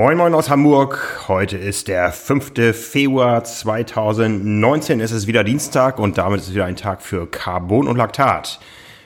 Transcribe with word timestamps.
Moin 0.00 0.16
Moin 0.16 0.32
aus 0.32 0.48
Hamburg. 0.48 1.26
Heute 1.28 1.58
ist 1.58 1.86
der 1.86 2.10
5. 2.10 2.74
Februar 2.74 3.44
2019. 3.44 4.98
Es 4.98 5.12
ist 5.12 5.26
wieder 5.26 5.44
Dienstag 5.44 5.98
und 5.98 6.16
damit 6.16 6.40
ist 6.40 6.48
es 6.48 6.54
wieder 6.54 6.64
ein 6.64 6.76
Tag 6.76 7.02
für 7.02 7.30
Carbon 7.30 7.86
und 7.86 7.98
Laktat. 7.98 8.60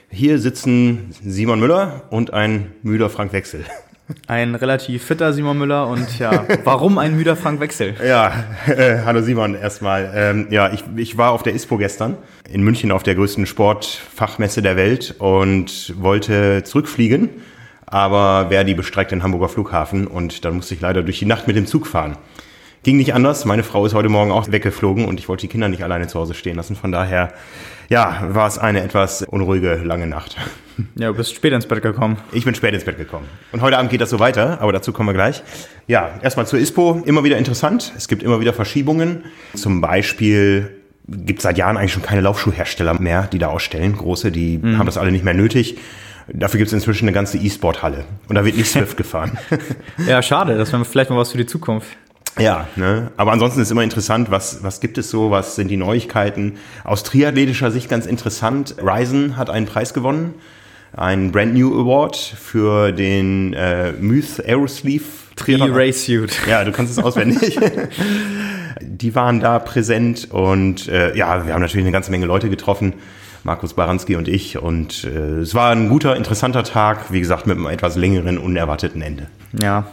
Hier 0.09 0.39
sitzen 0.39 1.13
Simon 1.21 1.59
Müller 1.59 2.03
und 2.11 2.31
ein 2.31 2.71
müder 2.81 3.09
Frank 3.09 3.33
Wechsel. 3.33 3.65
Ein 4.27 4.55
relativ 4.55 5.03
fitter 5.03 5.33
Simon 5.33 5.57
Müller 5.57 5.87
und 5.89 6.17
ja, 6.17 6.45
warum 6.63 6.97
ein 6.97 7.17
müder 7.17 7.35
Frank 7.35 7.59
Wechsel? 7.59 7.95
Ja, 8.05 8.45
äh, 8.65 8.99
hallo 9.03 9.21
Simon 9.21 9.53
erstmal. 9.55 10.13
Ähm, 10.15 10.47
ja, 10.49 10.71
ich, 10.71 10.85
ich 10.95 11.17
war 11.17 11.31
auf 11.31 11.43
der 11.43 11.55
ISPO 11.55 11.77
gestern 11.77 12.17
in 12.49 12.63
München 12.63 12.93
auf 12.93 13.03
der 13.03 13.15
größten 13.15 13.47
Sportfachmesse 13.47 14.61
der 14.61 14.77
Welt 14.77 15.15
und 15.19 15.93
wollte 16.01 16.63
zurückfliegen 16.63 17.31
aber 17.85 18.49
Verdi 18.49 18.73
bestreikt 18.73 19.11
den 19.11 19.23
Hamburger 19.23 19.49
Flughafen 19.49 20.07
und 20.07 20.45
dann 20.45 20.55
musste 20.55 20.73
ich 20.73 20.81
leider 20.81 21.03
durch 21.03 21.19
die 21.19 21.25
Nacht 21.25 21.47
mit 21.47 21.55
dem 21.55 21.65
Zug 21.65 21.87
fahren. 21.87 22.17
Ging 22.83 22.97
nicht 22.97 23.15
anders. 23.15 23.45
Meine 23.45 23.63
Frau 23.63 23.83
ist 23.85 23.95
heute 23.95 24.09
Morgen 24.09 24.31
auch 24.31 24.51
weggeflogen 24.51 25.05
und 25.05 25.19
ich 25.19 25.27
wollte 25.27 25.41
die 25.41 25.47
Kinder 25.47 25.69
nicht 25.69 25.83
alleine 25.83 26.05
zu 26.05 26.19
Hause 26.19 26.35
stehen 26.35 26.55
lassen. 26.55 26.75
Von 26.75 26.91
daher, 26.91 27.33
ja, 27.89 28.27
war 28.29 28.47
es 28.47 28.59
eine 28.59 28.81
etwas 28.81 29.23
unruhige, 29.23 29.81
lange 29.83 30.07
Nacht. 30.07 30.37
Ja, 30.95 31.07
du 31.07 31.13
bist 31.13 31.33
spät 31.33 31.53
ins 31.53 31.65
Bett 31.65 31.81
gekommen. 31.81 32.17
Ich 32.33 32.43
bin 32.43 32.53
spät 32.53 32.73
ins 32.73 32.83
Bett 32.83 32.97
gekommen. 32.97 33.25
Und 33.53 33.61
heute 33.61 33.77
Abend 33.77 33.91
geht 33.91 34.01
das 34.01 34.09
so 34.09 34.19
weiter, 34.19 34.59
aber 34.59 34.73
dazu 34.73 34.91
kommen 34.91 35.07
wir 35.07 35.13
gleich. 35.13 35.41
Ja, 35.87 36.19
erstmal 36.21 36.45
zur 36.47 36.59
ISPO. 36.59 37.03
Immer 37.05 37.23
wieder 37.23 37.37
interessant. 37.37 37.93
Es 37.95 38.09
gibt 38.09 38.23
immer 38.23 38.41
wieder 38.41 38.51
Verschiebungen. 38.51 39.23
Zum 39.53 39.79
Beispiel 39.79 40.69
gibt 41.07 41.39
es 41.39 41.43
seit 41.43 41.57
Jahren 41.57 41.77
eigentlich 41.77 41.93
schon 41.93 42.03
keine 42.03 42.19
Laufschuhhersteller 42.19 42.99
mehr, 42.99 43.29
die 43.31 43.39
da 43.39 43.47
ausstellen. 43.47 43.95
Große, 43.95 44.33
die 44.33 44.57
mhm. 44.57 44.77
haben 44.77 44.85
das 44.85 44.97
alle 44.97 45.13
nicht 45.13 45.23
mehr 45.23 45.33
nötig. 45.33 45.77
Dafür 46.27 46.57
gibt 46.57 46.67
es 46.67 46.73
inzwischen 46.73 47.05
eine 47.05 47.13
ganze 47.13 47.37
E-Sport-Halle. 47.37 48.05
Und 48.27 48.35
da 48.35 48.45
wird 48.45 48.57
nicht 48.57 48.69
Swift 48.71 48.97
gefahren. 48.97 49.37
ja, 50.07 50.21
schade. 50.21 50.57
Das 50.57 50.71
wäre 50.71 50.85
vielleicht 50.85 51.09
mal 51.09 51.17
was 51.17 51.31
für 51.31 51.37
die 51.37 51.45
Zukunft. 51.45 51.87
Ja, 52.37 52.67
ne? 52.75 53.11
aber 53.15 53.31
ansonsten 53.31 53.61
ist 53.61 53.71
immer 53.71 53.83
interessant, 53.83 54.29
was, 54.29 54.61
was 54.61 54.81
gibt 54.81 54.97
es 54.97 55.09
so, 55.09 55.31
was 55.31 55.55
sind 55.55 55.69
die 55.69 55.77
Neuigkeiten. 55.77 56.57
Aus 56.83 57.03
triathletischer 57.03 57.71
Sicht 57.71 57.87
ganz 57.87 58.05
interessant. 58.05 58.75
Ryzen 58.81 59.37
hat 59.37 59.49
einen 59.49 59.67
Preis 59.67 59.93
gewonnen, 59.93 60.33
einen 60.91 61.31
Brand 61.31 61.53
New 61.53 61.79
Award 61.79 62.17
für 62.17 62.91
den 62.91 63.53
äh, 63.53 63.93
Myth 63.93 64.43
Aerosleeve 64.45 65.05
Triathlon. 65.37 65.71
Race 65.73 66.05
Suit. 66.05 66.31
Ja, 66.47 66.65
du 66.65 66.71
kannst 66.73 66.97
es 66.97 67.03
auswendig. 67.03 67.57
die 68.81 69.15
waren 69.15 69.39
da 69.39 69.59
präsent 69.59 70.29
und 70.31 70.89
äh, 70.89 71.15
ja, 71.15 71.45
wir 71.45 71.53
haben 71.53 71.61
natürlich 71.61 71.85
eine 71.85 71.93
ganze 71.93 72.11
Menge 72.11 72.25
Leute 72.25 72.49
getroffen. 72.49 72.93
Markus 73.45 73.75
Baranski 73.75 74.15
und 74.15 74.27
ich. 74.27 74.57
Und 74.57 75.03
äh, 75.03 75.39
es 75.41 75.53
war 75.53 75.71
ein 75.71 75.87
guter, 75.87 76.15
interessanter 76.15 76.63
Tag, 76.63 77.11
wie 77.13 77.19
gesagt, 77.19 77.45
mit 77.45 77.57
einem 77.57 77.67
etwas 77.67 77.95
längeren, 77.95 78.39
unerwarteten 78.39 79.01
Ende. 79.03 79.27
Ja. 79.61 79.85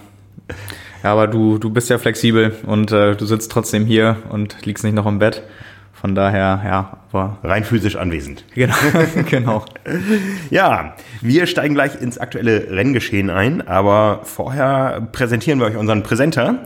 Ja, 1.03 1.13
aber 1.13 1.27
du, 1.27 1.59
du 1.59 1.69
bist 1.69 1.91
ja 1.91 1.99
flexibel 1.99 2.57
und 2.65 2.93
äh, 2.93 3.15
du 3.15 3.27
sitzt 3.27 3.53
trotzdem 3.53 3.85
hier 3.85 4.17
und 4.31 4.65
liegst 4.65 4.85
nicht 4.85 4.95
noch 4.95 5.07
im 5.07 5.19
Bett. 5.19 5.43
Von 5.93 6.15
daher, 6.15 6.63
ja, 6.65 6.99
aber. 7.13 7.39
Rein 7.45 7.65
physisch 7.65 7.97
anwesend. 7.97 8.45
Genau, 8.55 8.75
genau. 9.29 9.65
ja, 10.51 10.97
wir 11.21 11.47
steigen 11.47 11.75
gleich 11.75 12.01
ins 12.01 12.19
aktuelle 12.19 12.71
Renngeschehen 12.71 13.29
ein, 13.29 13.67
aber 13.69 14.21
vorher 14.25 15.09
präsentieren 15.13 15.61
wir 15.61 15.67
euch 15.67 15.77
unseren 15.77 16.03
Präsenter. 16.03 16.59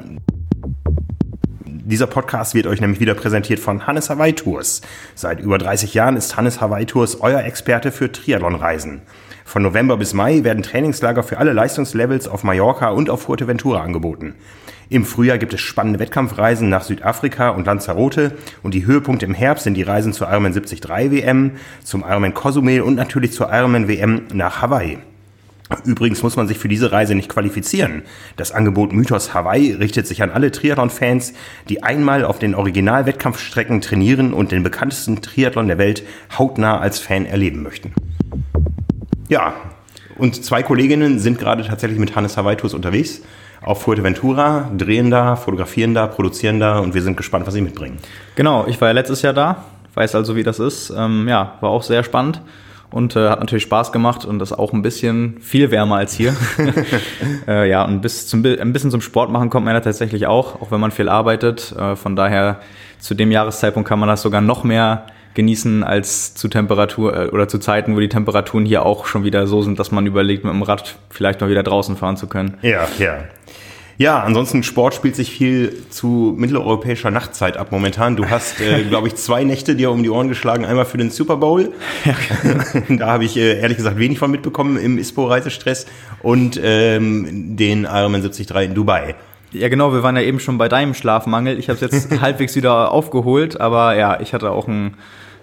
Dieser 1.88 2.08
Podcast 2.08 2.56
wird 2.56 2.66
euch 2.66 2.80
nämlich 2.80 2.98
wieder 2.98 3.14
präsentiert 3.14 3.60
von 3.60 3.86
Hannes 3.86 4.10
Hawaii 4.10 4.32
Tours. 4.32 4.82
Seit 5.14 5.38
über 5.38 5.56
30 5.56 5.94
Jahren 5.94 6.16
ist 6.16 6.36
Hannes 6.36 6.60
Hawaii 6.60 6.84
Tours 6.84 7.20
euer 7.20 7.44
Experte 7.44 7.92
für 7.92 8.10
Triathlonreisen. 8.10 9.02
Von 9.44 9.62
November 9.62 9.96
bis 9.96 10.12
Mai 10.12 10.42
werden 10.42 10.64
Trainingslager 10.64 11.22
für 11.22 11.38
alle 11.38 11.52
Leistungslevels 11.52 12.26
auf 12.26 12.42
Mallorca 12.42 12.88
und 12.88 13.08
auf 13.08 13.22
Fuerteventura 13.22 13.82
angeboten. 13.82 14.34
Im 14.88 15.04
Frühjahr 15.04 15.38
gibt 15.38 15.54
es 15.54 15.60
spannende 15.60 16.00
Wettkampfreisen 16.00 16.68
nach 16.68 16.82
Südafrika 16.82 17.50
und 17.50 17.66
Lanzarote 17.66 18.32
und 18.64 18.74
die 18.74 18.84
Höhepunkte 18.84 19.26
im 19.26 19.34
Herbst 19.34 19.62
sind 19.62 19.74
die 19.74 19.84
Reisen 19.84 20.12
zur 20.12 20.26
Ironman 20.28 20.54
73 20.54 20.82
WM, 21.12 21.52
zum 21.84 22.02
Ironman 22.02 22.34
Cozumel 22.34 22.80
und 22.80 22.96
natürlich 22.96 23.30
zur 23.30 23.52
Ironman 23.52 23.86
WM 23.86 24.22
nach 24.32 24.60
Hawaii. 24.60 24.98
Übrigens 25.84 26.22
muss 26.22 26.36
man 26.36 26.46
sich 26.46 26.58
für 26.58 26.68
diese 26.68 26.92
Reise 26.92 27.14
nicht 27.14 27.28
qualifizieren. 27.28 28.02
Das 28.36 28.52
Angebot 28.52 28.92
Mythos 28.92 29.34
Hawaii 29.34 29.72
richtet 29.72 30.06
sich 30.06 30.22
an 30.22 30.30
alle 30.30 30.52
Triathlon-Fans, 30.52 31.32
die 31.68 31.82
einmal 31.82 32.24
auf 32.24 32.38
den 32.38 32.54
Original-Wettkampfstrecken 32.54 33.80
trainieren 33.80 34.32
und 34.32 34.52
den 34.52 34.62
bekanntesten 34.62 35.22
Triathlon 35.22 35.66
der 35.66 35.78
Welt 35.78 36.04
hautnah 36.38 36.78
als 36.78 37.00
Fan 37.00 37.26
erleben 37.26 37.62
möchten. 37.62 37.92
Ja, 39.28 39.54
und 40.16 40.44
zwei 40.44 40.62
Kolleginnen 40.62 41.18
sind 41.18 41.38
gerade 41.38 41.64
tatsächlich 41.64 41.98
mit 41.98 42.14
Hannes 42.14 42.36
Hawaii 42.36 42.56
Tours 42.56 42.74
unterwegs 42.74 43.22
auf 43.62 43.82
Fuerteventura, 43.82 44.70
drehen 44.76 45.10
da, 45.10 45.34
fotografieren 45.34 45.94
da, 45.94 46.06
produzieren 46.06 46.60
da 46.60 46.78
und 46.78 46.94
wir 46.94 47.02
sind 47.02 47.16
gespannt, 47.16 47.46
was 47.46 47.54
sie 47.54 47.60
mitbringen. 47.60 47.98
Genau, 48.36 48.66
ich 48.68 48.80
war 48.80 48.88
ja 48.88 48.94
letztes 48.94 49.22
Jahr 49.22 49.32
da, 49.32 49.64
weiß 49.94 50.14
also, 50.14 50.36
wie 50.36 50.44
das 50.44 50.60
ist. 50.60 50.92
Ähm, 50.96 51.26
ja, 51.26 51.54
war 51.60 51.70
auch 51.70 51.82
sehr 51.82 52.04
spannend 52.04 52.40
und 52.90 53.16
äh, 53.16 53.28
hat 53.28 53.40
natürlich 53.40 53.64
Spaß 53.64 53.92
gemacht 53.92 54.24
und 54.24 54.38
das 54.38 54.52
auch 54.52 54.72
ein 54.72 54.82
bisschen 54.82 55.38
viel 55.40 55.70
wärmer 55.70 55.96
als 55.96 56.14
hier. 56.14 56.34
äh, 57.48 57.68
ja, 57.68 57.84
und 57.84 58.00
bis 58.00 58.26
zum, 58.26 58.44
ein 58.44 58.72
bisschen 58.72 58.90
zum 58.90 59.00
Sport 59.00 59.30
machen 59.30 59.50
kommt 59.50 59.66
man 59.66 59.74
ja 59.74 59.80
tatsächlich 59.80 60.26
auch, 60.26 60.60
auch 60.60 60.70
wenn 60.70 60.80
man 60.80 60.90
viel 60.90 61.08
arbeitet. 61.08 61.74
Äh, 61.78 61.96
von 61.96 62.16
daher 62.16 62.60
zu 62.98 63.14
dem 63.14 63.30
Jahreszeitpunkt 63.30 63.88
kann 63.88 63.98
man 63.98 64.08
das 64.08 64.22
sogar 64.22 64.40
noch 64.40 64.64
mehr 64.64 65.06
genießen 65.34 65.84
als 65.84 66.34
zu 66.34 66.48
Temperatur 66.48 67.14
äh, 67.14 67.28
oder 67.28 67.46
zu 67.46 67.58
Zeiten, 67.58 67.94
wo 67.94 68.00
die 68.00 68.08
Temperaturen 68.08 68.64
hier 68.64 68.84
auch 68.84 69.06
schon 69.06 69.22
wieder 69.22 69.46
so 69.46 69.62
sind, 69.62 69.78
dass 69.78 69.92
man 69.92 70.06
überlegt, 70.06 70.44
mit 70.44 70.52
dem 70.52 70.62
Rad 70.62 70.96
vielleicht 71.10 71.40
noch 71.40 71.48
wieder 71.48 71.62
draußen 71.62 71.96
fahren 71.96 72.16
zu 72.16 72.26
können. 72.26 72.56
Ja, 72.62 72.88
ja. 72.98 73.18
Ja, 73.98 74.22
ansonsten 74.22 74.62
Sport 74.62 74.94
spielt 74.94 75.16
sich 75.16 75.30
viel 75.30 75.72
zu 75.88 76.34
mitteleuropäischer 76.36 77.10
Nachtzeit 77.10 77.56
ab 77.56 77.68
momentan. 77.70 78.14
Du 78.14 78.28
hast, 78.28 78.60
äh, 78.60 78.82
glaube 78.88 79.08
ich, 79.08 79.16
zwei 79.16 79.42
Nächte 79.44 79.74
dir 79.74 79.90
um 79.90 80.02
die 80.02 80.10
Ohren 80.10 80.28
geschlagen. 80.28 80.66
Einmal 80.66 80.84
für 80.84 80.98
den 80.98 81.10
Super 81.10 81.36
Bowl. 81.36 81.72
Da 82.88 83.06
habe 83.06 83.24
ich 83.24 83.36
äh, 83.36 83.60
ehrlich 83.60 83.76
gesagt 83.76 83.98
wenig 83.98 84.18
von 84.18 84.30
mitbekommen 84.30 84.76
im 84.76 84.98
ISPO-Reisestress 84.98 85.86
und 86.22 86.60
ähm, 86.62 87.56
den 87.56 87.84
Ironman 87.84 88.20
73 88.22 88.50
in 88.50 88.74
Dubai. 88.74 89.14
Ja, 89.52 89.68
genau, 89.68 89.92
wir 89.92 90.02
waren 90.02 90.16
ja 90.16 90.22
eben 90.22 90.40
schon 90.40 90.58
bei 90.58 90.68
deinem 90.68 90.94
Schlafmangel. 90.94 91.58
Ich 91.58 91.68
habe 91.68 91.76
es 91.76 91.80
jetzt 91.80 92.20
halbwegs 92.20 92.54
wieder 92.56 92.92
aufgeholt, 92.92 93.60
aber 93.60 93.96
ja, 93.96 94.20
ich 94.20 94.34
hatte 94.34 94.50
auch 94.50 94.68
ein 94.68 94.94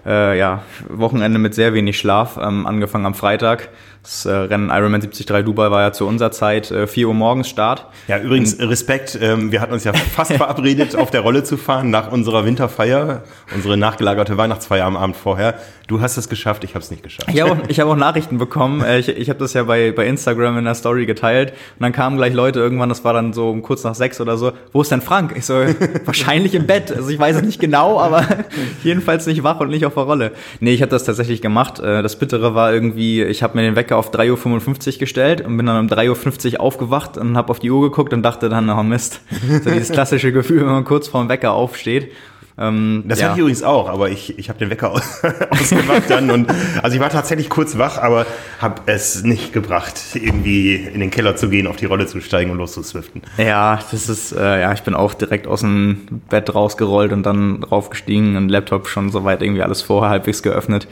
äh, 0.05 0.37
ja, 0.37 0.63
Wochenende 0.89 1.39
mit 1.39 1.55
sehr 1.55 1.73
wenig 1.73 1.97
Schlaf, 1.97 2.37
ähm, 2.41 2.65
angefangen 2.65 3.05
am 3.05 3.13
Freitag. 3.13 3.69
Das 4.03 4.25
äh, 4.25 4.31
Rennen 4.33 4.69
Ironman 4.69 4.99
73 4.99 5.25
Dubai 5.45 5.71
war 5.71 5.81
ja 5.81 5.93
zu 5.93 6.05
unserer 6.05 6.31
Zeit 6.31 6.69
äh, 6.71 6.87
4 6.87 7.07
Uhr 7.07 7.13
morgens 7.13 7.47
Start. 7.47 7.87
Ja, 8.09 8.19
übrigens 8.19 8.59
Respekt, 8.59 9.17
ähm, 9.21 9.53
wir 9.53 9.61
hatten 9.61 9.71
uns 9.71 9.85
ja 9.85 9.93
fast 9.93 10.33
verabredet, 10.33 10.97
auf 10.97 11.09
der 11.09 11.21
Rolle 11.21 11.45
zu 11.45 11.55
fahren 11.55 11.89
nach 11.89 12.11
unserer 12.11 12.45
Winterfeier, 12.45 13.23
unsere 13.55 13.77
nachgelagerte 13.77 14.37
Weihnachtsfeier 14.37 14.85
am 14.85 14.97
Abend 14.97 15.15
vorher. 15.15 15.55
Du 15.87 16.01
hast 16.01 16.17
es 16.17 16.27
geschafft, 16.27 16.63
ich 16.65 16.75
habe 16.75 16.83
es 16.83 16.91
nicht 16.91 17.03
geschafft. 17.03 17.29
Ich 17.33 17.39
habe 17.41 17.51
auch, 17.51 17.57
hab 17.57 17.87
auch 17.87 17.95
Nachrichten 17.95 18.37
bekommen. 18.37 18.83
Äh, 18.83 18.99
ich 18.99 19.07
ich 19.07 19.29
habe 19.29 19.39
das 19.39 19.53
ja 19.53 19.63
bei, 19.63 19.93
bei 19.93 20.05
Instagram 20.05 20.57
in 20.57 20.65
der 20.65 20.75
Story 20.75 21.05
geteilt 21.05 21.51
und 21.51 21.83
dann 21.83 21.93
kamen 21.93 22.17
gleich 22.17 22.33
Leute 22.33 22.59
irgendwann, 22.59 22.89
das 22.89 23.05
war 23.05 23.13
dann 23.13 23.31
so 23.31 23.49
um 23.49 23.61
kurz 23.61 23.85
nach 23.85 23.95
sechs 23.95 24.19
oder 24.19 24.37
so, 24.37 24.51
wo 24.73 24.81
ist 24.81 24.91
denn 24.91 25.01
Frank? 25.01 25.33
Ich 25.37 25.45
so, 25.45 25.53
wahrscheinlich 26.05 26.55
im 26.55 26.67
Bett. 26.67 26.91
Also 26.91 27.09
ich 27.09 27.19
weiß 27.19 27.37
es 27.37 27.41
nicht 27.43 27.59
genau, 27.59 28.01
aber 28.01 28.25
jedenfalls 28.83 29.27
nicht 29.27 29.43
wach 29.43 29.61
und 29.61 29.69
nicht 29.69 29.85
auf 29.85 29.93
der 29.93 30.03
Rolle. 30.03 30.31
Nee, 30.59 30.73
ich 30.73 30.81
habe 30.81 30.91
das 30.91 31.05
tatsächlich 31.05 31.41
gemacht. 31.41 31.79
Äh, 31.79 32.03
das 32.03 32.17
Bittere 32.17 32.53
war 32.53 32.73
irgendwie, 32.73 33.23
ich 33.23 33.43
habe 33.43 33.57
mir 33.57 33.63
den 33.63 33.77
Wecker 33.77 33.92
Wecker 33.93 33.97
auf 33.97 34.11
3.55 34.11 34.93
Uhr 34.93 34.99
gestellt 34.99 35.41
und 35.41 35.57
bin 35.57 35.65
dann 35.65 35.79
um 35.79 35.87
3.50 35.87 36.53
Uhr 36.53 36.61
aufgewacht 36.61 37.17
und 37.17 37.37
habe 37.37 37.49
auf 37.49 37.59
die 37.59 37.71
Uhr 37.71 37.81
geguckt 37.81 38.13
und 38.13 38.23
dachte 38.23 38.49
dann, 38.49 38.69
oh 38.69 38.83
Mist. 38.83 39.21
So 39.63 39.69
dieses 39.69 39.89
klassische 39.91 40.31
Gefühl, 40.31 40.61
wenn 40.61 40.73
man 40.73 40.85
kurz 40.85 41.07
vorm 41.07 41.29
Wecker 41.29 41.53
aufsteht. 41.53 42.11
Ähm, 42.55 43.05
das 43.07 43.19
ja. 43.19 43.25
hatte 43.25 43.35
ich 43.35 43.39
übrigens 43.39 43.63
auch, 43.63 43.89
aber 43.89 44.09
ich, 44.11 44.37
ich 44.37 44.49
habe 44.49 44.59
den 44.59 44.69
Wecker 44.69 44.91
ausgemacht 45.49 46.03
dann 46.07 46.29
und 46.29 46.53
also 46.83 46.95
ich 46.95 47.01
war 47.01 47.09
tatsächlich 47.09 47.49
kurz 47.49 47.79
wach, 47.79 47.97
aber 47.97 48.27
habe 48.59 48.83
es 48.85 49.23
nicht 49.23 49.53
gebracht, 49.53 49.99
irgendwie 50.13 50.75
in 50.75 50.99
den 50.99 51.09
Keller 51.09 51.35
zu 51.35 51.49
gehen, 51.49 51.65
auf 51.65 51.77
die 51.77 51.85
Rolle 51.85 52.05
zu 52.05 52.21
steigen 52.21 52.51
und 52.51 52.59
loszuswiften. 52.59 53.23
Ja, 53.37 53.79
das 53.89 54.07
ist 54.07 54.33
äh, 54.33 54.61
ja, 54.61 54.71
ich 54.71 54.83
bin 54.83 54.93
auch 54.93 55.15
direkt 55.15 55.47
aus 55.47 55.61
dem 55.61 56.21
Bett 56.29 56.53
rausgerollt 56.53 57.11
und 57.11 57.23
dann 57.23 57.63
raufgestiegen 57.63 58.35
und 58.37 58.49
Laptop 58.49 58.87
schon 58.87 59.09
soweit 59.09 59.41
irgendwie 59.41 59.63
alles 59.63 59.81
vorher 59.81 60.11
halbwegs 60.11 60.43
geöffnet. 60.43 60.87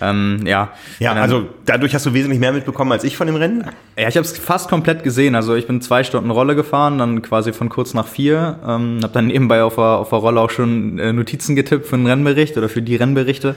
Ähm, 0.00 0.40
ja. 0.44 0.72
Ja, 0.98 1.14
dann, 1.14 1.22
also 1.22 1.46
dadurch 1.66 1.94
hast 1.94 2.06
du 2.06 2.14
wesentlich 2.14 2.40
mehr 2.40 2.52
mitbekommen 2.52 2.92
als 2.92 3.04
ich 3.04 3.16
von 3.16 3.26
dem 3.26 3.36
Rennen. 3.36 3.64
Ja, 3.98 4.08
ich 4.08 4.16
habe 4.16 4.24
es 4.24 4.36
fast 4.38 4.68
komplett 4.68 5.02
gesehen. 5.02 5.34
Also 5.34 5.54
ich 5.54 5.66
bin 5.66 5.80
zwei 5.80 6.04
Stunden 6.04 6.30
Rolle 6.30 6.54
gefahren, 6.54 6.98
dann 6.98 7.22
quasi 7.22 7.52
von 7.52 7.68
kurz 7.68 7.94
nach 7.94 8.06
vier, 8.06 8.58
ähm, 8.66 9.00
habe 9.02 9.12
dann 9.12 9.26
nebenbei 9.26 9.62
auf 9.62 9.74
der, 9.76 9.84
auf 9.84 10.10
der 10.10 10.18
Rolle 10.18 10.40
auch 10.40 10.50
schon 10.50 10.98
äh, 10.98 11.12
Notizen 11.12 11.56
getippt 11.56 11.86
für 11.86 11.96
einen 11.96 12.06
Rennbericht 12.06 12.56
oder 12.56 12.68
für 12.68 12.82
die 12.82 12.96
Rennberichte. 12.96 13.54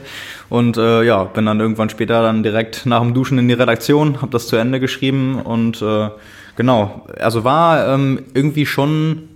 Und 0.48 0.76
äh, 0.76 1.02
ja, 1.02 1.24
bin 1.24 1.46
dann 1.46 1.60
irgendwann 1.60 1.90
später 1.90 2.22
dann 2.22 2.42
direkt 2.42 2.86
nach 2.86 3.00
dem 3.00 3.14
Duschen 3.14 3.38
in 3.38 3.48
die 3.48 3.54
Redaktion, 3.54 4.20
habe 4.20 4.32
das 4.32 4.46
zu 4.46 4.56
Ende 4.56 4.80
geschrieben 4.80 5.40
und 5.40 5.82
äh, 5.82 6.10
genau, 6.56 7.06
also 7.18 7.44
war 7.44 7.88
ähm, 7.88 8.20
irgendwie 8.34 8.66
schon 8.66 9.28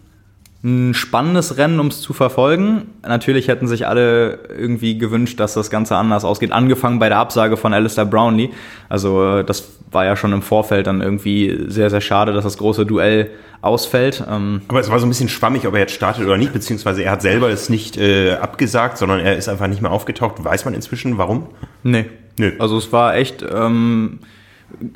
ein 0.65 0.93
spannendes 0.93 1.57
Rennen, 1.57 1.79
um 1.79 1.87
es 1.87 2.01
zu 2.01 2.13
verfolgen. 2.13 2.89
Natürlich 3.03 3.47
hätten 3.47 3.69
sich 3.69 3.87
alle 3.87 4.41
irgendwie 4.49 4.99
gewünscht, 4.99 5.39
dass 5.39 5.55
das 5.55 5.71
Ganze 5.71 5.95
anders 5.95 6.25
ausgeht. 6.25 6.51
Angefangen 6.51 6.99
bei 6.99 7.09
der 7.09 7.19
Absage 7.19 7.57
von 7.57 7.73
Alistair 7.73 8.05
Brownlee. 8.05 8.51
Also 8.89 9.43
das 9.45 9.69
war 9.93 10.05
ja 10.05 10.17
schon 10.17 10.33
im 10.33 10.43
Vorfeld 10.43 10.89
dann 10.89 11.01
irgendwie 11.01 11.67
sehr, 11.69 11.91
sehr 11.91 12.01
schade, 12.01 12.33
dass 12.33 12.43
das 12.43 12.59
große 12.59 12.87
Duell 12.87 13.31
ausfällt. 13.61 14.25
Ähm 14.29 14.63
Aber 14.67 14.81
es 14.81 14.91
war 14.91 14.99
so 14.99 15.07
ein 15.07 15.11
bisschen 15.11 15.29
schwammig, 15.29 15.67
ob 15.67 15.75
er 15.75 15.81
jetzt 15.81 15.95
startet 15.95 16.25
oder 16.27 16.37
nicht, 16.37 16.53
beziehungsweise 16.53 17.05
er 17.05 17.13
hat 17.13 17.23
selber 17.23 17.49
es 17.51 17.69
nicht 17.69 17.97
äh, 17.97 18.33
abgesagt, 18.33 18.99
sondern 18.99 19.21
er 19.21 19.37
ist 19.37 19.49
einfach 19.49 19.69
nicht 19.69 19.81
mehr 19.81 19.93
aufgetaucht. 19.93 20.43
Weiß 20.45 20.65
man 20.65 20.75
inzwischen, 20.75 21.19
warum? 21.19 21.47
Nee. 21.85 22.07
Nö. 22.39 22.53
Also 22.59 22.79
es 22.79 22.93
war 22.93 23.17
echt, 23.17 23.45
ähm, 23.49 24.21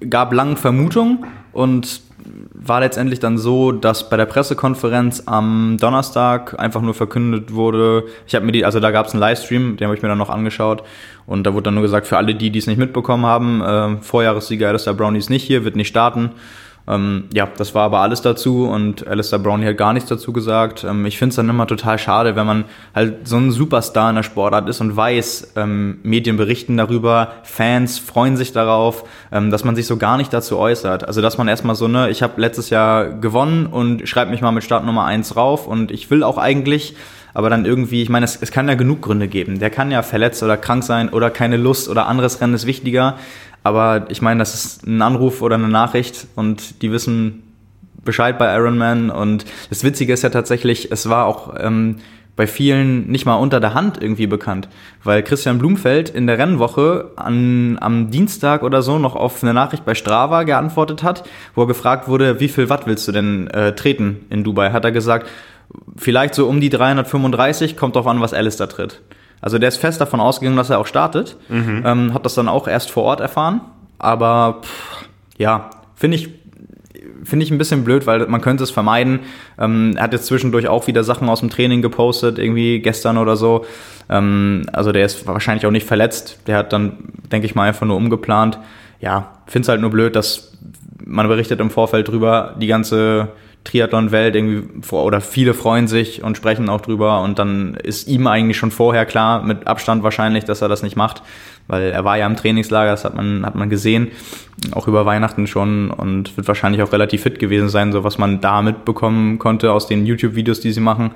gab 0.09 0.33
lange 0.33 0.57
Vermutungen 0.57 1.25
und 1.53 2.03
war 2.53 2.81
letztendlich 2.81 3.21
dann 3.21 3.39
so, 3.39 3.73
dass 3.73 4.09
bei 4.09 4.17
der 4.17 4.27
Pressekonferenz 4.27 5.25
am 5.27 5.77
Donnerstag 5.81 6.59
einfach 6.59 6.81
nur 6.81 6.95
verkündet 6.95 7.53
wurde, 7.53 8.05
ich 8.27 8.35
habe 8.35 8.45
mir 8.45 8.53
die, 8.53 8.65
also 8.65 8.81
da 8.81 8.91
gab 8.91 9.07
es 9.07 9.13
einen 9.13 9.21
Livestream, 9.21 9.77
den 9.77 9.87
habe 9.87 9.97
ich 9.97 10.03
mir 10.03 10.09
dann 10.09 10.19
noch 10.19 10.31
angeschaut 10.31 10.83
und 11.27 11.45
da 11.45 11.55
wurde 11.55 11.65
dann 11.65 11.75
nur 11.75 11.83
gesagt, 11.83 12.07
für 12.07 12.17
alle 12.17 12.35
die, 12.35 12.51
die 12.51 12.59
es 12.59 12.67
nicht 12.67 12.79
mitbekommen 12.79 13.27
haben, 13.27 13.63
äh, 13.63 14.03
Vorjahressieger 14.03 14.69
Alistair 14.69 14.95
Brownie 14.95 15.19
ist 15.19 15.31
nicht 15.31 15.45
hier, 15.45 15.65
wird 15.65 15.77
nicht 15.77 15.89
starten. 15.89 16.31
Ähm, 16.89 17.25
ja, 17.33 17.49
das 17.57 17.75
war 17.75 17.85
aber 17.85 18.01
alles 18.01 18.23
dazu 18.23 18.65
und 18.65 19.07
Alistair 19.07 19.39
Brownlee 19.39 19.69
hat 19.69 19.77
gar 19.77 19.93
nichts 19.93 20.09
dazu 20.09 20.33
gesagt. 20.33 20.85
Ähm, 20.85 21.07
ich 21.07 21.19
finde 21.19 21.31
es 21.31 21.37
dann 21.37 21.49
immer 21.49 21.67
total 21.67 21.99
schade, 21.99 22.35
wenn 22.35 22.47
man 22.47 22.65
halt 22.95 23.29
so 23.29 23.37
ein 23.37 23.51
Superstar 23.51 24.11
in 24.11 24.17
der 24.17 24.23
Sportart 24.23 24.69
ist 24.69 24.81
und 24.81 24.97
weiß, 24.97 25.53
ähm, 25.57 25.99
Medien 26.03 26.37
berichten 26.37 26.77
darüber, 26.77 27.33
Fans 27.45 27.99
freuen 27.99 28.37
sich 28.37 28.53
darauf, 28.53 29.05
ähm, 29.31 29.51
dass 29.51 29.65
man 29.65 29.77
sich 29.77 29.87
so 29.87 29.97
gar 29.97 30.17
nicht 30.17 30.33
dazu 30.33 30.59
äußert. 30.59 31.07
Also 31.07 31.21
dass 31.21 31.39
man 31.39 31.47
erstmal 31.47 31.77
so, 31.77 31.87
ne, 31.87 32.11
ich 32.11 32.23
habe 32.23 32.41
letztes 32.41 32.71
Jahr 32.71 33.11
gewonnen 33.11 33.67
und 33.67 34.09
schreibe 34.09 34.31
mich 34.31 34.41
mal 34.41 34.53
mit 34.53 34.65
Startnummer 34.65 35.05
eins 35.05 35.37
rauf 35.37 35.69
und 35.69 35.93
ich 35.93 36.11
will 36.11 36.23
auch 36.23 36.39
eigentlich 36.39 36.97
aber 37.35 37.51
dann 37.51 37.65
irgendwie, 37.65 38.03
ich 38.03 38.09
meine, 38.09 38.25
es, 38.25 38.37
es 38.41 38.51
kann 38.51 38.69
ja 38.69 38.75
genug 38.75 39.03
Gründe 39.03 39.29
geben. 39.29 39.59
Der 39.59 39.71
kann 39.71 39.91
ja 39.91 40.03
verletzt 40.03 40.43
oder 40.43 40.57
krank 40.57 40.85
sein 40.85 41.09
oder 41.09 41.31
keine 41.31 41.57
Lust 41.57 41.89
oder 41.89 42.07
anderes 42.07 42.41
Rennen 42.41 42.55
ist 42.55 42.67
wichtiger. 42.67 43.17
Aber 43.63 44.07
ich 44.09 44.23
meine, 44.23 44.41
das 44.41 44.55
ist 44.55 44.87
ein 44.87 45.01
Anruf 45.03 45.43
oder 45.43 45.55
eine 45.55 45.69
Nachricht 45.69 46.27
und 46.35 46.83
die 46.83 46.91
wissen 46.91 47.43
Bescheid 48.05 48.39
bei 48.39 48.55
Iron 48.55 48.79
Man. 48.79 49.11
Und 49.11 49.45
das 49.71 49.85
Witzige 49.85 50.13
ist 50.13 50.23
ja 50.23 50.31
tatsächlich, 50.31 50.91
es 50.91 51.09
war 51.09 51.27
auch 51.27 51.55
ähm, 51.59 51.97
bei 52.35 52.47
vielen 52.47 53.09
nicht 53.09 53.27
mal 53.27 53.37
unter 53.37 53.61
der 53.61 53.75
Hand 53.75 54.01
irgendwie 54.01 54.27
bekannt, 54.27 54.69
weil 55.05 55.23
Christian 55.23 55.59
Blumfeld 55.59 56.09
in 56.09 56.27
der 56.27 56.39
Rennwoche 56.39 57.11
an, 57.17 57.79
am 57.81 58.11
Dienstag 58.11 58.63
oder 58.63 58.83
so 58.83 58.99
noch 58.99 59.17
auf 59.17 59.43
eine 59.43 59.53
Nachricht 59.53 59.85
bei 59.85 59.95
Strava 59.95 60.45
geantwortet 60.45 61.03
hat, 61.03 61.25
wo 61.55 61.63
er 61.63 61.67
gefragt 61.67 62.09
wurde, 62.09 62.41
wie 62.41 62.49
viel 62.49 62.69
Watt 62.71 62.87
willst 62.87 63.07
du 63.07 63.13
denn 63.13 63.49
äh, 63.49 63.75
treten 63.75 64.25
in 64.31 64.45
Dubai? 64.45 64.73
Hat 64.73 64.85
er 64.85 64.93
gesagt, 64.93 65.29
vielleicht 65.97 66.35
so 66.35 66.49
um 66.49 66.61
die 66.61 66.71
335, 66.71 67.77
kommt 67.77 67.97
drauf 67.97 68.07
an, 68.07 68.21
was 68.21 68.31
da 68.57 68.67
tritt. 68.67 69.03
Also 69.43 69.59
der 69.59 69.69
ist 69.69 69.77
fest 69.77 70.01
davon 70.01 70.21
ausgegangen, 70.21 70.57
dass 70.57 70.71
er 70.71 70.79
auch 70.79 70.87
startet. 70.87 71.37
Mhm. 71.51 71.83
Ähm, 71.85 72.15
hat 72.15 72.25
das 72.25 72.35
dann 72.35 72.49
auch 72.49 72.67
erst 72.67 72.91
vor 72.91 73.03
Ort 73.03 73.21
erfahren. 73.21 73.61
Aber 73.99 74.61
pff, 74.63 75.07
ja, 75.37 75.69
finde 75.95 76.17
ich 76.17 76.31
finde 77.25 77.45
ich 77.45 77.51
ein 77.51 77.59
bisschen 77.59 77.85
blöd, 77.85 78.07
weil 78.07 78.27
man 78.27 78.41
könnte 78.41 78.65
es 78.65 78.71
vermeiden. 78.71 79.21
Ähm, 79.59 79.95
er 79.97 80.05
hat 80.05 80.13
jetzt 80.13 80.27
zwischendurch 80.27 80.69
auch 80.69 80.87
wieder 80.87 81.05
Sachen 81.05 81.29
aus 81.29 81.41
dem 81.41 81.51
Training 81.51 81.83
gepostet, 81.83 82.39
irgendwie 82.39 82.81
gestern 82.81 83.17
oder 83.19 83.37
so. 83.37 83.65
Ähm, 84.09 84.67
also 84.73 84.93
der 84.93 85.05
ist 85.05 85.27
wahrscheinlich 85.27 85.67
auch 85.67 85.71
nicht 85.71 85.87
verletzt. 85.87 86.41
Der 86.47 86.57
hat 86.59 86.73
dann, 86.73 87.13
denke 87.31 87.47
ich 87.47 87.55
mal, 87.55 87.69
einfach 87.69 87.87
nur 87.87 87.97
umgeplant. 87.97 88.59
Ja, 89.01 89.33
finde 89.47 89.65
es 89.67 89.69
halt 89.69 89.81
nur 89.81 89.91
blöd, 89.91 90.17
dass 90.17 90.53
man 91.05 91.29
berichtet 91.29 91.61
im 91.61 91.71
Vorfeld 91.71 92.09
drüber, 92.09 92.55
die 92.61 92.67
ganze 92.67 93.29
Triathlon-Welt 93.65 94.35
irgendwie 94.35 94.83
vor, 94.83 95.05
oder 95.05 95.21
viele 95.21 95.55
freuen 95.55 95.87
sich 95.87 96.23
und 96.23 96.37
sprechen 96.37 96.69
auch 96.69 96.81
drüber 96.81 97.23
und 97.23 97.39
dann 97.39 97.75
ist 97.75 98.09
ihm 98.09 98.27
eigentlich 98.27 98.57
schon 98.57 98.71
vorher 98.71 99.07
klar, 99.07 99.43
mit 99.43 99.67
Abstand 99.67 100.03
wahrscheinlich, 100.03 100.45
dass 100.45 100.63
er 100.63 100.69
das 100.69 100.83
nicht 100.83 100.97
macht, 100.97 101.23
weil 101.69 101.91
er 101.91 102.05
war 102.05 102.19
ja 102.19 102.27
im 102.27 102.37
Trainingslager, 102.37 102.91
das 102.91 103.05
hat 103.05 103.15
man, 103.15 103.47
hat 103.47 103.55
man 103.55 103.71
gesehen, 103.71 104.11
auch 104.73 104.89
über 104.89 105.07
Weihnachten 105.07 105.47
schon 105.47 105.91
und 105.91 106.37
wird 106.37 106.49
wahrscheinlich 106.49 106.83
auch 106.83 106.93
relativ 106.93 107.23
fit 107.23 107.39
gewesen 107.39 107.69
sein, 107.69 107.93
so 107.93 108.03
was 108.05 108.19
man 108.19 108.41
da 108.41 108.63
mitbekommen 108.63 109.39
konnte 109.39 109.73
aus 109.73 109.87
den 109.87 110.07
YouTube-Videos, 110.07 110.61
die 110.61 110.73
sie 110.73 110.81
machen. 110.81 111.13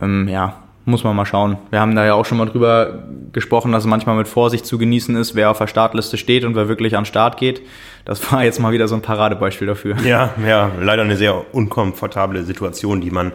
Ähm, 0.00 0.28
ja, 0.28 0.62
muss 0.84 1.04
man 1.04 1.16
mal 1.16 1.26
schauen. 1.26 1.58
Wir 1.70 1.80
haben 1.80 1.94
da 1.94 2.06
ja 2.06 2.14
auch 2.14 2.24
schon 2.24 2.38
mal 2.38 2.46
drüber 2.46 3.04
gesprochen, 3.32 3.72
dass 3.72 3.84
es 3.84 3.88
manchmal 3.88 4.16
mit 4.16 4.28
Vorsicht 4.28 4.64
zu 4.64 4.78
genießen 4.78 5.14
ist, 5.16 5.34
wer 5.34 5.50
auf 5.50 5.58
der 5.58 5.66
Startliste 5.66 6.16
steht 6.16 6.44
und 6.44 6.54
wer 6.54 6.68
wirklich 6.68 6.96
an 6.96 7.02
den 7.02 7.06
Start 7.06 7.36
geht. 7.36 7.62
Das 8.04 8.32
war 8.32 8.44
jetzt 8.44 8.60
mal 8.60 8.72
wieder 8.72 8.88
so 8.88 8.94
ein 8.94 9.02
Paradebeispiel 9.02 9.66
dafür. 9.66 9.96
Ja, 10.04 10.34
ja, 10.46 10.70
leider 10.80 11.02
eine 11.02 11.16
sehr 11.16 11.54
unkomfortable 11.54 12.44
Situation, 12.44 13.00
die 13.00 13.10
man, 13.10 13.32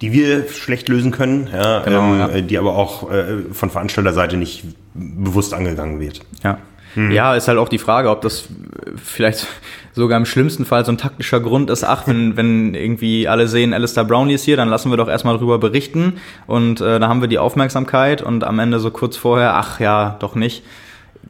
die 0.00 0.12
wir 0.12 0.48
schlecht 0.48 0.88
lösen 0.88 1.10
können, 1.10 1.48
ja, 1.52 1.80
genau, 1.80 2.02
ähm, 2.02 2.18
ja. 2.18 2.40
die 2.40 2.58
aber 2.58 2.76
auch 2.76 3.10
äh, 3.10 3.52
von 3.52 3.70
Veranstalterseite 3.70 4.36
nicht 4.36 4.64
bewusst 4.94 5.54
angegangen 5.54 6.00
wird. 6.00 6.20
Ja. 6.42 6.58
Mhm. 6.94 7.10
Ja, 7.10 7.34
ist 7.34 7.48
halt 7.48 7.58
auch 7.58 7.68
die 7.68 7.78
Frage, 7.78 8.10
ob 8.10 8.20
das 8.20 8.44
vielleicht 9.02 9.46
sogar 9.92 10.18
im 10.18 10.26
schlimmsten 10.26 10.64
Fall 10.64 10.84
so 10.84 10.92
ein 10.92 10.98
taktischer 10.98 11.40
Grund 11.40 11.70
ist, 11.70 11.84
ach, 11.84 12.06
wenn, 12.06 12.36
wenn 12.36 12.74
irgendwie 12.74 13.28
alle 13.28 13.48
sehen, 13.48 13.72
Alistair 13.74 14.04
Brownlee 14.04 14.34
ist 14.34 14.44
hier, 14.44 14.56
dann 14.56 14.68
lassen 14.68 14.90
wir 14.90 14.96
doch 14.96 15.08
erstmal 15.08 15.38
drüber 15.38 15.58
berichten 15.58 16.14
und 16.46 16.80
äh, 16.80 16.98
da 16.98 17.08
haben 17.08 17.20
wir 17.20 17.28
die 17.28 17.38
Aufmerksamkeit 17.38 18.22
und 18.22 18.44
am 18.44 18.58
Ende 18.58 18.80
so 18.80 18.90
kurz 18.90 19.16
vorher, 19.16 19.54
ach 19.54 19.80
ja, 19.80 20.16
doch 20.20 20.34
nicht 20.34 20.62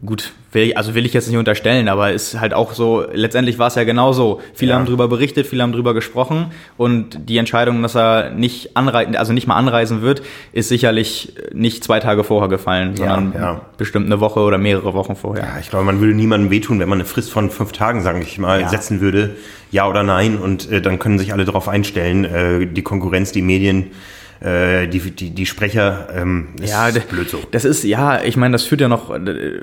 gut, 0.05 0.33
will 0.53 0.75
also 0.75 0.95
will 0.95 1.05
ich 1.05 1.13
jetzt 1.13 1.29
nicht 1.29 1.37
unterstellen, 1.37 1.89
aber 1.89 2.13
ist 2.13 2.41
halt 2.41 2.55
auch 2.55 2.73
so, 2.73 3.05
letztendlich 3.13 3.59
war 3.59 3.69
es 3.69 3.75
ja 3.75 3.85
genau 3.85 4.13
so. 4.13 4.41
Viele 4.55 4.71
ja. 4.71 4.79
haben 4.79 4.87
drüber 4.87 5.09
berichtet, 5.09 5.47
viele 5.47 5.63
haben 5.63 5.73
drüber 5.73 5.95
gesprochen 5.95 6.47
und 6.77 7.29
die 7.29 7.39
Entscheidung, 7.39 7.83
dass 7.83 7.95
er 7.95 8.31
nicht 8.31 8.77
anreisen, 8.77 9.17
also 9.17 9.33
nicht 9.33 9.47
mal 9.47 9.57
anreisen 9.57 10.03
wird, 10.03 10.23
ist 10.53 10.69
sicherlich 10.69 11.35
nicht 11.53 11.85
zwei 11.85 12.01
Tage 12.01 12.25
vorher 12.25 12.49
gefallen, 12.49 12.97
sondern 12.97 13.33
ja, 13.35 13.41
ja. 13.41 13.61
bestimmt 13.77 14.07
eine 14.07 14.21
Woche 14.21 14.41
oder 14.41 14.59
mehrere 14.59 14.95
Wochen 14.95 15.17
vorher. 15.17 15.45
Ja, 15.45 15.59
ich 15.61 15.71
glaube, 15.71 15.85
man 15.85 16.01
würde 16.01 16.15
niemandem 16.15 16.51
wehtun, 16.51 16.81
wenn 16.81 16.89
man 16.89 16.99
eine 16.99 17.07
Frist 17.07 17.31
von 17.31 17.51
fünf 17.51 17.73
Tagen, 17.73 18.03
sage 18.03 18.21
ich 18.21 18.39
mal, 18.39 18.69
setzen 18.69 19.01
würde, 19.01 19.37
ja 19.71 19.89
oder 19.89 20.03
nein 20.03 20.39
und 20.39 20.71
äh, 20.71 20.81
dann 20.81 20.99
können 20.99 21.19
sich 21.19 21.33
alle 21.33 21.45
darauf 21.45 21.69
einstellen, 21.69 22.25
äh, 22.25 22.67
die 22.67 22.83
Konkurrenz, 22.83 23.33
die 23.33 23.43
Medien, 23.43 23.91
äh, 24.45 24.89
die, 24.89 24.99
die, 25.11 25.31
die 25.31 25.47
Sprecher, 25.47 26.09
ähm, 26.15 26.49
ist 26.61 26.71
ja, 26.71 26.91
blöd 27.09 27.31
so. 27.31 27.39
Das 27.51 27.65
ist, 27.65 27.83
ja, 27.83 28.23
ich 28.23 28.37
meine, 28.37 28.53
das 28.53 28.65
führt 28.65 28.83
ja 28.83 28.89
noch, 28.89 29.11
äh, 29.11 29.59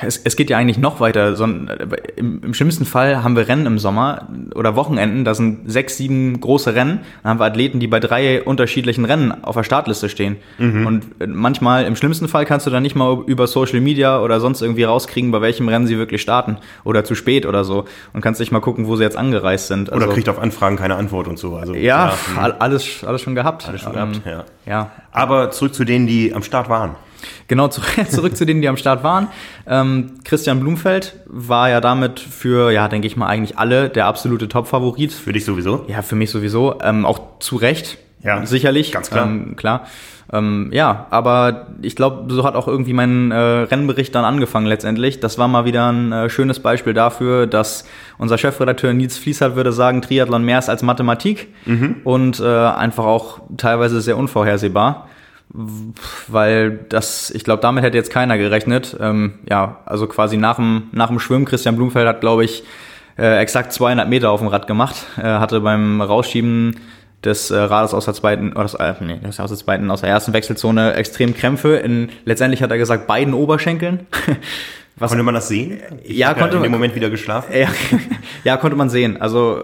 es, 0.00 0.16
es 0.24 0.36
geht 0.36 0.48
ja 0.48 0.56
eigentlich 0.56 0.78
noch 0.78 0.98
weiter. 0.98 1.36
So, 1.36 1.44
im, 1.44 2.40
Im 2.42 2.54
schlimmsten 2.54 2.86
Fall 2.86 3.22
haben 3.22 3.36
wir 3.36 3.48
Rennen 3.48 3.66
im 3.66 3.78
Sommer 3.78 4.28
oder 4.54 4.76
Wochenenden, 4.76 5.26
da 5.26 5.34
sind 5.34 5.70
sechs, 5.70 5.98
sieben 5.98 6.40
große 6.40 6.74
Rennen, 6.74 7.00
dann 7.22 7.30
haben 7.30 7.40
wir 7.40 7.44
Athleten, 7.44 7.80
die 7.80 7.86
bei 7.86 8.00
drei 8.00 8.42
unterschiedlichen 8.42 9.04
Rennen 9.04 9.44
auf 9.44 9.56
der 9.56 9.62
Startliste 9.62 10.08
stehen. 10.08 10.36
Mhm. 10.56 10.86
Und 10.86 11.04
manchmal, 11.26 11.84
im 11.84 11.94
schlimmsten 11.94 12.26
Fall 12.26 12.46
kannst 12.46 12.66
du 12.66 12.70
dann 12.70 12.82
nicht 12.82 12.96
mal 12.96 13.22
über 13.26 13.46
Social 13.46 13.82
Media 13.82 14.20
oder 14.20 14.40
sonst 14.40 14.62
irgendwie 14.62 14.84
rauskriegen, 14.84 15.32
bei 15.32 15.42
welchem 15.42 15.68
Rennen 15.68 15.86
sie 15.86 15.98
wirklich 15.98 16.22
starten 16.22 16.56
oder 16.84 17.04
zu 17.04 17.14
spät 17.14 17.44
oder 17.44 17.64
so 17.64 17.84
und 18.14 18.22
kannst 18.22 18.40
nicht 18.40 18.52
mal 18.52 18.60
gucken, 18.60 18.86
wo 18.86 18.96
sie 18.96 19.02
jetzt 19.02 19.18
angereist 19.18 19.68
sind. 19.68 19.92
Also, 19.92 20.06
oder 20.06 20.14
kriegt 20.14 20.30
auf 20.30 20.38
Anfragen 20.38 20.76
keine 20.76 20.96
Antwort 20.96 21.28
und 21.28 21.38
so. 21.38 21.56
Also, 21.56 21.74
ja, 21.74 22.14
ja 22.36 22.56
alles, 22.58 23.04
alles 23.04 23.20
schon 23.20 23.34
gehabt. 23.34 23.68
Alles 23.68 23.82
schon 23.82 23.92
gehabt 23.92 24.13
ja. 24.24 24.44
ja. 24.66 24.90
Aber 25.12 25.50
zurück 25.50 25.74
zu 25.74 25.84
denen, 25.84 26.06
die 26.06 26.34
am 26.34 26.42
Start 26.42 26.68
waren. 26.68 26.96
Genau, 27.48 27.68
zurück 27.68 28.36
zu 28.36 28.44
denen, 28.44 28.60
die 28.60 28.68
am 28.68 28.76
Start 28.76 29.02
waren. 29.02 29.28
Ähm, 29.66 30.18
Christian 30.24 30.60
Blumfeld 30.60 31.16
war 31.26 31.70
ja 31.70 31.80
damit 31.80 32.20
für, 32.20 32.70
ja, 32.70 32.88
denke 32.88 33.06
ich 33.06 33.16
mal, 33.16 33.26
eigentlich 33.26 33.58
alle 33.58 33.88
der 33.88 34.06
absolute 34.06 34.48
Top-Favorit. 34.48 35.12
Für 35.12 35.32
dich 35.32 35.44
sowieso? 35.44 35.84
Ja, 35.88 36.02
für 36.02 36.16
mich 36.16 36.30
sowieso. 36.30 36.80
Ähm, 36.82 37.04
auch 37.04 37.38
zu 37.40 37.56
Recht. 37.56 37.98
Ja, 38.22 38.46
sicherlich. 38.46 38.92
Ganz 38.92 39.10
klar. 39.10 39.26
Ähm, 39.26 39.56
klar. 39.56 39.86
Ähm, 40.32 40.70
ja, 40.72 41.06
aber 41.10 41.66
ich 41.82 41.96
glaube, 41.96 42.32
so 42.32 42.44
hat 42.44 42.54
auch 42.54 42.66
irgendwie 42.66 42.92
mein 42.92 43.30
äh, 43.30 43.36
Rennbericht 43.36 44.14
dann 44.14 44.24
angefangen 44.24 44.66
letztendlich. 44.66 45.20
Das 45.20 45.38
war 45.38 45.48
mal 45.48 45.64
wieder 45.64 45.90
ein 45.92 46.12
äh, 46.12 46.30
schönes 46.30 46.60
Beispiel 46.60 46.94
dafür, 46.94 47.46
dass 47.46 47.86
unser 48.18 48.38
Chefredakteur 48.38 48.94
Nils 48.94 49.18
Fließert 49.18 49.54
würde 49.56 49.72
sagen, 49.72 50.02
Triathlon 50.02 50.44
mehr 50.44 50.58
ist 50.58 50.70
als 50.70 50.82
Mathematik 50.82 51.48
mhm. 51.66 51.96
und 52.04 52.40
äh, 52.40 52.44
einfach 52.44 53.04
auch 53.04 53.40
teilweise 53.56 54.00
sehr 54.00 54.16
unvorhersehbar. 54.16 55.08
Weil 56.26 56.70
das, 56.88 57.30
ich 57.30 57.44
glaube, 57.44 57.60
damit 57.60 57.84
hätte 57.84 57.96
jetzt 57.96 58.10
keiner 58.10 58.38
gerechnet. 58.38 58.96
Ähm, 58.98 59.34
ja, 59.48 59.80
also 59.84 60.06
quasi 60.06 60.36
nach 60.36 60.56
dem, 60.56 60.84
nach 60.92 61.08
dem 61.08 61.20
Schwimmen, 61.20 61.44
Christian 61.44 61.76
Blumfeld 61.76 62.08
hat, 62.08 62.20
glaube 62.20 62.44
ich, 62.44 62.64
äh, 63.16 63.38
exakt 63.38 63.72
200 63.72 64.08
Meter 64.08 64.30
auf 64.30 64.40
dem 64.40 64.48
Rad 64.48 64.66
gemacht. 64.66 64.96
Er 65.16 65.40
hatte 65.40 65.60
beim 65.60 66.00
Rausschieben 66.00 66.76
des 67.24 67.50
äh, 67.50 67.56
Rades 67.56 67.94
aus 67.94 68.04
der 68.04 68.14
zweiten, 68.14 68.52
oder 68.52 68.62
das, 68.62 68.74
äh, 68.74 68.94
nee, 69.00 69.18
aus 69.26 69.36
der 69.36 69.46
zweiten, 69.46 69.90
aus 69.90 70.02
der 70.02 70.10
ersten 70.10 70.32
Wechselzone 70.32 70.94
extrem 70.94 71.34
Krämpfe. 71.34 71.76
In, 71.76 72.10
letztendlich 72.24 72.62
hat 72.62 72.70
er 72.70 72.78
gesagt, 72.78 73.06
beiden 73.06 73.34
Oberschenkeln. 73.34 74.06
Was, 74.96 75.10
konnte 75.10 75.24
man 75.24 75.34
das 75.34 75.48
sehen? 75.48 75.80
Ich 76.04 76.16
ja, 76.16 76.34
konnte 76.34 76.50
ja 76.50 76.56
in 76.58 76.62
dem 76.62 76.70
Moment 76.70 76.94
wieder 76.94 77.10
geschlafen. 77.10 77.52
Ja, 77.52 77.66
ja, 78.44 78.56
konnte 78.56 78.76
man 78.76 78.90
sehen. 78.90 79.20
Also 79.20 79.60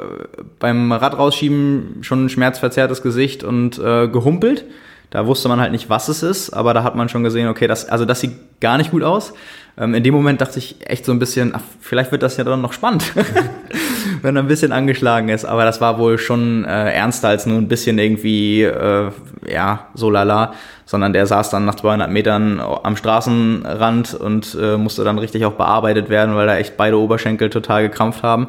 beim 0.59 0.91
Rad 0.91 1.17
rausschieben 1.17 1.99
schon 2.01 2.25
ein 2.25 2.29
schmerzverzerrtes 2.29 3.01
Gesicht 3.01 3.45
und 3.45 3.79
äh, 3.79 4.09
gehumpelt. 4.09 4.65
Da 5.11 5.27
wusste 5.27 5.49
man 5.49 5.61
halt 5.61 5.73
nicht, 5.73 5.91
was 5.91 6.09
es 6.09 6.23
ist, 6.23 6.51
aber 6.51 6.73
da 6.73 6.85
hat 6.85 6.95
man 6.95 7.09
schon 7.09 7.25
gesehen, 7.25 7.49
okay, 7.49 7.67
das, 7.67 7.89
also 7.89 8.05
das 8.05 8.21
sieht 8.21 8.61
gar 8.61 8.79
nicht 8.79 8.93
gut 8.93 9.03
aus. 9.03 9.33
Ähm, 9.77 9.95
in 9.95 10.03
dem 10.03 10.15
Moment 10.15 10.41
dachte 10.41 10.59
ich 10.59 10.77
echt 10.89 11.05
so 11.05 11.13
ein 11.13 11.19
bisschen, 11.19 11.55
ach, 11.55 11.63
vielleicht 11.81 12.13
wird 12.13 12.23
das 12.23 12.37
ja 12.37 12.45
dann 12.45 12.61
noch 12.61 12.73
spannend. 12.73 13.13
wenn 14.23 14.37
er 14.37 14.43
ein 14.43 14.49
bisschen 14.49 14.73
angeschlagen 14.73 15.29
ist. 15.29 15.45
Aber 15.45 15.65
das 15.65 15.81
war 15.81 15.99
wohl 15.99 16.19
schon 16.19 16.65
äh, 16.65 16.93
ernster 16.93 17.29
als 17.29 17.47
nur 17.47 17.59
ein 17.59 17.69
bisschen 17.69 17.99
irgendwie, 17.99 18.63
äh, 18.63 19.11
ja, 19.49 19.89
so 19.95 20.11
lala, 20.11 20.55
sondern 20.85 21.13
der 21.13 21.27
saß 21.27 21.51
dann 21.51 21.65
nach 21.65 21.77
200 21.77 22.11
Metern 22.11 22.61
am 22.61 22.97
Straßenrand 22.97 24.15
und 24.15 24.57
äh, 24.61 24.77
musste 24.77 25.05
dann 25.05 25.19
richtig 25.19 25.45
auch 25.45 25.53
bearbeitet 25.53 26.09
werden, 26.09 26.35
weil 26.35 26.47
da 26.47 26.57
echt 26.57 26.77
beide 26.77 26.99
Oberschenkel 26.99 27.51
total 27.51 27.83
gekrampft 27.83 28.23
haben. 28.23 28.49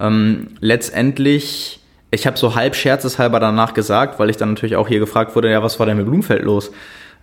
Ähm, 0.00 0.48
letztendlich, 0.60 1.80
ich 2.12 2.26
habe 2.26 2.38
so 2.38 2.54
halb 2.54 2.76
scherzeshalber 2.76 3.40
danach 3.40 3.74
gesagt, 3.74 4.20
weil 4.20 4.30
ich 4.30 4.36
dann 4.36 4.50
natürlich 4.50 4.76
auch 4.76 4.86
hier 4.86 5.00
gefragt 5.00 5.34
wurde, 5.34 5.50
ja, 5.50 5.62
was 5.62 5.78
war 5.78 5.86
denn 5.86 5.96
mit 5.96 6.06
Blumfeld 6.06 6.42
los? 6.42 6.70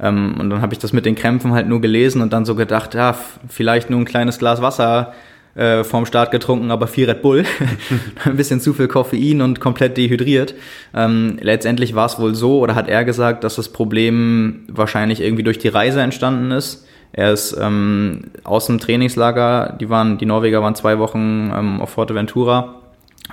Ähm, 0.02 0.36
und 0.40 0.50
dann 0.50 0.62
habe 0.62 0.74
ich 0.74 0.80
das 0.80 0.94
mit 0.94 1.06
den 1.06 1.16
Krämpfen 1.16 1.54
halt 1.54 1.68
nur 1.68 1.80
gelesen 1.80 2.22
und 2.22 2.34
dann 2.34 2.44
so 2.44 2.56
gedacht, 2.56 2.96
ja, 2.96 3.16
vielleicht 3.48 3.90
nur 3.92 4.00
ein 4.00 4.06
kleines 4.06 4.40
Glas 4.40 4.62
Wasser 4.62 5.14
äh, 5.54 5.84
vorm 5.84 6.08
Start 6.08 6.32
getrunken, 6.32 6.72
aber 6.72 6.88
viel 6.88 7.08
Red 7.08 7.22
Bull, 7.22 7.46
ein 8.26 8.36
bisschen 8.36 8.62
zu 8.62 8.74
viel 8.74 8.88
Koffein 8.88 9.42
und 9.42 9.60
komplett 9.60 9.96
dehydriert. 9.96 10.56
Ähm, 10.96 11.38
letztendlich 11.40 11.94
war 11.94 12.08
es 12.08 12.18
wohl 12.18 12.34
so, 12.34 12.60
oder 12.60 12.74
hat 12.74 12.90
er 12.90 13.06
gesagt, 13.06 13.44
dass 13.44 13.58
das 13.58 13.70
Problem 13.70 14.64
wahrscheinlich 14.70 15.22
irgendwie 15.22 15.44
durch 15.44 15.60
die 15.60 15.68
Reise 15.68 16.02
entstanden 16.02 16.50
ist. 16.50 16.88
Er 17.12 17.32
ist 17.32 17.56
ähm, 17.60 18.32
aus 18.44 18.66
dem 18.66 18.80
Trainingslager, 18.80 19.78
die 19.80 19.90
waren, 19.90 20.18
die 20.18 20.26
Norweger 20.26 20.64
waren 20.64 20.76
zwei 20.76 20.98
Wochen 20.98 21.52
ähm, 21.56 21.82
auf 21.82 21.92
Forteventura 21.92 22.79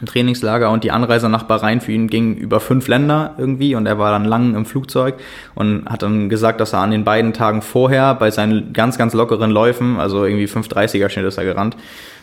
Trainingslager 0.04 0.70
und 0.70 0.84
die 0.84 0.90
Anreise 0.90 1.28
nach 1.28 1.44
Bahrain 1.44 1.80
für 1.80 1.92
ihn 1.92 2.08
ging 2.08 2.34
über 2.34 2.60
fünf 2.60 2.86
Länder 2.88 3.34
irgendwie 3.38 3.74
und 3.74 3.86
er 3.86 3.98
war 3.98 4.10
dann 4.10 4.24
lang 4.24 4.54
im 4.54 4.66
Flugzeug 4.66 5.14
und 5.54 5.86
hat 5.86 6.02
dann 6.02 6.28
gesagt, 6.28 6.60
dass 6.60 6.74
er 6.74 6.80
an 6.80 6.90
den 6.90 7.04
beiden 7.04 7.32
Tagen 7.32 7.62
vorher 7.62 8.14
bei 8.14 8.30
seinen 8.30 8.72
ganz, 8.74 8.98
ganz 8.98 9.14
lockeren 9.14 9.50
Läufen, 9.50 9.98
also 9.98 10.24
irgendwie 10.24 10.46
530er 10.46 11.08
Schnitt 11.08 11.24
ist 11.24 11.38
er 11.38 11.44
gerannt, 11.44 11.76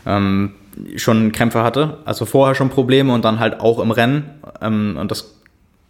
ähm, 0.06 0.52
schon 0.98 1.32
Krämpfe 1.32 1.64
hatte. 1.64 1.98
Also 2.06 2.26
vorher 2.26 2.54
schon 2.54 2.70
Probleme 2.70 3.14
und 3.14 3.26
dann 3.26 3.40
halt 3.40 3.60
auch 3.60 3.80
im 3.80 3.92
Rennen 3.92 4.26
ähm, 4.62 4.98
und 5.00 5.10
das 5.10 5.34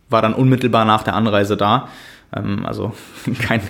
war 0.09 0.21
dann 0.21 0.33
unmittelbar 0.33 0.85
nach 0.85 1.03
der 1.03 1.15
Anreise 1.15 1.57
da. 1.57 1.89
Ähm, 2.33 2.65
also 2.65 2.93
kein, 3.41 3.61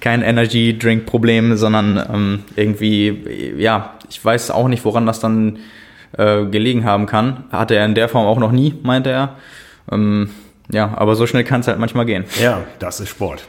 kein 0.00 0.22
Energy 0.22 0.78
Drink 0.78 1.04
Problem, 1.04 1.56
sondern 1.56 2.02
ähm, 2.12 2.44
irgendwie, 2.56 3.54
ja, 3.58 3.94
ich 4.08 4.24
weiß 4.24 4.50
auch 4.50 4.68
nicht, 4.68 4.84
woran 4.84 5.04
das 5.04 5.20
dann 5.20 5.58
äh, 6.16 6.44
gelegen 6.46 6.84
haben 6.84 7.06
kann. 7.06 7.44
Hatte 7.50 7.74
er 7.74 7.84
in 7.84 7.94
der 7.94 8.08
Form 8.08 8.26
auch 8.26 8.38
noch 8.38 8.52
nie, 8.52 8.74
meinte 8.82 9.10
er. 9.10 9.36
Ähm, 9.90 10.30
ja, 10.70 10.92
aber 10.96 11.16
so 11.16 11.26
schnell 11.26 11.44
kann 11.44 11.60
es 11.60 11.68
halt 11.68 11.78
manchmal 11.78 12.06
gehen. 12.06 12.24
Ja, 12.40 12.62
das 12.78 13.00
ist 13.00 13.08
Sport. 13.08 13.44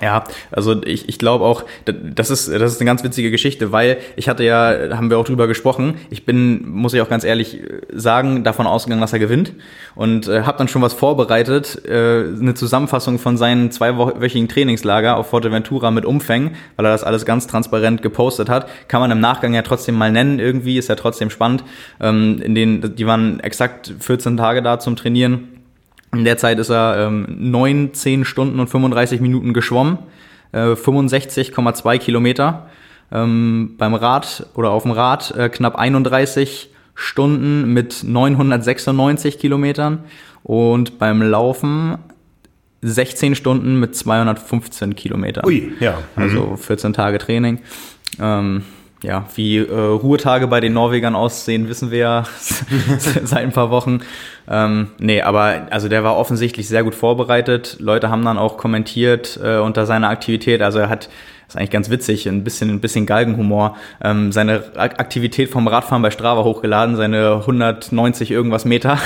Ja, 0.00 0.24
also 0.50 0.80
ich, 0.84 1.08
ich 1.08 1.18
glaube 1.18 1.44
auch, 1.44 1.64
das 1.84 2.30
ist, 2.30 2.48
das 2.48 2.72
ist 2.72 2.80
eine 2.80 2.86
ganz 2.86 3.02
witzige 3.02 3.30
Geschichte, 3.30 3.72
weil 3.72 3.98
ich 4.16 4.28
hatte 4.28 4.44
ja, 4.44 4.96
haben 4.96 5.10
wir 5.10 5.18
auch 5.18 5.24
drüber 5.24 5.46
gesprochen, 5.46 5.94
ich 6.10 6.24
bin, 6.24 6.68
muss 6.68 6.94
ich 6.94 7.00
auch 7.00 7.08
ganz 7.08 7.24
ehrlich 7.24 7.62
sagen, 7.92 8.44
davon 8.44 8.66
ausgegangen, 8.66 9.00
dass 9.00 9.12
er 9.12 9.18
gewinnt 9.18 9.52
und 9.94 10.28
äh, 10.28 10.42
habe 10.42 10.58
dann 10.58 10.68
schon 10.68 10.82
was 10.82 10.94
vorbereitet, 10.94 11.82
äh, 11.86 12.24
eine 12.40 12.54
Zusammenfassung 12.54 13.18
von 13.18 13.36
seinen 13.36 13.70
zweiwöchigen 13.70 14.48
Trainingslager 14.48 15.16
auf 15.16 15.30
Forteventura 15.30 15.90
mit 15.90 16.04
Umfängen, 16.04 16.52
weil 16.76 16.86
er 16.86 16.92
das 16.92 17.04
alles 17.04 17.24
ganz 17.24 17.46
transparent 17.46 18.02
gepostet 18.02 18.48
hat, 18.48 18.68
kann 18.88 19.00
man 19.00 19.10
im 19.10 19.20
Nachgang 19.20 19.54
ja 19.54 19.62
trotzdem 19.62 19.96
mal 19.96 20.12
nennen 20.12 20.38
irgendwie, 20.38 20.78
ist 20.78 20.88
ja 20.88 20.94
trotzdem 20.94 21.30
spannend, 21.30 21.64
ähm, 22.00 22.40
in 22.42 22.54
denen, 22.54 22.94
die 22.94 23.06
waren 23.06 23.40
exakt 23.40 23.92
14 23.98 24.36
Tage 24.36 24.62
da 24.62 24.78
zum 24.78 24.96
Trainieren 24.96 25.57
in 26.12 26.24
der 26.24 26.38
Zeit 26.38 26.58
ist 26.58 26.70
er 26.70 27.06
ähm, 27.06 27.26
9, 27.28 27.94
10 27.94 28.24
Stunden 28.24 28.60
und 28.60 28.68
35 28.68 29.20
Minuten 29.20 29.52
geschwommen, 29.52 29.98
äh, 30.52 30.72
65,2 30.72 31.98
Kilometer. 31.98 32.68
Ähm, 33.10 33.74
beim 33.78 33.94
Rad 33.94 34.46
oder 34.54 34.70
auf 34.70 34.82
dem 34.82 34.92
Rad 34.92 35.34
äh, 35.36 35.48
knapp 35.48 35.76
31 35.76 36.70
Stunden 36.94 37.72
mit 37.72 38.04
996 38.04 39.38
Kilometern 39.38 40.04
und 40.42 40.98
beim 40.98 41.22
Laufen 41.22 41.96
16 42.82 43.34
Stunden 43.34 43.80
mit 43.80 43.96
215 43.96 44.94
Kilometern. 44.94 45.46
Ui, 45.46 45.72
ja. 45.80 45.98
Also 46.16 46.56
14 46.56 46.90
mhm. 46.90 46.94
Tage 46.94 47.18
Training. 47.18 47.60
Ähm, 48.20 48.62
ja, 49.02 49.26
wie 49.36 49.58
äh, 49.58 49.72
Ruhetage 49.72 50.48
bei 50.48 50.60
den 50.60 50.72
Norwegern 50.72 51.14
aussehen, 51.14 51.68
wissen 51.68 51.90
wir 51.90 51.98
ja 51.98 52.24
seit 53.22 53.44
ein 53.44 53.52
paar 53.52 53.70
Wochen. 53.70 54.00
Ähm, 54.48 54.88
nee, 54.98 55.22
aber 55.22 55.68
also 55.70 55.88
der 55.88 56.02
war 56.04 56.16
offensichtlich 56.16 56.68
sehr 56.68 56.82
gut 56.82 56.94
vorbereitet. 56.94 57.76
Leute 57.78 58.10
haben 58.10 58.24
dann 58.24 58.38
auch 58.38 58.56
kommentiert 58.56 59.38
äh, 59.42 59.58
unter 59.58 59.86
seiner 59.86 60.08
Aktivität. 60.08 60.62
Also 60.62 60.80
er 60.80 60.88
hat 60.88 61.08
ist 61.48 61.56
eigentlich 61.56 61.70
ganz 61.70 61.88
witzig, 61.88 62.28
ein 62.28 62.44
bisschen, 62.44 62.68
ein 62.68 62.80
bisschen 62.80 63.06
Galgenhumor. 63.06 63.76
Ähm, 64.04 64.32
seine 64.32 64.64
Aktivität 64.76 65.48
vom 65.48 65.66
Radfahren 65.66 66.02
bei 66.02 66.10
Strava 66.10 66.44
hochgeladen, 66.44 66.96
seine 66.96 67.36
190 67.36 68.30
irgendwas 68.30 68.66
Meter. 68.66 68.98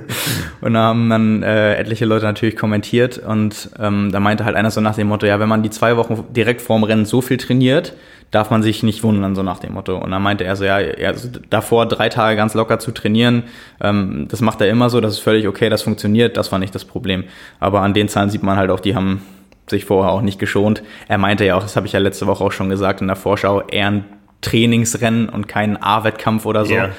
und 0.60 0.74
da 0.74 0.80
haben 0.80 1.08
dann 1.08 1.42
äh, 1.44 1.76
etliche 1.76 2.04
Leute 2.04 2.24
natürlich 2.24 2.56
kommentiert 2.56 3.18
und 3.18 3.70
ähm, 3.78 4.10
da 4.10 4.18
meinte 4.18 4.44
halt 4.44 4.56
einer 4.56 4.72
so 4.72 4.80
nach 4.80 4.96
dem 4.96 5.06
Motto, 5.06 5.26
ja, 5.26 5.38
wenn 5.38 5.48
man 5.48 5.62
die 5.62 5.70
zwei 5.70 5.96
Wochen 5.96 6.24
direkt 6.30 6.60
vorm 6.60 6.82
Rennen 6.82 7.04
so 7.04 7.20
viel 7.20 7.36
trainiert, 7.36 7.94
darf 8.30 8.50
man 8.50 8.62
sich 8.62 8.82
nicht 8.82 9.02
wundern, 9.02 9.34
so 9.34 9.42
nach 9.42 9.58
dem 9.58 9.74
Motto. 9.74 9.96
Und 9.96 10.10
dann 10.10 10.22
meinte 10.22 10.44
er 10.44 10.56
so, 10.56 10.64
ja, 10.64 10.76
also 10.76 11.28
davor 11.48 11.86
drei 11.86 12.08
Tage 12.08 12.36
ganz 12.36 12.54
locker 12.54 12.78
zu 12.78 12.92
trainieren, 12.92 13.44
ähm, 13.80 14.26
das 14.28 14.40
macht 14.40 14.60
er 14.60 14.68
immer 14.68 14.90
so, 14.90 15.00
das 15.00 15.14
ist 15.14 15.18
völlig 15.20 15.46
okay, 15.46 15.68
das 15.68 15.82
funktioniert, 15.82 16.36
das 16.36 16.52
war 16.52 16.58
nicht 16.58 16.74
das 16.74 16.84
Problem. 16.84 17.24
Aber 17.60 17.80
an 17.80 17.94
den 17.94 18.08
Zahlen 18.08 18.30
sieht 18.30 18.42
man 18.42 18.56
halt 18.56 18.70
auch, 18.70 18.80
die 18.80 18.94
haben 18.94 19.22
sich 19.68 19.84
vorher 19.84 20.12
auch 20.12 20.22
nicht 20.22 20.38
geschont. 20.38 20.82
Er 21.08 21.18
meinte 21.18 21.44
ja 21.44 21.56
auch, 21.56 21.62
das 21.62 21.76
habe 21.76 21.86
ich 21.86 21.92
ja 21.92 21.98
letzte 21.98 22.26
Woche 22.26 22.44
auch 22.44 22.52
schon 22.52 22.68
gesagt 22.68 23.00
in 23.00 23.06
der 23.06 23.16
Vorschau, 23.16 23.62
eher 23.62 23.88
ein 23.88 24.04
Trainingsrennen 24.40 25.28
und 25.28 25.48
kein 25.48 25.82
A-Wettkampf 25.82 26.46
oder 26.46 26.64
so. 26.64 26.74
Yeah. 26.74 26.90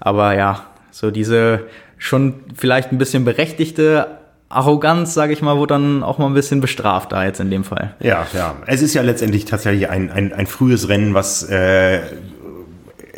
Aber 0.00 0.34
ja, 0.34 0.66
so 0.90 1.10
diese 1.10 1.66
schon 1.98 2.34
vielleicht 2.54 2.92
ein 2.92 2.98
bisschen 2.98 3.24
berechtigte 3.24 4.18
Arroganz, 4.54 5.14
sage 5.14 5.32
ich 5.32 5.42
mal, 5.42 5.56
wurde 5.56 5.74
dann 5.74 6.02
auch 6.02 6.18
mal 6.18 6.26
ein 6.26 6.34
bisschen 6.34 6.60
bestraft 6.60 7.12
da 7.12 7.24
jetzt 7.24 7.40
in 7.40 7.50
dem 7.50 7.64
Fall. 7.64 7.94
Ja, 8.00 8.26
ja. 8.32 8.54
Es 8.66 8.82
ist 8.82 8.94
ja 8.94 9.02
letztendlich 9.02 9.44
tatsächlich 9.44 9.88
ein, 9.88 10.10
ein, 10.10 10.32
ein 10.32 10.46
frühes 10.46 10.88
Rennen, 10.88 11.14
was 11.14 11.48
äh, 11.48 12.00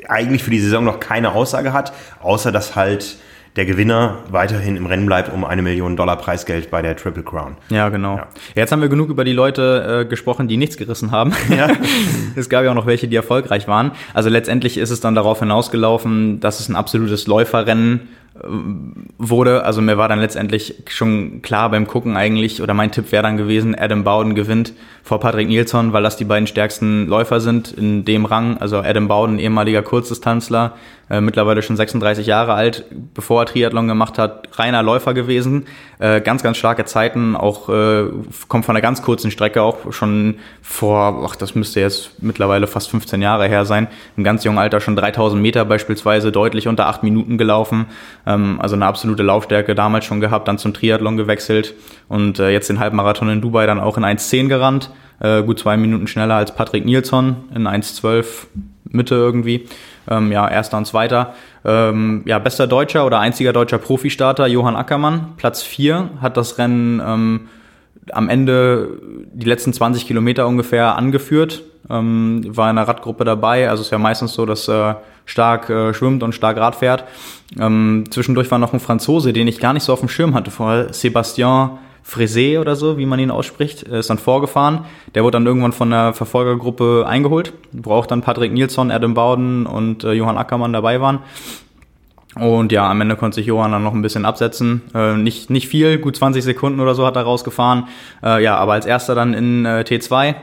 eigentlich 0.08 0.42
für 0.42 0.50
die 0.50 0.60
Saison 0.60 0.84
noch 0.84 1.00
keine 1.00 1.32
Aussage 1.32 1.72
hat, 1.72 1.92
außer 2.22 2.52
dass 2.52 2.76
halt 2.76 3.16
der 3.56 3.64
Gewinner 3.64 4.18
weiterhin 4.28 4.76
im 4.76 4.86
Rennen 4.86 5.06
bleibt 5.06 5.32
um 5.32 5.44
eine 5.44 5.62
Million 5.62 5.96
Dollar 5.96 6.16
Preisgeld 6.16 6.70
bei 6.70 6.82
der 6.82 6.94
Triple 6.94 7.22
Crown. 7.22 7.56
Ja, 7.70 7.88
genau. 7.88 8.16
Ja. 8.16 8.26
Jetzt 8.54 8.70
haben 8.70 8.82
wir 8.82 8.90
genug 8.90 9.08
über 9.08 9.24
die 9.24 9.32
Leute 9.32 10.02
äh, 10.02 10.08
gesprochen, 10.08 10.46
die 10.46 10.58
nichts 10.58 10.76
gerissen 10.76 11.10
haben. 11.10 11.32
Ja. 11.48 11.68
es 12.36 12.50
gab 12.50 12.64
ja 12.64 12.70
auch 12.70 12.74
noch 12.74 12.86
welche, 12.86 13.08
die 13.08 13.16
erfolgreich 13.16 13.66
waren. 13.66 13.92
Also 14.12 14.28
letztendlich 14.28 14.76
ist 14.76 14.90
es 14.90 15.00
dann 15.00 15.14
darauf 15.14 15.38
hinausgelaufen, 15.38 16.38
dass 16.40 16.60
es 16.60 16.68
ein 16.68 16.76
absolutes 16.76 17.26
Läuferrennen 17.26 18.08
wurde, 19.18 19.64
also 19.64 19.80
mir 19.80 19.98
war 19.98 20.08
dann 20.08 20.20
letztendlich 20.20 20.82
schon 20.88 21.42
klar 21.42 21.70
beim 21.70 21.86
Gucken 21.86 22.16
eigentlich, 22.16 22.62
oder 22.62 22.74
mein 22.74 22.92
Tipp 22.92 23.12
wäre 23.12 23.22
dann 23.22 23.36
gewesen, 23.36 23.74
Adam 23.78 24.04
Bowden 24.04 24.34
gewinnt 24.34 24.72
vor 25.02 25.20
Patrick 25.20 25.48
Nilsson, 25.48 25.92
weil 25.92 26.02
das 26.02 26.16
die 26.16 26.24
beiden 26.24 26.46
stärksten 26.46 27.06
Läufer 27.06 27.40
sind 27.40 27.72
in 27.72 28.04
dem 28.04 28.24
Rang. 28.24 28.58
Also 28.58 28.78
Adam 28.78 29.08
Bowden, 29.08 29.38
ehemaliger 29.38 29.82
Kurzdistanzler, 29.82 30.74
äh, 31.08 31.20
mittlerweile 31.20 31.62
schon 31.62 31.76
36 31.76 32.26
Jahre 32.26 32.54
alt, 32.54 32.84
bevor 33.14 33.42
er 33.42 33.46
Triathlon 33.46 33.86
gemacht 33.86 34.18
hat, 34.18 34.48
reiner 34.58 34.82
Läufer 34.82 35.14
gewesen. 35.14 35.66
Äh, 35.98 36.20
ganz, 36.20 36.42
ganz 36.42 36.56
starke 36.56 36.84
Zeiten, 36.84 37.36
auch 37.36 37.68
äh, 37.68 38.06
kommt 38.48 38.64
von 38.64 38.74
einer 38.74 38.82
ganz 38.82 39.02
kurzen 39.02 39.30
Strecke, 39.30 39.62
auch 39.62 39.92
schon 39.92 40.36
vor, 40.62 41.24
ach, 41.24 41.36
das 41.36 41.54
müsste 41.54 41.80
jetzt 41.80 42.22
mittlerweile 42.22 42.66
fast 42.66 42.90
15 42.90 43.22
Jahre 43.22 43.46
her 43.46 43.64
sein, 43.64 43.86
im 44.16 44.24
ganz 44.24 44.44
jungen 44.44 44.58
Alter 44.58 44.80
schon 44.80 44.96
3000 44.96 45.40
Meter 45.40 45.64
beispielsweise, 45.64 46.32
deutlich 46.32 46.68
unter 46.68 46.86
acht 46.86 47.02
Minuten 47.02 47.38
gelaufen. 47.38 47.86
Ähm, 48.26 48.60
also 48.60 48.74
eine 48.74 48.86
absolute 48.86 49.22
Laufstärke 49.22 49.74
damals 49.74 50.04
schon 50.04 50.20
gehabt, 50.20 50.48
dann 50.48 50.58
zum 50.58 50.74
Triathlon 50.74 51.16
gewechselt 51.16 51.74
und 52.08 52.38
äh, 52.40 52.50
jetzt 52.50 52.68
den 52.68 52.80
Halbmarathon 52.80 53.28
in 53.28 53.40
Dubai 53.40 53.66
dann 53.66 53.80
auch 53.80 53.96
in 53.96 54.04
1,10 54.04 54.48
gerannt. 54.48 54.90
Äh, 55.20 55.42
gut 55.44 55.58
zwei 55.58 55.76
Minuten 55.76 56.06
schneller 56.06 56.34
als 56.34 56.54
Patrick 56.54 56.84
Nilsson 56.84 57.36
in 57.54 57.66
1,12 57.66 58.24
Mitte 58.84 59.14
irgendwie. 59.14 59.66
Ähm, 60.08 60.32
ja, 60.32 60.48
erster 60.48 60.76
und 60.76 60.86
zweiter. 60.86 61.34
Ähm, 61.64 62.22
ja, 62.26 62.38
bester 62.38 62.66
Deutscher 62.66 63.06
oder 63.06 63.18
einziger 63.20 63.52
deutscher 63.52 63.78
Profistarter 63.78 64.46
Johann 64.46 64.76
Ackermann, 64.76 65.34
Platz 65.36 65.62
vier, 65.62 66.10
hat 66.20 66.36
das 66.36 66.58
Rennen 66.58 67.02
ähm, 67.04 67.48
am 68.12 68.28
Ende 68.28 68.88
die 69.32 69.46
letzten 69.46 69.72
20 69.72 70.06
Kilometer 70.06 70.46
ungefähr 70.46 70.96
angeführt, 70.96 71.62
ähm, 71.90 72.42
war 72.46 72.70
in 72.70 72.76
der 72.76 72.86
Radgruppe 72.86 73.24
dabei. 73.24 73.68
Also 73.68 73.82
ist 73.82 73.90
ja 73.90 73.98
meistens 73.98 74.32
so, 74.34 74.46
dass 74.46 74.68
äh, 74.68 74.94
stark 75.24 75.68
äh, 75.70 75.92
schwimmt 75.92 76.22
und 76.22 76.34
stark 76.34 76.56
Rad 76.56 76.76
fährt. 76.76 77.04
Ähm, 77.58 78.04
zwischendurch 78.10 78.50
war 78.50 78.58
noch 78.58 78.72
ein 78.72 78.80
Franzose, 78.80 79.32
den 79.32 79.48
ich 79.48 79.60
gar 79.60 79.72
nicht 79.72 79.82
so 79.82 79.92
auf 79.92 80.00
dem 80.00 80.08
Schirm 80.08 80.34
hatte 80.34 80.50
vorher, 80.50 80.90
Sébastien 80.92 81.78
Frisé 82.06 82.60
oder 82.60 82.76
so, 82.76 82.98
wie 82.98 83.06
man 83.06 83.18
ihn 83.18 83.32
ausspricht, 83.32 83.82
ist 83.82 84.10
dann 84.10 84.18
vorgefahren. 84.18 84.84
Der 85.14 85.24
wurde 85.24 85.32
dann 85.32 85.46
irgendwann 85.46 85.72
von 85.72 85.90
der 85.90 86.14
Verfolgergruppe 86.14 87.04
eingeholt. 87.06 87.52
Braucht 87.72 88.12
dann 88.12 88.22
Patrick 88.22 88.52
Nilsson, 88.52 88.92
Adam 88.92 89.14
Bowden 89.14 89.66
und 89.66 90.04
äh, 90.04 90.12
Johann 90.12 90.38
Ackermann 90.38 90.72
dabei 90.72 91.00
waren. 91.00 91.18
Und 92.36 92.70
ja, 92.70 92.88
am 92.88 93.00
Ende 93.00 93.16
konnte 93.16 93.36
sich 93.36 93.46
Johann 93.46 93.72
dann 93.72 93.82
noch 93.82 93.94
ein 93.94 94.02
bisschen 94.02 94.24
absetzen. 94.24 94.82
Äh, 94.94 95.16
nicht, 95.16 95.50
nicht 95.50 95.68
viel, 95.68 95.98
gut 95.98 96.16
20 96.16 96.44
Sekunden 96.44 96.80
oder 96.80 96.94
so 96.94 97.04
hat 97.06 97.16
er 97.16 97.22
rausgefahren. 97.22 97.88
Äh, 98.22 98.42
ja, 98.42 98.56
aber 98.56 98.74
als 98.74 98.86
erster 98.86 99.14
dann 99.14 99.34
in 99.34 99.64
äh, 99.64 99.84
T2 99.86 100.36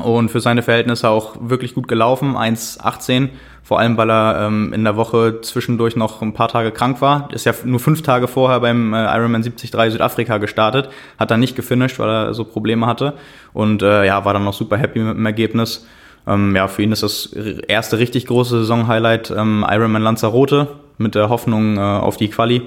und 0.00 0.30
für 0.30 0.40
seine 0.40 0.62
Verhältnisse 0.62 1.08
auch 1.08 1.36
wirklich 1.40 1.74
gut 1.74 1.88
gelaufen, 1.88 2.36
1,18. 2.36 3.30
Vor 3.62 3.78
allem, 3.78 3.98
weil 3.98 4.10
er 4.10 4.46
ähm, 4.46 4.72
in 4.72 4.84
der 4.84 4.96
Woche 4.96 5.42
zwischendurch 5.42 5.94
noch 5.94 6.22
ein 6.22 6.32
paar 6.32 6.48
Tage 6.48 6.70
krank 6.70 7.02
war. 7.02 7.28
Ist 7.32 7.44
ja 7.44 7.52
nur 7.64 7.80
fünf 7.80 8.00
Tage 8.00 8.26
vorher 8.26 8.60
beim 8.60 8.94
äh, 8.94 9.04
Ironman 9.14 9.42
73 9.42 9.70
Südafrika 9.92 10.38
gestartet. 10.38 10.88
Hat 11.18 11.30
dann 11.30 11.40
nicht 11.40 11.54
gefinisht, 11.54 11.98
weil 11.98 12.08
er 12.08 12.34
so 12.34 12.44
Probleme 12.44 12.86
hatte. 12.86 13.14
Und 13.52 13.82
äh, 13.82 14.06
ja, 14.06 14.24
war 14.24 14.32
dann 14.32 14.44
noch 14.44 14.54
super 14.54 14.78
happy 14.78 15.00
mit 15.00 15.16
dem 15.16 15.26
Ergebnis. 15.26 15.86
Ähm, 16.26 16.56
ja, 16.56 16.66
für 16.68 16.82
ihn 16.82 16.92
ist 16.92 17.02
das 17.02 17.26
erste 17.26 17.98
richtig 17.98 18.26
große 18.26 18.60
Saison-Highlight 18.60 19.32
ähm, 19.36 19.66
Ironman 19.68 20.02
Lanzarote 20.02 20.68
mit 20.96 21.14
der 21.14 21.28
Hoffnung 21.28 21.76
äh, 21.76 21.80
auf 21.80 22.16
die 22.16 22.28
Quali. 22.28 22.62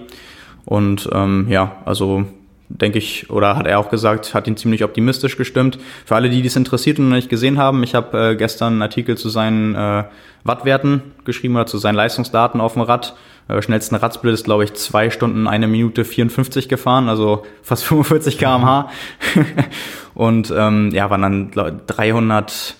Und 0.65 1.09
ähm, 1.11 1.47
ja, 1.49 1.77
also 1.85 2.25
denke 2.77 2.97
ich, 2.97 3.29
oder 3.29 3.55
hat 3.55 3.67
er 3.67 3.79
auch 3.79 3.89
gesagt, 3.89 4.33
hat 4.33 4.47
ihn 4.47 4.57
ziemlich 4.57 4.83
optimistisch 4.83 5.37
gestimmt. 5.37 5.79
Für 6.05 6.15
alle, 6.15 6.29
die 6.29 6.41
dies 6.41 6.55
interessiert 6.55 6.99
und 6.99 7.09
noch 7.09 7.15
nicht 7.15 7.29
gesehen 7.29 7.57
haben, 7.57 7.83
ich 7.83 7.95
habe 7.95 8.31
äh, 8.31 8.35
gestern 8.35 8.73
einen 8.73 8.81
Artikel 8.81 9.17
zu 9.17 9.29
seinen 9.29 9.75
äh, 9.75 10.03
Wattwerten 10.43 11.01
geschrieben 11.25 11.55
oder 11.55 11.65
zu 11.65 11.77
seinen 11.77 11.95
Leistungsdaten 11.95 12.61
auf 12.61 12.73
dem 12.73 12.83
Rad. 12.83 13.15
Äh, 13.47 13.61
schnellsten 13.61 13.95
Radsplit 13.95 14.33
ist, 14.33 14.45
glaube 14.45 14.63
ich, 14.63 14.73
zwei 14.73 15.09
Stunden, 15.09 15.47
eine 15.47 15.67
Minute 15.67 16.05
54 16.05 16.69
gefahren, 16.69 17.09
also 17.09 17.45
fast 17.61 17.83
45 17.83 18.37
kmh. 18.37 18.89
und 20.13 20.53
ähm, 20.55 20.91
ja, 20.93 21.09
waren 21.09 21.21
dann 21.21 21.51
glaub, 21.51 21.87
300 21.87 22.75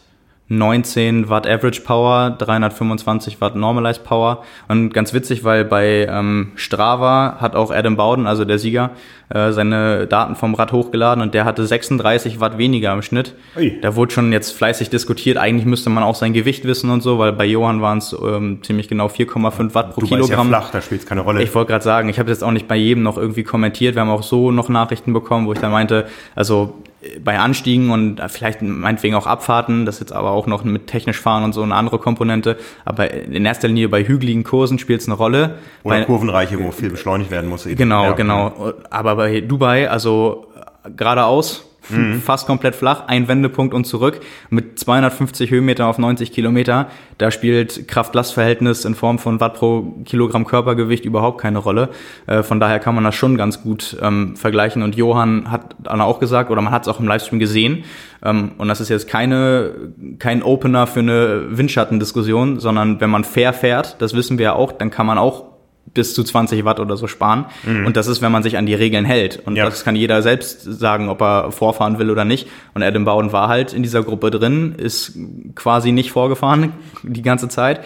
19 0.51 1.29
Watt 1.29 1.48
Average 1.48 1.81
Power, 1.81 2.31
325 2.31 3.39
Watt 3.39 3.55
Normalized 3.55 4.03
Power. 4.03 4.43
Und 4.67 4.93
ganz 4.93 5.13
witzig, 5.13 5.46
weil 5.46 5.63
bei 5.63 6.05
ähm, 6.10 6.51
Strava 6.55 7.38
hat 7.39 7.55
auch 7.55 7.72
Adam 7.72 7.96
Bowden, 7.96 8.27
also 8.27 8.43
der 8.43 8.60
Sieger, 8.60 8.91
äh, 9.29 9.53
seine 9.53 10.08
Daten 10.08 10.36
vom 10.36 10.53
Rad 10.53 10.74
hochgeladen 10.74 11.24
und 11.24 11.34
der 11.34 11.46
hatte 11.46 11.65
36 11.65 12.41
Watt 12.41 12.58
weniger 12.58 12.91
im 12.91 13.01
Schnitt. 13.01 13.34
Ui. 13.55 13.79
Da 13.81 13.96
wurde 13.96 14.12
schon 14.12 14.34
jetzt 14.34 14.51
fleißig 14.51 14.89
diskutiert. 14.89 15.38
Eigentlich 15.38 15.65
müsste 15.65 15.89
man 15.89 16.03
auch 16.03 16.15
sein 16.15 16.34
Gewicht 16.34 16.65
wissen 16.65 16.89
und 16.89 17.00
so, 17.00 17.17
weil 17.17 17.31
bei 17.31 17.46
Johann 17.46 17.81
waren 17.81 18.00
es 18.00 18.13
ähm, 18.13 18.60
ziemlich 18.62 18.89
genau 18.89 19.08
4,5 19.08 19.74
Watt 19.74 19.93
pro 19.93 20.01
du 20.01 20.08
Kilogramm. 20.08 20.51
Ja 20.51 20.60
flach, 20.60 20.72
da 20.72 20.81
spielt 20.81 21.01
es 21.01 21.08
keine 21.08 21.22
Rolle. 21.22 21.41
Ich 21.41 21.55
wollte 21.55 21.70
gerade 21.70 21.84
sagen, 21.84 22.10
ich 22.10 22.20
habe 22.20 22.29
jetzt 22.29 22.43
auch 22.43 22.51
nicht 22.51 22.67
bei 22.67 22.75
jedem 22.75 23.03
noch 23.03 23.17
irgendwie 23.17 23.43
kommentiert. 23.43 23.96
Wir 23.96 24.01
haben 24.01 24.10
auch 24.10 24.24
so 24.24 24.51
noch 24.51 24.67
Nachrichten 24.67 25.13
bekommen, 25.13 25.48
wo 25.48 25.53
ich 25.53 25.60
dann 25.60 25.72
meinte, 25.72 26.08
also 26.36 26.81
bei 27.24 27.39
Anstiegen 27.39 27.89
und 27.89 28.22
vielleicht 28.27 28.62
meinetwegen 28.62 29.15
auch 29.15 29.25
Abfahrten, 29.25 29.86
das 29.86 29.96
ist 29.96 30.01
jetzt 30.01 30.13
aber 30.13 30.31
auch 30.31 30.46
noch 30.46 30.63
mit 30.63 30.88
technisch 30.88 31.20
fahren 31.20 31.43
und 31.43 31.53
so 31.53 31.63
eine 31.63 31.74
andere 31.74 31.98
Komponente. 31.98 32.58
Aber 32.86 33.12
in 33.12 33.46
erster 33.46 33.67
Linie 33.67 33.89
bei 33.89 34.03
hügeligen 34.03 34.43
Kursen 34.43 34.77
spielt 34.77 35.01
es 35.01 35.08
eine 35.08 35.15
Rolle. 35.15 35.58
Oder 35.84 36.00
bei, 36.00 36.05
Kurvenreiche, 36.05 36.63
wo 36.63 36.72
viel 36.72 36.89
beschleunigt 36.89 37.31
werden 37.31 37.50
muss. 37.50 37.63
Genau, 37.63 38.03
ja. 38.03 38.12
genau. 38.12 38.74
Aber 38.89 39.15
bei 39.15 39.41
Dubai, 39.41 39.89
also 39.89 40.48
geradeaus, 40.96 41.65
Mhm. 41.98 42.22
Fast 42.22 42.48
komplett 42.48 42.76
flach, 42.76 43.08
ein 43.08 43.28
Wendepunkt 43.28 43.74
und 43.74 43.86
zurück 43.86 44.20
mit 44.50 44.80
250 44.80 45.52
Höhenmeter 45.52 45.88
auf 45.88 45.98
90 45.98 46.32
Kilometer. 46.32 46.88
Da 47.18 47.32
spielt 47.32 47.88
Kraft-Last-Verhältnis 47.88 48.86
in 48.86 48.96
Form 48.96 49.20
von 49.20 49.40
Watt 49.40 49.56
pro 49.56 49.84
Kilogramm 50.06 50.46
Körpergewicht 50.46 51.06
überhaupt 51.06 51.40
keine 51.40 51.60
Rolle. 51.60 51.90
Äh, 52.28 52.44
von 52.44 52.60
daher 52.60 52.80
kann 52.80 52.96
man 52.96 53.04
das 53.04 53.16
schon 53.16 53.38
ganz 53.38 53.62
gut 53.62 53.98
ähm, 54.02 54.36
vergleichen. 54.36 54.84
Und 54.84 54.96
Johann 54.96 55.52
hat 55.52 55.76
dann 55.80 56.02
auch 56.02 56.20
gesagt, 56.20 56.50
oder 56.52 56.62
man 56.62 56.74
hat 56.74 56.84
es 56.84 56.88
auch 56.88 57.00
im 57.00 57.08
Livestream 57.08 57.40
gesehen, 57.40 57.84
ähm, 58.24 58.52
und 58.58 58.68
das 58.68 58.82
ist 58.82 58.90
jetzt 58.90 59.08
keine, 59.08 59.72
kein 60.20 60.44
Opener 60.44 60.88
für 60.88 61.00
eine 61.00 61.58
Windschattendiskussion, 61.58 62.60
sondern 62.60 63.02
wenn 63.02 63.10
man 63.10 63.24
fair 63.24 63.54
fährt, 63.54 64.02
das 64.02 64.14
wissen 64.14 64.38
wir 64.38 64.44
ja 64.44 64.54
auch, 64.54 64.72
dann 64.72 64.92
kann 64.92 65.06
man 65.06 65.18
auch 65.18 65.50
bis 65.94 66.14
zu 66.14 66.24
20 66.24 66.64
Watt 66.64 66.80
oder 66.80 66.96
so 66.96 67.08
sparen. 67.08 67.46
Mhm. 67.64 67.86
Und 67.86 67.98
das 67.98 68.08
ist, 68.08 68.22
wenn 68.22 68.32
man 68.32 68.44
sich 68.44 68.58
an 68.58 68.66
die 68.66 68.74
Regeln 68.74 69.04
hält. 69.04 69.42
Und 69.46 69.56
ja. 69.56 69.66
das 69.66 69.84
kann 69.84 69.96
jeder 69.96 70.22
selbst 70.22 70.62
sagen, 70.64 71.10
ob 71.10 71.22
er 71.22 71.52
vorfahren 71.52 72.00
will 72.00 72.10
oder 72.10 72.24
nicht. 72.24 72.48
Und 72.74 72.84
Adam 72.84 73.04
Bowden 73.04 73.34
war 73.34 73.50
halt 73.50 73.74
in 73.74 73.84
dieser 73.84 74.04
Gruppe 74.04 74.32
drin, 74.32 74.76
ist 74.78 75.18
quasi 75.56 75.92
nicht 75.92 76.12
vorgefahren 76.12 76.74
die 77.04 77.22
ganze 77.22 77.50
Zeit. 77.50 77.82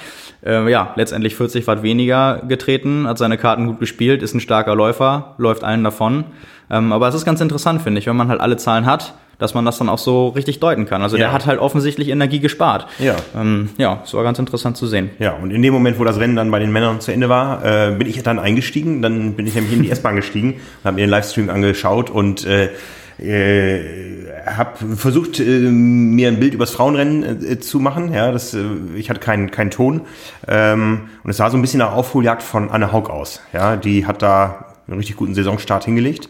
Äh, 0.46 0.70
ja, 0.70 0.94
letztendlich 0.96 1.36
40 1.36 1.66
Watt 1.68 1.82
weniger 1.82 2.44
getreten, 2.48 3.08
hat 3.08 3.18
seine 3.18 3.38
Karten 3.38 3.66
gut 3.66 3.80
gespielt, 3.80 4.22
ist 4.22 4.36
ein 4.36 4.40
starker 4.40 4.75
Läufer, 4.75 5.36
läuft 5.38 5.64
allen 5.64 5.84
davon. 5.84 6.25
Ähm, 6.69 6.91
aber 6.91 7.07
es 7.07 7.15
ist 7.15 7.25
ganz 7.25 7.41
interessant, 7.41 7.81
finde 7.81 8.00
ich, 8.00 8.07
wenn 8.07 8.15
man 8.15 8.27
halt 8.27 8.41
alle 8.41 8.57
Zahlen 8.57 8.86
hat 8.86 9.13
dass 9.38 9.53
man 9.53 9.65
das 9.65 9.77
dann 9.77 9.89
auch 9.89 9.98
so 9.98 10.29
richtig 10.29 10.60
deuten 10.60 10.86
kann. 10.86 11.01
Also 11.01 11.17
ja. 11.17 11.25
der 11.25 11.34
hat 11.34 11.45
halt 11.45 11.60
offensichtlich 11.60 12.10
Energie 12.10 12.39
gespart. 12.39 12.88
Ja. 13.00 13.15
Ähm, 13.36 13.69
ja, 13.77 14.01
es 14.03 14.13
war 14.13 14.24
ganz 14.24 14.39
interessant 14.39 14.77
zu 14.77 14.88
sehen. 14.88 15.10
Ja, 15.19 15.34
und 15.34 15.51
in 15.51 15.62
dem 15.62 15.74
Moment, 15.74 15.99
wo 15.99 16.04
das 16.04 16.19
Rennen 16.19 16.36
dann 16.36 16.51
bei 16.51 16.60
den 16.60 16.71
Männern 16.71 17.01
zu 17.01 17.12
Ende 17.12 17.30
war, 17.30 17.63
äh, 17.63 17.91
bin 17.91 18.08
ich 18.08 18.21
dann 18.23 18.39
eingestiegen. 18.39 19.01
Dann 19.01 19.34
bin 19.34 19.47
ich 19.47 19.56
nämlich 19.56 19.73
in 19.73 19.84
die 19.84 19.91
S-Bahn 19.91 20.15
gestiegen 20.15 20.54
und 20.84 20.86
habe 20.86 20.95
mir 20.95 21.01
den 21.01 21.10
Livestream 21.10 21.49
angeschaut 21.49 22.10
und 22.10 22.45
äh, 22.45 22.69
äh, 23.17 24.25
habe 24.45 24.95
versucht, 24.95 25.39
äh, 25.39 25.43
mir 25.43 26.28
ein 26.28 26.39
Bild 26.39 26.54
übers 26.54 26.71
Frauenrennen 26.71 27.45
äh, 27.45 27.60
zu 27.60 27.80
machen. 27.80 28.13
Ja, 28.13 28.32
das, 28.32 28.54
äh, 28.54 28.63
ich 28.95 29.10
hatte 29.10 29.19
keinen 29.19 29.51
keinen 29.51 29.71
Ton 29.71 30.01
ähm, 30.47 31.10
und 31.23 31.30
es 31.30 31.38
sah 31.38 31.49
so 31.49 31.58
ein 31.58 31.62
bisschen 31.62 31.80
nach 31.80 31.93
Aufholjagd 31.93 32.43
von 32.43 32.69
Anne 32.69 32.91
Haug 32.91 33.10
aus. 33.10 33.41
Ja, 33.54 33.78
die 33.78 34.06
hat 34.06 34.21
da 34.21 34.65
einen 34.88 34.97
richtig 34.97 35.15
guten 35.15 35.34
Saisonstart 35.34 35.86
hingelegt 35.86 36.30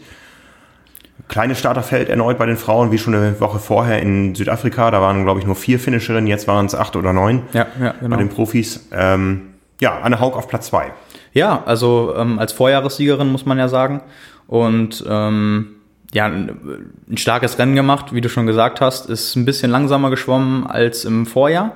kleines 1.28 1.58
Starterfeld 1.58 2.08
erneut 2.08 2.38
bei 2.38 2.46
den 2.46 2.56
Frauen, 2.56 2.92
wie 2.92 2.98
schon 2.98 3.14
eine 3.14 3.40
Woche 3.40 3.58
vorher 3.58 4.00
in 4.00 4.34
Südafrika. 4.34 4.90
Da 4.90 5.00
waren, 5.00 5.24
glaube 5.24 5.40
ich, 5.40 5.46
nur 5.46 5.56
vier 5.56 5.78
Finisherinnen, 5.78 6.26
jetzt 6.26 6.46
waren 6.46 6.66
es 6.66 6.74
acht 6.74 6.96
oder 6.96 7.12
neun 7.12 7.42
ja, 7.52 7.66
ja, 7.80 7.94
genau. 8.00 8.16
bei 8.16 8.22
den 8.22 8.28
Profis. 8.28 8.88
Ähm, 8.92 9.54
ja, 9.80 9.98
Anne 10.00 10.20
Haug 10.20 10.36
auf 10.36 10.48
Platz 10.48 10.68
zwei. 10.68 10.92
Ja, 11.32 11.62
also 11.66 12.14
ähm, 12.16 12.38
als 12.38 12.52
Vorjahressiegerin 12.52 13.30
muss 13.30 13.44
man 13.44 13.58
ja 13.58 13.68
sagen. 13.68 14.02
Und 14.46 15.04
ähm, 15.08 15.68
ja, 16.14 16.26
ein, 16.26 16.92
ein 17.10 17.16
starkes 17.16 17.58
Rennen 17.58 17.74
gemacht, 17.74 18.14
wie 18.14 18.20
du 18.20 18.28
schon 18.28 18.46
gesagt 18.46 18.80
hast, 18.80 19.10
ist 19.10 19.36
ein 19.36 19.44
bisschen 19.44 19.70
langsamer 19.70 20.10
geschwommen 20.10 20.66
als 20.66 21.04
im 21.04 21.26
Vorjahr. 21.26 21.72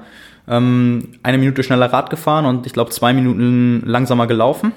Ähm, 0.48 1.08
eine 1.22 1.38
Minute 1.38 1.62
schneller 1.62 1.92
Rad 1.92 2.10
gefahren 2.10 2.46
und 2.46 2.66
ich 2.66 2.72
glaube 2.72 2.90
zwei 2.90 3.12
Minuten 3.12 3.82
langsamer 3.84 4.26
gelaufen 4.26 4.72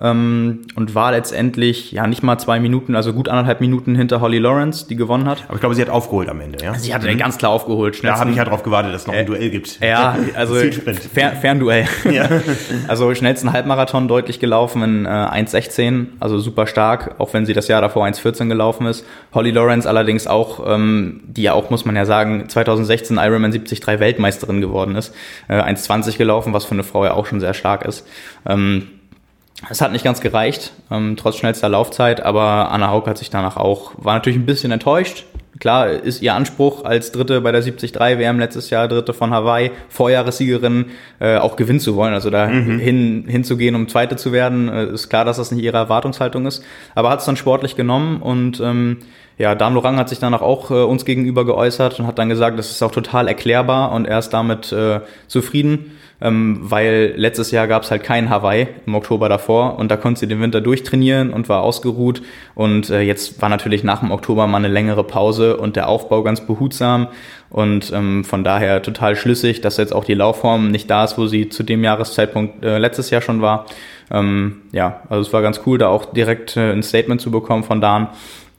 ähm, 0.00 0.60
und 0.76 0.94
war 0.94 1.10
letztendlich 1.10 1.92
ja 1.92 2.06
nicht 2.06 2.22
mal 2.22 2.38
zwei 2.38 2.60
Minuten, 2.60 2.94
also 2.94 3.12
gut 3.12 3.28
anderthalb 3.28 3.60
Minuten 3.60 3.94
hinter 3.96 4.20
Holly 4.20 4.38
Lawrence, 4.38 4.86
die 4.86 4.96
gewonnen 4.96 5.26
hat. 5.26 5.44
Aber 5.48 5.54
ich 5.54 5.60
glaube, 5.60 5.74
sie 5.74 5.82
hat 5.82 5.90
aufgeholt 5.90 6.28
am 6.28 6.40
Ende, 6.40 6.64
ja? 6.64 6.74
Sie 6.74 6.94
hat 6.94 7.02
mhm. 7.02 7.18
ganz 7.18 7.38
klar 7.38 7.50
aufgeholt. 7.50 7.96
Schnellsten, 7.96 8.16
da 8.16 8.20
habe 8.20 8.30
ich 8.30 8.36
ja 8.36 8.44
darauf 8.44 8.62
gewartet, 8.62 8.94
dass 8.94 9.02
es 9.02 9.06
noch 9.06 9.14
ein 9.14 9.20
äh, 9.20 9.24
Duell 9.24 9.50
gibt. 9.50 9.80
Ja, 9.80 10.16
also 10.34 10.54
Fer 10.54 11.32
Fernduell. 11.32 11.86
Ja. 12.08 12.28
also 12.88 13.14
schnellsten 13.14 13.52
Halbmarathon 13.52 14.08
deutlich 14.08 14.40
gelaufen 14.40 14.82
in 14.82 15.04
äh, 15.04 15.08
1,16, 15.08 16.06
also 16.20 16.38
super 16.38 16.66
stark, 16.66 17.16
auch 17.18 17.34
wenn 17.34 17.44
sie 17.44 17.52
das 17.52 17.68
Jahr 17.68 17.80
davor 17.80 18.06
1,14 18.06 18.48
gelaufen 18.48 18.86
ist. 18.86 19.04
Holly 19.34 19.50
Lawrence 19.50 19.88
allerdings 19.88 20.26
auch, 20.26 20.64
ähm, 20.66 21.20
die 21.26 21.42
ja 21.42 21.52
auch, 21.52 21.70
muss 21.70 21.84
man 21.84 21.96
ja 21.96 22.06
sagen, 22.06 22.48
2016 22.48 23.18
Ironman 23.18 23.50
73 23.50 23.86
Weltmeisterin 23.86 24.60
geworden 24.60 24.96
ist, 24.96 25.14
äh, 25.48 25.60
1,20 25.60 26.16
gelaufen, 26.16 26.52
was 26.52 26.64
für 26.64 26.72
eine 26.72 26.84
Frau 26.84 27.04
ja 27.04 27.12
auch 27.12 27.26
schon 27.26 27.40
sehr 27.40 27.54
stark 27.54 27.84
ist. 27.84 28.06
Ähm, 28.46 28.88
es 29.70 29.80
hat 29.80 29.92
nicht 29.92 30.04
ganz 30.04 30.20
gereicht, 30.20 30.72
ähm, 30.90 31.16
trotz 31.16 31.36
schnellster 31.36 31.68
Laufzeit, 31.68 32.22
aber 32.22 32.70
Anna 32.70 32.90
Haug 32.90 33.06
hat 33.06 33.18
sich 33.18 33.30
danach 33.30 33.56
auch, 33.56 33.92
war 33.96 34.14
natürlich 34.14 34.38
ein 34.38 34.46
bisschen 34.46 34.70
enttäuscht. 34.70 35.24
Klar 35.58 35.88
ist 35.90 36.22
ihr 36.22 36.34
Anspruch 36.34 36.84
als 36.84 37.10
Dritte 37.10 37.40
bei 37.40 37.50
der 37.50 37.62
73 37.62 37.94
WM 37.94 38.38
letztes 38.38 38.70
Jahr, 38.70 38.86
Dritte 38.86 39.12
von 39.12 39.32
Hawaii, 39.32 39.72
Vorjahressiegerin, 39.88 40.86
äh, 41.18 41.38
auch 41.38 41.56
gewinnen 41.56 41.80
zu 41.80 41.96
wollen. 41.96 42.14
Also 42.14 42.30
da 42.30 42.46
mhm. 42.46 42.78
hin, 42.78 43.24
hinzugehen, 43.26 43.74
um 43.74 43.88
Zweite 43.88 44.14
zu 44.14 44.30
werden, 44.32 44.68
äh, 44.68 44.86
ist 44.92 45.08
klar, 45.08 45.24
dass 45.24 45.38
das 45.38 45.50
nicht 45.50 45.64
ihre 45.64 45.76
Erwartungshaltung 45.76 46.46
ist. 46.46 46.64
Aber 46.94 47.10
hat 47.10 47.20
es 47.20 47.24
dann 47.24 47.36
sportlich 47.36 47.74
genommen 47.74 48.22
und 48.22 48.60
ähm, 48.60 48.98
ja, 49.38 49.54
Dan 49.54 49.74
Lorang 49.74 49.96
hat 49.96 50.08
sich 50.08 50.18
danach 50.18 50.42
auch 50.42 50.70
äh, 50.70 50.74
uns 50.74 51.04
gegenüber 51.04 51.44
geäußert 51.44 52.00
und 52.00 52.06
hat 52.06 52.18
dann 52.18 52.28
gesagt, 52.28 52.58
das 52.58 52.70
ist 52.70 52.82
auch 52.82 52.90
total 52.90 53.28
erklärbar 53.28 53.92
und 53.92 54.06
er 54.06 54.18
ist 54.18 54.30
damit 54.30 54.72
äh, 54.72 55.00
zufrieden 55.26 55.92
ähm, 56.20 56.58
weil 56.62 57.14
letztes 57.16 57.50
Jahr 57.50 57.68
gab 57.68 57.84
es 57.84 57.90
halt 57.90 58.02
kein 58.02 58.28
Hawaii 58.28 58.68
im 58.86 58.94
Oktober 58.94 59.28
davor 59.28 59.78
und 59.78 59.90
da 59.90 59.96
konnte 59.96 60.20
sie 60.20 60.26
den 60.26 60.40
Winter 60.40 60.60
durchtrainieren 60.60 61.32
und 61.32 61.48
war 61.48 61.62
ausgeruht 61.62 62.22
und 62.54 62.90
äh, 62.90 63.00
jetzt 63.02 63.40
war 63.40 63.48
natürlich 63.48 63.84
nach 63.84 64.00
dem 64.00 64.10
Oktober 64.10 64.46
mal 64.46 64.58
eine 64.58 64.68
längere 64.68 65.04
Pause 65.04 65.56
und 65.56 65.76
der 65.76 65.88
Aufbau 65.88 66.22
ganz 66.22 66.40
behutsam 66.40 67.08
und 67.50 67.92
ähm, 67.92 68.24
von 68.24 68.42
daher 68.42 68.82
total 68.82 69.14
schlüssig, 69.14 69.60
dass 69.60 69.76
jetzt 69.76 69.94
auch 69.94 70.04
die 70.04 70.14
Laufform 70.14 70.70
nicht 70.70 70.90
da 70.90 71.04
ist, 71.04 71.18
wo 71.18 71.26
sie 71.26 71.48
zu 71.48 71.62
dem 71.62 71.84
Jahreszeitpunkt 71.84 72.64
äh, 72.64 72.78
letztes 72.78 73.10
Jahr 73.10 73.22
schon 73.22 73.40
war. 73.40 73.66
Ähm, 74.10 74.62
ja, 74.72 75.02
also 75.08 75.22
es 75.22 75.32
war 75.32 75.42
ganz 75.42 75.60
cool, 75.66 75.78
da 75.78 75.88
auch 75.88 76.06
direkt 76.06 76.56
äh, 76.56 76.72
ein 76.72 76.82
Statement 76.82 77.20
zu 77.20 77.30
bekommen 77.30 77.62
von 77.62 77.80
Dan. 77.80 78.08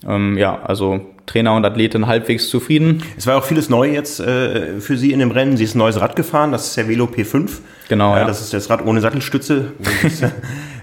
Ähm, 0.08 0.38
ja, 0.38 0.62
also 0.64 1.02
Trainer 1.26 1.56
und 1.56 1.64
Athletin 1.64 2.08
halbwegs 2.08 2.50
zufrieden. 2.50 3.04
Es 3.18 3.28
war 3.28 3.38
auch 3.38 3.44
vieles 3.44 3.70
neu 3.70 3.92
jetzt 3.92 4.20
äh, 4.20 4.80
für 4.80 4.98
sie 4.98 5.12
in 5.12 5.20
dem 5.20 5.32
Rennen. 5.32 5.58
Sie 5.58 5.64
ist 5.64 5.76
ein 5.76 5.80
neues 5.80 6.00
Rad 6.00 6.16
gefahren, 6.16 6.52
das 6.52 6.68
ist 6.68 6.78
der 6.78 6.88
Velo 6.88 7.06
P5. 7.06 7.50
Genau, 7.88 8.16
ja. 8.16 8.26
Das 8.26 8.42
ist 8.42 8.54
das 8.54 8.70
Rad 8.70 8.86
ohne 8.86 9.02
Sattelstütze. 9.02 9.74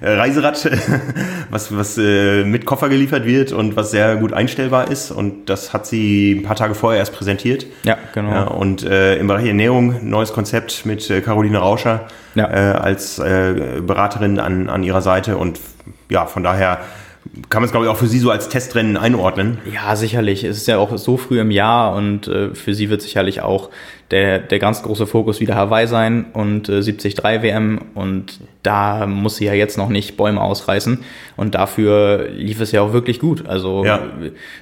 Äh, 0.01 0.09
Reiserad, 0.09 0.71
was, 1.51 1.77
was 1.77 1.99
äh, 1.99 2.45
mit 2.45 2.65
Koffer 2.65 2.89
geliefert 2.89 3.25
wird 3.25 3.53
und 3.53 3.77
was 3.77 3.91
sehr 3.91 4.17
gut 4.17 4.33
einstellbar 4.33 4.91
ist. 4.91 5.11
Und 5.11 5.49
das 5.49 5.73
hat 5.73 5.87
sie 5.87 6.33
ein 6.33 6.43
paar 6.43 6.57
Tage 6.57 6.75
vorher 6.75 7.01
erst 7.01 7.15
präsentiert. 7.15 7.67
Ja, 7.85 7.97
genau. 8.13 8.31
Ja, 8.31 8.45
und 8.45 8.85
äh, 8.85 9.17
im 9.17 9.27
Bereich 9.27 9.47
Ernährung 9.47 10.09
neues 10.09 10.33
Konzept 10.33 10.87
mit 10.87 11.09
äh, 11.11 11.21
Caroline 11.23 11.59
Rauscher 11.59 12.07
ja. 12.35 12.49
äh, 12.49 12.77
als 12.77 13.19
äh, 13.19 13.81
Beraterin 13.85 14.39
an, 14.39 14.69
an 14.69 14.83
ihrer 14.83 15.03
Seite. 15.03 15.39
Und 15.39 15.61
ja, 16.09 16.27
von 16.27 16.43
daher 16.43 16.81
kann 17.49 17.61
man 17.61 17.65
es, 17.65 17.71
glaube 17.71 17.87
ich, 17.87 17.93
auch 17.93 17.97
für 17.97 18.07
Sie 18.07 18.19
so 18.19 18.31
als 18.31 18.49
Testrennen 18.49 18.97
einordnen. 18.97 19.59
Ja, 19.73 19.95
sicherlich. 19.97 20.45
Es 20.45 20.57
ist 20.57 20.69
ja 20.69 20.79
auch 20.79 20.97
so 20.97 21.17
früh 21.17 21.41
im 21.41 21.51
Jahr 21.51 21.95
und 21.95 22.29
äh, 22.29 22.55
für 22.55 22.75
sie 22.75 22.89
wird 22.89 23.03
sicherlich 23.03 23.43
auch 23.43 23.71
der, 24.11 24.39
der 24.39 24.59
ganz 24.59 24.83
große 24.83 25.07
Fokus 25.07 25.41
wieder 25.41 25.57
Hawaii 25.57 25.87
sein 25.87 26.27
und 26.33 26.69
äh, 26.69 26.81
73 26.81 27.19
WM 27.43 27.81
und 27.95 28.41
da 28.63 29.07
muss 29.07 29.37
sie 29.37 29.47
ja 29.47 29.53
jetzt 29.53 29.79
noch 29.79 29.89
nicht 29.89 30.17
Bäume 30.17 30.41
ausreißen 30.41 30.99
und 31.37 31.55
dafür 31.55 32.29
lief 32.29 32.61
es 32.61 32.73
ja 32.73 32.83
auch 32.83 32.93
wirklich 32.93 33.19
gut. 33.19 33.47
Also 33.49 33.85
ja. 33.85 34.01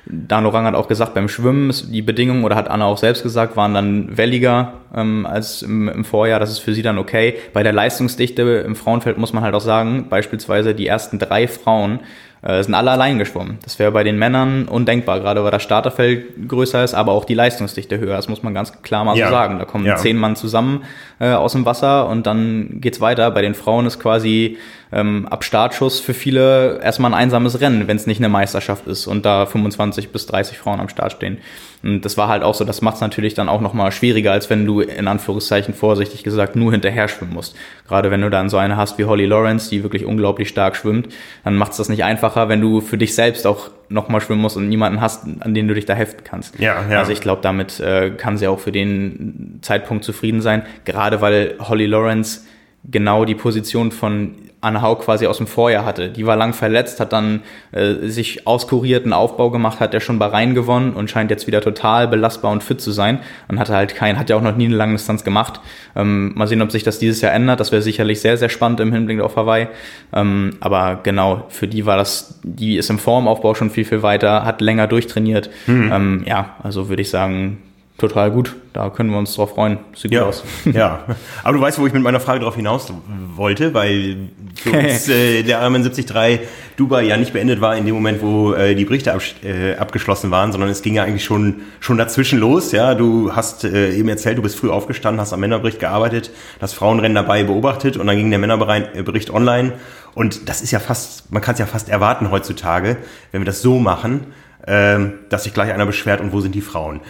Dan 0.06 0.46
Orang 0.46 0.66
hat 0.66 0.74
auch 0.74 0.88
gesagt, 0.88 1.14
beim 1.14 1.28
Schwimmen 1.28 1.72
die 1.90 2.02
Bedingungen 2.02 2.44
oder 2.44 2.56
hat 2.56 2.70
Anna 2.70 2.86
auch 2.86 2.98
selbst 2.98 3.22
gesagt, 3.22 3.56
waren 3.56 3.74
dann 3.74 4.16
welliger 4.16 4.74
ähm, 4.94 5.26
als 5.26 5.62
im, 5.62 5.88
im 5.88 6.04
Vorjahr. 6.04 6.40
Das 6.40 6.50
ist 6.50 6.60
für 6.60 6.74
sie 6.74 6.82
dann 6.82 6.98
okay. 6.98 7.34
Bei 7.52 7.62
der 7.62 7.72
Leistungsdichte 7.72 8.42
im 8.42 8.76
Frauenfeld 8.76 9.18
muss 9.18 9.32
man 9.32 9.42
halt 9.42 9.54
auch 9.54 9.60
sagen, 9.60 10.06
beispielsweise 10.08 10.74
die 10.74 10.86
ersten 10.86 11.18
drei 11.18 11.48
Frauen 11.48 12.00
äh, 12.44 12.62
sind 12.62 12.74
alle 12.74 12.90
allein 12.90 13.18
geschwommen. 13.18 13.58
Das 13.62 13.78
wäre 13.78 13.90
bei 13.90 14.04
den 14.04 14.18
Männern 14.18 14.68
undenkbar, 14.68 15.20
gerade 15.20 15.42
weil 15.42 15.50
das 15.50 15.62
Starterfeld 15.62 16.46
größer 16.46 16.84
ist, 16.84 16.92
aber 16.92 17.12
auch 17.12 17.24
die 17.24 17.32
Leistungsdichte 17.32 17.98
höher. 17.98 18.16
Das 18.16 18.28
muss 18.28 18.42
man 18.42 18.52
ganz 18.52 18.82
klar 18.82 19.04
mal 19.04 19.16
ja. 19.16 19.26
so 19.26 19.32
sagen. 19.32 19.58
Da 19.58 19.64
kommen 19.64 19.86
ja. 19.86 19.96
zehn 19.96 20.18
Mann 20.18 20.36
zusammen 20.36 20.84
äh, 21.20 21.32
aus 21.32 21.52
dem 21.52 21.64
Wasser 21.64 22.06
und 22.06 22.26
dann 22.26 22.80
geht's 22.80 23.00
weiter. 23.00 23.30
Bei 23.30 23.40
den 23.40 23.54
Frauen 23.54 23.86
ist 23.86 23.98
quasi 23.98 24.58
ähm, 24.92 25.26
ab 25.28 25.44
Startschuss 25.44 26.00
für 26.00 26.14
viele 26.14 26.80
erstmal 26.82 27.12
ein 27.12 27.18
einsames 27.18 27.60
Rennen, 27.60 27.88
wenn 27.88 27.96
es 27.96 28.06
nicht 28.06 28.18
eine 28.18 28.28
Meisterschaft 28.28 28.86
ist 28.86 29.06
und 29.06 29.24
da 29.24 29.46
25 29.46 30.10
bis 30.10 30.26
30 30.26 30.58
Frauen 30.58 30.80
am 30.80 30.88
Start 30.88 31.12
stehen. 31.12 31.38
Und 31.82 32.02
das 32.02 32.16
war 32.16 32.28
halt 32.28 32.42
auch 32.42 32.54
so, 32.54 32.64
das 32.64 32.80
macht 32.80 32.94
es 32.94 33.00
natürlich 33.02 33.34
dann 33.34 33.48
auch 33.48 33.60
nochmal 33.60 33.92
schwieriger, 33.92 34.32
als 34.32 34.48
wenn 34.48 34.64
du 34.64 34.80
in 34.80 35.06
Anführungszeichen 35.06 35.74
vorsichtig 35.74 36.22
gesagt 36.22 36.56
nur 36.56 36.72
hinterher 36.72 37.08
schwimmen 37.08 37.34
musst. 37.34 37.56
Gerade 37.86 38.10
wenn 38.10 38.22
du 38.22 38.30
dann 38.30 38.48
so 38.48 38.56
eine 38.56 38.76
hast 38.76 38.96
wie 38.98 39.04
Holly 39.04 39.26
Lawrence, 39.26 39.68
die 39.68 39.82
wirklich 39.82 40.06
unglaublich 40.06 40.48
stark 40.48 40.76
schwimmt, 40.76 41.08
dann 41.44 41.56
macht 41.56 41.72
es 41.72 41.76
das 41.76 41.90
nicht 41.90 42.02
einfacher, 42.02 42.48
wenn 42.48 42.62
du 42.62 42.80
für 42.80 42.96
dich 42.96 43.14
selbst 43.14 43.46
auch 43.46 43.70
nochmal 43.90 44.22
schwimmen 44.22 44.40
musst 44.40 44.56
und 44.56 44.68
niemanden 44.68 45.02
hast, 45.02 45.26
an 45.40 45.52
den 45.52 45.68
du 45.68 45.74
dich 45.74 45.84
da 45.84 45.94
heften 45.94 46.24
kannst. 46.24 46.58
Ja, 46.58 46.84
ja. 46.88 47.00
Also 47.00 47.12
ich 47.12 47.20
glaube, 47.20 47.42
damit 47.42 47.80
äh, 47.80 48.10
kann 48.10 48.38
sie 48.38 48.48
auch 48.48 48.60
für 48.60 48.72
den 48.72 49.58
Zeitpunkt 49.60 50.04
zufrieden 50.04 50.40
sein, 50.40 50.62
gerade 50.86 51.20
weil 51.20 51.56
Holly 51.58 51.86
Lawrence 51.86 52.46
genau 52.90 53.24
die 53.24 53.34
Position 53.34 53.92
von 53.92 54.36
Anne 54.64 54.82
Haug 54.82 55.00
quasi 55.00 55.26
aus 55.26 55.38
dem 55.38 55.46
Vorjahr 55.46 55.84
hatte. 55.84 56.08
Die 56.08 56.26
war 56.26 56.36
lang 56.36 56.54
verletzt, 56.54 57.00
hat 57.00 57.12
dann 57.12 57.42
äh, 57.72 58.08
sich 58.08 58.46
auskurierten 58.46 59.12
Aufbau 59.12 59.50
gemacht, 59.50 59.80
hat 59.80 59.94
ja 59.94 60.00
schon 60.00 60.18
Bahrain 60.18 60.54
gewonnen 60.54 60.94
und 60.94 61.10
scheint 61.10 61.30
jetzt 61.30 61.46
wieder 61.46 61.60
total 61.60 62.08
belastbar 62.08 62.50
und 62.50 62.62
fit 62.62 62.80
zu 62.80 62.90
sein 62.90 63.20
und 63.48 63.58
hatte 63.58 63.74
halt 63.74 63.94
kein, 63.94 64.18
hat 64.18 64.30
ja 64.30 64.36
auch 64.36 64.42
noch 64.42 64.56
nie 64.56 64.66
eine 64.66 64.76
lange 64.76 64.94
Distanz 64.94 65.24
gemacht. 65.24 65.60
Ähm, 65.94 66.32
mal 66.34 66.48
sehen, 66.48 66.62
ob 66.62 66.72
sich 66.72 66.82
das 66.82 66.98
dieses 66.98 67.20
Jahr 67.20 67.32
ändert. 67.32 67.60
Das 67.60 67.72
wäre 67.72 67.82
sicherlich 67.82 68.20
sehr, 68.20 68.36
sehr 68.36 68.48
spannend 68.48 68.80
im 68.80 68.92
Hinblick 68.92 69.20
auf 69.20 69.36
Hawaii. 69.36 69.68
Ähm, 70.12 70.56
aber 70.60 71.00
genau, 71.02 71.44
für 71.48 71.68
die 71.68 71.86
war 71.86 71.96
das, 71.96 72.40
die 72.42 72.76
ist 72.76 72.90
im 72.90 72.98
Formaufbau 72.98 73.54
schon 73.54 73.70
viel, 73.70 73.84
viel 73.84 74.02
weiter, 74.02 74.44
hat 74.44 74.60
länger 74.60 74.86
durchtrainiert. 74.86 75.50
Mhm. 75.66 75.90
Ähm, 75.92 76.22
ja, 76.26 76.56
also 76.62 76.88
würde 76.88 77.02
ich 77.02 77.10
sagen, 77.10 77.58
total 77.98 78.30
gut. 78.30 78.56
Da 78.72 78.90
können 78.90 79.10
wir 79.10 79.18
uns 79.18 79.34
drauf 79.34 79.50
freuen. 79.50 79.78
Sieht 79.94 80.10
ja, 80.10 80.20
gut 80.20 80.28
aus. 80.30 80.44
Ja, 80.72 81.04
aber 81.42 81.56
du 81.56 81.60
weißt, 81.60 81.78
wo 81.78 81.86
ich 81.86 81.92
mit 81.92 82.02
meiner 82.02 82.18
Frage 82.18 82.40
drauf 82.40 82.56
hinaus 82.56 82.92
wollte, 83.36 83.72
weil 83.72 84.30
für 84.56 84.70
uns 84.78 85.08
äh, 85.08 85.42
der 85.42 85.60
Ironman 85.60 85.82
73 85.82 86.40
Dubai 86.76 87.04
ja 87.04 87.16
nicht 87.16 87.32
beendet 87.32 87.60
war 87.60 87.76
in 87.76 87.86
dem 87.86 87.94
Moment, 87.94 88.20
wo 88.20 88.52
äh, 88.52 88.74
die 88.74 88.84
Berichte 88.84 89.12
ab, 89.12 89.20
äh, 89.44 89.76
abgeschlossen 89.76 90.32
waren, 90.32 90.50
sondern 90.50 90.70
es 90.70 90.82
ging 90.82 90.94
ja 90.94 91.04
eigentlich 91.04 91.24
schon 91.24 91.62
schon 91.78 91.96
dazwischen 91.96 92.40
los. 92.40 92.72
Ja, 92.72 92.96
du 92.96 93.34
hast 93.34 93.62
äh, 93.62 93.94
eben 93.94 94.08
erzählt, 94.08 94.38
du 94.38 94.42
bist 94.42 94.58
früh 94.58 94.70
aufgestanden, 94.70 95.20
hast 95.20 95.32
am 95.32 95.40
Männerbericht 95.40 95.78
gearbeitet, 95.78 96.32
das 96.58 96.72
Frauenrennen 96.72 97.14
dabei 97.14 97.44
beobachtet 97.44 97.96
und 97.96 98.08
dann 98.08 98.16
ging 98.16 98.30
der 98.30 98.40
Männerbericht 98.40 99.30
online 99.30 99.74
und 100.14 100.48
das 100.48 100.62
ist 100.62 100.70
ja 100.70 100.80
fast, 100.80 101.32
man 101.32 101.42
kann 101.42 101.54
es 101.54 101.60
ja 101.60 101.66
fast 101.66 101.88
erwarten 101.88 102.30
heutzutage, 102.30 102.96
wenn 103.32 103.40
wir 103.42 103.46
das 103.46 103.62
so 103.62 103.78
machen, 103.78 104.28
äh, 104.66 104.98
dass 105.28 105.44
sich 105.44 105.54
gleich 105.54 105.72
einer 105.72 105.86
beschwert 105.86 106.20
und 106.20 106.32
wo 106.32 106.40
sind 106.40 106.54
die 106.54 106.60
Frauen? 106.60 107.00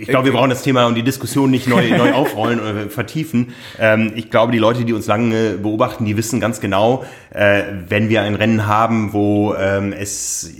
Ich 0.00 0.08
glaube, 0.08 0.26
wir 0.26 0.32
brauchen 0.32 0.50
das 0.50 0.62
Thema 0.62 0.86
und 0.86 0.94
die 0.94 1.02
Diskussion 1.02 1.50
nicht 1.50 1.66
neu, 1.66 1.90
neu 1.96 2.12
aufrollen 2.12 2.60
oder 2.60 2.88
vertiefen. 2.88 3.54
Ähm, 3.78 4.12
ich 4.14 4.30
glaube, 4.30 4.52
die 4.52 4.58
Leute, 4.58 4.84
die 4.84 4.92
uns 4.92 5.06
lange 5.06 5.52
beobachten, 5.52 6.04
die 6.04 6.16
wissen 6.16 6.40
ganz 6.40 6.60
genau, 6.60 7.04
äh, 7.30 7.62
wenn 7.88 8.08
wir 8.08 8.22
ein 8.22 8.34
Rennen 8.34 8.66
haben, 8.66 9.12
wo 9.12 9.54
ähm, 9.54 9.92
es 9.92 10.52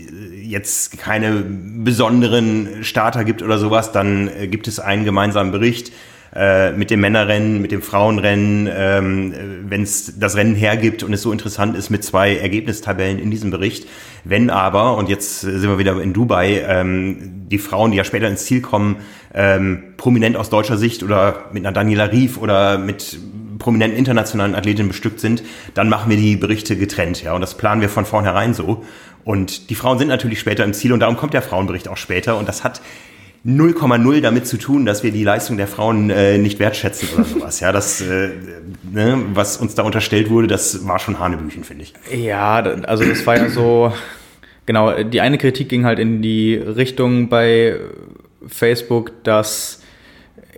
jetzt 0.43 0.99
keine 0.99 1.45
besonderen 1.45 2.83
Starter 2.83 3.25
gibt 3.25 3.43
oder 3.43 3.59
sowas, 3.59 3.93
dann 3.93 4.29
äh, 4.29 4.49
gibt 4.49 4.67
es 4.67 4.81
einen 4.81 5.05
gemeinsamen 5.05 5.53
Bericht 5.53 5.93
äh, 6.39 6.71
mit 6.73 6.91
dem 6.91 7.01
Männerrennen, 7.01 7.61
mit 7.61 7.73
dem 7.73 7.83
Frauenrennen, 7.83 8.69
ähm, 8.73 9.35
wenn 9.69 9.83
es 9.83 10.19
das 10.21 10.37
Rennen 10.37 10.55
hergibt 10.55 11.03
und 11.03 11.13
es 11.13 11.23
so 11.23 11.33
interessant 11.33 11.77
ist 11.77 11.91
mit 11.91 12.05
zwei 12.05 12.37
Ergebnistabellen 12.37 13.19
in 13.19 13.33
diesem 13.33 13.51
Bericht. 13.51 13.89
Wenn 14.23 14.49
aber, 14.49 14.97
und 14.97 15.09
jetzt 15.09 15.41
sind 15.41 15.63
wir 15.63 15.79
wieder 15.79 16.01
in 16.01 16.13
Dubai, 16.13 16.65
ähm, 16.69 17.49
die 17.51 17.59
Frauen, 17.59 17.91
die 17.91 17.97
ja 17.97 18.05
später 18.05 18.29
ins 18.29 18.45
Ziel 18.45 18.61
kommen, 18.61 18.99
ähm, 19.35 19.83
prominent 19.97 20.37
aus 20.37 20.49
deutscher 20.49 20.77
Sicht 20.77 21.03
oder 21.03 21.47
mit 21.53 21.67
einer 21.67 21.73
Daniela 21.73 22.05
Rief 22.05 22.39
oder 22.39 22.79
mit 22.79 23.19
prominenten 23.59 23.99
internationalen 23.99 24.55
Athletinnen 24.55 24.89
bestückt 24.89 25.19
sind, 25.19 25.43
dann 25.75 25.89
machen 25.89 26.09
wir 26.09 26.17
die 26.17 26.37
Berichte 26.37 26.77
getrennt, 26.77 27.21
ja, 27.25 27.33
und 27.33 27.41
das 27.41 27.57
planen 27.57 27.81
wir 27.81 27.89
von 27.89 28.05
vornherein 28.05 28.55
so. 28.55 28.85
Und 29.25 29.71
die 29.71 29.75
Frauen 29.75 29.99
sind 29.99 30.07
natürlich 30.07 30.39
später 30.39 30.65
im 30.65 30.73
Ziel 30.73 30.93
und 30.93 31.01
darum 31.01 31.17
kommt 31.17 31.35
der 31.35 31.43
Frauenbericht 31.43 31.89
auch 31.89 31.97
später 31.97 32.39
und 32.39 32.49
das 32.49 32.63
hat 32.63 32.81
0,0 33.47 34.21
damit 34.21 34.47
zu 34.47 34.57
tun, 34.57 34.85
dass 34.85 35.03
wir 35.03 35.13
die 35.13 35.25
Leistung 35.25 35.57
der 35.57 35.69
Frauen 35.69 36.11
äh, 36.11 36.39
nicht 36.39 36.59
wertschätzen 36.59 37.09
oder 37.15 37.25
sowas. 37.25 37.61
Ja, 37.61 37.73
das, 37.73 38.01
äh, 38.01 38.31
ne, 38.83 39.23
was 39.33 39.57
uns 39.57 39.75
da 39.75 39.85
unterstellt 39.85 40.29
wurde, 40.29 40.49
das 40.49 40.87
war 40.87 40.99
schon 40.99 41.19
Hanebüchen, 41.19 41.65
finde 41.65 41.85
ich. 41.85 41.95
Ja, 42.13 42.57
also 42.57 43.05
das 43.05 43.27
war 43.27 43.37
ja 43.37 43.49
so, 43.49 43.93
genau, 44.67 45.03
die 45.03 45.21
eine 45.21 45.39
Kritik 45.39 45.69
ging 45.69 45.85
halt 45.85 45.99
in 45.99 46.21
die 46.21 46.55
Richtung 46.55 47.29
bei 47.29 47.77
Facebook, 48.47 49.13
dass 49.23 49.83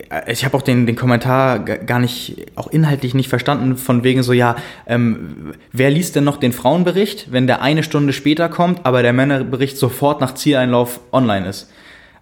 äh, 0.09 0.31
ich 0.31 0.43
habe 0.43 0.57
auch 0.57 0.61
den, 0.61 0.85
den 0.85 0.95
Kommentar 0.95 1.59
gar 1.59 1.99
nicht, 1.99 2.47
auch 2.55 2.67
inhaltlich 2.67 3.13
nicht 3.13 3.29
verstanden, 3.29 3.77
von 3.77 4.03
wegen 4.03 4.23
so, 4.23 4.33
ja, 4.33 4.55
ähm, 4.87 5.53
wer 5.71 5.91
liest 5.91 6.15
denn 6.15 6.23
noch 6.23 6.37
den 6.37 6.51
Frauenbericht, 6.51 7.31
wenn 7.31 7.47
der 7.47 7.61
eine 7.61 7.83
Stunde 7.83 8.13
später 8.13 8.49
kommt, 8.49 8.85
aber 8.85 9.03
der 9.03 9.13
Männerbericht 9.13 9.77
sofort 9.77 10.19
nach 10.19 10.33
Zieleinlauf 10.33 10.99
online 11.11 11.47
ist? 11.47 11.71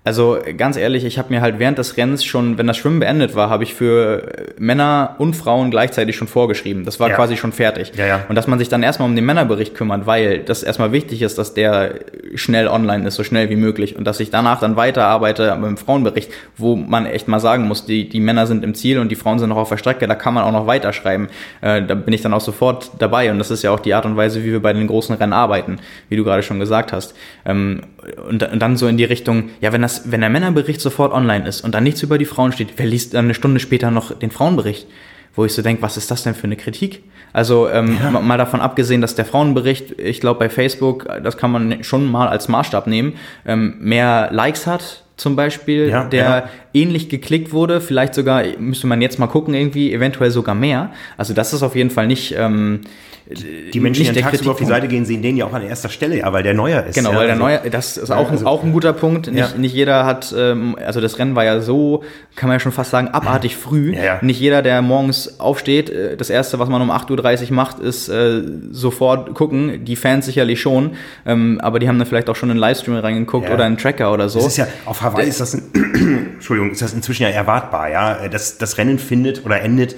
Also 0.05 0.39
ganz 0.57 0.77
ehrlich, 0.77 1.03
ich 1.03 1.19
habe 1.19 1.31
mir 1.31 1.41
halt 1.41 1.59
während 1.59 1.77
des 1.77 1.97
Rennens 1.97 2.23
schon, 2.23 2.57
wenn 2.57 2.67
das 2.67 2.77
Schwimmen 2.77 3.01
beendet 3.01 3.35
war, 3.35 3.49
habe 3.49 3.63
ich 3.63 3.73
für 3.73 4.53
Männer 4.57 5.15
und 5.17 5.35
Frauen 5.35 5.71
gleichzeitig 5.71 6.15
schon 6.15 6.29
vorgeschrieben. 6.29 6.85
Das 6.85 7.01
war 7.01 7.09
ja. 7.09 7.15
quasi 7.15 7.35
schon 7.35 7.51
fertig. 7.51 7.91
Ja, 7.97 8.07
ja. 8.07 8.25
Und 8.29 8.35
dass 8.35 8.47
man 8.47 8.59
sich 8.59 8.69
dann 8.69 8.81
erstmal 8.81 9.09
um 9.09 9.15
den 9.15 9.25
Männerbericht 9.25 9.75
kümmert, 9.75 10.05
weil 10.05 10.39
das 10.39 10.63
erstmal 10.63 10.93
wichtig 10.93 11.21
ist, 11.21 11.37
dass 11.37 11.53
der 11.53 11.95
schnell 12.35 12.69
online 12.69 13.05
ist, 13.05 13.15
so 13.15 13.25
schnell 13.25 13.49
wie 13.49 13.57
möglich. 13.57 13.97
Und 13.97 14.05
dass 14.05 14.21
ich 14.21 14.29
danach 14.29 14.61
dann 14.61 14.77
weiterarbeite 14.77 15.53
mit 15.57 15.67
dem 15.67 15.77
Frauenbericht, 15.77 16.31
wo 16.55 16.77
man 16.77 17.05
echt 17.05 17.27
mal 17.27 17.41
sagen 17.41 17.67
muss, 17.67 17.85
die, 17.85 18.07
die 18.07 18.21
Männer 18.21 18.47
sind 18.47 18.63
im 18.63 18.75
Ziel 18.75 18.99
und 18.99 19.09
die 19.09 19.15
Frauen 19.15 19.37
sind 19.37 19.49
noch 19.49 19.57
auf 19.57 19.69
der 19.69 19.77
Strecke, 19.77 20.07
da 20.07 20.15
kann 20.15 20.33
man 20.33 20.45
auch 20.45 20.53
noch 20.53 20.65
weiterschreiben. 20.65 21.27
Äh, 21.59 21.83
da 21.83 21.95
bin 21.95 22.13
ich 22.13 22.21
dann 22.21 22.33
auch 22.33 22.41
sofort 22.41 22.91
dabei. 22.99 23.31
Und 23.31 23.37
das 23.37 23.51
ist 23.51 23.63
ja 23.63 23.71
auch 23.71 23.81
die 23.81 23.93
Art 23.93 24.05
und 24.05 24.15
Weise, 24.15 24.43
wie 24.45 24.51
wir 24.51 24.61
bei 24.61 24.71
den 24.71 24.87
großen 24.87 25.13
Rennen 25.15 25.33
arbeiten, 25.33 25.79
wie 26.07 26.15
du 26.15 26.23
gerade 26.23 26.41
schon 26.41 26.59
gesagt 26.59 26.93
hast. 26.93 27.15
Ähm, 27.45 27.81
und, 28.27 28.43
und 28.43 28.59
dann 28.59 28.77
so 28.77 28.87
in 28.87 28.95
die 28.95 29.03
Richtung, 29.03 29.49
ja, 29.59 29.73
wenn 29.73 29.81
das 29.81 29.88
das, 29.89 30.11
wenn 30.11 30.21
der 30.21 30.29
Männerbericht 30.29 30.81
sofort 30.81 31.13
online 31.13 31.47
ist 31.47 31.61
und 31.61 31.73
dann 31.73 31.83
nichts 31.83 32.03
über 32.03 32.17
die 32.17 32.25
Frauen 32.25 32.51
steht, 32.51 32.73
wer 32.77 32.85
liest 32.85 33.13
dann 33.13 33.25
eine 33.25 33.33
Stunde 33.33 33.59
später 33.59 33.89
noch 33.91 34.17
den 34.17 34.31
Frauenbericht? 34.31 34.87
Wo 35.35 35.45
ich 35.45 35.53
so 35.53 35.61
denke, 35.61 35.81
was 35.81 35.95
ist 35.95 36.11
das 36.11 36.23
denn 36.23 36.33
für 36.33 36.45
eine 36.45 36.55
Kritik? 36.55 37.03
Also 37.33 37.69
ähm, 37.69 37.97
ja. 38.01 38.11
mal 38.19 38.37
davon 38.37 38.61
abgesehen, 38.61 38.99
dass 38.99 39.15
der 39.15 39.25
Frauenbericht, 39.25 39.99
ich 39.99 40.19
glaube 40.19 40.39
bei 40.39 40.49
Facebook, 40.49 41.07
das 41.23 41.37
kann 41.37 41.51
man 41.51 41.83
schon 41.83 42.11
mal 42.11 42.27
als 42.27 42.47
Maßstab 42.47 42.87
nehmen, 42.87 43.13
ähm, 43.45 43.75
mehr 43.79 44.29
Likes 44.31 44.67
hat 44.67 45.03
zum 45.17 45.35
Beispiel, 45.35 45.89
ja, 45.89 46.05
der 46.05 46.23
ja. 46.23 46.49
ähnlich 46.73 47.09
geklickt 47.09 47.51
wurde, 47.51 47.81
vielleicht 47.81 48.15
sogar, 48.15 48.43
müsste 48.57 48.87
man 48.87 49.01
jetzt 49.01 49.19
mal 49.19 49.27
gucken, 49.27 49.53
irgendwie, 49.53 49.93
eventuell 49.93 50.31
sogar 50.31 50.55
mehr. 50.55 50.91
Also 51.17 51.33
das 51.33 51.53
ist 51.53 51.63
auf 51.63 51.75
jeden 51.75 51.89
Fall 51.89 52.07
nicht... 52.07 52.35
Ähm, 52.37 52.81
die 53.29 53.79
Menschen, 53.79 54.11
die 54.11 54.21
tagsüber 54.21 54.51
auf 54.51 54.57
die 54.57 54.65
Seite 54.65 54.87
gehen, 54.87 55.05
sehen 55.05 55.21
den 55.21 55.37
ja 55.37 55.45
auch 55.45 55.53
an 55.53 55.61
erster 55.61 55.89
Stelle, 55.89 56.17
ja, 56.17 56.33
weil 56.33 56.41
der 56.41 56.55
neuer 56.55 56.83
ist. 56.85 56.95
Genau, 56.95 57.11
ja, 57.11 57.17
weil 57.17 57.27
der 57.27 57.35
also, 57.35 57.45
neuer, 57.45 57.59
das 57.69 57.97
ist 57.97 58.09
auch, 58.09 58.31
also, 58.31 58.45
auch 58.47 58.63
ein 58.63 58.71
guter 58.71 58.91
Punkt. 58.91 59.27
Nicht, 59.27 59.37
ja. 59.37 59.49
nicht 59.55 59.73
jeder 59.73 60.05
hat, 60.05 60.33
ähm, 60.35 60.75
also 60.83 60.99
das 60.99 61.19
Rennen 61.19 61.35
war 61.35 61.45
ja 61.45 61.61
so, 61.61 62.03
kann 62.35 62.49
man 62.49 62.55
ja 62.55 62.59
schon 62.59 62.71
fast 62.71 62.89
sagen, 62.89 63.09
abartig 63.09 63.55
früh. 63.57 63.95
Ja, 63.95 64.17
nicht 64.21 64.39
jeder, 64.39 64.63
der 64.63 64.81
morgens 64.81 65.39
aufsteht, 65.39 65.91
äh, 65.91 66.17
das 66.17 66.31
erste, 66.31 66.57
was 66.57 66.69
man 66.69 66.81
um 66.81 66.89
8.30 66.89 67.49
Uhr 67.49 67.55
macht, 67.55 67.77
ist 67.77 68.09
äh, 68.09 68.41
sofort 68.71 69.35
gucken. 69.35 69.85
Die 69.85 69.95
Fans 69.95 70.25
sicherlich 70.25 70.59
schon, 70.59 70.91
ähm, 71.27 71.59
aber 71.61 71.77
die 71.77 71.87
haben 71.87 71.99
dann 71.99 72.07
vielleicht 72.07 72.29
auch 72.29 72.35
schon 72.35 72.49
einen 72.49 72.59
Livestream 72.59 72.95
reingeguckt 72.95 73.51
oder 73.51 73.63
einen 73.63 73.77
Tracker 73.77 74.11
oder 74.11 74.29
so. 74.29 74.39
Das 74.39 74.47
ist 74.47 74.57
ja, 74.57 74.67
auf 74.85 75.01
Hawaii 75.03 75.27
ist 75.27 75.39
das, 75.39 75.53
ein, 75.53 75.63
Entschuldigung, 76.33 76.71
ist 76.71 76.81
das 76.81 76.93
inzwischen 76.93 77.23
ja 77.23 77.29
erwartbar, 77.29 77.91
ja. 77.91 78.27
Das, 78.27 78.57
das 78.57 78.79
Rennen 78.79 78.97
findet 78.97 79.45
oder 79.45 79.61
endet 79.61 79.95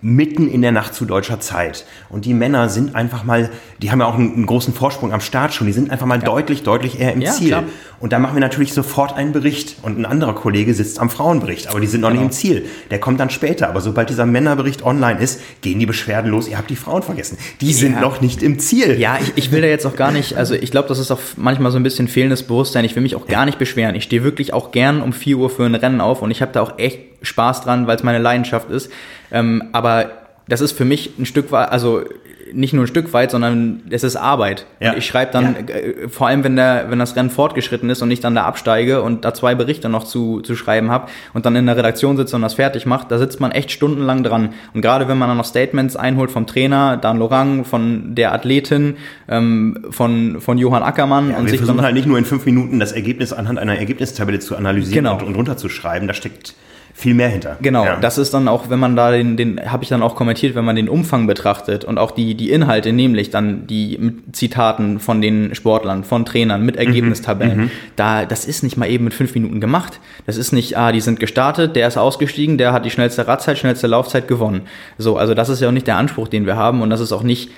mitten 0.00 0.48
in 0.48 0.62
der 0.62 0.70
Nacht 0.70 0.94
zu 0.94 1.04
deutscher 1.04 1.40
Zeit. 1.40 1.84
Und 2.08 2.24
die 2.24 2.32
Männer 2.32 2.68
sind 2.68 2.94
einfach 2.94 3.24
mal, 3.24 3.50
die 3.82 3.90
haben 3.90 3.98
ja 3.98 4.06
auch 4.06 4.14
einen, 4.14 4.32
einen 4.32 4.46
großen 4.46 4.72
Vorsprung 4.72 5.12
am 5.12 5.20
Start 5.20 5.52
schon, 5.52 5.66
die 5.66 5.72
sind 5.72 5.90
einfach 5.90 6.06
mal 6.06 6.20
ja. 6.20 6.24
deutlich, 6.24 6.62
deutlich 6.62 7.00
eher 7.00 7.14
im 7.14 7.20
ja, 7.20 7.32
Ziel. 7.32 7.48
Klar. 7.48 7.64
Und 7.98 8.12
da 8.12 8.20
machen 8.20 8.36
wir 8.36 8.40
natürlich 8.40 8.72
sofort 8.72 9.16
einen 9.16 9.32
Bericht. 9.32 9.76
Und 9.82 9.98
ein 9.98 10.06
anderer 10.06 10.34
Kollege 10.34 10.72
sitzt 10.72 11.00
am 11.00 11.10
Frauenbericht, 11.10 11.68
aber 11.68 11.80
die 11.80 11.88
sind 11.88 12.02
noch 12.02 12.10
genau. 12.10 12.22
nicht 12.22 12.30
im 12.30 12.32
Ziel. 12.32 12.66
Der 12.92 13.00
kommt 13.00 13.18
dann 13.18 13.30
später. 13.30 13.68
Aber 13.68 13.80
sobald 13.80 14.08
dieser 14.08 14.24
Männerbericht 14.24 14.84
online 14.84 15.18
ist, 15.18 15.40
gehen 15.62 15.80
die 15.80 15.86
Beschwerden 15.86 16.30
los, 16.30 16.46
ihr 16.46 16.58
habt 16.58 16.70
die 16.70 16.76
Frauen 16.76 17.02
vergessen. 17.02 17.36
Die 17.60 17.72
sind 17.72 17.94
ja. 17.94 18.00
noch 18.00 18.20
nicht 18.20 18.40
im 18.44 18.60
Ziel. 18.60 19.00
Ja, 19.00 19.18
ich, 19.20 19.32
ich 19.34 19.50
will 19.50 19.62
da 19.62 19.66
jetzt 19.66 19.84
auch 19.84 19.96
gar 19.96 20.12
nicht, 20.12 20.36
also 20.36 20.54
ich 20.54 20.70
glaube, 20.70 20.86
das 20.86 21.00
ist 21.00 21.10
auch 21.10 21.18
manchmal 21.36 21.72
so 21.72 21.76
ein 21.76 21.82
bisschen 21.82 22.06
fehlendes 22.06 22.44
Bewusstsein. 22.44 22.84
Ich 22.84 22.94
will 22.94 23.02
mich 23.02 23.16
auch 23.16 23.26
gar 23.26 23.46
nicht 23.46 23.58
beschweren. 23.58 23.96
Ich 23.96 24.04
stehe 24.04 24.22
wirklich 24.22 24.52
auch 24.54 24.70
gern 24.70 25.02
um 25.02 25.12
4 25.12 25.36
Uhr 25.36 25.50
für 25.50 25.64
ein 25.64 25.74
Rennen 25.74 26.00
auf 26.00 26.22
und 26.22 26.30
ich 26.30 26.40
habe 26.40 26.52
da 26.52 26.62
auch 26.62 26.78
echt 26.78 27.00
Spaß 27.22 27.62
dran, 27.62 27.88
weil 27.88 27.96
es 27.96 28.04
meine 28.04 28.18
Leidenschaft 28.18 28.70
ist. 28.70 28.90
Ähm, 29.30 29.64
aber 29.72 30.10
das 30.48 30.60
ist 30.60 30.72
für 30.72 30.84
mich 30.84 31.18
ein 31.18 31.26
Stück 31.26 31.52
weit, 31.52 31.70
also 31.70 32.04
nicht 32.52 32.72
nur 32.72 32.84
ein 32.84 32.86
Stück 32.88 33.12
weit, 33.12 33.30
sondern 33.30 33.82
es 33.90 34.02
ist 34.04 34.16
Arbeit. 34.16 34.66
Ja. 34.80 34.92
Und 34.92 34.98
ich 34.98 35.06
schreibe 35.06 35.32
dann, 35.32 35.66
ja. 35.68 35.74
äh, 35.74 36.08
vor 36.08 36.28
allem 36.28 36.44
wenn, 36.44 36.56
der, 36.56 36.86
wenn 36.88 36.98
das 36.98 37.16
Rennen 37.16 37.30
fortgeschritten 37.30 37.90
ist 37.90 38.02
und 38.02 38.10
ich 38.10 38.20
dann 38.20 38.34
da 38.34 38.44
absteige 38.44 39.02
und 39.02 39.24
da 39.24 39.34
zwei 39.34 39.54
Berichte 39.54 39.88
noch 39.88 40.04
zu, 40.04 40.40
zu 40.40 40.56
schreiben 40.56 40.90
habe 40.90 41.08
und 41.34 41.46
dann 41.46 41.56
in 41.56 41.66
der 41.66 41.76
Redaktion 41.76 42.16
sitze 42.16 42.36
und 42.36 42.42
das 42.42 42.54
fertig 42.54 42.86
macht, 42.86 43.10
da 43.10 43.18
sitzt 43.18 43.40
man 43.40 43.52
echt 43.52 43.70
stundenlang 43.70 44.22
dran. 44.22 44.50
Und 44.74 44.82
gerade 44.82 45.08
wenn 45.08 45.18
man 45.18 45.28
dann 45.28 45.36
noch 45.36 45.44
Statements 45.44 45.96
einholt 45.96 46.30
vom 46.30 46.46
Trainer, 46.46 46.96
Dan 46.96 47.18
Lorang, 47.18 47.64
von 47.64 48.14
der 48.14 48.32
Athletin, 48.32 48.96
ähm, 49.28 49.86
von, 49.90 50.40
von 50.40 50.58
Johann 50.58 50.82
Ackermann. 50.82 51.30
Ja, 51.30 51.36
und 51.36 51.44
wir 51.44 51.50
sich 51.50 51.60
versuchen 51.60 51.82
halt 51.82 51.94
nicht 51.94 52.06
nur 52.06 52.18
in 52.18 52.24
fünf 52.24 52.46
Minuten 52.46 52.80
das 52.80 52.92
Ergebnis 52.92 53.32
anhand 53.32 53.58
einer 53.58 53.76
Ergebnistabelle 53.78 54.38
zu 54.38 54.56
analysieren 54.56 55.04
genau. 55.04 55.18
und, 55.18 55.24
und 55.24 55.34
runterzuschreiben. 55.34 56.08
Da 56.08 56.14
steckt 56.14 56.54
viel 56.98 57.14
mehr 57.14 57.28
hinter. 57.28 57.56
Genau, 57.62 57.84
ja. 57.84 57.96
das 58.00 58.18
ist 58.18 58.34
dann 58.34 58.48
auch, 58.48 58.70
wenn 58.70 58.80
man 58.80 58.96
da 58.96 59.12
den, 59.12 59.36
den 59.36 59.70
habe 59.70 59.84
ich 59.84 59.88
dann 59.88 60.02
auch 60.02 60.16
kommentiert, 60.16 60.56
wenn 60.56 60.64
man 60.64 60.74
den 60.74 60.88
Umfang 60.88 61.28
betrachtet 61.28 61.84
und 61.84 61.96
auch 61.96 62.10
die, 62.10 62.34
die 62.34 62.50
Inhalte, 62.50 62.92
nämlich 62.92 63.30
dann 63.30 63.68
die 63.68 64.16
Zitaten 64.32 64.98
von 64.98 65.20
den 65.20 65.54
Sportlern, 65.54 66.02
von 66.02 66.24
Trainern 66.24 66.66
mit 66.66 66.74
Ergebnistabellen, 66.74 67.58
mhm. 67.58 67.70
da, 67.94 68.24
das 68.24 68.46
ist 68.46 68.64
nicht 68.64 68.76
mal 68.76 68.90
eben 68.90 69.04
mit 69.04 69.14
fünf 69.14 69.32
Minuten 69.34 69.60
gemacht. 69.60 70.00
Das 70.26 70.36
ist 70.36 70.50
nicht, 70.50 70.76
ah, 70.76 70.90
die 70.90 71.00
sind 71.00 71.20
gestartet, 71.20 71.76
der 71.76 71.86
ist 71.86 71.96
ausgestiegen, 71.96 72.58
der 72.58 72.72
hat 72.72 72.84
die 72.84 72.90
schnellste 72.90 73.28
Radzeit, 73.28 73.58
schnellste 73.58 73.86
Laufzeit 73.86 74.26
gewonnen. 74.26 74.62
So, 74.98 75.16
also 75.16 75.34
das 75.34 75.50
ist 75.50 75.60
ja 75.60 75.68
auch 75.68 75.72
nicht 75.72 75.86
der 75.86 75.98
Anspruch, 75.98 76.26
den 76.26 76.46
wir 76.46 76.56
haben 76.56 76.82
und 76.82 76.90
das 76.90 76.98
ist 76.98 77.12
auch 77.12 77.22
nicht 77.22 77.52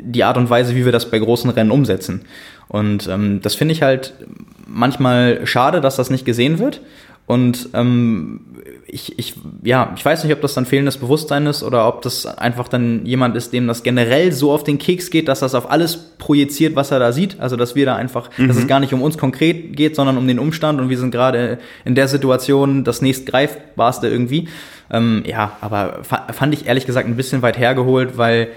die 0.00 0.24
Art 0.24 0.36
und 0.36 0.50
Weise, 0.50 0.74
wie 0.74 0.84
wir 0.84 0.90
das 0.90 1.12
bei 1.12 1.20
großen 1.20 1.48
Rennen 1.50 1.70
umsetzen. 1.70 2.22
Und 2.66 3.06
ähm, 3.06 3.40
das 3.40 3.54
finde 3.54 3.72
ich 3.72 3.82
halt 3.82 4.14
manchmal 4.66 5.46
schade, 5.46 5.80
dass 5.80 5.94
das 5.94 6.10
nicht 6.10 6.24
gesehen 6.24 6.58
wird. 6.58 6.80
Und 7.26 7.70
ähm, 7.72 8.40
ich, 8.86 9.18
ich, 9.18 9.34
ja, 9.62 9.94
ich 9.96 10.04
weiß 10.04 10.24
nicht, 10.24 10.32
ob 10.34 10.42
das 10.42 10.52
dann 10.52 10.66
fehlendes 10.66 10.98
Bewusstsein 10.98 11.46
ist 11.46 11.62
oder 11.62 11.88
ob 11.88 12.02
das 12.02 12.26
einfach 12.26 12.68
dann 12.68 13.06
jemand 13.06 13.34
ist, 13.34 13.54
dem 13.54 13.66
das 13.66 13.82
generell 13.82 14.30
so 14.32 14.52
auf 14.52 14.62
den 14.62 14.76
Keks 14.76 15.08
geht, 15.08 15.28
dass 15.28 15.40
das 15.40 15.54
auf 15.54 15.70
alles 15.70 15.96
projiziert, 16.18 16.76
was 16.76 16.90
er 16.90 16.98
da 16.98 17.12
sieht. 17.12 17.40
Also 17.40 17.56
dass 17.56 17.74
wir 17.74 17.86
da 17.86 17.96
einfach, 17.96 18.28
mhm. 18.36 18.48
dass 18.48 18.58
es 18.58 18.66
gar 18.66 18.78
nicht 18.78 18.92
um 18.92 19.00
uns 19.00 19.16
konkret 19.16 19.74
geht, 19.74 19.96
sondern 19.96 20.18
um 20.18 20.28
den 20.28 20.38
Umstand 20.38 20.80
und 20.80 20.90
wir 20.90 20.98
sind 20.98 21.12
gerade 21.12 21.58
in 21.86 21.94
der 21.94 22.08
Situation 22.08 22.84
das 22.84 23.00
nächstgreifbarste 23.00 24.06
irgendwie. 24.06 24.48
Ähm, 24.90 25.22
ja, 25.26 25.56
aber 25.62 26.02
fand 26.02 26.52
ich 26.52 26.66
ehrlich 26.66 26.84
gesagt 26.84 27.08
ein 27.08 27.16
bisschen 27.16 27.40
weit 27.40 27.56
hergeholt, 27.56 28.18
weil 28.18 28.48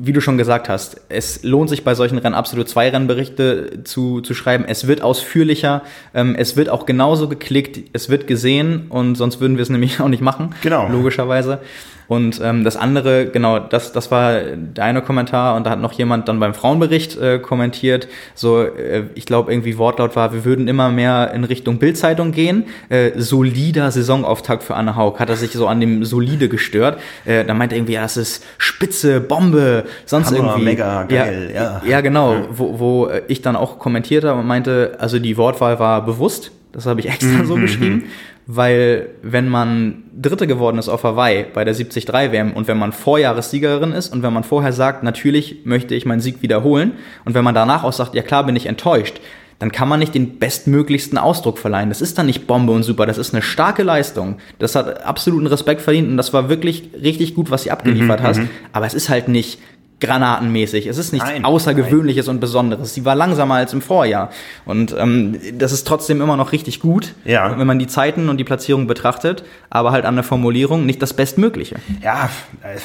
wie 0.00 0.12
du 0.12 0.20
schon 0.20 0.38
gesagt 0.38 0.68
hast, 0.68 1.00
es 1.08 1.44
lohnt 1.44 1.70
sich 1.70 1.84
bei 1.84 1.94
solchen 1.94 2.18
Rennen 2.18 2.34
absolut 2.34 2.68
zwei 2.68 2.88
Rennberichte 2.88 3.84
zu, 3.84 4.20
zu 4.20 4.34
schreiben. 4.34 4.64
Es 4.66 4.88
wird 4.88 5.02
ausführlicher, 5.02 5.82
ähm, 6.14 6.34
es 6.36 6.56
wird 6.56 6.68
auch 6.68 6.84
genauso 6.84 7.28
geklickt, 7.28 7.90
es 7.92 8.08
wird 8.08 8.26
gesehen 8.26 8.86
und 8.88 9.14
sonst 9.14 9.40
würden 9.40 9.56
wir 9.56 9.62
es 9.62 9.70
nämlich 9.70 10.00
auch 10.00 10.08
nicht 10.08 10.22
machen. 10.22 10.54
Genau. 10.62 10.88
Logischerweise. 10.88 11.60
Und 12.08 12.40
ähm, 12.42 12.64
das 12.64 12.76
andere, 12.76 13.26
genau, 13.26 13.58
das, 13.58 13.92
das 13.92 14.10
war 14.10 14.40
der 14.40 14.84
eine 14.84 15.02
Kommentar 15.02 15.56
und 15.56 15.66
da 15.66 15.70
hat 15.70 15.80
noch 15.80 15.92
jemand 15.92 16.28
dann 16.28 16.38
beim 16.38 16.54
Frauenbericht 16.54 17.18
äh, 17.18 17.38
kommentiert, 17.38 18.08
so, 18.34 18.62
äh, 18.62 19.04
ich 19.14 19.26
glaube 19.26 19.52
irgendwie 19.52 19.78
Wortlaut 19.78 20.14
war, 20.16 20.32
wir 20.32 20.44
würden 20.44 20.68
immer 20.68 20.90
mehr 20.90 21.32
in 21.34 21.44
Richtung 21.44 21.78
Bildzeitung 21.78 22.32
gehen. 22.32 22.64
Äh, 22.88 23.12
solider 23.16 23.90
Saisonauftakt 23.90 24.62
für 24.62 24.74
Anne 24.74 24.96
Haug. 24.96 25.18
Hat 25.18 25.28
er 25.28 25.36
sich 25.36 25.52
so 25.52 25.66
an 25.66 25.80
dem 25.80 26.04
solide 26.04 26.48
gestört. 26.48 27.00
Äh, 27.24 27.44
da 27.44 27.54
meinte 27.54 27.74
er 27.74 27.78
irgendwie, 27.78 27.94
ja, 27.94 28.02
das 28.02 28.16
ist 28.16 28.44
Spitze, 28.58 29.20
Bombe, 29.20 29.84
sonst 30.04 30.28
Hammer, 30.28 30.38
irgendwie. 30.38 30.64
mega 30.64 31.04
geil, 31.04 31.50
ja. 31.54 31.62
Ja, 31.62 31.82
ja 31.84 32.00
genau, 32.00 32.34
ja. 32.34 32.46
Wo, 32.50 32.78
wo 32.78 33.10
ich 33.28 33.42
dann 33.42 33.56
auch 33.56 33.78
kommentiert 33.78 34.24
habe 34.24 34.40
und 34.40 34.46
meinte, 34.46 34.96
also 34.98 35.18
die 35.18 35.36
Wortwahl 35.36 35.78
war 35.78 36.04
bewusst, 36.04 36.52
das 36.72 36.86
habe 36.86 37.00
ich 37.00 37.08
extra 37.08 37.44
so 37.44 37.56
mhm, 37.56 37.62
geschrieben. 37.62 38.04
Weil 38.46 39.08
wenn 39.22 39.48
man 39.48 40.04
Dritte 40.16 40.46
geworden 40.46 40.78
ist 40.78 40.88
auf 40.88 41.02
Hawaii 41.02 41.46
bei 41.52 41.64
der 41.64 41.74
73 41.74 42.06
WM 42.08 42.52
und 42.52 42.68
wenn 42.68 42.78
man 42.78 42.92
Vorjahressiegerin 42.92 43.92
ist 43.92 44.12
und 44.12 44.22
wenn 44.22 44.32
man 44.32 44.44
vorher 44.44 44.72
sagt, 44.72 45.02
natürlich 45.02 45.64
möchte 45.64 45.96
ich 45.96 46.06
meinen 46.06 46.20
Sieg 46.20 46.42
wiederholen 46.42 46.92
und 47.24 47.34
wenn 47.34 47.42
man 47.42 47.56
danach 47.56 47.82
auch 47.82 47.92
sagt, 47.92 48.14
ja 48.14 48.22
klar 48.22 48.46
bin 48.46 48.54
ich 48.54 48.66
enttäuscht, 48.66 49.20
dann 49.58 49.72
kann 49.72 49.88
man 49.88 49.98
nicht 49.98 50.14
den 50.14 50.38
bestmöglichsten 50.38 51.18
Ausdruck 51.18 51.58
verleihen. 51.58 51.88
Das 51.88 52.02
ist 52.02 52.18
dann 52.18 52.26
nicht 52.26 52.46
Bombe 52.46 52.72
und 52.72 52.82
super, 52.82 53.06
das 53.06 53.18
ist 53.18 53.32
eine 53.32 53.42
starke 53.42 53.82
Leistung. 53.82 54.36
Das 54.58 54.74
hat 54.74 55.04
absoluten 55.04 55.46
Respekt 55.46 55.80
verdient 55.80 56.08
und 56.08 56.16
das 56.16 56.32
war 56.32 56.48
wirklich 56.48 56.90
richtig 57.02 57.34
gut, 57.34 57.50
was 57.50 57.62
sie 57.62 57.70
abgeliefert 57.70 58.20
mhm, 58.20 58.24
hast. 58.24 58.38
Mhm. 58.40 58.50
Aber 58.72 58.86
es 58.86 58.94
ist 58.94 59.08
halt 59.08 59.28
nicht 59.28 59.58
granatenmäßig. 60.00 60.86
Es 60.86 60.98
ist 60.98 61.12
nichts 61.12 61.28
nein, 61.28 61.44
Außergewöhnliches 61.44 62.26
nein. 62.26 62.36
und 62.36 62.40
Besonderes. 62.40 62.92
Sie 62.92 63.06
war 63.06 63.14
langsamer 63.14 63.54
als 63.54 63.72
im 63.72 63.80
Vorjahr. 63.80 64.30
Und 64.66 64.94
ähm, 64.98 65.38
das 65.54 65.72
ist 65.72 65.86
trotzdem 65.86 66.20
immer 66.20 66.36
noch 66.36 66.52
richtig 66.52 66.80
gut, 66.80 67.14
ja. 67.24 67.58
wenn 67.58 67.66
man 67.66 67.78
die 67.78 67.86
Zeiten 67.86 68.28
und 68.28 68.36
die 68.36 68.44
Platzierung 68.44 68.86
betrachtet, 68.86 69.44
aber 69.70 69.92
halt 69.92 70.04
an 70.04 70.14
der 70.14 70.24
Formulierung 70.24 70.84
nicht 70.84 71.00
das 71.00 71.14
Bestmögliche. 71.14 71.76
Ja, 72.02 72.28
äh, 72.62 72.76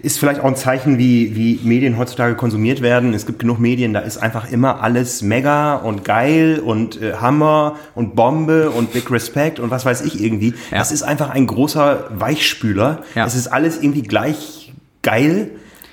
ist 0.00 0.18
vielleicht 0.18 0.40
auch 0.40 0.46
ein 0.46 0.56
Zeichen, 0.56 0.96
wie, 0.96 1.36
wie 1.36 1.60
Medien 1.64 1.98
heutzutage 1.98 2.34
konsumiert 2.34 2.80
werden. 2.80 3.12
Es 3.12 3.26
gibt 3.26 3.40
genug 3.40 3.58
Medien, 3.58 3.92
da 3.92 4.00
ist 4.00 4.16
einfach 4.16 4.50
immer 4.50 4.82
alles 4.82 5.20
mega 5.20 5.74
und 5.74 6.02
geil 6.02 6.62
und 6.64 7.00
äh, 7.02 7.14
Hammer 7.14 7.76
und 7.94 8.16
Bombe 8.16 8.70
und 8.70 8.94
Big 8.94 9.10
Respect 9.10 9.60
und 9.60 9.70
was 9.70 9.84
weiß 9.84 10.00
ich 10.00 10.22
irgendwie. 10.22 10.54
Ja. 10.70 10.78
Das 10.78 10.92
ist 10.92 11.02
einfach 11.02 11.28
ein 11.28 11.46
großer 11.46 12.08
Weichspüler. 12.10 13.02
Ja. 13.14 13.26
Es 13.26 13.34
ist 13.34 13.48
alles 13.48 13.82
irgendwie 13.82 14.02
gleich 14.02 14.72
geil 15.02 15.50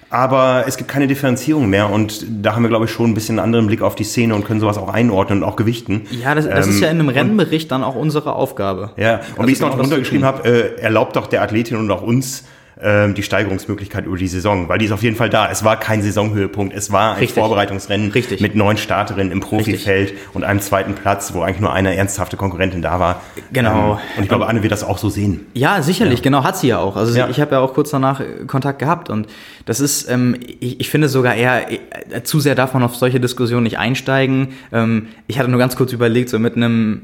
aber 0.10 0.63
es 0.67 0.78
gibt 0.78 0.89
keine 0.89 1.08
Differenzierung 1.08 1.69
mehr 1.69 1.89
und 1.89 2.26
da 2.41 2.56
haben 2.56 2.63
wir, 2.63 2.69
glaube 2.69 2.86
ich, 2.86 2.91
schon 2.91 3.12
ein 3.12 3.13
bisschen 3.13 3.38
einen 3.38 3.45
anderen 3.45 3.67
Blick 3.67 3.82
auf 3.82 3.95
die 3.95 4.04
Szene 4.04 4.34
und 4.36 4.45
können 4.45 4.60
sowas 4.60 4.78
auch 4.78 4.89
einordnen 4.89 5.43
und 5.43 5.50
auch 5.50 5.56
gewichten. 5.56 6.08
Ja, 6.12 6.34
das, 6.36 6.48
das 6.48 6.65
ähm, 6.65 6.74
ist 6.74 6.80
ja 6.80 6.89
in 6.89 7.00
einem 7.00 7.10
Rennbericht 7.10 7.72
dann 7.72 7.84
auch 7.84 7.95
unsere 7.95 8.34
Aufgabe. 8.34 8.91
Ja, 8.98 9.15
und 9.15 9.22
also 9.22 9.48
wie 9.48 9.52
ich 9.52 9.58
es 9.58 9.62
noch 9.62 9.76
drunter 9.76 10.00
geschrieben 10.00 10.26
habe, 10.26 10.48
äh, 10.48 10.82
erlaubt 10.82 11.15
doch 11.15 11.28
der 11.28 11.41
Athletin 11.41 11.78
und 11.78 11.91
auch 11.91 12.02
uns, 12.02 12.45
ähm, 12.82 13.13
die 13.13 13.24
Steigerungsmöglichkeit 13.24 14.06
über 14.06 14.15
die 14.15 14.28
Saison, 14.28 14.70
weil 14.70 14.78
die 14.78 14.86
ist 14.86 14.92
auf 14.92 15.04
jeden 15.04 15.15
Fall 15.15 15.30
da. 15.30 15.52
Es 15.52 15.63
war 15.63 15.78
kein 15.78 16.02
Saisonhöhepunkt, 16.02 16.74
es 16.74 16.92
war 16.92 17.13
ein 17.13 17.20
Richtig. 17.20 17.39
Vorbereitungsrennen 17.39 18.12
Richtig. 18.12 18.39
mit 18.39 18.56
neun 18.56 18.78
Starterinnen 18.78 19.32
im 19.34 19.42
Profifeld 19.42 20.12
Richtig. 20.12 20.28
und 20.34 20.46
einem 20.46 20.62
zweiten 20.62 20.94
Platz, 20.94 21.34
wo 21.34 21.42
eigentlich 21.42 21.60
nur 21.60 21.74
eine 21.74 21.96
ernsthafte 21.96 22.38
Konkurrentin 22.38 22.82
da 22.82 23.00
war. 23.00 23.22
Genau. 23.52 23.94
Ähm, 23.94 23.98
und 24.18 24.24
ich 24.24 24.30
glaube, 24.30 24.48
Anne 24.48 24.63
wird 24.63 24.72
das 24.72 24.84
auch 24.84 24.98
so 24.98 25.10
sehen. 25.10 25.46
Ja, 25.54 25.82
sicherlich, 25.82 26.20
ja. 26.20 26.24
genau, 26.24 26.44
hat 26.44 26.58
sie 26.58 26.68
ja 26.68 26.80
auch. 26.80 26.96
Also 26.96 27.18
ja. 27.18 27.28
ich 27.28 27.42
habe 27.42 27.52
ja 27.52 27.60
auch 27.60 27.74
kurz 27.74 27.89
danach 27.89 28.22
äh, 28.22 28.46
Kontakt 28.48 28.80
gehabt 28.80 29.10
und 29.10 29.28
das 29.65 29.82
ist, 29.82 30.10
ähm, 30.10 30.38
ich, 30.39 30.80
ich, 30.80 30.89
finde 30.89 31.10
sogar 31.10 31.36
eher 31.36 31.72
äh, 31.72 32.24
zu 32.24 32.39
sehr 32.39 32.56
davon 32.56 32.82
auf 32.82 32.96
solche 32.96 33.20
Diskussionen 33.20 33.63
nicht 33.63 33.78
einsteigen. 33.78 34.50
Ähm, 34.72 35.08
ich 35.28 35.38
hatte 35.38 35.50
nur 35.50 35.60
ganz 35.60 35.76
kurz 35.76 35.92
überlegt, 35.92 36.30
so 36.30 36.39
mit 36.39 36.56
einem 36.56 37.02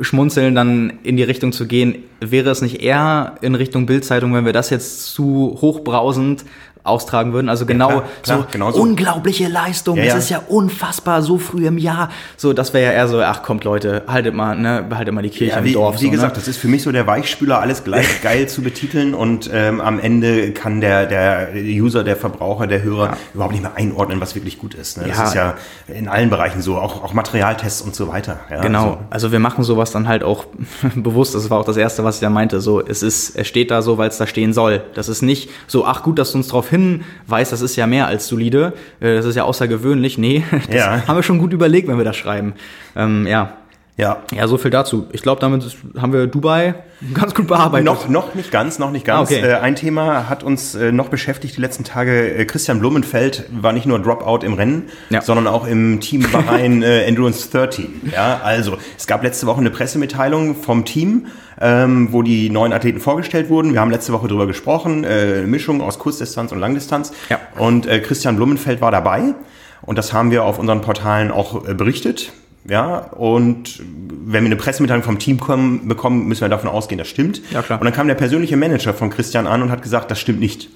Schmunzeln 0.00 0.54
dann 0.54 0.92
in 1.02 1.16
die 1.16 1.22
Richtung 1.22 1.52
zu 1.52 1.66
gehen, 1.66 2.04
wäre 2.20 2.50
es 2.50 2.62
nicht 2.62 2.82
eher 2.82 3.36
in 3.40 3.54
Richtung 3.54 3.86
Bildzeitung, 3.86 4.34
wenn 4.34 4.44
wir 4.44 4.52
das 4.52 4.70
jetzt 4.70 5.12
zu 5.12 5.58
hochbrausend 5.60 6.44
austragen 6.88 7.32
würden. 7.32 7.48
Also 7.48 7.66
genau, 7.66 7.90
ja, 7.90 8.04
klar, 8.22 8.46
klar, 8.46 8.72
so 8.72 8.82
unglaubliche 8.82 9.48
Leistung. 9.48 9.96
Ja, 9.96 10.04
ja. 10.04 10.16
Es 10.16 10.24
ist 10.24 10.30
ja 10.30 10.42
unfassbar, 10.48 11.22
so 11.22 11.38
früh 11.38 11.66
im 11.66 11.78
Jahr. 11.78 12.10
So, 12.36 12.52
das 12.52 12.72
wäre 12.74 12.86
ja 12.86 12.92
eher 12.92 13.08
so, 13.08 13.20
ach 13.20 13.42
kommt 13.42 13.64
Leute, 13.64 14.02
haltet 14.06 14.34
mal, 14.34 14.56
ne, 14.56 14.86
haltet 14.94 15.14
mal 15.14 15.22
die 15.22 15.30
Kirche 15.30 15.62
wie, 15.62 15.68
im 15.68 15.74
Dorf. 15.74 16.00
Wie 16.00 16.06
so, 16.06 16.10
gesagt, 16.10 16.34
ne? 16.34 16.40
das 16.40 16.48
ist 16.48 16.58
für 16.58 16.68
mich 16.68 16.82
so 16.82 16.92
der 16.92 17.06
Weichspüler, 17.06 17.60
alles 17.60 17.84
gleich 17.84 18.06
geil 18.22 18.48
zu 18.48 18.62
betiteln 18.62 19.14
und 19.14 19.50
ähm, 19.52 19.80
am 19.80 19.98
Ende 19.98 20.52
kann 20.52 20.80
der, 20.80 21.06
der 21.06 21.50
User, 21.54 22.04
der 22.04 22.16
Verbraucher, 22.16 22.66
der 22.66 22.82
Hörer 22.82 23.16
überhaupt 23.34 23.52
nicht 23.52 23.62
mehr 23.62 23.76
einordnen, 23.76 24.20
was 24.20 24.34
wirklich 24.34 24.58
gut 24.58 24.74
ist. 24.74 24.98
Ne? 24.98 25.04
Das 25.08 25.28
ist 25.28 25.34
ja 25.34 25.54
in 25.86 26.08
allen 26.08 26.30
Bereichen 26.30 26.62
so, 26.62 26.76
auch, 26.76 27.02
auch 27.02 27.12
Materialtests 27.12 27.82
und 27.82 27.94
so 27.94 28.08
weiter. 28.08 28.40
genau, 28.62 28.84
so. 28.84 28.98
also 29.10 29.32
wir 29.32 29.38
machen 29.38 29.64
sowas 29.64 29.90
dann 29.90 30.08
halt 30.08 30.22
auch 30.22 30.46
bewusst. 30.94 31.34
Das 31.34 31.50
war 31.50 31.58
auch 31.58 31.64
das 31.64 31.76
Erste, 31.76 32.04
was 32.04 32.16
ich 32.16 32.20
da 32.20 32.30
meinte. 32.30 32.60
So, 32.60 32.84
es 32.84 33.02
ist, 33.02 33.36
es 33.36 33.46
steht 33.46 33.70
da 33.70 33.82
so, 33.82 33.98
weil 33.98 34.08
es 34.08 34.18
da 34.18 34.26
stehen 34.26 34.52
soll. 34.52 34.82
Das 34.94 35.08
ist 35.08 35.22
nicht 35.22 35.50
so, 35.66 35.84
ach 35.84 36.02
gut, 36.02 36.18
dass 36.18 36.32
du 36.32 36.38
uns 36.38 36.48
darauf 36.78 37.08
hinweist, 37.26 37.52
das 37.52 37.60
ist 37.60 37.76
ja 37.76 37.86
mehr 37.86 38.06
als 38.06 38.26
solide, 38.26 38.72
äh, 39.00 39.16
das 39.16 39.26
ist 39.26 39.36
ja 39.36 39.44
außergewöhnlich. 39.44 40.18
Nee, 40.18 40.44
das 40.66 40.74
ja. 40.74 41.06
haben 41.06 41.16
wir 41.16 41.22
schon 41.22 41.38
gut 41.38 41.52
überlegt, 41.52 41.88
wenn 41.88 41.98
wir 41.98 42.04
das 42.04 42.16
schreiben. 42.16 42.54
Ähm, 42.96 43.26
ja. 43.26 43.54
Ja. 43.98 44.22
Ja, 44.32 44.46
so 44.46 44.58
viel 44.58 44.70
dazu. 44.70 45.08
Ich 45.12 45.22
glaube, 45.22 45.40
damit 45.40 45.76
haben 46.00 46.12
wir 46.12 46.28
Dubai 46.28 46.76
ganz 47.14 47.34
gut 47.34 47.48
bearbeitet. 47.48 47.84
Noch, 47.84 48.08
noch 48.08 48.34
nicht 48.36 48.52
ganz, 48.52 48.78
noch 48.78 48.92
nicht 48.92 49.04
ganz. 49.04 49.28
Ah, 49.30 49.34
okay. 49.34 49.44
äh, 49.44 49.54
ein 49.54 49.74
Thema 49.74 50.28
hat 50.28 50.44
uns 50.44 50.76
äh, 50.76 50.92
noch 50.92 51.08
beschäftigt 51.08 51.56
die 51.56 51.60
letzten 51.60 51.82
Tage. 51.82 52.32
Äh, 52.32 52.44
Christian 52.44 52.78
Blumenfeld 52.78 53.46
war 53.50 53.72
nicht 53.72 53.86
nur 53.86 53.98
Dropout 53.98 54.46
im 54.46 54.54
Rennen, 54.54 54.84
ja. 55.10 55.20
sondern 55.20 55.48
auch 55.48 55.66
im 55.66 55.98
Team 55.98 56.24
Bahrain 56.32 56.82
Endurance 56.82 57.50
13. 57.50 58.12
Ja, 58.12 58.40
also 58.44 58.78
es 58.96 59.08
gab 59.08 59.24
letzte 59.24 59.48
Woche 59.48 59.58
eine 59.58 59.70
Pressemitteilung 59.70 60.54
vom 60.54 60.84
Team, 60.84 61.26
ähm, 61.60 62.12
wo 62.12 62.22
die 62.22 62.50
neuen 62.50 62.72
Athleten 62.72 63.00
vorgestellt 63.00 63.50
wurden. 63.50 63.72
Wir 63.72 63.80
haben 63.80 63.90
letzte 63.90 64.12
Woche 64.12 64.28
drüber 64.28 64.46
gesprochen, 64.46 65.02
äh, 65.02 65.42
Mischung 65.42 65.80
aus 65.80 65.98
Kurzdistanz 65.98 66.52
und 66.52 66.60
Langdistanz. 66.60 67.12
Ja. 67.30 67.40
Und 67.58 67.88
äh, 67.88 67.98
Christian 67.98 68.36
Blumenfeld 68.36 68.80
war 68.80 68.92
dabei. 68.92 69.34
Und 69.82 69.98
das 69.98 70.12
haben 70.12 70.30
wir 70.30 70.44
auf 70.44 70.60
unseren 70.60 70.82
Portalen 70.82 71.32
auch 71.32 71.62
berichtet. 71.62 72.32
Ja, 72.68 72.98
und 72.98 73.80
wenn 73.80 74.44
wir 74.44 74.48
eine 74.48 74.56
Pressemitteilung 74.56 75.02
vom 75.02 75.18
Team 75.18 75.40
kommen, 75.40 75.88
bekommen, 75.88 76.26
müssen 76.28 76.42
wir 76.42 76.48
davon 76.50 76.68
ausgehen, 76.68 76.98
das 76.98 77.08
stimmt. 77.08 77.40
Ja, 77.50 77.62
klar. 77.62 77.80
Und 77.80 77.86
dann 77.86 77.94
kam 77.94 78.08
der 78.08 78.14
persönliche 78.14 78.56
Manager 78.58 78.92
von 78.92 79.08
Christian 79.08 79.46
an 79.46 79.62
und 79.62 79.70
hat 79.70 79.82
gesagt, 79.82 80.10
das 80.10 80.20
stimmt 80.20 80.40
nicht. 80.40 80.68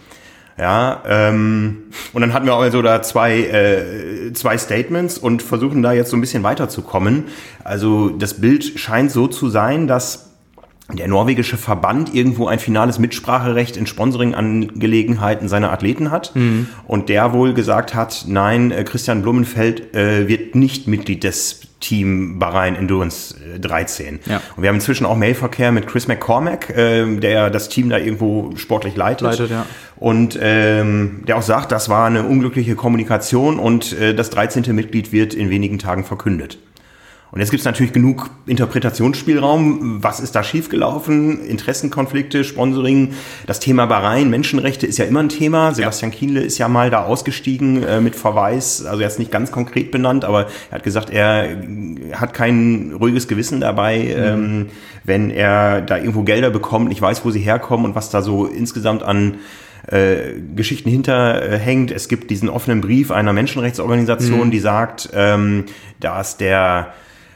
Ja, 0.58 1.02
ähm, 1.06 1.84
und 2.12 2.20
dann 2.20 2.32
hatten 2.32 2.46
wir 2.46 2.54
also 2.54 2.82
da 2.82 3.02
zwei, 3.02 3.38
äh, 3.40 4.32
zwei 4.32 4.58
Statements 4.58 5.18
und 5.18 5.42
versuchen 5.42 5.82
da 5.82 5.92
jetzt 5.92 6.10
so 6.10 6.16
ein 6.16 6.20
bisschen 6.20 6.42
weiterzukommen. 6.42 7.24
Also 7.64 8.10
das 8.10 8.40
Bild 8.40 8.78
scheint 8.78 9.10
so 9.10 9.26
zu 9.26 9.48
sein, 9.48 9.86
dass 9.86 10.31
der 10.96 11.08
norwegische 11.08 11.56
Verband 11.56 12.14
irgendwo 12.14 12.46
ein 12.46 12.58
finales 12.58 12.98
Mitspracherecht 12.98 13.76
in 13.76 13.86
Sponsoring-Angelegenheiten 13.86 15.48
seiner 15.48 15.72
Athleten 15.72 16.10
hat 16.10 16.34
mhm. 16.34 16.68
und 16.86 17.08
der 17.08 17.32
wohl 17.32 17.54
gesagt 17.54 17.94
hat, 17.94 18.24
nein, 18.26 18.70
äh, 18.70 18.84
Christian 18.84 19.22
Blumenfeld 19.22 19.94
äh, 19.94 20.28
wird 20.28 20.54
nicht 20.54 20.88
Mitglied 20.88 21.24
des 21.24 21.60
Team 21.82 22.38
Bahrain 22.38 22.76
Endurance 22.76 23.34
13. 23.60 24.06
Äh, 24.14 24.30
ja. 24.30 24.40
Und 24.56 24.62
wir 24.62 24.68
haben 24.68 24.76
inzwischen 24.76 25.04
auch 25.04 25.16
Mailverkehr 25.16 25.72
mit 25.72 25.86
Chris 25.86 26.08
McCormack, 26.08 26.70
äh, 26.70 27.16
der 27.16 27.50
das 27.50 27.68
Team 27.68 27.90
da 27.90 27.98
irgendwo 27.98 28.52
sportlich 28.56 28.96
leitet. 28.96 29.22
leitet 29.22 29.50
ja. 29.50 29.66
Und 29.96 30.38
ähm, 30.40 31.22
der 31.28 31.36
auch 31.36 31.42
sagt, 31.42 31.70
das 31.70 31.88
war 31.88 32.06
eine 32.06 32.22
unglückliche 32.24 32.74
Kommunikation 32.74 33.58
und 33.58 33.92
äh, 33.92 34.14
das 34.14 34.30
13. 34.30 34.74
Mitglied 34.74 35.12
wird 35.12 35.34
in 35.34 35.50
wenigen 35.50 35.78
Tagen 35.78 36.04
verkündet. 36.04 36.58
Und 37.32 37.40
jetzt 37.40 37.50
gibt 37.50 37.62
es 37.62 37.64
natürlich 37.64 37.94
genug 37.94 38.28
Interpretationsspielraum. 38.44 40.02
Was 40.02 40.20
ist 40.20 40.34
da 40.34 40.42
schiefgelaufen? 40.42 41.42
Interessenkonflikte, 41.42 42.44
Sponsoring, 42.44 43.14
das 43.46 43.58
Thema 43.58 43.86
Bahrain, 43.86 44.28
Menschenrechte 44.28 44.86
ist 44.86 44.98
ja 44.98 45.06
immer 45.06 45.20
ein 45.20 45.30
Thema. 45.30 45.72
Sebastian 45.72 46.12
ja. 46.12 46.18
Kienle 46.18 46.40
ist 46.42 46.58
ja 46.58 46.68
mal 46.68 46.90
da 46.90 47.04
ausgestiegen 47.04 47.82
äh, 47.84 48.02
mit 48.02 48.16
Verweis, 48.16 48.84
also 48.84 49.00
jetzt 49.00 49.18
nicht 49.18 49.30
ganz 49.30 49.50
konkret 49.50 49.90
benannt, 49.90 50.26
aber 50.26 50.48
er 50.70 50.74
hat 50.76 50.82
gesagt, 50.82 51.08
er 51.08 51.56
hat 52.12 52.34
kein 52.34 52.92
ruhiges 53.00 53.28
Gewissen 53.28 53.62
dabei, 53.62 53.98
mhm. 54.00 54.22
ähm, 54.22 54.66
wenn 55.04 55.30
er 55.30 55.80
da 55.80 55.96
irgendwo 55.96 56.24
Gelder 56.24 56.50
bekommt, 56.50 56.92
Ich 56.92 57.00
weiß, 57.00 57.24
wo 57.24 57.30
sie 57.30 57.40
herkommen 57.40 57.86
und 57.86 57.94
was 57.94 58.10
da 58.10 58.20
so 58.20 58.44
insgesamt 58.44 59.02
an 59.02 59.36
äh, 59.86 60.34
Geschichten 60.54 60.90
hinterhängt. 60.90 61.92
Es 61.92 62.08
gibt 62.08 62.30
diesen 62.30 62.50
offenen 62.50 62.82
Brief 62.82 63.10
einer 63.10 63.32
Menschenrechtsorganisation, 63.32 64.48
mhm. 64.48 64.50
die 64.50 64.60
sagt, 64.60 65.08
ähm, 65.14 65.64
dass 65.98 66.36
der 66.36 66.92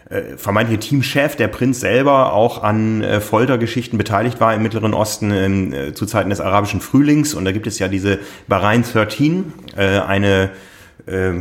äh, 0.09 0.37
vermeintliche 0.37 0.81
Teamchef, 0.81 1.37
der 1.37 1.49
Prinz 1.49 1.81
selber, 1.81 2.33
auch 2.33 2.63
an 2.63 3.03
äh, 3.03 3.21
Foltergeschichten 3.21 3.99
beteiligt 3.99 4.41
war 4.41 4.55
im 4.55 4.63
Mittleren 4.63 4.95
Osten 4.95 5.73
äh, 5.73 5.95
zu 5.95 6.07
Zeiten 6.07 6.31
des 6.31 6.41
arabischen 6.41 6.81
Frühlings. 6.81 7.35
Und 7.35 7.45
da 7.45 7.53
gibt 7.53 7.67
es 7.67 7.79
ja 7.79 7.89
diese 7.89 8.19
Bahrain 8.47 8.83
13, 8.83 9.53
äh, 9.77 9.99
eine 10.01 10.51
äh, 11.07 11.33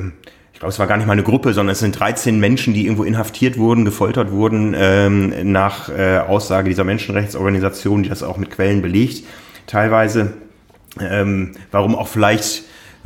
ich 0.56 0.60
glaube, 0.60 0.71
es 0.71 0.80
war 0.80 0.88
gar 0.88 0.95
nicht 0.95 1.06
mal 1.06 1.12
eine 1.12 1.23
Gruppe, 1.23 1.54
sondern 1.54 1.73
es 1.73 1.80
sind 1.80 1.99
13 1.99 2.39
Menschen, 2.39 2.73
die 2.73 2.86
irgendwo 2.86 3.04
inhaftiert 3.04 3.58
wurden, 3.58 3.84
gefoltert 3.84 4.32
wurden, 4.32 4.73
ähm, 4.73 5.51
nach 5.51 5.89
äh, 5.89 6.19
Aussage 6.19 6.69
dieser 6.69 6.86
Menschenrechtsorganisation, 6.86 8.04
die 8.04 8.10
das 8.10 8.23
auch 8.23 8.38
mit 8.38 8.51
Quellen 8.51 8.82
belegt, 8.82 9.25
teilweise. 9.67 10.32
Ähm, 11.01 11.51
warum 11.71 11.93
auch 11.93 12.08
vielleicht 12.08 12.63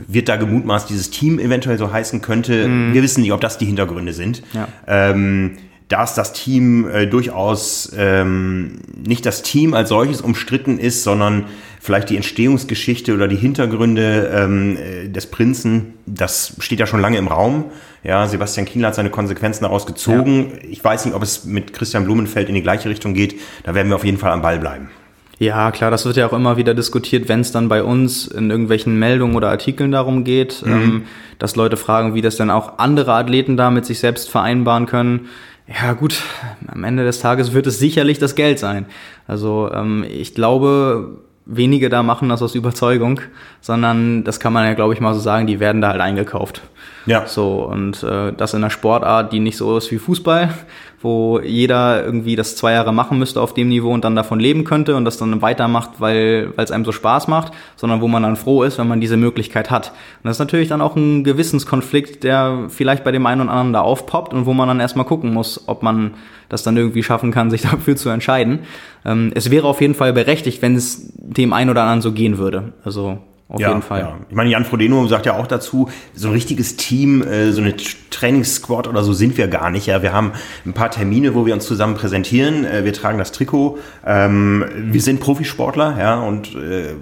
wird 0.08 0.30
da 0.30 0.36
gemutmaßt, 0.36 0.90
dieses 0.90 1.10
Team 1.10 1.40
eventuell 1.40 1.78
so 1.78 1.92
heißen 1.92 2.22
könnte. 2.22 2.68
Mhm. 2.68 2.94
Wir 2.94 3.04
wissen 3.04 3.22
nicht, 3.22 3.32
ob 3.32 3.42
das 3.42 3.58
die 3.58 3.66
Hintergründe 3.66 4.14
sind. 4.14 4.42
Ja. 4.54 4.68
Ähm, 4.88 5.58
da 5.90 6.04
ist 6.04 6.14
das 6.14 6.34
Team 6.34 6.88
äh, 6.88 7.08
durchaus 7.08 7.92
ähm, 7.98 8.80
nicht 8.96 9.26
das 9.26 9.42
Team 9.42 9.74
als 9.74 9.90
solches 9.90 10.22
umstritten 10.22 10.78
ist, 10.78 11.04
sondern 11.04 11.46
vielleicht 11.82 12.12
die 12.12 12.16
Entstehungsgeschichte 12.16 13.14
oder 13.14 13.28
die 13.28 13.36
Hintergründe 13.36 14.32
ähm, 14.34 14.78
äh, 14.78 15.10
des 15.10 15.28
Prinzen, 15.28 15.96
das 16.06 16.54
steht 16.60 16.80
ja 16.80 16.86
schon 16.86 17.02
lange 17.02 17.18
im 17.18 17.28
Raum. 17.28 17.66
Ja, 18.04 18.28
Sebastian 18.28 18.68
Kienle 18.68 18.88
hat 18.88 18.96
seine 18.96 19.10
Konsequenzen 19.10 19.64
daraus 19.64 19.88
gezogen. 19.88 20.52
Ja. 20.52 20.70
Ich 20.70 20.84
weiß 20.84 21.06
nicht, 21.06 21.16
ob 21.16 21.24
es 21.24 21.46
mit 21.46 21.74
Christian 21.74 22.06
Blumenfeld 22.06 22.50
in 22.50 22.56
die 22.56 22.62
gleiche 22.62 22.88
Richtung 22.88 23.16
geht. 23.16 23.36
Da 23.64 23.74
werden 23.74 23.90
wir 23.90 23.96
auf 23.96 24.06
jeden 24.06 24.20
Fall 24.20 24.32
am 24.32 24.44
Ball 24.44 24.60
bleiben. 24.60 24.90
Ja, 25.40 25.72
klar, 25.72 25.90
das 25.90 26.06
wird 26.06 26.18
ja 26.18 26.28
auch 26.28 26.34
immer 26.34 26.58
wieder 26.58 26.74
diskutiert, 26.74 27.30
wenn 27.30 27.40
es 27.40 27.54
dann 27.54 27.70
bei 27.70 27.82
uns 27.82 28.28
in 28.28 28.52
irgendwelchen 28.52 29.00
Meldungen 29.00 29.38
oder 29.38 29.50
Artikeln 29.50 29.92
darum 29.92 30.26
geht, 30.26 30.62
mhm. 30.66 30.72
ähm, 30.72 31.04
dass 31.40 31.56
Leute 31.56 31.78
fragen, 31.78 32.14
wie 32.14 32.22
das 32.22 32.36
dann 32.36 32.52
auch 32.52 32.78
andere 32.78 33.14
Athleten 33.14 33.56
da 33.56 33.72
mit 33.72 33.86
sich 33.86 34.00
selbst 34.00 34.30
vereinbaren 34.30 34.86
können. 34.86 35.28
Ja 35.66 35.94
gut, 35.94 36.22
am 36.68 36.84
Ende 36.84 37.06
des 37.06 37.22
Tages 37.22 37.54
wird 37.54 37.68
es 37.68 37.80
sicherlich 37.80 38.20
das 38.20 38.36
Geld 38.36 38.60
sein. 38.60 38.86
Also 39.28 39.72
ähm, 39.74 40.04
ich 40.10 40.36
glaube, 40.36 41.20
wenige 41.46 41.90
da 41.90 42.04
machen 42.04 42.28
das 42.28 42.42
aus 42.42 42.54
Überzeugung, 42.54 43.22
sondern 43.62 44.26
das 44.26 44.42
kann 44.42 44.52
man 44.52 44.66
ja, 44.66 44.74
glaube 44.74 44.94
ich, 44.94 45.00
mal 45.00 45.14
so 45.14 45.22
sagen, 45.22 45.48
die 45.48 45.62
werden 45.62 45.80
da 45.80 45.90
halt 45.90 46.02
eingekauft. 46.02 46.64
Ja. 47.06 47.26
So, 47.26 47.64
und 47.64 48.04
äh, 48.04 48.34
das 48.34 48.54
in 48.54 48.64
einer 48.64 48.70
Sportart, 48.70 49.34
die 49.34 49.40
nicht 49.40 49.58
so 49.58 49.78
ist 49.78 49.92
wie 49.92 49.98
Fußball, 49.98 50.54
wo 51.02 51.40
jeder 51.40 52.04
irgendwie 52.04 52.36
das 52.36 52.56
zwei 52.56 52.74
Jahre 52.74 52.94
machen 52.94 53.18
müsste 53.18 53.42
auf 53.42 53.54
dem 53.54 53.70
Niveau 53.70 53.92
und 53.92 54.04
dann 54.04 54.16
davon 54.16 54.40
leben 54.40 54.64
könnte 54.64 54.96
und 54.96 55.06
das 55.06 55.18
dann 55.18 55.42
weitermacht, 55.42 55.92
weil 56.00 56.54
es 56.58 56.72
einem 56.72 56.86
so 56.86 56.92
Spaß 56.92 57.28
macht, 57.28 57.54
sondern 57.76 58.02
wo 58.02 58.08
man 58.08 58.24
dann 58.24 58.36
froh 58.36 58.64
ist, 58.64 58.78
wenn 58.78 58.88
man 58.88 59.00
diese 59.00 59.18
Möglichkeit 59.18 59.72
hat. 59.72 59.90
Und 59.90 60.26
das 60.26 60.36
ist 60.36 60.40
natürlich 60.40 60.68
dann 60.68 60.82
auch 60.82 60.96
ein 60.96 61.24
Gewissenskonflikt, 61.24 62.24
der 62.24 62.66
vielleicht 62.68 63.04
bei 63.04 63.12
dem 63.12 63.26
einen 63.26 63.42
und 63.42 63.50
anderen 63.50 63.74
da 63.74 63.82
aufpoppt 63.82 64.34
und 64.34 64.46
wo 64.46 64.54
man 64.54 64.68
dann 64.68 64.80
erstmal 64.80 65.06
gucken 65.06 65.34
muss, 65.34 65.68
ob 65.68 65.84
man 65.84 66.16
das 66.50 66.64
dann 66.64 66.76
irgendwie 66.76 67.04
schaffen 67.04 67.32
kann, 67.32 67.50
sich 67.50 67.62
dafür 67.62 67.96
zu 67.96 68.10
entscheiden. 68.10 68.60
Ähm, 69.06 69.32
es 69.34 69.52
wäre 69.52 69.68
auf 69.68 69.82
jeden 69.82 69.96
Fall 69.96 70.12
berechtigt, 70.14 70.62
wenn 70.62 70.76
es 70.76 71.12
dem 71.16 71.54
einen 71.54 71.70
oder 71.70 71.84
anderen 71.84 72.02
so 72.02 72.12
gehen 72.12 72.38
würde. 72.38 72.74
Also 72.84 73.20
auf 73.50 73.60
ja, 73.60 73.70
jeden 73.70 73.82
Fall. 73.82 74.02
Ja. 74.02 74.18
Ich 74.30 74.36
meine, 74.36 74.52
Jan 74.52 74.64
Frodeno 74.64 75.08
sagt 75.08 75.26
ja 75.26 75.34
auch 75.34 75.48
dazu, 75.48 75.90
so 76.14 76.28
ein 76.28 76.34
richtiges 76.34 76.78
Team, 76.78 77.24
äh, 77.24 77.52
so 77.52 77.62
eine 77.62 77.76
Trainingssquad 77.76 78.88
oder 78.88 79.04
so 79.04 79.12
sind 79.12 79.40
wir 79.40 79.48
gar 79.48 79.72
nicht. 79.72 79.88
Ja, 79.88 80.04
wir 80.04 80.14
haben 80.14 80.34
ein 80.68 80.74
paar 80.74 80.92
Termine, 80.92 81.34
wo 81.34 81.48
wir 81.48 81.56
uns 81.56 81.66
zusammen 81.66 81.96
präsentieren. 81.96 82.64
Äh, 82.64 82.86
wir 82.86 82.94
tragen 82.94 83.18
das 83.18 83.32
Trikot. 83.32 83.80
Ähm, 84.06 84.66
wir 84.76 85.02
sind 85.02 85.20
Profisportler, 85.20 85.98
ja, 85.98 86.20
und 86.20 86.56
äh, 86.56 86.94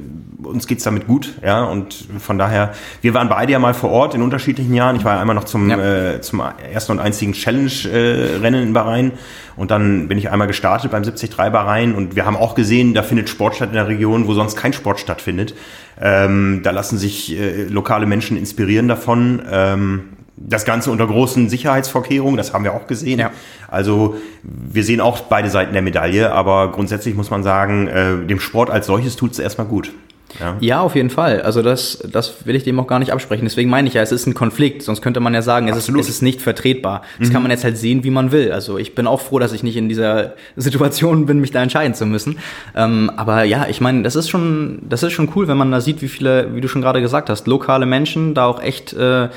uns 0.42 0.68
geht's 0.68 0.86
damit 0.86 1.08
gut, 1.08 1.34
ja, 1.44 1.66
und 1.66 2.06
von 2.20 2.38
daher, 2.38 2.72
wir 3.02 3.14
waren 3.14 3.28
beide 3.28 3.52
ja 3.52 3.60
mal 3.60 3.74
vor 3.74 3.90
Ort 3.90 4.16
in 4.16 4.22
unterschiedlichen 4.22 4.74
Jahren. 4.74 4.96
Ich 4.96 5.04
war 5.04 5.16
ja 5.16 5.22
einmal 5.22 5.36
noch 5.36 5.46
zum, 5.46 5.70
ja. 5.70 6.14
äh, 6.14 6.22
zum 6.22 6.42
ersten 6.72 6.94
und 6.94 7.00
einzigen 7.00 7.34
Challenge-Rennen 7.34 8.64
in 8.64 8.74
Bahrain 8.74 9.12
und 9.58 9.72
dann 9.72 10.08
bin 10.08 10.18
ich 10.18 10.30
einmal 10.30 10.48
gestartet 10.48 10.92
beim 10.92 11.04
73 11.04 11.36
Bahrain 11.36 11.96
und 11.96 12.16
wir 12.16 12.26
haben 12.26 12.38
auch 12.38 12.56
gesehen, 12.56 12.94
da 12.94 13.04
findet 13.04 13.28
Sport 13.30 13.56
statt 13.56 13.70
in 13.70 13.76
der 13.76 13.88
Region, 13.88 14.28
wo 14.28 14.34
sonst 14.34 14.56
kein 14.56 14.72
Sport 14.74 15.00
stattfindet. 15.00 15.56
Ähm, 16.00 16.62
da 16.64 16.72
lassen 16.72 16.98
sich 16.98 17.38
äh, 17.38 17.64
lokale 17.64 18.06
Menschen 18.06 18.38
inspirieren 18.38 18.88
davon. 18.88 19.42
Ähm, 19.50 20.04
das 20.38 20.66
Ganze 20.66 20.92
unter 20.92 21.08
großen 21.08 21.50
Sicherheitsvorkehrungen, 21.50 22.38
das 22.38 22.54
haben 22.54 22.64
wir 22.64 22.74
auch 22.74 22.86
gesehen. 22.86 23.20
Ja. 23.20 23.32
Also 23.68 24.16
wir 24.44 24.84
sehen 24.84 25.02
auch 25.02 25.20
beide 25.22 25.50
Seiten 25.50 25.74
der 25.74 25.82
Medaille, 25.82 26.32
aber 26.32 26.72
grundsätzlich 26.72 27.16
muss 27.16 27.32
man 27.32 27.42
sagen, 27.44 27.88
äh, 27.88 28.18
dem 28.26 28.40
Sport 28.40 28.70
als 28.70 28.86
solches 28.86 29.16
tut 29.16 29.32
es 29.32 29.40
erstmal 29.40 29.68
gut. 29.68 29.92
Ja. 30.40 30.58
ja, 30.60 30.82
auf 30.82 30.96
jeden 30.96 31.10
Fall. 31.10 31.42
Also 31.42 31.62
das, 31.62 32.00
das 32.10 32.46
will 32.46 32.56
ich 32.56 32.64
dem 32.64 32.80
auch 32.80 32.88
gar 32.88 33.00
nicht 33.00 33.12
absprechen. 33.12 33.46
Deswegen 33.46 33.70
meine 33.70 33.88
ich 33.88 33.94
ja, 33.96 34.02
es 34.02 34.12
ist 34.12 34.28
ein 34.28 34.34
Konflikt. 34.34 34.84
Sonst 34.84 35.02
könnte 35.02 35.20
man 35.20 35.34
ja 35.34 35.42
sagen, 35.42 35.68
es, 35.68 35.78
ist, 35.78 35.90
es 35.90 36.10
ist 36.10 36.22
nicht 36.22 36.42
vertretbar. 36.42 37.02
Das 37.20 37.30
mhm. 37.30 37.34
kann 37.34 37.42
man 37.42 37.52
jetzt 37.52 37.64
halt 37.64 37.78
sehen, 37.78 38.04
wie 38.04 38.10
man 38.10 38.32
will. 38.32 38.52
Also 38.52 38.78
ich 38.78 38.96
bin 38.96 39.08
auch 39.08 39.22
froh, 39.22 39.40
dass 39.40 39.54
ich 39.54 39.64
nicht 39.64 39.78
in 39.78 39.90
dieser 39.90 40.34
Situation 40.56 41.26
bin, 41.26 41.40
mich 41.40 41.52
da 41.52 41.62
entscheiden 41.62 41.94
zu 41.94 42.06
müssen. 42.06 42.38
Ähm, 42.76 43.12
aber 43.16 43.44
ja, 43.44 43.68
ich 43.70 43.82
meine, 43.82 44.04
das 44.04 44.16
ist 44.16 44.30
schon, 44.30 44.80
das 44.88 45.04
ist 45.04 45.14
schon 45.14 45.30
cool, 45.36 45.48
wenn 45.48 45.58
man 45.58 45.72
da 45.72 45.82
sieht, 45.82 46.02
wie 46.02 46.08
viele, 46.08 46.54
wie 46.56 46.62
du 46.62 46.68
schon 46.68 46.82
gerade 46.82 47.02
gesagt 47.02 47.30
hast, 47.30 47.48
lokale 47.48 47.86
Menschen 47.86 48.34
da 48.34 48.46
auch 48.46 48.62
echt 48.62 48.94
äh, 48.94 49.30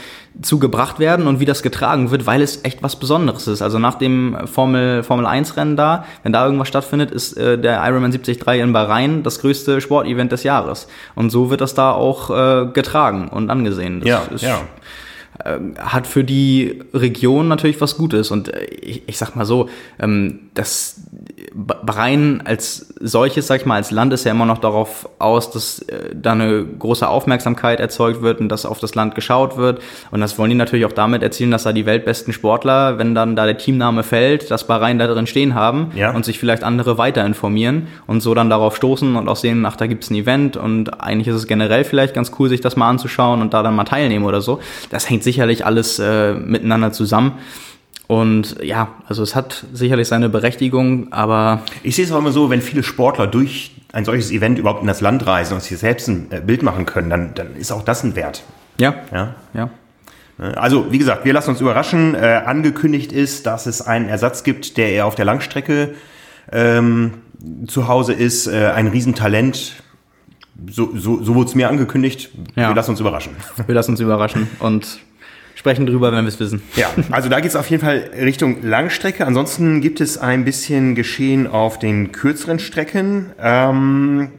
zugebracht 0.42 0.98
werden 0.98 1.26
und 1.26 1.40
wie 1.40 1.44
das 1.44 1.62
getragen 1.62 2.10
wird, 2.10 2.26
weil 2.26 2.40
es 2.40 2.64
echt 2.64 2.82
was 2.82 2.96
Besonderes 2.96 3.46
ist. 3.46 3.62
Also 3.62 3.78
nach 3.78 3.96
dem 3.96 4.36
Formel, 4.46 5.02
Formel 5.02 5.26
1 5.26 5.56
Rennen 5.56 5.76
da, 5.76 6.04
wenn 6.22 6.32
da 6.32 6.44
irgendwas 6.44 6.68
stattfindet, 6.68 7.10
ist 7.10 7.36
äh, 7.36 7.58
der 7.58 7.84
Ironman 7.84 8.12
73 8.12 8.46
in 8.60 8.72
Bahrain 8.72 9.22
das 9.22 9.40
größte 9.40 9.80
Sportevent 9.80 10.32
des 10.32 10.42
Jahres. 10.42 10.88
Und 11.14 11.30
so 11.30 11.50
wird 11.50 11.60
das 11.60 11.74
da 11.74 11.92
auch 11.92 12.30
äh, 12.30 12.66
getragen 12.72 13.28
und 13.28 13.50
angesehen. 13.50 14.00
Das 14.00 14.08
ja, 14.08 14.48
ja. 14.48 14.60
Äh, 15.44 15.58
hat 15.78 16.06
für 16.06 16.24
die 16.24 16.80
Region 16.94 17.48
natürlich 17.48 17.80
was 17.80 17.96
Gutes. 17.96 18.30
Und 18.30 18.48
äh, 18.52 18.64
ich, 18.64 19.02
ich 19.06 19.18
sag 19.18 19.36
mal 19.36 19.44
so, 19.44 19.68
ähm, 19.98 20.40
das 20.54 21.00
Bahrain 21.54 22.42
als 22.44 22.94
solches, 23.00 23.46
sag 23.46 23.60
ich 23.60 23.66
mal, 23.66 23.76
als 23.76 23.90
Land 23.90 24.12
ist 24.12 24.24
ja 24.24 24.30
immer 24.32 24.46
noch 24.46 24.58
darauf 24.58 25.08
aus, 25.18 25.50
dass 25.50 25.80
äh, 25.82 26.10
da 26.14 26.32
eine 26.32 26.64
große 26.64 27.08
Aufmerksamkeit 27.08 27.80
erzeugt 27.80 28.22
wird 28.22 28.40
und 28.40 28.48
dass 28.48 28.66
auf 28.66 28.78
das 28.78 28.94
Land 28.94 29.14
geschaut 29.14 29.56
wird. 29.56 29.80
Und 30.10 30.20
das 30.20 30.38
wollen 30.38 30.50
die 30.50 30.56
natürlich 30.56 30.84
auch 30.86 30.92
damit 30.92 31.22
erzielen, 31.22 31.50
dass 31.50 31.64
da 31.64 31.72
die 31.72 31.86
weltbesten 31.86 32.32
Sportler, 32.32 32.98
wenn 32.98 33.14
dann 33.14 33.36
da 33.36 33.46
der 33.46 33.58
Teamname 33.58 34.02
fällt, 34.02 34.50
das 34.50 34.66
Bahrain 34.66 34.98
da 34.98 35.06
drin 35.06 35.26
stehen 35.26 35.54
haben 35.54 35.90
Ja. 35.94 36.14
und 36.14 36.24
sich 36.24 36.38
vielleicht 36.38 36.62
andere 36.62 36.98
weiter 36.98 37.24
informieren 37.24 37.88
und 38.06 38.20
so 38.20 38.34
dann 38.34 38.50
darauf 38.50 38.76
stoßen 38.76 39.16
und 39.16 39.28
auch 39.28 39.36
sehen, 39.36 39.64
ach, 39.66 39.76
da 39.76 39.86
gibt's 39.86 40.10
ein 40.10 40.14
Event 40.16 40.56
und 40.56 41.00
eigentlich 41.02 41.28
ist 41.28 41.34
es 41.36 41.46
generell 41.46 41.84
vielleicht 41.84 42.14
ganz 42.14 42.32
cool, 42.38 42.48
sich 42.48 42.60
das 42.60 42.76
mal 42.76 42.88
anzuschauen 42.88 43.40
und 43.42 43.54
da 43.54 43.62
dann 43.62 43.74
mal 43.74 43.84
teilnehmen 43.84 44.24
oder 44.24 44.40
so. 44.40 44.60
Das 44.90 45.08
hängt 45.08 45.22
sicherlich 45.30 45.64
alles 45.64 45.98
äh, 45.98 46.34
miteinander 46.34 46.90
zusammen. 46.92 47.32
Und 48.08 48.56
ja, 48.62 48.88
also 49.06 49.22
es 49.22 49.36
hat 49.36 49.64
sicherlich 49.72 50.08
seine 50.08 50.28
Berechtigung, 50.28 51.12
aber 51.12 51.62
Ich 51.84 51.94
sehe 51.94 52.04
es 52.04 52.10
auch 52.10 52.18
immer 52.18 52.32
so, 52.32 52.50
wenn 52.50 52.60
viele 52.60 52.82
Sportler 52.82 53.28
durch 53.28 53.70
ein 53.92 54.04
solches 54.04 54.32
Event 54.32 54.58
überhaupt 54.58 54.80
in 54.80 54.88
das 54.88 55.00
Land 55.00 55.24
reisen 55.26 55.54
und 55.54 55.62
sich 55.62 55.78
selbst 55.78 56.08
ein 56.08 56.26
äh, 56.30 56.40
Bild 56.40 56.62
machen 56.64 56.86
können, 56.86 57.08
dann, 57.10 57.34
dann 57.34 57.54
ist 57.56 57.70
auch 57.70 57.84
das 57.84 58.02
ein 58.02 58.16
Wert. 58.16 58.42
ja, 58.78 58.94
Ja? 59.12 59.34
ja. 59.54 59.70
Also, 60.56 60.90
wie 60.90 60.96
gesagt, 60.98 61.26
wir 61.26 61.34
lassen 61.34 61.50
uns 61.50 61.60
überraschen. 61.60 62.14
Äh, 62.14 62.40
angekündigt 62.46 63.12
ist, 63.12 63.44
dass 63.46 63.66
es 63.66 63.82
einen 63.82 64.08
Ersatz 64.08 64.42
gibt, 64.42 64.78
der 64.78 64.90
eher 64.90 65.04
auf 65.04 65.14
der 65.14 65.26
Langstrecke 65.26 65.94
ähm, 66.50 67.12
zu 67.68 67.88
Hause 67.88 68.14
ist. 68.14 68.46
Äh, 68.46 68.72
ein 68.74 68.86
Riesentalent. 68.88 69.74
So, 70.70 70.90
so, 70.96 71.22
so 71.22 71.34
wurde 71.34 71.48
es 71.50 71.54
mir 71.54 71.68
angekündigt. 71.68 72.30
Ja. 72.56 72.68
Wir 72.68 72.74
lassen 72.74 72.92
uns 72.92 73.00
überraschen. 73.00 73.32
Wir 73.66 73.74
lassen 73.74 73.90
uns 73.92 74.00
überraschen 74.00 74.48
und 74.60 75.00
sprechen 75.60 75.84
drüber, 75.86 76.10
wenn 76.10 76.24
wir 76.24 76.28
es 76.28 76.40
wissen. 76.40 76.62
Ja, 76.74 76.88
also 77.10 77.28
da 77.28 77.38
geht 77.40 77.50
es 77.50 77.56
auf 77.56 77.68
jeden 77.68 77.82
Fall 77.84 78.08
Richtung 78.18 78.62
Langstrecke. 78.62 79.26
Ansonsten 79.26 79.82
gibt 79.82 80.00
es 80.00 80.16
ein 80.16 80.46
bisschen 80.46 80.94
Geschehen 80.94 81.46
auf 81.46 81.78
den 81.78 82.12
kürzeren 82.12 82.58
Strecken. 82.58 83.26
Ähm, 83.38 84.30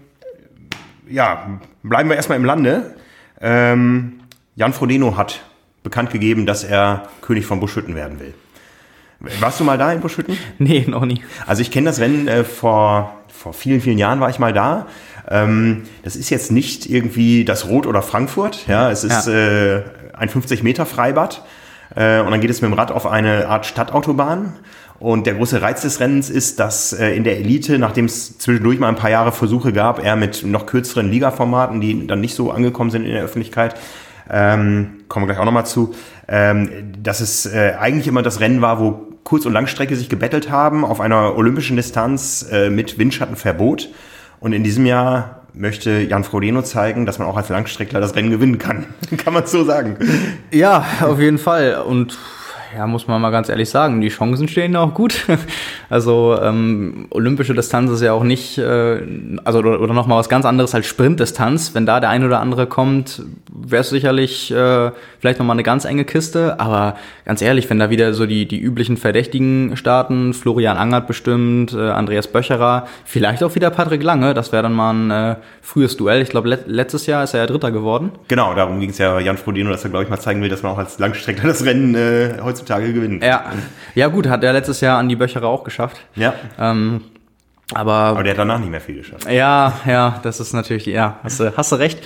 ja, 1.08 1.60
bleiben 1.84 2.10
wir 2.10 2.16
erstmal 2.16 2.40
im 2.40 2.46
Lande. 2.46 2.96
Ähm, 3.40 4.14
Jan 4.56 4.74
Frodeno 4.74 5.16
hat 5.16 5.42
bekannt 5.84 6.10
gegeben, 6.10 6.48
dass 6.48 6.64
er 6.64 7.08
König 7.22 7.46
von 7.46 7.60
Buschhütten 7.60 7.94
werden 7.94 8.20
will. 8.20 8.34
Warst 9.40 9.60
du 9.60 9.64
mal 9.64 9.78
da 9.78 9.94
in 9.94 10.00
Buschhütten? 10.02 10.36
Nee, 10.58 10.86
noch 10.88 11.06
nie. 11.06 11.22
Also 11.46 11.62
ich 11.62 11.70
kenne 11.70 11.86
das 11.86 12.00
Rennen 12.00 12.28
äh, 12.28 12.44
vor, 12.44 13.14
vor 13.28 13.54
vielen, 13.54 13.80
vielen 13.80 14.00
Jahren 14.00 14.20
war 14.20 14.32
ich 14.32 14.40
mal 14.40 14.54
da. 14.54 14.88
Ähm, 15.30 15.84
das 16.04 16.16
ist 16.16 16.32
jetzt 16.32 16.52
nicht 16.52 16.90
irgendwie 16.90 17.46
das 17.46 17.68
Rot 17.68 17.86
oder 17.86 18.02
Frankfurt. 18.02 18.66
Ja, 18.68 18.90
es 18.90 19.04
ist 19.04 19.28
Ja. 19.28 19.78
äh, 19.78 19.84
ein 20.14 20.30
50 20.30 20.64
Meter 20.64 20.86
Freibad. 20.86 21.44
Äh, 21.96 22.22
und 22.22 22.32
dann 22.32 22.42
geht 22.42 22.50
es 22.50 22.62
mit 22.62 22.72
dem 22.72 22.78
Rad 22.78 22.92
auf 22.92 23.06
eine 23.06 23.48
Art 23.48 23.66
Stadtautobahn. 23.66 24.54
Und 25.00 25.26
der 25.26 25.34
große 25.34 25.62
Reiz 25.62 25.82
des 25.82 26.00
Rennens 26.00 26.30
ist, 26.30 26.60
dass 26.60 26.94
äh, 26.94 27.16
in 27.16 27.24
der 27.24 27.38
Elite, 27.40 27.80
nachdem 27.80 28.06
es 28.06 28.38
zwischendurch 28.38 28.80
mal 28.80 28.88
ein 28.88 28.96
paar 28.96 29.10
Jahre 29.10 29.32
Versuche 29.32 29.74
gab, 29.74 30.04
eher 30.04 30.16
mit 30.16 30.46
noch 30.46 30.68
kürzeren 30.68 31.10
Ligaformaten, 31.10 31.82
die 31.82 32.06
dann 32.06 32.22
nicht 32.22 32.36
so 32.36 32.52
angekommen 32.52 32.92
sind 32.92 33.06
in 33.06 33.14
der 33.14 33.24
Öffentlichkeit, 33.24 33.76
ähm, 34.30 35.02
kommen 35.08 35.24
wir 35.24 35.34
gleich 35.34 35.40
auch 35.40 35.46
nochmal 35.46 35.66
zu, 35.66 35.96
ähm, 36.28 36.70
dass 37.02 37.20
es 37.20 37.48
äh, 37.48 37.74
eigentlich 37.80 38.08
immer 38.08 38.22
das 38.22 38.40
Rennen 38.40 38.62
war, 38.62 38.80
wo 38.80 39.08
Kurz- 39.24 39.46
und 39.46 39.54
Langstrecke 39.54 39.96
sich 39.96 40.10
gebettelt 40.10 40.50
haben 40.50 40.86
auf 40.86 41.00
einer 41.02 41.36
olympischen 41.36 41.78
Distanz 41.78 42.46
äh, 42.52 42.70
mit 42.70 42.98
Windschattenverbot. 42.98 43.90
Und 44.40 44.54
in 44.54 44.64
diesem 44.64 44.86
Jahr 44.86 45.41
möchte 45.54 46.02
Jan 46.02 46.24
Frodeno 46.24 46.62
zeigen, 46.62 47.06
dass 47.06 47.20
man 47.20 47.28
auch 47.28 47.38
als 47.38 47.50
Langstreckler 47.50 48.00
das 48.00 48.16
Rennen 48.16 48.32
gewinnen 48.32 48.58
kann. 48.58 48.86
kann 49.18 49.34
man 49.34 49.46
so 49.46 49.64
sagen. 49.64 49.98
Ja, 50.52 50.86
auf 51.02 51.20
jeden 51.20 51.38
Fall. 51.38 51.82
Und 51.82 52.18
ja, 52.76 52.88
muss 52.88 53.08
man 53.08 53.22
mal 53.22 53.32
ganz 53.32 53.50
ehrlich 53.50 53.70
sagen, 53.70 54.02
die 54.02 54.10
Chancen 54.10 54.48
stehen 54.48 54.76
auch 54.76 54.94
gut. 54.94 55.26
Also 55.90 56.40
ähm, 56.42 57.08
olympische 57.10 57.54
Distanz 57.54 57.92
ist 57.92 58.00
ja 58.00 58.14
auch 58.14 58.24
nicht, 58.24 58.58
äh, 58.58 59.02
also 59.44 59.60
oder, 59.60 59.82
oder 59.82 59.94
noch 59.94 60.08
mal 60.08 60.16
was 60.16 60.30
ganz 60.30 60.46
anderes 60.46 60.74
als 60.74 60.86
Sprintdistanz. 60.86 61.76
Wenn 61.76 61.86
da 61.86 62.00
der 62.00 62.10
ein 62.10 62.24
oder 62.24 62.40
andere 62.40 62.66
kommt, 62.66 63.22
wäre 63.54 63.82
es 63.82 63.90
sicherlich 63.90 64.52
äh, 64.52 64.92
vielleicht 65.20 65.40
noch 65.40 65.46
mal 65.46 65.52
eine 65.52 65.64
ganz 65.64 65.84
enge 65.84 66.06
Kiste. 66.06 66.62
Aber 66.62 66.96
ganz 67.26 67.42
ehrlich, 67.42 67.70
wenn 67.70 67.78
da 67.78 67.90
wieder 67.90 68.14
so 68.14 68.26
die 68.26 68.48
die 68.48 68.58
üblichen 68.58 68.96
Verdächtigen 68.96 69.76
starten, 69.76 70.34
Florian 70.34 70.78
Angert 70.78 71.08
bestimmt, 71.08 71.74
äh, 71.74 71.90
Andreas 71.90 72.28
Böcherer, 72.28 72.88
vielleicht 73.04 73.44
auch 73.44 73.54
wieder 73.56 73.70
Patrick 73.70 74.02
Lange, 74.02 74.34
das 74.34 74.54
wäre 74.54 74.64
dann 74.64 74.74
mal 74.74 74.94
ein 74.94 75.12
äh, 75.12 75.36
frühes 75.62 75.98
Duell. 75.98 76.22
Ich 76.22 76.30
glaube, 76.30 76.48
let 76.48 76.68
letztes 76.68 77.06
Jahr 77.06 77.26
ist 77.26 77.34
er 77.34 77.42
ja 77.42 77.48
Dritter 77.48 77.72
geworden. 77.72 78.12
Genau, 78.30 78.54
darum 78.54 78.80
ging 78.80 78.92
es 78.92 78.98
ja 78.98 79.20
Jan 79.20 79.38
Frodeno, 79.38 79.72
dass 79.72 79.84
er, 79.84 79.90
glaube 79.90 80.06
ich, 80.06 80.10
mal 80.10 80.20
zeigen 80.20 80.42
will, 80.42 80.50
dass 80.50 80.64
man 80.64 80.72
auch 80.72 80.78
als 80.78 81.00
Langstreckler 81.00 81.50
das 81.50 81.66
Rennen 81.66 81.96
äh, 81.96 82.36
heutzutage 82.42 82.61
gewinnt. 82.66 83.24
Ja, 83.24 83.46
ja 83.96 84.08
gut, 84.08 84.28
hat 84.28 84.44
er 84.44 84.54
letztes 84.54 84.82
Jahr 84.82 84.98
an 84.98 85.10
die 85.10 85.16
Böcherer 85.16 85.48
auch 85.48 85.64
geschafft. 85.64 85.98
ja. 86.16 86.34
Ähm, 86.60 87.02
aber 87.74 87.94
Aber 87.94 88.24
der 88.24 88.34
hat 88.34 88.40
danach 88.40 88.60
nicht 88.60 88.70
mehr 88.70 88.82
viel 88.82 88.96
geschafft. 88.98 89.32
ja, 89.32 89.72
ja, 89.88 90.20
das 90.24 90.42
ist 90.42 90.52
natürlich, 90.52 90.86
ja, 90.88 91.20
hast 91.24 91.40
du, 91.40 91.56
hast 91.56 91.72
du 91.72 91.78
recht. 91.78 92.00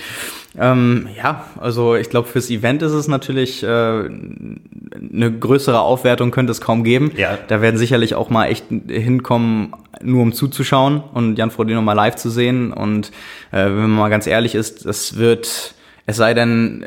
Ähm, 0.56 1.08
ja, 1.16 1.44
also 1.60 1.96
ich 1.96 2.08
glaube, 2.08 2.28
fürs 2.28 2.50
Event 2.50 2.82
ist 2.82 2.92
es 2.92 3.08
natürlich 3.08 3.64
äh, 3.64 3.66
eine 3.66 5.32
größere 5.38 5.80
Aufwertung 5.80 6.30
könnte 6.30 6.52
es 6.52 6.60
kaum 6.60 6.84
geben. 6.84 7.10
Ja. 7.16 7.36
Da 7.48 7.60
werden 7.62 7.78
sicherlich 7.78 8.14
auch 8.14 8.30
mal 8.30 8.46
echt 8.46 8.66
hinkommen, 8.68 9.72
nur 10.00 10.22
um 10.22 10.32
zuzuschauen 10.32 11.02
und 11.12 11.36
Jan 11.36 11.50
Frodeno 11.50 11.82
mal 11.82 11.94
live 11.94 12.14
zu 12.14 12.30
sehen. 12.30 12.72
Und 12.72 13.08
äh, 13.50 13.64
wenn 13.64 13.74
man 13.76 13.90
mal 13.90 14.08
ganz 14.08 14.26
ehrlich 14.28 14.54
ist, 14.54 14.86
es 14.86 15.16
wird, 15.16 15.74
es 16.06 16.16
sei 16.16 16.32
denn, 16.32 16.86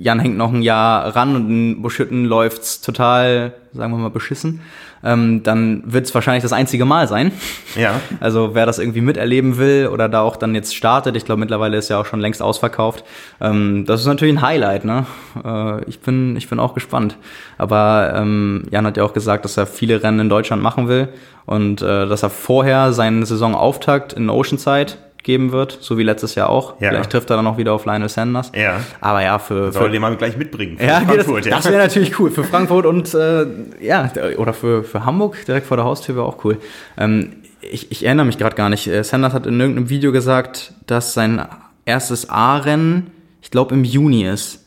Jan 0.00 0.18
hängt 0.18 0.36
noch 0.36 0.52
ein 0.52 0.62
Jahr 0.62 1.14
ran 1.14 1.36
und 1.36 1.48
in 1.48 1.82
Buschütten 1.82 2.24
läuft's 2.24 2.80
total, 2.80 3.52
sagen 3.72 3.92
wir 3.92 3.98
mal, 3.98 4.10
beschissen, 4.10 4.60
ähm, 5.02 5.42
dann 5.42 5.82
wird's 5.86 6.14
wahrscheinlich 6.14 6.42
das 6.42 6.52
einzige 6.52 6.84
Mal 6.84 7.08
sein. 7.08 7.32
Ja. 7.76 8.00
Also 8.20 8.54
wer 8.54 8.66
das 8.66 8.78
irgendwie 8.78 9.00
miterleben 9.00 9.56
will 9.56 9.88
oder 9.90 10.08
da 10.08 10.20
auch 10.20 10.36
dann 10.36 10.54
jetzt 10.54 10.74
startet, 10.74 11.16
ich 11.16 11.24
glaube 11.24 11.40
mittlerweile 11.40 11.76
ist 11.76 11.88
ja 11.88 11.98
auch 12.00 12.06
schon 12.06 12.20
längst 12.20 12.42
ausverkauft, 12.42 13.04
ähm, 13.40 13.84
das 13.86 14.00
ist 14.00 14.06
natürlich 14.06 14.34
ein 14.34 14.42
Highlight. 14.42 14.84
Ne? 14.84 15.06
Äh, 15.42 15.84
ich, 15.84 16.00
bin, 16.00 16.36
ich 16.36 16.48
bin 16.48 16.60
auch 16.60 16.74
gespannt. 16.74 17.16
Aber 17.56 18.12
ähm, 18.14 18.64
Jan 18.70 18.86
hat 18.86 18.96
ja 18.96 19.04
auch 19.04 19.12
gesagt, 19.12 19.44
dass 19.44 19.56
er 19.56 19.66
viele 19.66 20.02
Rennen 20.02 20.20
in 20.20 20.28
Deutschland 20.28 20.62
machen 20.62 20.88
will 20.88 21.08
und 21.46 21.82
äh, 21.82 22.06
dass 22.06 22.22
er 22.22 22.30
vorher 22.30 22.92
seinen 22.92 23.24
Saisonauftakt 23.24 24.12
in 24.12 24.28
Oceanside 24.28 24.92
geben 25.22 25.52
wird, 25.52 25.78
so 25.80 25.98
wie 25.98 26.02
letztes 26.02 26.34
Jahr 26.34 26.48
auch. 26.48 26.80
Ja. 26.80 26.90
Vielleicht 26.90 27.10
trifft 27.10 27.30
er 27.30 27.36
dann 27.36 27.46
auch 27.46 27.58
wieder 27.58 27.72
auf 27.72 27.84
Lionel 27.84 28.08
Sanders. 28.08 28.52
Ja. 28.54 28.80
Aber 29.00 29.22
ja, 29.22 29.38
für, 29.38 29.72
Soll 29.72 29.84
für 29.84 29.90
den 29.90 30.00
mal 30.00 30.16
gleich 30.16 30.36
mitbringen. 30.36 30.78
für 30.78 30.84
ja, 30.84 31.00
Frankfurt, 31.00 31.46
das, 31.46 31.64
das 31.64 31.72
wäre 31.72 31.82
natürlich 31.82 32.18
cool. 32.18 32.30
Für 32.30 32.44
Frankfurt 32.44 32.86
und 32.86 33.14
äh, 33.14 33.46
ja, 33.80 34.10
oder 34.36 34.52
für, 34.52 34.84
für 34.84 35.04
Hamburg 35.04 35.44
direkt 35.46 35.66
vor 35.66 35.76
der 35.76 35.86
Haustür 35.86 36.16
wäre 36.16 36.26
auch 36.26 36.44
cool. 36.44 36.58
Ähm, 36.96 37.32
ich, 37.60 37.90
ich 37.90 38.04
erinnere 38.04 38.26
mich 38.26 38.38
gerade 38.38 38.56
gar 38.56 38.68
nicht. 38.68 38.86
Äh, 38.86 39.04
Sanders 39.04 39.32
hat 39.32 39.46
in 39.46 39.60
irgendeinem 39.60 39.90
Video 39.90 40.12
gesagt, 40.12 40.72
dass 40.86 41.14
sein 41.14 41.44
erstes 41.84 42.30
A-Rennen, 42.30 43.10
ich 43.42 43.50
glaube, 43.50 43.74
im 43.74 43.84
Juni 43.84 44.24
ist. 44.24 44.59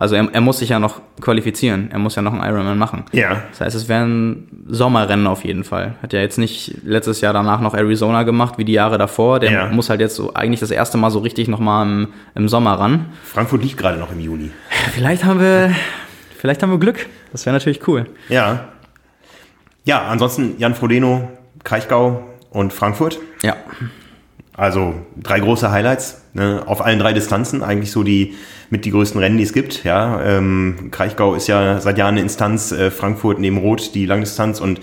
Also 0.00 0.14
er, 0.14 0.28
er 0.32 0.40
muss 0.40 0.58
sich 0.60 0.68
ja 0.68 0.78
noch 0.78 1.00
qualifizieren. 1.20 1.90
Er 1.90 1.98
muss 1.98 2.14
ja 2.14 2.22
noch 2.22 2.32
einen 2.32 2.42
Ironman 2.42 2.78
machen. 2.78 3.04
Ja. 3.12 3.42
Das 3.50 3.60
heißt, 3.60 3.74
es 3.76 3.88
wäre 3.88 4.04
ein 4.04 4.46
Sommerrennen 4.68 5.26
auf 5.26 5.44
jeden 5.44 5.64
Fall. 5.64 5.94
Hat 6.02 6.12
ja 6.12 6.20
jetzt 6.20 6.38
nicht 6.38 6.76
letztes 6.84 7.20
Jahr 7.20 7.32
danach 7.32 7.60
noch 7.60 7.74
Arizona 7.74 8.22
gemacht, 8.22 8.58
wie 8.58 8.64
die 8.64 8.72
Jahre 8.74 8.96
davor. 8.96 9.40
Der 9.40 9.50
Ja. 9.50 9.66
muss 9.66 9.90
halt 9.90 10.00
jetzt 10.00 10.14
so 10.14 10.34
eigentlich 10.34 10.60
das 10.60 10.70
erste 10.70 10.98
Mal 10.98 11.10
so 11.10 11.18
richtig 11.18 11.48
nochmal 11.48 11.84
im, 11.86 12.08
im 12.36 12.48
Sommer 12.48 12.74
ran. 12.78 13.06
Frankfurt 13.24 13.62
liegt 13.64 13.76
gerade 13.76 13.98
noch 13.98 14.12
im 14.12 14.20
Juni. 14.20 14.50
Vielleicht 14.92 15.24
haben 15.24 15.40
wir, 15.40 15.72
vielleicht 16.38 16.62
haben 16.62 16.70
wir 16.70 16.78
Glück. 16.78 17.06
Das 17.32 17.44
wäre 17.44 17.54
natürlich 17.54 17.86
cool. 17.88 18.06
Ja. 18.28 18.68
Ja, 19.84 20.02
ansonsten 20.06 20.54
Jan 20.58 20.74
Frodeno, 20.76 21.28
Kraichgau 21.64 22.22
und 22.50 22.72
Frankfurt. 22.72 23.18
Ja. 23.42 23.56
Also 24.58 24.92
drei 25.16 25.38
große 25.40 25.70
Highlights 25.70 26.20
ne, 26.34 26.62
auf 26.66 26.84
allen 26.84 26.98
drei 26.98 27.12
Distanzen. 27.12 27.62
Eigentlich 27.62 27.92
so 27.92 28.02
die 28.02 28.34
mit 28.70 28.84
die 28.84 28.90
größten 28.90 29.20
Rennen, 29.20 29.38
die 29.38 29.44
es 29.44 29.52
gibt. 29.52 29.84
Ja, 29.84 30.20
ähm, 30.22 30.88
Kraichgau 30.90 31.34
ist 31.34 31.46
ja 31.46 31.80
seit 31.80 31.96
Jahren 31.96 32.14
eine 32.14 32.20
Instanz. 32.22 32.72
Äh, 32.72 32.90
Frankfurt 32.90 33.38
neben 33.38 33.58
Rot 33.58 33.94
die 33.94 34.04
Langdistanz 34.04 34.60
und 34.60 34.80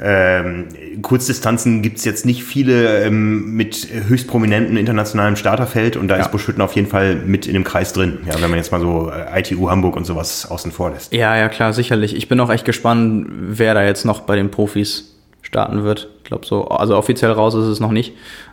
ähm, 0.00 0.66
Kurzdistanzen 1.02 1.82
gibt's 1.82 2.04
jetzt 2.04 2.24
nicht 2.24 2.44
viele 2.44 3.02
ähm, 3.02 3.54
mit 3.54 3.88
höchst 4.08 4.28
prominenten 4.28 4.76
internationalem 4.76 5.34
Starterfeld 5.34 5.96
und 5.96 6.06
da 6.06 6.16
Ja. 6.16 6.22
ist 6.22 6.30
Buschhütten 6.30 6.62
auf 6.62 6.74
jeden 6.74 6.86
Fall 6.88 7.16
mit 7.16 7.46
in 7.48 7.54
dem 7.54 7.64
Kreis 7.64 7.92
drin. 7.94 8.18
Ja, 8.26 8.34
wenn 8.40 8.50
man 8.50 8.58
jetzt 8.58 8.70
mal 8.70 8.80
so 8.80 9.10
äh, 9.10 9.40
ITU 9.40 9.70
Hamburg 9.70 9.96
und 9.96 10.04
sowas 10.04 10.48
außen 10.48 10.70
vor 10.70 10.90
lässt. 10.90 11.12
Ja, 11.12 11.36
ja, 11.36 11.48
klar, 11.48 11.72
sicherlich. 11.72 12.14
Ich 12.14 12.28
bin 12.28 12.38
auch 12.38 12.50
echt 12.50 12.64
gespannt, 12.64 13.26
wer 13.28 13.74
da 13.74 13.82
jetzt 13.84 14.04
noch 14.04 14.20
bei 14.20 14.36
den 14.36 14.50
Profis 14.52 15.17
starten 15.48 15.82
wird. 15.82 16.08
Ich 16.18 16.24
glaube 16.24 16.46
so, 16.46 16.68
also 16.68 16.96
offiziell 16.96 17.32
raus 17.32 17.54
ist 17.54 17.64
es 17.64 17.80
noch 17.80 17.90
nicht. 17.90 18.12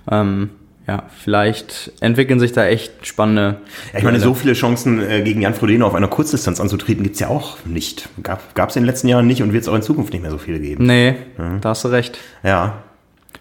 Ähm, 0.09 0.49
ja, 0.87 1.03
vielleicht 1.09 1.91
entwickeln 1.99 2.39
sich 2.39 2.53
da 2.53 2.65
echt 2.65 3.05
spannende. 3.05 3.57
Ja, 3.91 3.99
ich 3.99 4.05
meine, 4.05 4.19
so 4.19 4.33
viele 4.33 4.53
Chancen 4.53 5.01
äh, 5.01 5.21
gegen 5.23 5.41
Jan 5.41 5.53
Frodeno 5.53 5.85
auf 5.87 5.95
einer 5.95 6.07
Kurzdistanz 6.07 6.61
anzutreten 6.61 7.03
gibt's 7.03 7.19
ja 7.19 7.27
auch 7.27 7.57
nicht. 7.65 8.07
Gab 8.21 8.69
es 8.69 8.75
in 8.75 8.83
den 8.83 8.87
letzten 8.87 9.07
Jahren 9.07 9.27
nicht 9.27 9.41
und 9.41 9.51
wird 9.51 9.63
es 9.63 9.67
auch 9.67 9.75
in 9.75 9.81
Zukunft 9.81 10.13
nicht 10.13 10.21
mehr 10.21 10.31
so 10.31 10.37
viele 10.37 10.59
geben. 10.59 10.85
Nee, 10.85 11.15
da 11.61 11.69
hast 11.69 11.83
du 11.83 11.89
recht. 11.89 12.17
Ja. 12.43 12.83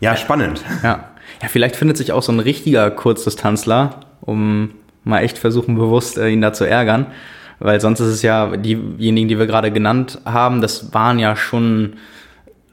Ja, 0.00 0.16
spannend. 0.16 0.62
Ja. 0.82 1.10
Ja, 1.42 1.48
vielleicht 1.48 1.76
findet 1.76 1.96
sich 1.96 2.12
auch 2.12 2.22
so 2.22 2.32
ein 2.32 2.40
richtiger 2.40 2.90
Kurzdistanzler, 2.90 4.00
um 4.20 4.70
mal 5.04 5.20
echt 5.20 5.38
versuchen, 5.38 5.76
bewusst 5.76 6.18
äh, 6.18 6.28
ihn 6.28 6.40
da 6.40 6.52
zu 6.52 6.64
ärgern. 6.64 7.06
Weil 7.60 7.80
sonst 7.80 8.00
ist 8.00 8.08
es 8.08 8.22
ja, 8.22 8.56
diejenigen, 8.56 9.28
die 9.28 9.38
wir 9.38 9.46
gerade 9.46 9.70
genannt 9.70 10.18
haben, 10.24 10.60
das 10.60 10.92
waren 10.92 11.18
ja 11.18 11.36
schon 11.36 11.94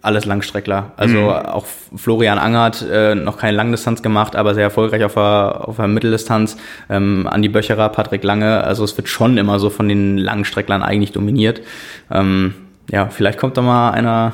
alles 0.02 0.26
Langstreckler. 0.26 0.92
Also 0.98 1.18
mhm. 1.18 1.30
auch 1.30 1.66
Florian 1.96 2.38
Angert 2.38 2.86
äh, 2.90 3.16
noch 3.16 3.38
keine 3.38 3.56
Langdistanz 3.56 4.02
gemacht, 4.02 4.36
aber 4.36 4.54
sehr 4.56 4.64
erfolgreich 4.64 5.04
auf 5.04 5.14
der, 5.14 5.68
auf 5.68 5.76
der 5.76 5.88
Mitteldistanz. 5.88 6.58
Ähm, 6.90 7.28
Andi 7.30 7.50
Böcherer, 7.50 7.90
Patrick 7.90 8.24
Lange. 8.24 8.64
Also 8.64 8.84
es 8.84 8.98
wird 8.98 9.10
schon 9.10 9.38
immer 9.38 9.60
so 9.60 9.70
von 9.70 9.88
den 9.88 10.18
Langstrecklern 10.18 10.82
eigentlich 10.82 11.12
dominiert. 11.12 11.62
Ähm, 12.10 12.56
ja, 12.90 13.10
vielleicht 13.10 13.40
kommt 13.40 13.58
da 13.58 13.62
mal 13.62 13.92
einer 13.92 14.34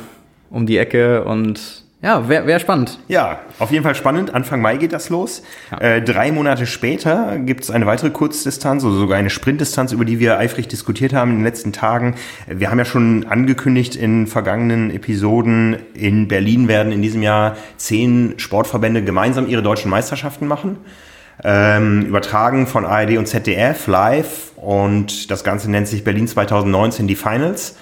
um 0.50 0.66
die 0.66 0.78
Ecke 0.78 1.24
und 1.24 1.84
ja, 2.00 2.30
wäre 2.30 2.46
wär 2.46 2.60
spannend. 2.60 3.00
Ja, 3.08 3.40
auf 3.58 3.72
jeden 3.72 3.84
Fall 3.84 3.96
spannend. 3.96 4.32
Anfang 4.32 4.62
Mai 4.62 4.78
geht 4.78 4.94
das 4.94 5.10
los. 5.10 5.42
Ja. 5.72 5.80
Äh, 5.80 6.02
drei 6.04 6.32
Monate 6.32 6.68
später 6.68 7.40
gibt 7.40 7.64
es 7.64 7.72
eine 7.72 7.88
weitere 7.88 8.12
Kurzdistanz, 8.12 8.84
also 8.84 9.00
sogar 9.00 9.18
eine 9.18 9.32
Sprintdistanz, 9.32 9.94
über 9.94 10.06
die 10.06 10.20
wir 10.20 10.38
eifrig 10.38 10.68
diskutiert 10.68 11.14
haben 11.14 11.32
in 11.32 11.38
den 11.38 11.44
letzten 11.44 11.74
Tagen. 11.74 12.14
Wir 12.46 12.70
haben 12.70 12.78
ja 12.78 12.86
schon 12.86 13.26
angekündigt 13.26 13.96
in 13.96 14.28
vergangenen 14.28 14.92
Episoden, 14.92 15.78
in 15.96 16.28
Berlin 16.28 16.68
werden 16.68 16.92
in 16.92 17.02
diesem 17.02 17.24
Jahr 17.24 17.58
zehn 17.78 18.36
Sportverbände 18.38 19.04
gemeinsam 19.04 19.48
ihre 19.48 19.64
deutschen 19.64 19.90
Meisterschaften 19.90 20.46
machen. 20.46 20.78
Ähm, 21.44 22.06
übertragen 22.06 22.68
von 22.68 22.86
ARD 22.86 23.18
und 23.18 23.28
ZDF 23.28 23.88
live 23.88 24.52
und 24.56 25.32
das 25.32 25.44
Ganze 25.44 25.70
nennt 25.70 25.88
sich 25.88 26.04
Berlin 26.04 26.28
2019 26.28 27.08
die 27.08 27.16
Finals. 27.16 27.76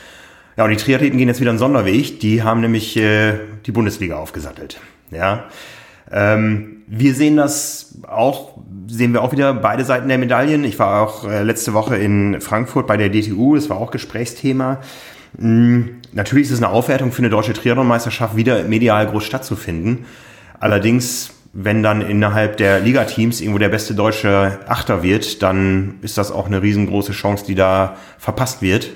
Ja, 0.57 0.63
und 0.63 0.69
die 0.69 0.77
Triathleten 0.77 1.17
gehen 1.17 1.27
jetzt 1.27 1.41
wieder 1.41 1.51
einen 1.51 1.59
Sonderweg. 1.59 2.19
Die 2.19 2.43
haben 2.43 2.61
nämlich 2.61 2.95
äh, 2.97 3.33
die 3.65 3.71
Bundesliga 3.71 4.17
aufgesattelt. 4.17 4.79
Ja. 5.11 5.45
Ähm, 6.11 6.83
wir 6.87 7.13
sehen 7.13 7.35
das 7.35 7.99
auch, 8.07 8.57
sehen 8.87 9.13
wir 9.13 9.21
auch 9.21 9.31
wieder 9.31 9.53
beide 9.53 9.83
Seiten 9.83 10.07
der 10.07 10.17
Medaillen. 10.17 10.63
Ich 10.63 10.77
war 10.79 11.01
auch 11.01 11.27
äh, 11.27 11.43
letzte 11.43 11.73
Woche 11.73 11.97
in 11.97 12.41
Frankfurt 12.41 12.87
bei 12.87 12.95
der 12.95 13.09
DTU, 13.09 13.55
das 13.55 13.69
war 13.69 13.77
auch 13.77 13.91
Gesprächsthema. 13.91 14.79
Mhm, 15.37 15.97
natürlich 16.13 16.45
ist 16.45 16.53
es 16.53 16.63
eine 16.63 16.71
Aufwertung 16.71 17.11
für 17.11 17.19
eine 17.19 17.29
deutsche 17.29 17.53
Triathlon-Meisterschaft, 17.53 18.35
wieder 18.35 18.63
medial 18.63 19.07
groß 19.07 19.23
stattzufinden. 19.23 20.05
Allerdings, 20.59 21.31
wenn 21.53 21.83
dann 21.83 22.01
innerhalb 22.01 22.57
der 22.57 22.79
Ligateams 22.79 23.41
irgendwo 23.41 23.57
der 23.57 23.69
beste 23.69 23.95
deutsche 23.95 24.59
Achter 24.67 25.03
wird, 25.03 25.41
dann 25.41 25.95
ist 26.01 26.17
das 26.17 26.31
auch 26.31 26.45
eine 26.45 26.61
riesengroße 26.61 27.11
Chance, 27.11 27.45
die 27.47 27.55
da 27.55 27.97
verpasst 28.17 28.61
wird. 28.61 28.91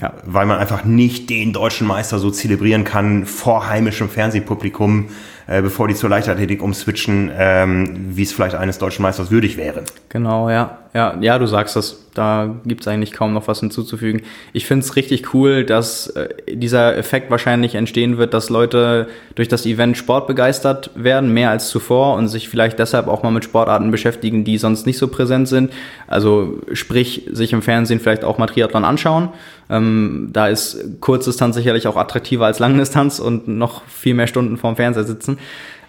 Ja. 0.00 0.14
Weil 0.24 0.46
man 0.46 0.58
einfach 0.58 0.84
nicht 0.84 1.28
den 1.28 1.52
deutschen 1.52 1.86
Meister 1.86 2.18
so 2.18 2.30
zelebrieren 2.30 2.84
kann 2.84 3.26
vor 3.26 3.68
heimischem 3.68 4.08
Fernsehpublikum, 4.08 5.08
äh, 5.46 5.60
bevor 5.60 5.88
die 5.88 5.94
zur 5.94 6.08
Leichtathletik 6.08 6.62
umswitchen, 6.62 7.30
ähm, 7.36 7.96
wie 8.16 8.22
es 8.22 8.32
vielleicht 8.32 8.54
eines 8.54 8.78
deutschen 8.78 9.02
Meisters 9.02 9.30
würdig 9.30 9.56
wäre. 9.56 9.82
Genau, 10.08 10.48
ja. 10.48 10.78
Ja, 10.94 11.16
ja, 11.20 11.38
du 11.38 11.46
sagst 11.46 11.74
das. 11.74 11.98
Da 12.14 12.54
gibt's 12.66 12.86
eigentlich 12.86 13.12
kaum 13.12 13.32
noch 13.32 13.48
was 13.48 13.60
hinzuzufügen. 13.60 14.20
Ich 14.52 14.66
find's 14.66 14.96
richtig 14.96 15.32
cool, 15.32 15.64
dass 15.64 16.08
äh, 16.08 16.28
dieser 16.54 16.94
Effekt 16.98 17.30
wahrscheinlich 17.30 17.74
entstehen 17.74 18.18
wird, 18.18 18.34
dass 18.34 18.50
Leute 18.50 19.08
durch 19.34 19.48
das 19.48 19.64
Event 19.64 19.96
Sport 19.96 20.26
begeistert 20.26 20.90
werden, 20.94 21.32
mehr 21.32 21.48
als 21.48 21.70
zuvor 21.70 22.16
und 22.16 22.28
sich 22.28 22.50
vielleicht 22.50 22.78
deshalb 22.78 23.08
auch 23.08 23.22
mal 23.22 23.30
mit 23.30 23.44
Sportarten 23.44 23.90
beschäftigen, 23.90 24.44
die 24.44 24.58
sonst 24.58 24.84
nicht 24.84 24.98
so 24.98 25.08
präsent 25.08 25.48
sind. 25.48 25.72
Also 26.06 26.58
sprich, 26.74 27.26
sich 27.32 27.54
im 27.54 27.62
Fernsehen 27.62 27.98
vielleicht 27.98 28.24
auch 28.24 28.36
mal 28.36 28.46
Triathlon 28.46 28.84
anschauen. 28.84 29.30
Ähm, 29.72 30.28
da 30.32 30.48
ist 30.48 31.00
Kurzdistanz 31.00 31.56
sicherlich 31.56 31.88
auch 31.88 31.96
attraktiver 31.96 32.44
als 32.44 32.58
Langdistanz 32.58 33.18
und 33.18 33.48
noch 33.48 33.82
viel 33.88 34.12
mehr 34.12 34.26
Stunden 34.26 34.58
vorm 34.58 34.76
Fernseher 34.76 35.04
sitzen. 35.04 35.38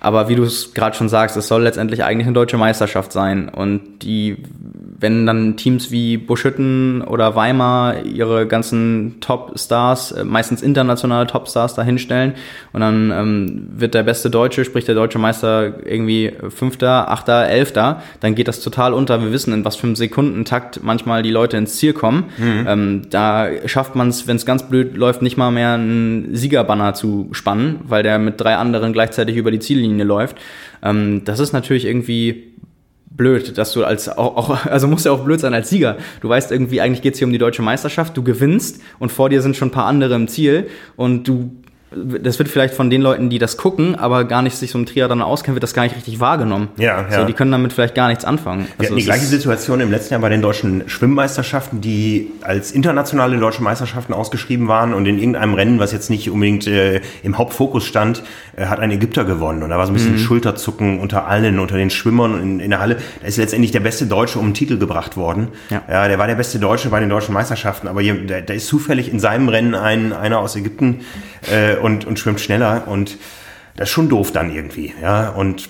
Aber 0.04 0.28
wie 0.28 0.36
du 0.36 0.44
es 0.44 0.74
gerade 0.74 0.98
schon 0.98 1.08
sagst, 1.08 1.38
es 1.38 1.48
soll 1.48 1.64
letztendlich 1.64 2.04
eigentlich 2.04 2.28
eine 2.28 2.34
deutsche 2.34 2.58
Meisterschaft 2.58 3.14
sein. 3.14 3.48
Und 3.48 4.04
die, 4.04 4.36
wenn 5.00 5.26
dann 5.26 5.56
Teams 5.56 5.92
wie 5.92 6.18
Buschütten 6.18 7.02
oder 7.02 7.38
Weimar 7.38 8.04
ihre 8.04 8.46
ganzen 8.46 9.22
Top-Stars, 9.22 10.12
äh, 10.12 10.26
meistens 10.26 10.62
internationale 10.62 11.26
Top-Stars 11.26 11.76
dahinstellen 11.76 12.34
und 12.74 12.82
dann 12.82 13.12
ähm, 13.12 13.68
wird 13.78 13.94
der 13.94 14.04
beste 14.04 14.30
Deutsche, 14.30 14.66
sprich 14.66 14.84
der 14.84 14.94
deutsche 14.94 15.20
Meister 15.20 15.86
irgendwie 15.86 16.34
Fünfter, 16.50 17.10
Achter, 17.10 17.48
Elfter, 17.48 18.04
dann 18.20 18.36
geht 18.36 18.50
das 18.50 18.60
total 18.60 18.94
unter. 18.94 19.22
Wir 19.22 19.32
wissen, 19.32 19.54
in 19.54 19.64
was 19.64 19.78
für 19.78 19.88
einem 19.88 19.96
Sekundentakt 19.96 20.84
manchmal 20.84 21.24
die 21.24 21.32
Leute 21.32 21.56
ins 21.56 21.78
Ziel 21.78 21.94
kommen. 21.94 22.26
Mhm. 22.38 22.66
Ähm, 22.68 23.02
da 23.10 23.48
schafft 23.68 23.96
man 23.96 24.10
es, 24.10 24.28
wenn 24.28 24.36
es 24.36 24.46
ganz 24.46 24.68
blöd 24.68 24.98
läuft, 24.98 25.22
nicht 25.22 25.38
mal 25.38 25.52
mehr 25.52 25.76
einen 25.76 26.36
Siegerbanner 26.36 26.94
zu 26.94 27.30
spannen, 27.32 27.80
weil 27.88 28.04
der 28.04 28.20
mit 28.20 28.42
drei 28.42 28.58
anderen 28.58 28.92
gleichzeitig 28.92 29.38
über 29.38 29.50
die 29.50 29.60
Ziellinie 29.60 29.93
Ziellinie 29.94 30.06
läuft. 30.06 30.38
Ähm, 30.82 31.22
das 31.26 31.40
ist 31.40 31.54
natürlich 31.54 31.86
irgendwie 31.86 32.54
blöd, 33.10 33.58
dass 33.58 33.74
du 33.74 33.84
als 33.84 34.10
auch, 34.10 34.36
auch, 34.36 34.66
also 34.66 34.88
muss 34.88 35.04
ja 35.04 35.12
auch 35.12 35.24
blöd 35.24 35.40
sein 35.40 35.54
als 35.54 35.70
Sieger. 35.70 35.98
Du 36.22 36.30
weißt 36.30 36.52
irgendwie, 36.52 36.82
eigentlich 36.82 37.02
geht's 37.02 37.20
hier 37.20 37.28
um 37.28 37.34
die 37.34 37.40
deutsche 37.40 37.62
Meisterschaft, 37.62 38.18
du 38.18 38.24
gewinnst 38.24 38.82
und 39.00 39.12
vor 39.12 39.30
dir 39.30 39.42
sind 39.42 39.56
schon 39.56 39.70
ein 39.70 39.72
paar 39.72 39.86
andere 39.86 40.16
im 40.16 40.28
Ziel 40.28 40.68
und 40.96 41.28
du 41.28 41.52
das 41.96 42.40
wird 42.40 42.50
vielleicht 42.50 42.74
von 42.74 42.90
den 42.90 43.02
Leuten, 43.02 43.30
die 43.30 43.40
das 43.40 43.58
gucken, 43.58 43.96
aber 43.96 44.26
gar 44.26 44.42
nicht 44.42 44.56
sich 44.56 44.72
so 44.72 44.78
im 44.78 44.86
Triathlon 44.86 45.22
auskennen, 45.22 45.56
wird 45.56 45.64
das 45.64 45.74
gar 45.74 45.84
nicht 45.84 45.96
richtig 45.96 46.20
wahrgenommen. 46.20 46.70
Ja, 46.78 47.06
ja. 47.10 47.20
So, 47.20 47.26
die 47.26 47.34
können 47.34 47.52
damit 47.52 47.74
vielleicht 47.74 47.96
gar 47.96 48.08
nichts 48.08 48.26
anfangen. 48.26 48.68
Wir 48.78 48.90
also 48.90 48.96
die 48.96 49.04
gleiche 49.04 49.26
Situation 49.26 49.80
im 49.80 49.92
letzten 49.92 50.14
Jahr 50.14 50.22
bei 50.22 50.30
den 50.30 50.42
deutschen 50.42 50.88
Schwimmmeisterschaften, 50.88 51.82
die 51.82 52.32
als 52.42 52.72
internationale 52.72 53.38
deutsche 53.38 53.64
Meisterschaften 53.64 54.14
ausgeschrieben 54.14 54.68
waren 54.68 54.94
und 54.94 55.06
in 55.06 55.18
irgendeinem 55.18 55.54
Rennen, 55.54 55.80
was 55.80 55.92
jetzt 55.92 56.10
nicht 56.10 56.30
unbedingt 56.30 56.68
äh, 56.68 57.02
im 57.24 57.38
Hauptfokus 57.38 57.86
stand, 57.86 58.24
äh, 58.56 58.66
hat 58.66 58.80
ein 58.80 58.92
Ägypter 58.92 59.26
gewonnen. 59.26 59.64
Und 59.64 59.70
da 59.70 59.78
war 59.78 59.86
so 59.86 59.92
ein 59.92 59.96
bisschen 59.96 60.14
mhm. 60.14 60.20
Schulterzucken 60.20 61.00
unter 61.00 61.28
allen, 61.28 61.60
unter 61.60 61.78
den 61.78 61.90
Schwimmern 61.90 62.42
in, 62.42 62.60
in, 62.60 62.70
der 62.70 62.80
Halle. 62.80 62.98
Da 63.22 63.28
ist 63.28 63.38
letztendlich 63.38 63.72
der 63.72 63.80
beste 63.80 64.06
Deutsche 64.06 64.40
um 64.40 64.48
den 64.48 64.54
Titel 64.54 64.78
gebracht 64.78 65.18
worden. 65.18 65.50
Ja. 65.70 65.82
ja 65.90 66.08
der 66.08 66.20
war 66.20 66.28
der 66.28 66.36
beste 66.36 66.60
Deutsche 66.60 66.90
bei 66.90 67.00
den 67.00 67.10
deutschen 67.10 67.34
Meisterschaften, 67.34 67.88
aber 67.88 68.02
da 68.04 68.54
ist 68.54 68.68
zufällig 68.68 69.12
in 69.12 69.20
seinem 69.20 69.50
Rennen 69.50 69.76
ein, 69.76 70.14
einer 70.14 70.40
aus 70.40 70.56
Ägypten 70.56 71.02
äh, 71.52 71.78
und, 71.84 72.06
und 72.06 72.18
schwimmt 72.18 72.40
schneller 72.40 72.88
und 72.88 73.18
das 73.76 73.90
ist 73.90 73.94
schon 73.94 74.08
doof 74.08 74.32
dann 74.32 74.54
irgendwie. 74.54 74.94
Ja, 75.02 75.30
und 75.30 75.68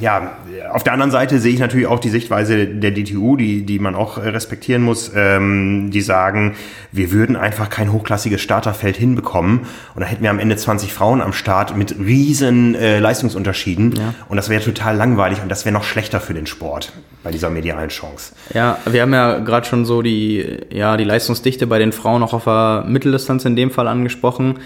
ja, 0.00 0.38
auf 0.72 0.82
der 0.82 0.92
anderen 0.92 1.12
Seite 1.12 1.38
sehe 1.38 1.52
ich 1.52 1.60
natürlich 1.60 1.86
auch 1.86 2.00
die 2.00 2.08
Sichtweise 2.08 2.66
der 2.66 2.90
DTU, 2.90 3.36
die, 3.36 3.64
die 3.64 3.78
man 3.78 3.94
auch 3.94 4.18
respektieren 4.18 4.82
muss, 4.82 5.12
ähm, 5.14 5.92
die 5.92 6.00
sagen, 6.00 6.56
wir 6.90 7.12
würden 7.12 7.36
einfach 7.36 7.70
kein 7.70 7.92
hochklassiges 7.92 8.40
Starterfeld 8.40 8.96
hinbekommen 8.96 9.60
und 9.94 10.00
da 10.00 10.06
hätten 10.06 10.24
wir 10.24 10.30
am 10.30 10.40
Ende 10.40 10.56
20 10.56 10.92
Frauen 10.92 11.20
am 11.20 11.32
Start 11.32 11.76
mit 11.76 11.96
riesen 11.96 12.74
äh, 12.74 12.98
Leistungsunterschieden 12.98 13.92
ja. 13.92 14.14
und 14.28 14.36
das 14.36 14.48
wäre 14.48 14.62
total 14.62 14.96
langweilig 14.96 15.40
und 15.40 15.48
das 15.48 15.64
wäre 15.64 15.72
noch 15.72 15.84
schlechter 15.84 16.18
für 16.18 16.34
den 16.34 16.46
Sport 16.46 16.92
bei 17.22 17.30
dieser 17.30 17.50
medialen 17.50 17.88
Chance. 17.88 18.34
Ja, 18.52 18.78
wir 18.84 19.00
haben 19.02 19.14
ja 19.14 19.38
gerade 19.38 19.66
schon 19.66 19.84
so 19.84 20.02
die, 20.02 20.58
ja, 20.70 20.96
die 20.96 21.04
Leistungsdichte 21.04 21.68
bei 21.68 21.78
den 21.78 21.92
Frauen 21.92 22.24
auch 22.24 22.32
auf 22.32 22.44
der 22.44 22.84
Mitteldistanz 22.88 23.44
in 23.44 23.54
dem 23.54 23.70
Fall 23.70 23.86
angesprochen 23.86 24.58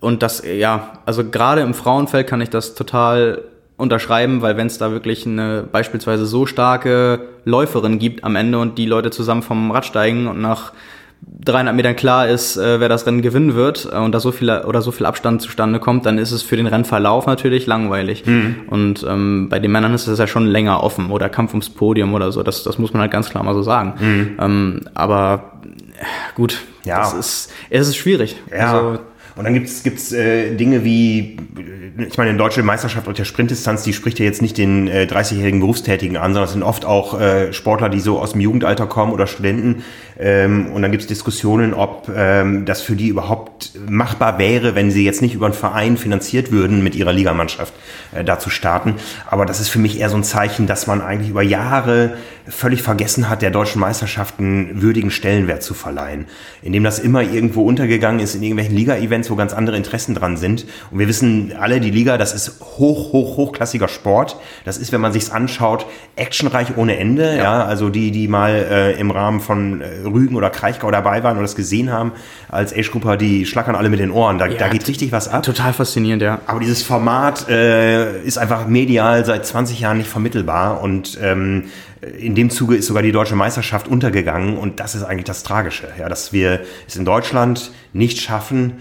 und 0.00 0.22
das, 0.22 0.42
ja, 0.44 0.92
also 1.06 1.24
gerade 1.28 1.62
im 1.62 1.74
Frauenfeld 1.74 2.26
kann 2.26 2.40
ich 2.40 2.50
das 2.50 2.74
total 2.74 3.42
unterschreiben, 3.76 4.42
weil 4.42 4.56
wenn 4.56 4.66
es 4.66 4.78
da 4.78 4.90
wirklich 4.90 5.24
eine 5.26 5.64
beispielsweise 5.70 6.26
so 6.26 6.46
starke 6.46 7.20
Läuferin 7.44 7.98
gibt 7.98 8.24
am 8.24 8.36
Ende 8.36 8.58
und 8.58 8.76
die 8.76 8.86
Leute 8.86 9.10
zusammen 9.10 9.42
vom 9.42 9.70
Rad 9.70 9.86
steigen 9.86 10.26
und 10.26 10.40
nach 10.40 10.72
300 11.44 11.74
Metern 11.74 11.96
klar 11.96 12.28
ist, 12.28 12.56
äh, 12.56 12.80
wer 12.80 12.88
das 12.88 13.06
Rennen 13.06 13.22
gewinnen 13.22 13.54
wird 13.54 13.88
äh, 13.90 13.96
und 13.96 14.12
da 14.12 14.20
so 14.20 14.32
viel 14.32 14.50
oder 14.50 14.82
so 14.82 14.90
viel 14.90 15.06
Abstand 15.06 15.42
zustande 15.42 15.80
kommt, 15.80 16.06
dann 16.06 16.18
ist 16.18 16.32
es 16.32 16.42
für 16.42 16.56
den 16.56 16.66
Rennverlauf 16.66 17.26
natürlich 17.26 17.66
langweilig. 17.66 18.24
Mhm. 18.26 18.56
Und 18.68 19.04
ähm, 19.08 19.48
bei 19.48 19.58
den 19.58 19.70
Männern 19.72 19.94
ist 19.94 20.06
es 20.06 20.18
ja 20.18 20.26
schon 20.26 20.46
länger 20.46 20.82
offen 20.82 21.10
oder 21.10 21.28
Kampf 21.28 21.52
ums 21.52 21.70
Podium 21.70 22.14
oder 22.14 22.30
so. 22.32 22.42
Das, 22.42 22.62
das 22.62 22.78
muss 22.78 22.92
man 22.92 23.02
halt 23.02 23.10
ganz 23.10 23.30
klar 23.30 23.42
mal 23.42 23.54
so 23.54 23.62
sagen. 23.62 23.94
Mhm. 23.98 24.36
Ähm, 24.40 24.80
aber 24.94 25.60
gut, 26.34 26.60
ja. 26.84 26.98
das 26.98 27.14
ist, 27.14 27.52
es 27.70 27.88
ist 27.88 27.96
schwierig. 27.96 28.36
Ja. 28.50 28.72
Also, 28.72 28.98
und 29.38 29.44
dann 29.44 29.54
gibt's 29.54 29.84
gibt's 29.84 30.12
äh, 30.12 30.54
Dinge 30.56 30.84
wie, 30.84 31.36
ich 31.96 32.18
meine, 32.18 32.30
eine 32.30 32.38
deutsche 32.38 32.64
Meisterschaft 32.64 33.06
auf 33.06 33.14
der 33.14 33.24
Sprintdistanz, 33.24 33.84
die 33.84 33.92
spricht 33.92 34.18
ja 34.18 34.24
jetzt 34.24 34.42
nicht 34.42 34.58
den 34.58 34.88
äh, 34.88 35.06
30-jährigen 35.08 35.60
Berufstätigen 35.60 36.16
an, 36.16 36.32
sondern 36.32 36.44
es 36.46 36.52
sind 36.52 36.64
oft 36.64 36.84
auch 36.84 37.20
äh, 37.20 37.52
Sportler, 37.52 37.88
die 37.88 38.00
so 38.00 38.18
aus 38.18 38.32
dem 38.32 38.40
Jugendalter 38.40 38.88
kommen 38.88 39.12
oder 39.12 39.28
Studenten. 39.28 39.84
Ähm, 40.18 40.72
und 40.72 40.82
dann 40.82 40.90
gibt's 40.90 41.06
Diskussionen, 41.06 41.74
ob 41.74 42.10
ähm, 42.14 42.64
das 42.64 42.82
für 42.82 42.96
die 42.96 43.08
überhaupt 43.08 43.72
machbar 43.88 44.38
wäre, 44.38 44.74
wenn 44.74 44.90
sie 44.90 45.04
jetzt 45.04 45.22
nicht 45.22 45.34
über 45.34 45.46
einen 45.46 45.54
Verein 45.54 45.96
finanziert 45.96 46.50
würden, 46.50 46.82
mit 46.82 46.96
ihrer 46.96 47.12
Ligamannschaft 47.12 47.72
äh, 48.12 48.24
da 48.24 48.38
zu 48.38 48.50
starten. 48.50 48.96
Aber 49.30 49.46
das 49.46 49.60
ist 49.60 49.68
für 49.68 49.78
mich 49.78 50.00
eher 50.00 50.10
so 50.10 50.16
ein 50.16 50.24
Zeichen, 50.24 50.66
dass 50.66 50.86
man 50.86 51.00
eigentlich 51.00 51.30
über 51.30 51.42
Jahre 51.42 52.16
völlig 52.48 52.82
vergessen 52.82 53.28
hat, 53.28 53.42
der 53.42 53.50
deutschen 53.50 53.80
Meisterschaften 53.80 54.82
würdigen 54.82 55.10
Stellenwert 55.10 55.62
zu 55.62 55.74
verleihen. 55.74 56.26
Indem 56.62 56.82
das 56.82 56.98
immer 56.98 57.22
irgendwo 57.22 57.62
untergegangen 57.62 58.20
ist 58.20 58.34
in 58.34 58.42
irgendwelchen 58.42 58.74
Liga-Events, 58.74 59.30
wo 59.30 59.36
ganz 59.36 59.52
andere 59.52 59.76
Interessen 59.76 60.14
dran 60.14 60.36
sind. 60.36 60.66
Und 60.90 60.98
wir 60.98 61.08
wissen 61.08 61.52
alle, 61.58 61.80
die 61.80 61.90
Liga, 61.90 62.18
das 62.18 62.34
ist 62.34 62.60
hoch, 62.60 63.12
hoch, 63.12 63.36
hochklassiger 63.36 63.88
Sport. 63.88 64.36
Das 64.64 64.78
ist, 64.78 64.92
wenn 64.92 65.00
man 65.00 65.12
sich's 65.12 65.30
anschaut, 65.30 65.86
actionreich 66.16 66.76
ohne 66.76 66.96
Ende. 66.96 67.36
Ja, 67.36 67.42
ja 67.42 67.64
also 67.64 67.90
die, 67.90 68.10
die 68.10 68.28
mal 68.28 68.50
äh, 68.50 68.98
im 68.98 69.10
Rahmen 69.10 69.40
von 69.40 69.82
äh, 69.82 70.07
Rügen 70.08 70.36
oder 70.36 70.50
Kraichgau 70.50 70.90
dabei 70.90 71.22
waren 71.22 71.36
oder 71.36 71.42
das 71.42 71.56
gesehen 71.56 71.92
haben, 71.92 72.12
als 72.48 72.74
Age-Grupper, 72.74 73.16
die 73.16 73.46
schlackern 73.46 73.74
alle 73.74 73.88
mit 73.88 74.00
den 74.00 74.10
Ohren. 74.10 74.38
Da, 74.38 74.46
ja, 74.46 74.58
da 74.58 74.68
geht 74.68 74.86
richtig 74.88 75.12
was 75.12 75.28
ab. 75.28 75.42
Total 75.42 75.72
faszinierend, 75.72 76.22
ja. 76.22 76.40
Aber 76.46 76.60
dieses 76.60 76.82
Format 76.82 77.48
äh, 77.48 78.22
ist 78.22 78.38
einfach 78.38 78.66
medial 78.66 79.24
seit 79.24 79.46
20 79.46 79.80
Jahren 79.80 79.98
nicht 79.98 80.10
vermittelbar 80.10 80.80
und 80.80 81.18
ähm, 81.22 81.64
in 82.18 82.34
dem 82.34 82.50
Zuge 82.50 82.76
ist 82.76 82.86
sogar 82.86 83.02
die 83.02 83.12
deutsche 83.12 83.34
Meisterschaft 83.34 83.88
untergegangen 83.88 84.56
und 84.56 84.80
das 84.80 84.94
ist 84.94 85.02
eigentlich 85.02 85.24
das 85.24 85.42
Tragische, 85.42 85.88
ja, 85.98 86.08
dass 86.08 86.32
wir 86.32 86.60
es 86.86 86.96
in 86.96 87.04
Deutschland 87.04 87.72
nicht 87.92 88.20
schaffen, 88.20 88.74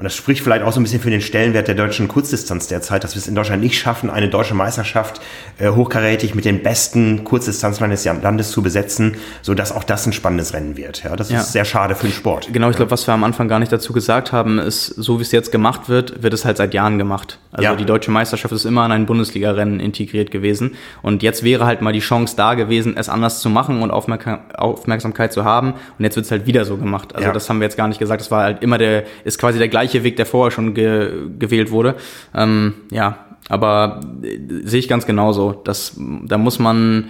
und 0.00 0.04
das 0.04 0.16
spricht 0.16 0.42
vielleicht 0.42 0.64
auch 0.64 0.72
so 0.72 0.80
ein 0.80 0.82
bisschen 0.82 1.02
für 1.02 1.10
den 1.10 1.20
Stellenwert 1.20 1.68
der 1.68 1.74
deutschen 1.74 2.08
Kurzdistanz 2.08 2.68
derzeit, 2.68 3.04
dass 3.04 3.14
wir 3.14 3.20
es 3.20 3.28
in 3.28 3.34
Deutschland 3.34 3.62
nicht 3.62 3.78
schaffen, 3.78 4.08
eine 4.08 4.30
deutsche 4.30 4.54
Meisterschaft 4.54 5.20
äh, 5.58 5.68
hochkarätig 5.68 6.34
mit 6.34 6.46
den 6.46 6.62
besten 6.62 7.22
Kurzdistanzlern 7.22 7.90
des 7.90 8.06
Landes 8.06 8.50
zu 8.50 8.62
besetzen, 8.62 9.18
so 9.42 9.52
dass 9.52 9.72
auch 9.72 9.84
das 9.84 10.06
ein 10.06 10.14
spannendes 10.14 10.54
Rennen 10.54 10.78
wird. 10.78 11.04
Ja, 11.04 11.16
das 11.16 11.28
ja. 11.28 11.40
ist 11.40 11.52
sehr 11.52 11.66
schade 11.66 11.94
für 11.94 12.06
den 12.06 12.14
Sport. 12.14 12.48
Genau, 12.50 12.70
ich 12.70 12.76
glaube, 12.76 12.90
was 12.90 13.06
wir 13.06 13.12
am 13.12 13.24
Anfang 13.24 13.46
gar 13.46 13.58
nicht 13.58 13.72
dazu 13.72 13.92
gesagt 13.92 14.32
haben, 14.32 14.58
ist, 14.58 14.86
so 14.86 15.18
wie 15.18 15.22
es 15.22 15.32
jetzt 15.32 15.52
gemacht 15.52 15.90
wird, 15.90 16.22
wird 16.22 16.32
es 16.32 16.46
halt 16.46 16.56
seit 16.56 16.72
Jahren 16.72 16.96
gemacht. 16.96 17.38
Also 17.52 17.64
ja. 17.64 17.74
die 17.74 17.84
deutsche 17.84 18.10
Meisterschaft 18.10 18.54
ist 18.54 18.64
immer 18.64 18.86
in 18.86 18.92
ein 18.92 19.04
Bundesliga-Rennen 19.04 19.80
integriert 19.80 20.30
gewesen. 20.30 20.76
Und 21.02 21.22
jetzt 21.22 21.42
wäre 21.42 21.66
halt 21.66 21.82
mal 21.82 21.92
die 21.92 22.00
Chance 22.00 22.36
da 22.36 22.54
gewesen, 22.54 22.96
es 22.96 23.10
anders 23.10 23.40
zu 23.40 23.50
machen 23.50 23.82
und 23.82 23.90
Aufmerksamkeit 23.90 25.32
zu 25.32 25.44
haben. 25.44 25.74
Und 25.98 26.04
jetzt 26.04 26.16
wird 26.16 26.24
es 26.24 26.32
halt 26.32 26.46
wieder 26.46 26.64
so 26.64 26.76
gemacht. 26.76 27.14
Also 27.14 27.26
ja. 27.26 27.32
das 27.34 27.50
haben 27.50 27.60
wir 27.60 27.66
jetzt 27.66 27.76
gar 27.76 27.88
nicht 27.88 27.98
gesagt. 27.98 28.20
Das 28.20 28.30
war 28.30 28.44
halt 28.44 28.62
immer 28.62 28.78
der, 28.78 29.04
ist 29.24 29.38
quasi 29.38 29.58
der 29.58 29.68
gleiche 29.68 29.89
gleiche 29.90 30.04
Weg, 30.04 30.16
der 30.16 30.26
vorher 30.26 30.50
schon 30.50 30.74
ge 30.74 31.28
gewählt 31.38 31.70
wurde. 31.70 31.96
Ähm, 32.34 32.74
ja, 32.90 33.26
aber 33.48 34.00
äh, 34.22 34.38
sehe 34.64 34.78
ich 34.80 34.88
ganz 34.88 35.06
genauso. 35.06 35.52
Das, 35.64 35.96
da 35.96 36.38
muss 36.38 36.58
man 36.58 37.06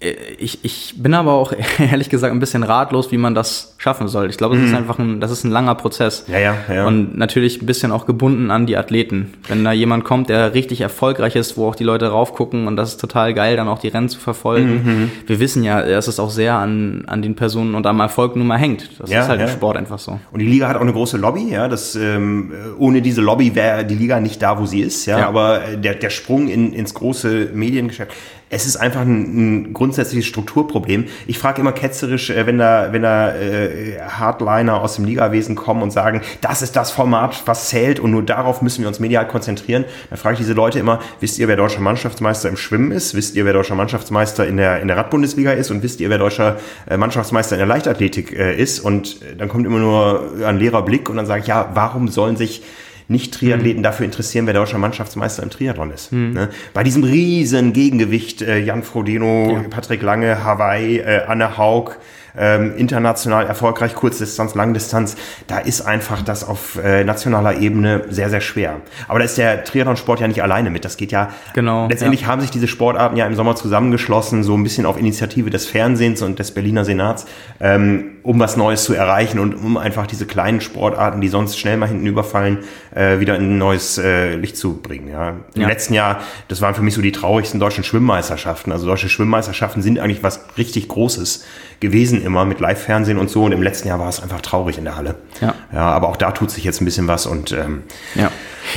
ich, 0.00 0.64
ich 0.64 0.94
bin 0.96 1.12
aber 1.12 1.32
auch 1.32 1.52
ehrlich 1.78 2.08
gesagt 2.08 2.32
ein 2.32 2.38
bisschen 2.38 2.62
ratlos, 2.62 3.10
wie 3.10 3.18
man 3.18 3.34
das 3.34 3.74
schaffen 3.78 4.06
soll. 4.06 4.30
Ich 4.30 4.36
glaube, 4.36 4.54
es 4.54 4.60
mhm. 4.60 4.66
ist 4.68 4.74
einfach 4.74 4.98
ein, 4.98 5.20
das 5.20 5.32
ist 5.32 5.42
ein 5.42 5.50
langer 5.50 5.74
Prozess. 5.74 6.24
Ja, 6.28 6.38
ja, 6.38 6.56
ja. 6.72 6.86
Und 6.86 7.18
natürlich 7.18 7.60
ein 7.60 7.66
bisschen 7.66 7.90
auch 7.90 8.06
gebunden 8.06 8.52
an 8.52 8.66
die 8.66 8.76
Athleten. 8.76 9.34
Wenn 9.48 9.64
da 9.64 9.72
jemand 9.72 10.04
kommt, 10.04 10.28
der 10.28 10.54
richtig 10.54 10.82
erfolgreich 10.82 11.34
ist, 11.34 11.56
wo 11.56 11.66
auch 11.66 11.74
die 11.74 11.84
Leute 11.84 12.08
raufgucken 12.08 12.68
und 12.68 12.76
das 12.76 12.90
ist 12.90 13.00
total 13.00 13.34
geil, 13.34 13.56
dann 13.56 13.66
auch 13.66 13.80
die 13.80 13.88
Rennen 13.88 14.08
zu 14.08 14.20
verfolgen. 14.20 14.84
Mhm. 14.84 15.10
Wir 15.26 15.40
wissen 15.40 15.64
ja, 15.64 15.82
dass 15.82 16.06
es 16.06 16.20
auch 16.20 16.30
sehr 16.30 16.54
an, 16.54 17.02
an 17.08 17.20
den 17.20 17.34
Personen 17.34 17.74
und 17.74 17.84
am 17.84 17.98
Erfolg 17.98 18.36
nun 18.36 18.46
mal 18.46 18.58
hängt. 18.58 19.00
Das 19.00 19.10
ja, 19.10 19.22
ist 19.22 19.28
halt 19.28 19.40
ja. 19.40 19.46
im 19.46 19.52
Sport 19.52 19.76
einfach 19.76 19.98
so. 19.98 20.20
Und 20.30 20.38
die 20.38 20.46
Liga 20.46 20.68
hat 20.68 20.76
auch 20.76 20.82
eine 20.82 20.92
große 20.92 21.16
Lobby, 21.16 21.50
ja. 21.50 21.66
Das, 21.66 21.96
ähm, 21.96 22.52
ohne 22.78 23.02
diese 23.02 23.20
Lobby 23.20 23.56
wäre 23.56 23.84
die 23.84 23.96
Liga 23.96 24.20
nicht 24.20 24.40
da, 24.42 24.60
wo 24.60 24.66
sie 24.66 24.80
ist, 24.80 25.06
ja. 25.06 25.18
ja. 25.18 25.28
Aber 25.28 25.60
der, 25.76 25.94
der 25.94 26.10
Sprung 26.10 26.46
in, 26.46 26.72
ins 26.72 26.94
große 26.94 27.50
Mediengeschäft, 27.52 28.12
es 28.50 28.66
ist 28.66 28.76
einfach 28.76 29.02
ein, 29.02 29.68
ein 29.68 29.72
grundsätzliches 29.74 30.26
Strukturproblem. 30.26 31.06
Ich 31.26 31.38
frage 31.38 31.60
immer 31.60 31.72
ketzerisch, 31.72 32.30
äh, 32.30 32.46
wenn 32.46 32.58
da, 32.58 32.88
wenn 32.92 33.02
da 33.02 33.34
äh, 33.34 34.00
Hardliner 34.00 34.80
aus 34.80 34.96
dem 34.96 35.04
Ligawesen 35.04 35.54
kommen 35.54 35.82
und 35.82 35.90
sagen, 35.90 36.22
das 36.40 36.62
ist 36.62 36.76
das 36.76 36.90
Format, 36.90 37.42
was 37.46 37.68
zählt 37.68 38.00
und 38.00 38.10
nur 38.10 38.22
darauf 38.22 38.62
müssen 38.62 38.82
wir 38.82 38.88
uns 38.88 39.00
medial 39.00 39.26
konzentrieren. 39.26 39.84
Dann 40.10 40.18
frage 40.18 40.34
ich 40.34 40.40
diese 40.40 40.54
Leute 40.54 40.78
immer, 40.78 41.00
wisst 41.20 41.38
ihr, 41.38 41.48
wer 41.48 41.56
deutscher 41.56 41.80
Mannschaftsmeister 41.80 42.48
im 42.48 42.56
Schwimmen 42.56 42.92
ist? 42.92 43.14
Wisst 43.14 43.36
ihr, 43.36 43.44
wer 43.44 43.52
deutscher 43.52 43.74
Mannschaftsmeister 43.74 44.46
in 44.46 44.56
der, 44.56 44.80
in 44.80 44.88
der 44.88 44.96
Radbundesliga 44.96 45.52
ist? 45.52 45.70
Und 45.70 45.82
wisst 45.82 46.00
ihr, 46.00 46.10
wer 46.10 46.18
deutscher 46.18 46.56
äh, 46.88 46.96
Mannschaftsmeister 46.96 47.56
in 47.56 47.58
der 47.58 47.66
Leichtathletik 47.66 48.32
äh, 48.32 48.56
ist? 48.56 48.80
Und 48.80 49.20
dann 49.38 49.48
kommt 49.48 49.66
immer 49.66 49.78
nur 49.78 50.32
ein 50.44 50.58
leerer 50.58 50.82
Blick 50.82 51.08
und 51.10 51.16
dann 51.16 51.26
sage 51.26 51.42
ich, 51.42 51.46
ja, 51.48 51.70
warum 51.74 52.08
sollen 52.08 52.36
sich 52.36 52.62
nicht-Triathleten 53.08 53.80
mhm. 53.80 53.84
dafür 53.84 54.04
interessieren, 54.06 54.46
wer 54.46 54.54
deutscher 54.54 54.78
Mannschaftsmeister 54.78 55.42
im 55.42 55.50
Triathlon 55.50 55.90
ist. 55.90 56.12
Mhm. 56.12 56.32
Ne? 56.32 56.48
Bei 56.74 56.84
diesem 56.84 57.04
riesen 57.04 57.72
Gegengewicht 57.72 58.42
äh, 58.42 58.58
Jan 58.58 58.82
Frodeno, 58.82 59.52
ja. 59.52 59.68
Patrick 59.68 60.02
Lange, 60.02 60.44
Hawaii, 60.44 60.98
äh, 60.98 61.22
Anne 61.26 61.56
Haug, 61.56 61.96
ähm, 62.38 62.76
international 62.76 63.46
erfolgreich, 63.46 63.94
Kurzdistanz, 63.94 64.54
Langdistanz, 64.54 65.16
da 65.46 65.58
ist 65.58 65.82
einfach 65.82 66.22
das 66.22 66.46
auf 66.46 66.78
äh, 66.82 67.04
nationaler 67.04 67.58
Ebene 67.58 68.02
sehr, 68.08 68.30
sehr 68.30 68.40
schwer. 68.40 68.76
Aber 69.08 69.18
da 69.18 69.24
ist 69.24 69.38
der 69.38 69.64
Triathlon-Sport 69.64 70.20
ja 70.20 70.28
nicht 70.28 70.42
alleine 70.42 70.70
mit. 70.70 70.84
Das 70.84 70.96
geht 70.96 71.12
ja, 71.12 71.30
genau, 71.54 71.88
letztendlich 71.88 72.22
ja. 72.22 72.26
haben 72.28 72.40
sich 72.40 72.50
diese 72.50 72.68
Sportarten 72.68 73.16
ja 73.16 73.26
im 73.26 73.34
Sommer 73.34 73.56
zusammengeschlossen, 73.56 74.44
so 74.44 74.54
ein 74.54 74.62
bisschen 74.62 74.86
auf 74.86 74.98
Initiative 74.98 75.50
des 75.50 75.66
Fernsehens 75.66 76.22
und 76.22 76.38
des 76.38 76.52
Berliner 76.52 76.84
Senats, 76.84 77.26
ähm, 77.60 78.18
um 78.22 78.38
was 78.38 78.56
Neues 78.56 78.84
zu 78.84 78.94
erreichen 78.94 79.38
und 79.38 79.54
um 79.54 79.76
einfach 79.76 80.06
diese 80.06 80.26
kleinen 80.26 80.60
Sportarten, 80.60 81.20
die 81.20 81.28
sonst 81.28 81.58
schnell 81.58 81.76
mal 81.76 81.88
hinten 81.88 82.06
überfallen, 82.06 82.58
äh, 82.94 83.20
wieder 83.20 83.36
in 83.36 83.52
ein 83.52 83.58
neues 83.58 83.98
äh, 83.98 84.34
Licht 84.34 84.56
zu 84.56 84.80
bringen. 84.80 85.08
Ja. 85.08 85.36
Im 85.54 85.62
ja. 85.62 85.68
letzten 85.68 85.94
Jahr, 85.94 86.20
das 86.48 86.60
waren 86.60 86.74
für 86.74 86.82
mich 86.82 86.94
so 86.94 87.02
die 87.02 87.12
traurigsten 87.12 87.60
deutschen 87.60 87.84
Schwimmmeisterschaften. 87.84 88.72
Also 88.72 88.86
deutsche 88.86 89.08
Schwimmmeisterschaften 89.08 89.82
sind 89.82 89.98
eigentlich 89.98 90.22
was 90.22 90.40
richtig 90.56 90.88
Großes 90.88 91.44
gewesen 91.80 92.22
immer 92.24 92.44
mit 92.44 92.60
Live-Fernsehen 92.60 93.18
und 93.18 93.30
so. 93.30 93.44
Und 93.44 93.52
im 93.52 93.62
letzten 93.62 93.88
Jahr 93.88 93.98
war 93.98 94.08
es 94.08 94.22
einfach 94.22 94.40
traurig 94.40 94.78
in 94.78 94.84
der 94.84 94.96
Halle. 94.96 95.16
Ja. 95.40 95.54
Ja, 95.72 95.90
aber 95.90 96.08
auch 96.08 96.16
da 96.16 96.32
tut 96.32 96.50
sich 96.50 96.64
jetzt 96.64 96.80
ein 96.80 96.84
bisschen 96.84 97.06
was 97.08 97.26
und 97.26 97.52
ähm, 97.52 97.82
ja. 98.14 98.30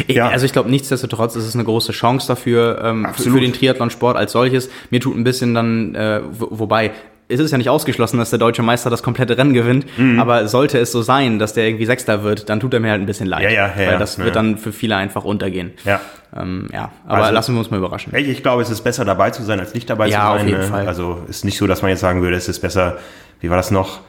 Ja. 0.07 0.29
Also 0.29 0.45
ich 0.45 0.53
glaube, 0.53 0.69
nichtsdestotrotz 0.69 1.35
ist 1.35 1.45
es 1.45 1.55
eine 1.55 1.63
große 1.63 1.91
Chance 1.91 2.27
dafür, 2.27 2.81
ähm, 2.83 3.07
für, 3.13 3.31
für, 3.31 3.41
den 3.41 3.51
Triathlonsport 3.53 4.15
als 4.15 4.31
solches. 4.31 4.69
Mir 4.89 5.01
tut 5.01 5.17
ein 5.17 5.23
bisschen 5.23 5.53
dann, 5.53 5.95
äh, 5.95 6.21
wobei, 6.31 6.91
es 7.31 7.39
ist 7.39 7.51
ja 7.51 7.57
nicht 7.57 7.69
ausgeschlossen, 7.69 8.17
dass 8.17 8.29
der 8.29 8.39
deutsche 8.39 8.61
Meister 8.61 8.89
das 8.89 9.03
komplette 9.03 9.37
Rennen 9.37 9.53
gewinnt, 9.53 9.85
mhm. 9.97 10.19
aber 10.19 10.47
sollte 10.47 10.77
es 10.77 10.91
so 10.91 11.01
sein, 11.01 11.39
dass 11.39 11.53
der 11.53 11.65
irgendwie 11.65 11.85
Sechster 11.85 12.23
wird, 12.23 12.49
dann 12.49 12.59
tut 12.59 12.73
er 12.73 12.79
mir 12.79 12.91
halt 12.91 13.01
ein 13.01 13.05
bisschen 13.05 13.27
leid. 13.27 13.43
Ja, 13.43 13.49
ja, 13.49 13.67
ja, 13.67 13.91
weil 13.91 13.99
das 13.99 14.17
ja. 14.17 14.25
wird 14.25 14.35
dann 14.35 14.57
für 14.57 14.71
viele 14.71 14.95
einfach 14.95 15.23
untergehen. 15.23 15.71
Ja. 15.85 16.01
Ähm, 16.35 16.69
ja, 16.71 16.91
aber 17.05 17.23
also, 17.23 17.33
lassen 17.33 17.55
wir 17.55 17.59
uns 17.59 17.71
mal 17.71 17.77
überraschen. 17.77 18.13
Ich 18.15 18.41
glaube, 18.41 18.61
es 18.61 18.69
ist 18.69 18.81
besser 18.81 19.05
dabei 19.05 19.31
zu 19.31 19.43
sein, 19.43 19.59
als 19.59 19.73
nicht 19.73 19.89
dabei 19.89 20.07
zu 20.07 20.13
sein. 20.13 20.21
Auf 20.21 20.45
jeden 20.45 20.59
ne? 20.59 20.67
Fall. 20.67 20.87
Also 20.87 21.23
ist 21.27 21.45
nicht 21.45 21.57
so, 21.57 21.67
dass 21.67 21.81
man 21.81 21.89
jetzt 21.89 21.99
sagen 21.99 22.21
würde, 22.21 22.37
es 22.37 22.47
ist 22.47 22.59
besser, 22.59 22.99
wie 23.39 23.49
war 23.49 23.57
das 23.57 23.71
noch? 23.71 24.01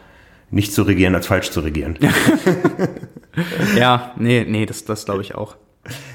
Nicht 0.51 0.75
zu 0.75 0.83
regieren, 0.83 1.15
als 1.15 1.27
falsch 1.27 1.51
zu 1.51 1.61
regieren. 1.61 1.99
ja, 3.77 4.13
nee, 4.19 4.45
nee, 4.47 4.67
das, 4.67 4.85
das 4.85 5.07
glaube 5.07 5.23
ich 5.23 5.35
auch. 5.35 5.57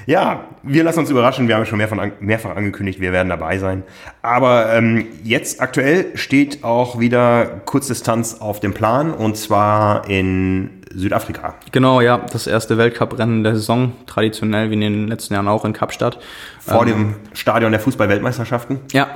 Ja, 0.06 0.46
wir 0.62 0.82
lassen 0.82 1.00
uns 1.00 1.10
überraschen. 1.10 1.46
Wir 1.48 1.56
haben 1.56 1.66
schon 1.66 1.78
mehrfach, 1.78 1.98
mehrfach 2.20 2.56
angekündigt, 2.56 3.00
wir 3.00 3.12
werden 3.12 3.28
dabei 3.28 3.58
sein. 3.58 3.82
Aber 4.22 4.72
ähm, 4.72 5.06
jetzt 5.22 5.60
aktuell 5.60 6.16
steht 6.16 6.64
auch 6.64 6.98
wieder 6.98 7.60
Kurzdistanz 7.66 8.40
auf 8.40 8.60
dem 8.60 8.72
Plan 8.72 9.12
und 9.12 9.36
zwar 9.36 10.08
in 10.08 10.70
Südafrika. 10.94 11.54
Genau, 11.72 12.00
ja, 12.00 12.24
das 12.32 12.46
erste 12.46 12.78
Weltcuprennen 12.78 13.44
der 13.44 13.54
Saison, 13.56 13.92
traditionell 14.06 14.70
wie 14.70 14.74
in 14.74 14.80
den 14.80 15.08
letzten 15.08 15.34
Jahren 15.34 15.48
auch 15.48 15.66
in 15.66 15.74
Kapstadt. 15.74 16.18
Vor 16.60 16.86
ähm, 16.86 16.88
dem 16.88 17.14
Stadion 17.34 17.72
der 17.72 17.80
Fußball-Weltmeisterschaften. 17.80 18.80
Ja, 18.92 19.08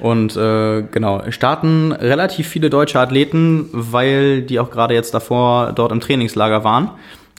und 0.00 0.36
äh, 0.36 0.82
genau, 0.82 1.22
starten 1.30 1.92
relativ 1.92 2.48
viele 2.48 2.68
deutsche 2.68 2.98
Athleten, 2.98 3.68
weil 3.72 4.42
die 4.42 4.58
auch 4.58 4.70
gerade 4.70 4.94
jetzt 4.94 5.14
davor 5.14 5.72
dort 5.72 5.92
im 5.92 6.00
Trainingslager 6.00 6.64
waren. 6.64 6.90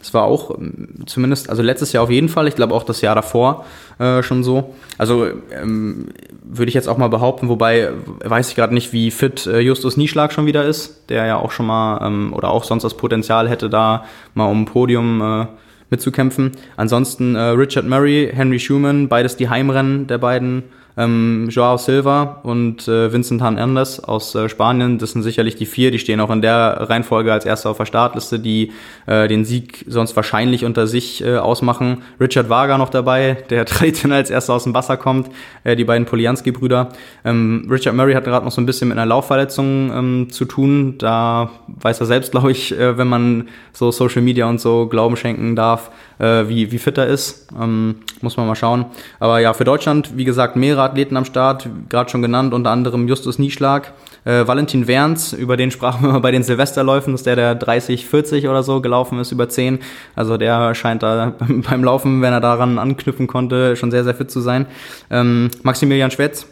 Das 0.05 0.13
war 0.13 0.25
auch 0.25 0.51
ähm, 0.55 0.87
zumindest, 1.07 1.49
also 1.49 1.63
letztes 1.63 1.91
Jahr 1.91 2.03
auf 2.03 2.11
jeden 2.11 2.29
Fall, 2.29 2.47
ich 2.47 2.55
glaube 2.55 2.75
auch 2.75 2.83
das 2.83 3.01
Jahr 3.01 3.15
davor 3.15 3.65
äh, 3.97 4.21
schon 4.21 4.43
so. 4.43 4.75
Also 4.99 5.25
ähm, 5.51 6.09
würde 6.43 6.69
ich 6.69 6.75
jetzt 6.75 6.87
auch 6.87 6.99
mal 6.99 7.07
behaupten, 7.07 7.49
wobei 7.49 7.89
weiß 8.23 8.49
ich 8.49 8.55
gerade 8.55 8.75
nicht, 8.75 8.93
wie 8.93 9.09
fit 9.09 9.47
äh, 9.47 9.61
Justus 9.61 9.97
Nieschlag 9.97 10.31
schon 10.31 10.45
wieder 10.45 10.63
ist, 10.63 11.09
der 11.09 11.25
ja 11.25 11.37
auch 11.37 11.49
schon 11.49 11.65
mal 11.65 12.05
ähm, 12.05 12.33
oder 12.33 12.51
auch 12.51 12.65
sonst 12.65 12.83
das 12.83 12.95
Potenzial 12.95 13.49
hätte, 13.49 13.67
da 13.67 14.05
mal 14.35 14.45
um 14.45 14.61
ein 14.61 14.65
Podium 14.65 15.21
äh, 15.21 15.47
mitzukämpfen. 15.89 16.51
Ansonsten 16.77 17.35
äh, 17.35 17.39
Richard 17.39 17.87
Murray, 17.87 18.31
Henry 18.33 18.59
Schumann, 18.59 19.07
beides 19.07 19.37
die 19.37 19.49
Heimrennen 19.49 20.07
der 20.07 20.17
beiden 20.17 20.63
ähm, 20.97 21.47
Joao 21.49 21.77
Silva 21.77 22.39
und 22.43 22.87
äh, 22.87 23.11
Vincent 23.11 23.41
Hernandez 23.41 23.99
aus 23.99 24.33
äh, 24.35 24.47
Spanien, 24.47 24.97
das 24.97 25.11
sind 25.11 25.23
sicherlich 25.23 25.55
die 25.55 25.65
vier, 25.65 25.91
die 25.91 25.99
stehen 25.99 26.21
auch 26.21 26.29
in 26.29 26.41
der 26.41 26.89
Reihenfolge 26.89 27.33
als 27.33 27.45
erster 27.45 27.69
auf 27.69 27.77
der 27.77 27.85
Startliste, 27.85 28.39
die 28.39 28.71
äh, 29.05 29.27
den 29.27 29.45
Sieg 29.45 29.83
sonst 29.87 30.15
wahrscheinlich 30.15 30.63
unter 30.63 30.87
sich 30.87 31.23
äh, 31.23 31.37
ausmachen. 31.37 32.03
Richard 32.19 32.49
Wager 32.49 32.77
noch 32.77 32.89
dabei, 32.89 33.37
der 33.49 33.65
traditionell 33.65 34.19
als 34.19 34.29
erster 34.29 34.53
aus 34.53 34.63
dem 34.63 34.73
Wasser 34.73 34.97
kommt, 34.97 35.29
äh, 35.63 35.75
die 35.75 35.83
beiden 35.83 36.05
Polianski-Brüder. 36.05 36.89
Ähm, 37.25 37.67
Richard 37.69 37.95
Murray 37.95 38.13
hat 38.13 38.23
gerade 38.23 38.45
noch 38.45 38.51
so 38.51 38.61
ein 38.61 38.65
bisschen 38.65 38.87
mit 38.87 38.97
einer 38.97 39.05
Laufverletzung 39.05 39.91
ähm, 39.93 40.27
zu 40.29 40.45
tun. 40.45 40.97
Da 40.97 41.49
weiß 41.67 41.99
er 41.99 42.05
selbst, 42.05 42.31
glaube 42.35 42.51
ich, 42.51 42.77
äh, 42.77 42.97
wenn 42.97 43.07
man 43.07 43.49
so 43.73 43.91
Social 43.91 44.21
Media 44.21 44.47
und 44.47 44.61
so 44.61 44.87
Glauben 44.87 45.17
schenken 45.17 45.57
darf, 45.57 45.74
äh, 46.19 46.47
wie, 46.47 46.71
wie 46.71 46.77
fit 46.77 46.97
er 46.97 47.07
ist. 47.07 47.47
Ähm, 47.59 47.95
muss 48.21 48.37
man 48.37 48.47
mal 48.47 48.55
schauen. 48.55 48.85
Aber 49.19 49.39
ja, 49.39 49.53
für 49.53 49.63
Deutschland, 49.63 50.17
wie 50.17 50.25
gesagt, 50.25 50.55
mehrere 50.55 50.83
Athleten 50.83 51.17
am 51.17 51.25
Start, 51.25 51.69
gerade 51.89 52.09
schon 52.09 52.21
genannt, 52.21 52.53
unter 52.53 52.71
anderem 52.71 53.07
Justus 53.07 53.39
Nieschlag, 53.39 53.93
äh, 54.25 54.47
Valentin 54.47 54.87
Werns, 54.87 55.33
über 55.33 55.57
den 55.57 55.71
sprachen 55.71 56.11
wir 56.11 56.19
bei 56.19 56.31
den 56.31 56.43
Silvesterläufen, 56.43 57.13
dass 57.13 57.23
der 57.23 57.35
der 57.35 57.55
30, 57.55 58.05
40 58.05 58.47
oder 58.47 58.63
so 58.63 58.81
gelaufen 58.81 59.19
ist, 59.19 59.31
über 59.31 59.47
10. 59.47 59.79
Also 60.15 60.37
der 60.37 60.73
scheint 60.75 61.03
da 61.03 61.33
beim 61.47 61.83
Laufen, 61.83 62.21
wenn 62.21 62.33
er 62.33 62.41
daran 62.41 62.79
anknüpfen 62.79 63.27
konnte, 63.27 63.75
schon 63.75 63.91
sehr, 63.91 64.03
sehr 64.03 64.15
fit 64.15 64.31
zu 64.31 64.41
sein. 64.41 64.65
Ähm, 65.09 65.51
Maximilian 65.63 66.11
Schwetz, 66.11 66.47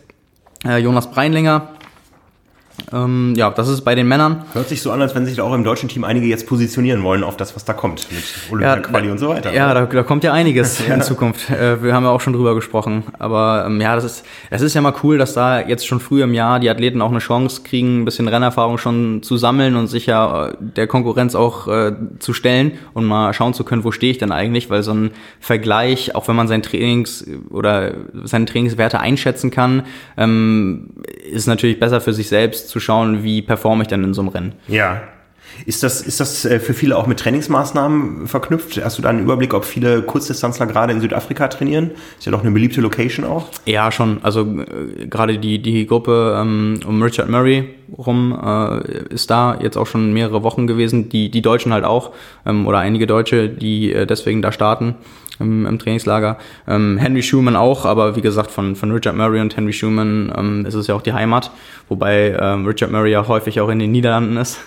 äh, 0.65 0.77
Jonas 0.77 1.09
Breinlinger, 1.09 1.69
Ähm, 2.91 3.33
ja, 3.35 3.49
das 3.49 3.67
ist 3.67 3.81
bei 3.81 3.95
den 3.95 4.07
Männern. 4.07 4.43
Hört 4.53 4.69
sich 4.69 4.81
so 4.81 4.91
an, 4.91 5.01
als 5.01 5.15
wenn 5.15 5.25
sich 5.25 5.37
da 5.37 5.43
auch 5.43 5.53
im 5.53 5.63
deutschen 5.63 5.89
Team 5.89 6.03
einige 6.03 6.25
jetzt 6.25 6.47
positionieren 6.47 7.03
wollen 7.03 7.23
auf 7.23 7.37
das, 7.37 7.55
was 7.55 7.65
da 7.65 7.73
kommt, 7.73 8.11
mit 8.11 8.23
Olympia-Quali 8.51 9.05
ja, 9.05 9.11
und 9.11 9.17
so 9.17 9.29
weiter. 9.29 9.53
Ja, 9.53 9.73
da, 9.73 9.85
da 9.85 10.03
kommt 10.03 10.23
ja 10.23 10.33
einiges 10.33 10.81
in 10.87 11.01
Zukunft. 11.01 11.49
Äh, 11.49 11.83
wir 11.83 11.93
haben 11.93 12.03
ja 12.03 12.09
auch 12.09 12.21
schon 12.21 12.33
drüber 12.33 12.55
gesprochen. 12.55 13.03
Aber 13.19 13.65
ähm, 13.67 13.79
ja, 13.79 13.95
das 13.95 14.03
ist, 14.03 14.25
das 14.49 14.61
ist 14.61 14.73
ja 14.73 14.81
mal 14.81 14.93
cool, 15.03 15.17
dass 15.17 15.33
da 15.33 15.61
jetzt 15.61 15.87
schon 15.87 15.99
früh 15.99 16.23
im 16.23 16.33
Jahr 16.33 16.59
die 16.59 16.69
Athleten 16.69 17.01
auch 17.01 17.11
eine 17.11 17.19
Chance 17.19 17.61
kriegen, 17.63 18.01
ein 18.01 18.05
bisschen 18.05 18.27
Rennerfahrung 18.27 18.77
schon 18.77 19.23
zu 19.23 19.37
sammeln 19.37 19.75
und 19.75 19.87
sich 19.87 20.05
ja 20.05 20.49
äh, 20.49 20.53
der 20.59 20.87
Konkurrenz 20.87 21.35
auch 21.35 21.67
äh, 21.67 21.93
zu 22.19 22.33
stellen 22.33 22.73
und 22.93 23.05
mal 23.05 23.33
schauen 23.33 23.53
zu 23.53 23.63
können, 23.63 23.83
wo 23.83 23.91
stehe 23.91 24.11
ich 24.11 24.17
denn 24.17 24.31
eigentlich, 24.31 24.69
weil 24.69 24.83
so 24.83 24.93
ein 24.93 25.11
Vergleich, 25.39 26.15
auch 26.15 26.27
wenn 26.27 26.35
man 26.35 26.47
sein 26.47 26.61
Trainings 26.61 27.25
oder 27.49 27.93
seine 28.23 28.45
Trainingswerte 28.45 28.99
einschätzen 28.99 29.51
kann, 29.51 29.83
ähm, 30.17 30.89
ist 31.31 31.47
natürlich 31.47 31.79
besser 31.79 32.01
für 32.01 32.13
sich 32.13 32.27
selbst 32.27 32.69
zu 32.73 32.79
schauen, 32.79 33.23
wie 33.23 33.43
performe 33.43 33.83
ich 33.83 33.87
denn 33.87 34.03
in 34.03 34.13
so 34.15 34.21
einem 34.21 34.29
Rennen. 34.29 34.53
Ja. 34.67 35.01
Ist 35.67 35.83
das, 35.83 36.01
ist 36.01 36.19
das 36.19 36.45
äh, 36.45 36.59
für 36.59 36.73
viele 36.73 36.97
auch 36.97 37.05
mit 37.05 37.19
Trainingsmaßnahmen 37.19 38.27
verknüpft? 38.27 38.83
Hast 38.83 38.97
du 38.97 39.03
da 39.03 39.09
einen 39.09 39.19
Überblick, 39.19 39.53
ob 39.53 39.65
viele 39.65 40.01
Kurzdistanzler 40.01 40.65
gerade 40.65 40.93
in 40.93 41.01
Südafrika 41.01 41.47
trainieren? 41.47 41.91
Ist 42.17 42.25
ja 42.25 42.31
doch 42.31 42.41
eine 42.41 42.49
beliebte 42.49 42.81
Location 42.81 43.23
auch. 43.23 43.49
Ja, 43.65 43.91
schon. 43.91 44.17
Also 44.23 44.41
äh, 44.41 45.05
gerade 45.05 45.37
die, 45.37 45.61
die 45.61 45.85
Gruppe 45.85 46.35
ähm, 46.41 46.79
um 46.87 47.03
Richard 47.03 47.29
Murray 47.29 47.69
rum 47.95 48.35
äh, 48.43 49.13
ist 49.13 49.29
da 49.29 49.59
jetzt 49.61 49.77
auch 49.77 49.85
schon 49.85 50.11
mehrere 50.11 50.41
Wochen 50.41 50.65
gewesen. 50.65 51.09
Die, 51.09 51.29
die 51.29 51.43
Deutschen 51.43 51.71
halt 51.71 51.85
auch 51.85 52.13
ähm, 52.47 52.65
oder 52.65 52.79
einige 52.79 53.05
Deutsche, 53.05 53.49
die 53.49 53.93
äh, 53.93 54.07
deswegen 54.07 54.41
da 54.41 54.51
starten 54.51 54.95
im, 55.39 55.65
im 55.65 55.79
Trainingslager. 55.79 56.37
Ähm, 56.67 56.97
Henry 56.97 57.23
Schumann 57.23 57.55
auch, 57.55 57.85
aber 57.85 58.15
wie 58.15 58.21
gesagt, 58.21 58.51
von, 58.51 58.75
von 58.75 58.91
Richard 58.91 59.15
Murray 59.15 59.41
und 59.41 59.55
Henry 59.55 59.73
Schumann 59.73 60.33
ähm, 60.37 60.65
ist 60.65 60.75
es 60.75 60.87
ja 60.87 60.95
auch 60.95 61.01
die 61.01 61.13
Heimat, 61.13 61.51
wobei 61.89 62.37
ähm, 62.39 62.65
Richard 62.65 62.91
Murray 62.91 63.11
ja 63.11 63.27
häufig 63.27 63.59
auch 63.61 63.69
in 63.69 63.79
den 63.79 63.91
Niederlanden 63.91 64.37
ist. 64.37 64.59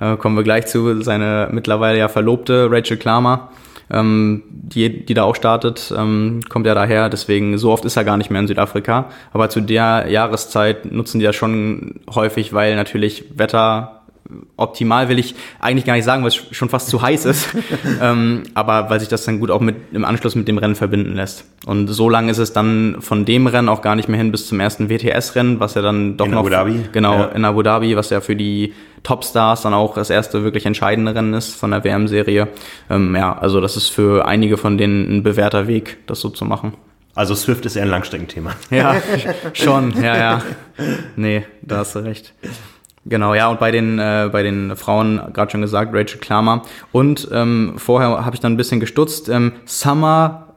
Äh, 0.00 0.16
kommen 0.16 0.36
wir 0.36 0.42
gleich 0.42 0.66
zu. 0.66 1.02
Seine 1.02 1.48
mittlerweile 1.52 1.98
ja 1.98 2.08
Verlobte 2.08 2.68
Rachel 2.70 2.96
Klammer, 2.96 3.50
ähm, 3.90 4.42
die, 4.50 5.04
die 5.04 5.14
da 5.14 5.24
auch 5.24 5.36
startet, 5.36 5.94
ähm, 5.96 6.40
kommt 6.48 6.66
ja 6.66 6.74
daher. 6.74 7.08
Deswegen, 7.08 7.58
so 7.58 7.70
oft 7.70 7.84
ist 7.84 7.96
er 7.96 8.04
gar 8.04 8.16
nicht 8.16 8.30
mehr 8.30 8.40
in 8.40 8.48
Südafrika. 8.48 9.10
Aber 9.32 9.48
zu 9.48 9.60
der 9.60 10.06
Jahreszeit 10.08 10.90
nutzen 10.90 11.18
die 11.20 11.24
das 11.24 11.36
schon 11.36 12.00
häufig, 12.12 12.52
weil 12.52 12.74
natürlich 12.74 13.24
Wetter 13.36 14.01
optimal 14.56 15.08
will 15.08 15.18
ich 15.18 15.34
eigentlich 15.60 15.84
gar 15.84 15.94
nicht 15.94 16.04
sagen, 16.04 16.22
weil 16.22 16.28
es 16.28 16.36
schon 16.52 16.68
fast 16.68 16.88
zu 16.88 17.02
heiß 17.02 17.24
ist. 17.26 17.48
ähm, 18.00 18.44
aber 18.54 18.88
weil 18.90 19.00
sich 19.00 19.08
das 19.08 19.24
dann 19.24 19.40
gut 19.40 19.50
auch 19.50 19.60
mit 19.60 19.76
im 19.92 20.04
Anschluss 20.04 20.34
mit 20.34 20.48
dem 20.48 20.58
Rennen 20.58 20.74
verbinden 20.74 21.14
lässt. 21.14 21.44
Und 21.66 21.88
so 21.88 22.08
lange 22.08 22.30
ist 22.30 22.38
es 22.38 22.52
dann 22.52 22.96
von 23.00 23.24
dem 23.24 23.46
Rennen 23.46 23.68
auch 23.68 23.82
gar 23.82 23.94
nicht 23.96 24.08
mehr 24.08 24.18
hin 24.18 24.32
bis 24.32 24.46
zum 24.46 24.60
ersten 24.60 24.88
WTS-Rennen, 24.88 25.60
was 25.60 25.74
ja 25.74 25.82
dann 25.82 26.16
doch 26.16 26.26
in 26.26 26.32
noch. 26.32 26.40
Abu 26.40 26.48
Dhabi. 26.48 26.84
Genau, 26.92 27.14
Ja. 27.18 27.24
in 27.26 27.44
Abu 27.44 27.62
Dhabi, 27.62 27.96
was 27.96 28.10
ja 28.10 28.20
für 28.20 28.36
die 28.36 28.72
Topstars 29.02 29.62
dann 29.62 29.74
auch 29.74 29.94
das 29.94 30.10
erste 30.10 30.44
wirklich 30.44 30.64
entscheidende 30.66 31.14
Rennen 31.14 31.34
ist 31.34 31.54
von 31.54 31.70
der 31.72 31.82
WM-Serie. 31.84 32.48
Ähm, 32.88 33.14
ja, 33.16 33.36
also 33.36 33.60
das 33.60 33.76
ist 33.76 33.88
für 33.88 34.26
einige 34.26 34.56
von 34.56 34.78
denen 34.78 35.18
ein 35.18 35.22
bewährter 35.22 35.66
Weg, 35.66 35.98
das 36.06 36.20
so 36.20 36.28
zu 36.28 36.44
machen. 36.44 36.74
Also 37.14 37.34
Swift 37.34 37.66
ist 37.66 37.76
eher 37.76 37.82
ein 37.82 37.90
Langstreckenthema. 37.90 38.52
Ja, 38.70 38.96
schon, 39.52 39.92
ja, 40.02 40.16
ja. 40.16 40.42
Nee, 41.16 41.44
da 41.60 41.78
hast 41.78 41.94
du 41.94 41.98
recht. 41.98 42.32
Genau, 43.04 43.34
ja, 43.34 43.48
und 43.48 43.58
bei 43.58 43.70
den, 43.72 43.98
äh, 43.98 44.28
bei 44.30 44.42
den 44.44 44.76
Frauen, 44.76 45.20
gerade 45.32 45.50
schon 45.50 45.60
gesagt, 45.60 45.92
Rachel 45.92 46.20
Klammer. 46.20 46.62
Und 46.92 47.28
ähm, 47.32 47.74
vorher 47.76 48.24
habe 48.24 48.34
ich 48.36 48.40
dann 48.40 48.52
ein 48.52 48.56
bisschen 48.56 48.78
gestutzt. 48.78 49.28
Ähm, 49.28 49.52
Summer 49.64 50.54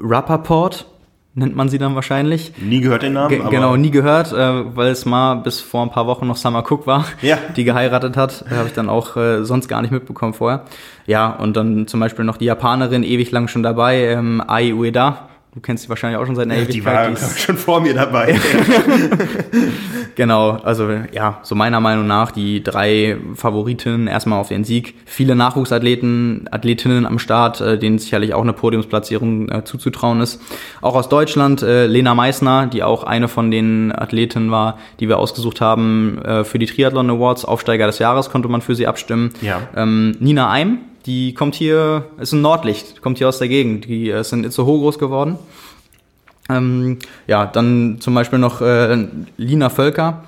Rappaport 0.00 0.86
nennt 1.34 1.54
man 1.56 1.68
sie 1.68 1.78
dann 1.78 1.94
wahrscheinlich. 1.94 2.52
Nie 2.60 2.80
gehört 2.80 3.02
den 3.02 3.12
Namen, 3.12 3.28
Ge 3.28 3.40
aber 3.40 3.50
genau, 3.50 3.76
nie 3.76 3.90
gehört, 3.90 4.32
äh, 4.32 4.76
weil 4.76 4.88
es 4.90 5.06
mal 5.06 5.34
bis 5.36 5.60
vor 5.60 5.82
ein 5.82 5.90
paar 5.90 6.06
Wochen 6.06 6.26
noch 6.26 6.36
Summer 6.36 6.64
Cook 6.68 6.86
war, 6.86 7.04
Ja. 7.22 7.38
die 7.56 7.64
geheiratet 7.64 8.16
hat. 8.16 8.44
Habe 8.50 8.66
ich 8.68 8.74
dann 8.74 8.88
auch 8.88 9.16
äh, 9.16 9.44
sonst 9.44 9.68
gar 9.68 9.82
nicht 9.82 9.90
mitbekommen 9.92 10.34
vorher. 10.34 10.64
Ja, 11.06 11.28
und 11.30 11.56
dann 11.56 11.86
zum 11.86 12.00
Beispiel 12.00 12.24
noch 12.24 12.36
die 12.38 12.44
Japanerin, 12.46 13.02
ewig 13.04 13.30
lang 13.30 13.48
schon 13.48 13.62
dabei, 13.62 14.06
ähm, 14.08 14.42
Ai 14.46 14.72
Ueda. 14.74 15.27
Du 15.58 15.62
kennst 15.62 15.82
sie 15.82 15.88
wahrscheinlich 15.88 16.20
auch 16.20 16.24
schon 16.24 16.36
seit 16.36 16.44
einer 16.44 16.54
die 16.66 16.70
Ewigkeit. 16.78 16.94
war 16.94 17.06
die 17.08 17.14
ist- 17.14 17.40
schon 17.44 17.56
vor 17.56 17.80
mir 17.80 17.92
dabei. 17.92 18.38
Genau, 20.14 20.50
also 20.64 20.88
ja, 21.12 21.38
so 21.44 21.54
meiner 21.54 21.78
Meinung 21.78 22.06
nach 22.08 22.32
die 22.32 22.60
drei 22.60 23.18
Favoritinnen 23.34 24.08
erstmal 24.08 24.40
auf 24.40 24.48
den 24.48 24.64
Sieg. 24.64 24.94
Viele 25.06 25.36
Nachwuchsathleten, 25.36 26.48
Athletinnen 26.50 27.06
am 27.06 27.20
Start, 27.20 27.60
äh, 27.60 27.78
denen 27.78 28.00
sicherlich 28.00 28.34
auch 28.34 28.42
eine 28.42 28.52
Podiumsplatzierung 28.52 29.48
äh, 29.48 29.62
zuzutrauen 29.64 30.20
ist. 30.20 30.42
Auch 30.80 30.96
aus 30.96 31.08
Deutschland, 31.08 31.62
äh, 31.62 31.86
Lena 31.86 32.16
Meissner, 32.16 32.66
die 32.66 32.82
auch 32.82 33.04
eine 33.04 33.28
von 33.28 33.52
den 33.52 33.92
Athleten 33.96 34.50
war, 34.50 34.78
die 34.98 35.08
wir 35.08 35.18
ausgesucht 35.18 35.60
haben 35.60 36.18
äh, 36.24 36.42
für 36.42 36.58
die 36.58 36.66
Triathlon 36.66 37.10
Awards. 37.10 37.44
Aufsteiger 37.44 37.86
des 37.86 38.00
Jahres 38.00 38.28
konnte 38.28 38.48
man 38.48 38.60
für 38.60 38.74
sie 38.74 38.88
abstimmen. 38.88 39.30
Ja. 39.40 39.60
Ähm, 39.76 40.16
Nina 40.18 40.50
Eim, 40.50 40.78
die 41.08 41.32
kommt 41.32 41.54
hier, 41.54 42.04
ist 42.18 42.32
ein 42.32 42.42
Nordlicht, 42.42 43.00
kommt 43.00 43.16
hier 43.16 43.30
aus 43.30 43.38
der 43.38 43.48
Gegend. 43.48 43.86
Die 43.86 44.10
ist 44.10 44.32
in 44.34 44.44
Itzehoe 44.44 44.78
groß 44.78 44.98
geworden. 44.98 45.38
Ähm, 46.50 46.98
ja, 47.26 47.46
dann 47.46 47.96
zum 48.00 48.14
Beispiel 48.14 48.38
noch 48.38 48.60
äh, 48.60 49.06
Lina 49.38 49.70
Völker 49.70 50.24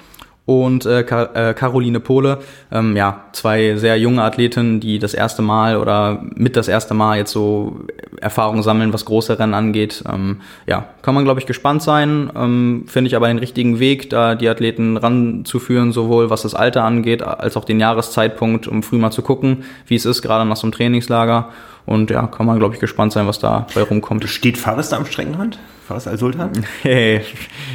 und 0.51 0.85
äh, 0.85 1.05
Ka 1.05 1.31
äh, 1.35 1.55
Caroline 1.55 2.01
Pohle. 2.01 2.39
Ähm, 2.73 2.97
ja, 2.97 3.23
zwei 3.31 3.77
sehr 3.77 3.97
junge 3.97 4.25
Athletinnen, 4.25 4.81
die 4.81 4.99
das 4.99 5.15
erste 5.15 5.43
Mal 5.43 5.77
oder 5.77 6.25
mit 6.35 6.57
das 6.57 6.67
erste 6.67 6.93
Mal 6.93 7.19
jetzt 7.19 7.31
so 7.31 7.83
Erfahrung 8.21 8.65
sammeln, 8.65 8.93
was 8.93 9.05
große 9.05 9.39
Rennen 9.39 9.55
angeht. 9.55 10.03
Ähm, 10.13 10.41
ja, 10.67 10.87
kann 11.03 11.15
man, 11.15 11.23
glaube 11.23 11.39
ich, 11.39 11.47
gespannt 11.47 11.83
sein. 11.83 12.33
Ähm, 12.35 12.83
Finde 12.89 13.07
ich 13.07 13.15
aber 13.15 13.29
den 13.29 13.39
richtigen 13.39 13.79
Weg, 13.79 14.11
da 14.11 14.35
die 14.35 14.49
Athleten 14.49 14.97
ranzuführen, 14.97 15.93
sowohl 15.93 16.31
was 16.31 16.43
das 16.43 16.57
Alter 16.57 16.83
angeht, 16.83 17.23
als 17.23 17.57
auch 17.57 17.65
den 17.65 17.79
Jahreszeitpunkt, 17.79 18.67
um 18.67 18.83
früh 18.83 18.99
mal 18.99 19.13
zu 19.13 19.23
gucken, 19.23 19.63
wie 19.87 19.95
es 19.95 20.05
ist, 20.05 20.21
gerade 20.21 20.45
nach 20.49 20.57
so 20.57 20.67
einem 20.67 20.73
Trainingslager. 20.73 21.51
Und 21.87 22.11
ja, 22.11 22.26
kann 22.26 22.47
man, 22.47 22.59
glaube 22.59 22.74
ich, 22.74 22.81
gespannt 22.81 23.12
sein, 23.12 23.26
was 23.26 23.39
da 23.39 23.66
bei 23.74 23.83
rumkommt. 23.83 24.28
Steht 24.28 24.59
Fares 24.59 24.91
da 24.91 24.97
am 24.97 25.07
Streckenrand? 25.07 25.59
Fares 25.87 26.07
Al-Sultan? 26.07 26.53
Hey, 26.83 27.22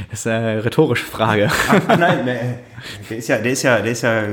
das 0.10 0.20
ist 0.20 0.28
eine 0.28 0.64
rhetorische 0.64 1.06
Frage. 1.06 1.50
ah, 1.88 1.96
nein, 1.98 2.20
nee, 2.26 2.40
der 3.10 3.18
ist 3.18 3.28
ja, 3.28 3.38
der 3.38 3.52
ist 3.52 3.64
ja, 3.64 3.80
der 3.80 3.92
ist 3.92 4.02
ja, 4.02 4.24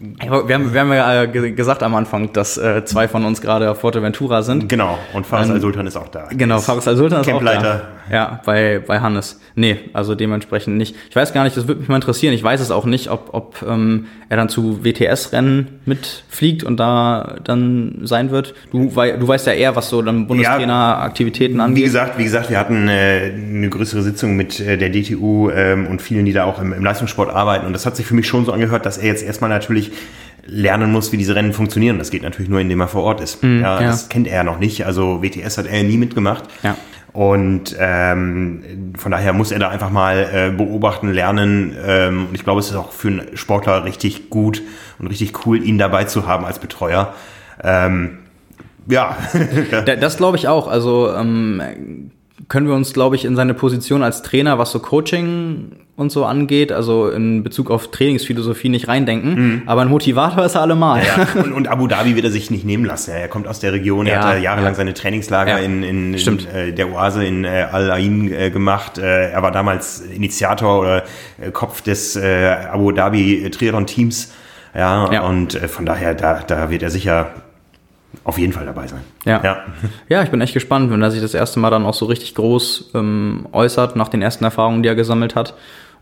Wir 0.00 0.54
haben, 0.54 0.72
wir 0.74 0.80
haben 0.80 0.92
ja 0.92 1.22
äh, 1.22 1.28
ge- 1.28 1.52
gesagt 1.52 1.82
am 1.82 1.94
Anfang, 1.94 2.32
dass 2.32 2.56
äh, 2.58 2.84
zwei 2.84 3.06
von 3.08 3.24
uns 3.24 3.40
gerade 3.40 3.70
auf 3.70 3.80
Forteventura 3.80 4.42
sind. 4.42 4.68
genau. 4.68 4.98
Und 5.12 5.24
Fares 5.26 5.48
Ähm, 5.48 5.54
Al-Sultan 5.54 5.86
ist 5.86 5.96
auch 5.96 6.08
da. 6.08 6.28
Genau, 6.32 6.58
Faris 6.58 6.88
Al-Sultan 6.88 7.20
ist 7.20 7.28
auch 7.28 7.32
Campleiter. 7.32 7.62
da. 7.62 7.88
Ja, 8.10 8.40
bei, 8.46 8.82
bei 8.84 9.00
Hannes. 9.00 9.38
Nee, 9.54 9.76
also 9.92 10.14
dementsprechend 10.14 10.78
nicht. 10.78 10.96
Ich 11.10 11.14
weiß 11.16 11.34
gar 11.34 11.44
nicht, 11.44 11.56
das 11.58 11.68
würde 11.68 11.80
mich 11.80 11.88
mal 11.90 11.96
interessieren. 11.96 12.32
Ich 12.32 12.42
weiß 12.42 12.58
es 12.60 12.70
auch 12.70 12.86
nicht, 12.86 13.10
ob, 13.10 13.28
ob 13.34 13.62
ähm, 13.68 14.06
er 14.30 14.38
dann 14.38 14.48
zu 14.48 14.82
WTS-Rennen 14.82 15.80
mitfliegt 15.84 16.64
und 16.64 16.78
da 16.78 17.36
dann 17.44 18.00
sein 18.04 18.30
wird. 18.30 18.54
Du, 18.72 18.96
wei 18.96 19.12
du 19.12 19.28
weißt 19.28 19.46
ja 19.46 19.52
eher, 19.52 19.76
was 19.76 19.90
so 19.90 20.00
dann 20.00 20.26
Bundestrainer-Aktivitäten 20.26 21.56
Wie 21.56 21.60
angeht. 21.60 21.84
gesagt, 21.84 22.18
wie 22.18 22.24
gesagt, 22.24 22.48
wir 22.50 22.58
hatten 22.58 22.88
äh, 22.88 23.30
eine 23.34 23.68
größere 23.68 24.02
Sitzung 24.02 24.36
mit 24.36 24.58
äh, 24.60 24.76
der 24.78 24.88
DTU 24.90 25.50
ähm, 25.50 25.86
und 25.86 26.00
vielen, 26.02 26.24
die 26.24 26.32
da 26.32 26.44
auch 26.44 26.60
im, 26.60 26.72
im 26.72 26.84
Leistungssport 26.84 27.30
arbeiten. 27.30 27.66
Und 27.66 27.72
das 27.78 27.86
hat 27.86 27.96
sich 27.96 28.06
für 28.06 28.14
mich 28.14 28.26
schon 28.28 28.44
so 28.44 28.52
angehört, 28.52 28.84
dass 28.86 28.98
er 28.98 29.06
jetzt 29.06 29.22
erstmal 29.22 29.50
natürlich 29.50 29.92
lernen 30.46 30.90
muss, 30.92 31.12
wie 31.12 31.16
diese 31.16 31.34
Rennen 31.34 31.52
funktionieren. 31.52 31.98
Das 31.98 32.10
geht 32.10 32.22
natürlich 32.22 32.48
nur, 32.50 32.60
indem 32.60 32.80
er 32.80 32.88
vor 32.88 33.02
Ort 33.04 33.20
ist. 33.20 33.42
ja, 33.42 33.48
Mhm, 33.48 33.60
ja. 33.62 33.80
Das 33.80 34.08
kennt 34.08 34.26
er 34.26 34.36
ja 34.36 34.44
noch 34.44 34.58
nicht. 34.58 34.86
Also 34.86 35.22
WTS 35.22 35.58
hat 35.58 35.66
er 35.66 35.82
nie 35.84 35.96
mitgemacht. 35.98 36.44
Ja. 36.62 36.76
Und 37.12 37.74
ähm, 37.78 38.92
von 38.96 39.10
daher 39.12 39.32
muss 39.32 39.50
er 39.50 39.58
da 39.58 39.68
einfach 39.70 39.90
mal 39.90 40.28
äh, 40.32 40.56
beobachten, 40.56 41.10
lernen. 41.12 41.74
Ähm, 41.84 42.26
und 42.28 42.34
ich 42.34 42.44
glaube, 42.44 42.60
es 42.60 42.68
ist 42.70 42.76
auch 42.76 42.92
für 42.92 43.08
einen 43.08 43.36
Sportler 43.36 43.84
richtig 43.84 44.30
gut 44.30 44.62
und 44.98 45.06
richtig 45.08 45.46
cool, 45.46 45.62
ihn 45.62 45.78
dabei 45.78 46.04
zu 46.04 46.26
haben 46.26 46.44
als 46.44 46.58
Betreuer. 46.58 47.14
Ähm, 47.62 48.18
ja, 48.88 49.16
Da- 49.84 49.96
Das 49.96 50.16
glaube 50.16 50.36
ich 50.36 50.48
auch. 50.48 50.68
Also 50.68 51.12
ähm, 51.14 52.10
können 52.48 52.66
wir 52.68 52.74
uns, 52.74 52.92
glaube 52.92 53.16
ich, 53.16 53.24
in 53.24 53.36
seine 53.36 53.52
Position 53.54 54.02
als 54.02 54.22
Trainer, 54.22 54.58
was 54.58 54.70
so 54.70 54.78
Coaching 54.78 55.72
und 55.98 56.12
so 56.12 56.24
angeht, 56.24 56.70
also 56.70 57.10
in 57.10 57.42
Bezug 57.42 57.72
auf 57.72 57.90
Trainingsphilosophie 57.90 58.68
nicht 58.68 58.86
reindenken. 58.86 59.64
Aber 59.66 59.82
ein 59.82 59.88
Motivator 59.88 60.44
ist 60.44 60.54
er 60.54 60.62
allemal. 60.62 61.00
Mhm. 61.00 61.06
Ja, 61.06 61.42
und, 61.42 61.52
und 61.52 61.68
Abu 61.68 61.88
Dhabi 61.88 62.14
wird 62.14 62.24
er 62.24 62.30
sich 62.30 62.52
nicht 62.52 62.64
nehmen 62.64 62.84
lassen. 62.84 63.10
Er 63.10 63.26
kommt 63.26 63.48
aus 63.48 63.58
der 63.58 63.72
Region, 63.72 64.06
er 64.06 64.12
Ja, 64.12 64.18
hat 64.22 64.34
da 64.34 64.38
jahrelang 64.38 64.74
ja. 64.74 64.76
seine 64.76 64.94
Trainingslager 64.94 65.58
in, 65.58 65.82
in, 65.82 66.14
in 66.14 66.46
äh, 66.54 66.72
der 66.72 66.92
Oase 66.92 67.26
in 67.26 67.44
äh, 67.44 67.66
Al 67.72 67.90
Ain 67.90 68.32
äh, 68.32 68.50
gemacht. 68.50 68.98
Äh, 68.98 69.30
er 69.32 69.42
war 69.42 69.50
damals 69.50 70.00
Initiator 70.00 70.80
oder 70.80 71.02
äh, 71.40 71.50
Kopf 71.50 71.82
des 71.82 72.14
äh, 72.14 72.54
Abu 72.70 72.92
Dhabi 72.92 73.50
Triathlon 73.50 73.86
Teams. 73.86 74.32
Ja, 74.76 75.22
und 75.22 75.54
von 75.54 75.84
daher, 75.84 76.14
da, 76.14 76.42
da 76.46 76.70
wird 76.70 76.84
er 76.84 76.90
sicher 76.90 77.30
auf 78.22 78.38
jeden 78.38 78.52
Fall 78.52 78.66
dabei 78.66 78.86
sein. 78.86 79.00
Ja. 79.24 79.40
ja. 79.42 79.56
Ja, 80.08 80.22
ich 80.22 80.30
bin 80.30 80.40
echt 80.40 80.54
gespannt, 80.54 80.92
wenn 80.92 81.02
er 81.02 81.10
sich 81.10 81.20
das 81.20 81.34
erste 81.34 81.58
Mal 81.58 81.70
dann 81.70 81.84
auch 81.84 81.94
so 81.94 82.06
richtig 82.06 82.36
groß 82.36 82.90
ähm, 82.94 83.46
äußert, 83.52 83.96
nach 83.96 84.08
den 84.08 84.22
ersten 84.22 84.44
Erfahrungen, 84.44 84.82
die 84.84 84.88
er 84.88 84.94
gesammelt 84.94 85.34
hat. 85.34 85.54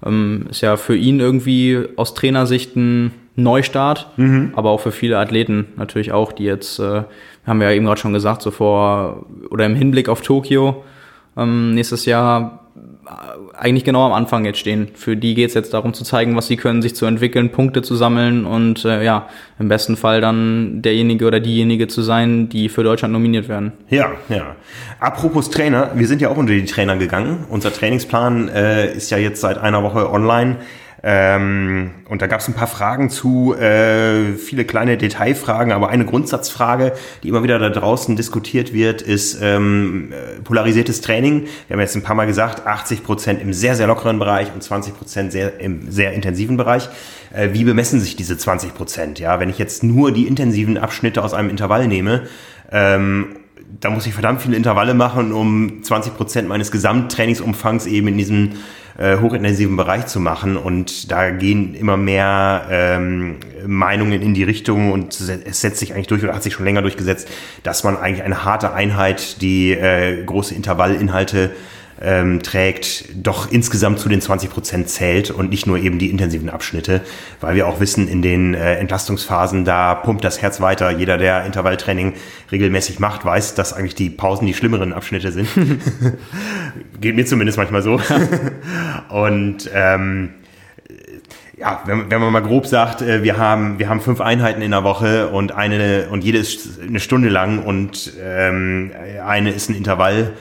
Ähm, 0.05 0.47
ist 0.51 0.61
ja 0.61 0.76
für 0.76 0.97
ihn 0.97 1.20
irgendwie 1.20 1.84
aus 1.97 2.14
Trainersicht 2.14 2.76
ein 2.76 3.12
Neustart, 3.36 4.09
aber 4.57 4.70
auch 4.70 4.80
für 4.80 4.92
viele 4.92 5.18
Athleten 5.18 5.66
natürlich 5.76 6.12
auch, 6.12 6.32
die 6.32 6.44
jetzt, 6.44 6.78
äh, 6.78 7.03
haben 7.47 7.61
wir 7.61 7.70
ja 7.70 7.76
eben 7.76 7.84
gerade 7.84 8.01
schon 8.01 8.14
gesagt, 8.14 8.40
so 8.40 8.51
vor 8.51 9.26
oder 9.51 9.66
im 9.66 9.74
Hinblick 9.74 10.09
auf 10.09 10.22
Tokio 10.22 10.84
ähm, 11.36 11.74
nächstes 11.74 12.07
Jahr 12.07 12.65
eigentlich 13.54 13.84
genau 13.84 14.04
am 14.04 14.12
Anfang 14.12 14.44
jetzt 14.44 14.59
stehen. 14.59 14.88
Für 14.94 15.16
die 15.16 15.34
geht 15.34 15.48
es 15.48 15.54
jetzt 15.54 15.72
darum 15.74 15.94
zu 15.94 16.04
zeigen, 16.04 16.36
was 16.36 16.46
sie 16.46 16.57
können, 16.57 16.82
sich 16.82 16.94
zu 16.94 17.07
entwickeln, 17.07 17.50
Punkte 17.50 17.82
zu 17.82 17.94
sammeln 17.94 18.46
und 18.46 18.84
äh, 18.84 19.04
ja, 19.04 19.28
im 19.59 19.68
besten 19.68 19.96
Fall 19.96 20.20
dann 20.20 20.82
derjenige 20.82 21.26
oder 21.26 21.40
diejenige 21.40 21.88
zu 21.88 22.02
sein, 22.02 22.48
die 22.48 22.68
für 22.68 22.82
Deutschland 22.82 23.12
nominiert 23.12 23.48
werden. 23.48 23.72
Ja, 23.88 24.11
ja. 24.28 24.57
Apropos 25.00 25.50
Trainer, 25.50 25.90
wir 25.94 26.07
sind 26.07 26.20
ja 26.20 26.30
auch 26.30 26.36
unter 26.36 26.52
die 26.52 26.64
Trainer 26.64 26.96
gegangen. 26.96 27.46
Unser 27.48 27.72
Trainingsplan 27.72 28.48
äh, 28.48 28.94
ist 28.94 29.11
ja 29.11 29.18
jetzt 29.18 29.40
seit 29.40 29.59
einer 29.59 29.82
Woche 29.82 30.11
online. 30.11 30.57
Ähm, 31.03 31.90
und 32.09 32.22
da 32.22 32.26
gab 32.26 32.40
es 32.40 32.49
ein 32.49 32.55
paar 32.55 32.66
Fragen 32.66 33.11
zu, 33.11 33.55
äh, 33.55 34.32
viele 34.34 34.64
kleine 34.64 34.97
Detailfragen, 34.97 35.72
aber 35.72 35.90
eine 35.90 36.05
Grundsatzfrage, 36.05 36.92
die 37.22 37.28
immer 37.28 37.42
wieder 37.42 37.59
da 37.59 37.68
draußen 37.68 38.16
diskutiert 38.16 38.72
wird, 38.72 39.03
ist 39.03 39.38
ähm, 39.42 40.12
äh, 40.12 40.40
polarisiertes 40.42 41.03
Training. 41.03 41.47
Wir 41.68 41.74
haben 41.74 41.80
jetzt 41.80 41.97
ein 41.97 42.03
paar 42.03 42.16
Mal 42.16 42.26
gesagt, 42.26 42.66
80 42.66 43.05
Prozent 43.05 43.42
im 43.42 43.53
sehr, 43.53 43.76
sehr 43.76 43.86
lockeren 43.86 44.18
Bereich 44.18 44.53
und 44.55 44.62
20 44.62 44.97
Prozent 44.97 45.32
sehr, 45.32 45.61
im 45.61 45.90
sehr 45.90 46.12
intensiven 46.12 46.57
Bereich. 46.57 46.88
Äh, 47.32 47.51
wie 47.53 47.64
bemessen 47.64 48.01
sich 48.01 48.16
diese 48.16 48.38
20 48.38 48.74
Prozent? 48.74 49.18
Ja, 49.18 49.38
wenn 49.38 49.51
ich 49.51 49.59
jetzt 49.59 49.82
nur 49.82 50.12
die 50.12 50.26
intensiven 50.26 50.78
Abschnitte 50.78 51.22
aus 51.22 51.34
einem 51.34 51.51
Intervall 51.51 51.88
nehme, 51.88 52.26
ähm, 52.72 53.36
da 53.80 53.90
muss 53.90 54.06
ich 54.06 54.14
verdammt 54.14 54.42
viele 54.42 54.56
Intervalle 54.56 54.94
machen, 54.94 55.32
um 55.32 55.82
20 55.82 56.16
Prozent 56.16 56.48
meines 56.48 56.70
Gesamttrainingsumfangs 56.70 57.86
eben 57.86 58.08
in 58.08 58.18
diesem 58.18 58.50
äh, 58.98 59.18
hochintensiven 59.18 59.76
Bereich 59.76 60.06
zu 60.06 60.20
machen. 60.20 60.56
Und 60.56 61.10
da 61.10 61.30
gehen 61.30 61.74
immer 61.74 61.96
mehr 61.96 62.66
ähm, 62.70 63.36
Meinungen 63.66 64.22
in 64.22 64.34
die 64.34 64.44
Richtung 64.44 64.92
und 64.92 65.20
es 65.20 65.60
setzt 65.60 65.78
sich 65.78 65.92
eigentlich 65.92 66.06
durch 66.06 66.22
oder 66.22 66.34
hat 66.34 66.42
sich 66.42 66.54
schon 66.54 66.64
länger 66.64 66.82
durchgesetzt, 66.82 67.28
dass 67.62 67.84
man 67.84 67.96
eigentlich 67.96 68.24
eine 68.24 68.44
harte 68.44 68.72
Einheit, 68.72 69.42
die 69.42 69.72
äh, 69.72 70.24
große 70.24 70.54
Intervallinhalte 70.54 71.50
ähm, 72.01 72.42
trägt, 72.42 73.07
doch 73.14 73.51
insgesamt 73.51 73.99
zu 73.99 74.09
den 74.09 74.20
20 74.20 74.51
Prozent 74.51 74.88
zählt 74.88 75.30
und 75.30 75.51
nicht 75.51 75.66
nur 75.66 75.78
eben 75.78 75.99
die 75.99 76.11
intensiven 76.11 76.51
Abschnitte, 76.51 77.01
weil 77.40 77.55
wir 77.55 77.66
auch 77.66 77.80
wissen, 77.80 78.09
in 78.09 78.22
den 78.22 78.55
äh, 78.55 78.74
Entlastungsphasen, 78.76 79.64
da 79.64 79.94
pumpt 79.94 80.24
das 80.24 80.42
Herz 80.42 80.61
weiter. 80.61 80.90
Jeder, 80.90 81.16
der 81.16 81.47
Intervalltraining 81.47 82.14
regelmäßig 82.53 82.99
macht, 82.99 83.24
weiß, 83.24 83.55
dass 83.55 83.72
eigentlich 83.72 83.94
die 83.94 84.11
Pausen 84.11 84.47
die 84.47 84.55
schlimmeren 84.55 84.92
Abschnitte 84.92 85.32
sind. 85.32 85.49
Geht 87.01 87.16
mir 87.16 87.24
zumindest 87.24 87.57
manchmal 87.57 87.82
so. 87.82 87.99
und 89.09 89.70
ähm, 89.72 90.30
ja, 91.57 91.82
wenn, 91.86 92.11
wenn 92.11 92.20
man 92.20 92.32
mal 92.32 92.42
grob 92.42 92.66
sagt, 92.66 93.01
äh, 93.01 93.22
wir 93.22 93.38
haben, 93.38 93.78
wir 93.78 93.88
haben 93.88 94.03
fünf 94.03 94.20
Einheiten 94.20 94.61
in 94.61 94.72
der 94.72 94.84
Woche 94.84 95.28
und 95.28 95.53
eine 95.53 96.09
und 96.11 96.22
jede 96.22 96.36
ist 96.36 96.80
eine 96.80 97.01
Stunde 97.01 97.30
lang 97.30 97.61
und 97.61 98.12
ähm, 98.22 98.92
eine 99.24 99.51
ist 99.51 99.70
ein 99.70 99.74
Intervall. 99.74 100.34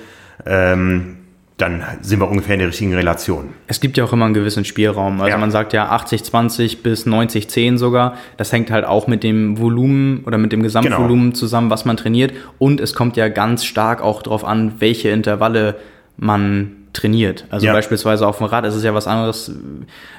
Ähm, 0.46 1.18
dann 1.58 1.84
sind 2.02 2.20
wir 2.20 2.30
ungefähr 2.30 2.56
in 2.56 2.60
der 2.60 2.68
richtigen 2.68 2.94
Relation. 2.94 3.54
Es 3.68 3.80
gibt 3.80 3.96
ja 3.96 4.04
auch 4.04 4.12
immer 4.12 4.26
einen 4.26 4.34
gewissen 4.34 4.66
Spielraum. 4.66 5.22
Also 5.22 5.32
ja. 5.32 5.38
man 5.38 5.52
sagt 5.52 5.72
ja 5.72 5.90
80-20 5.96 6.82
bis 6.84 7.08
90-10 7.08 7.78
sogar. 7.78 8.18
Das 8.36 8.52
hängt 8.52 8.72
halt 8.72 8.84
auch 8.84 9.08
mit 9.08 9.24
dem 9.24 9.58
Volumen 9.58 10.24
oder 10.26 10.38
mit 10.38 10.52
dem 10.52 10.62
Gesamtvolumen 10.64 11.28
genau. 11.28 11.36
zusammen, 11.36 11.70
was 11.70 11.86
man 11.86 11.96
trainiert. 11.96 12.34
Und 12.58 12.82
es 12.82 12.94
kommt 12.94 13.16
ja 13.16 13.30
ganz 13.30 13.64
stark 13.64 14.02
auch 14.02 14.22
darauf 14.22 14.44
an, 14.44 14.74
welche 14.80 15.10
Intervalle 15.10 15.76
man 16.18 16.85
trainiert. 16.96 17.46
Also 17.50 17.68
ja. 17.68 17.74
beispielsweise 17.74 18.26
auf 18.26 18.40
dem 18.40 18.48
Rad 18.48 18.66
ist 18.66 18.76
es 18.76 18.84
ja 18.84 18.94
was 18.94 19.08
anderes, 19.08 19.52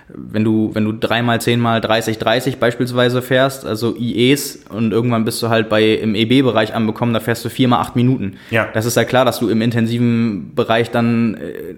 wenn 0.08 0.44
du, 0.44 0.70
wenn 0.74 0.84
du 0.84 0.92
dreimal, 0.92 1.40
zehnmal, 1.40 1.80
30, 1.80 2.18
30 2.18 2.58
beispielsweise 2.58 3.22
fährst, 3.22 3.66
also 3.66 3.96
IEs 3.96 4.64
und 4.68 4.92
irgendwann 4.92 5.24
bist 5.24 5.42
du 5.42 5.48
halt 5.48 5.68
bei 5.68 5.94
im 5.94 6.14
EB-Bereich 6.14 6.74
anbekommen, 6.74 7.12
da 7.12 7.20
fährst 7.20 7.44
du 7.44 7.48
viermal 7.48 7.80
acht 7.80 7.96
Minuten. 7.96 8.36
Ja. 8.50 8.68
Das 8.72 8.86
ist 8.86 8.96
ja 8.96 9.04
klar, 9.04 9.24
dass 9.24 9.38
du 9.38 9.48
im 9.48 9.62
intensiven 9.62 10.54
Bereich 10.54 10.90
dann 10.90 11.34
äh, 11.34 11.74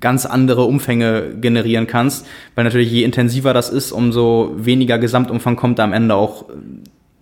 ganz 0.00 0.24
andere 0.24 0.64
Umfänge 0.64 1.34
generieren 1.40 1.86
kannst, 1.86 2.26
weil 2.54 2.64
natürlich 2.64 2.90
je 2.90 3.04
intensiver 3.04 3.52
das 3.52 3.70
ist, 3.70 3.92
umso 3.92 4.52
weniger 4.56 4.98
Gesamtumfang 4.98 5.56
kommt 5.56 5.78
da 5.78 5.84
am 5.84 5.92
Ende 5.92 6.14
auch 6.14 6.46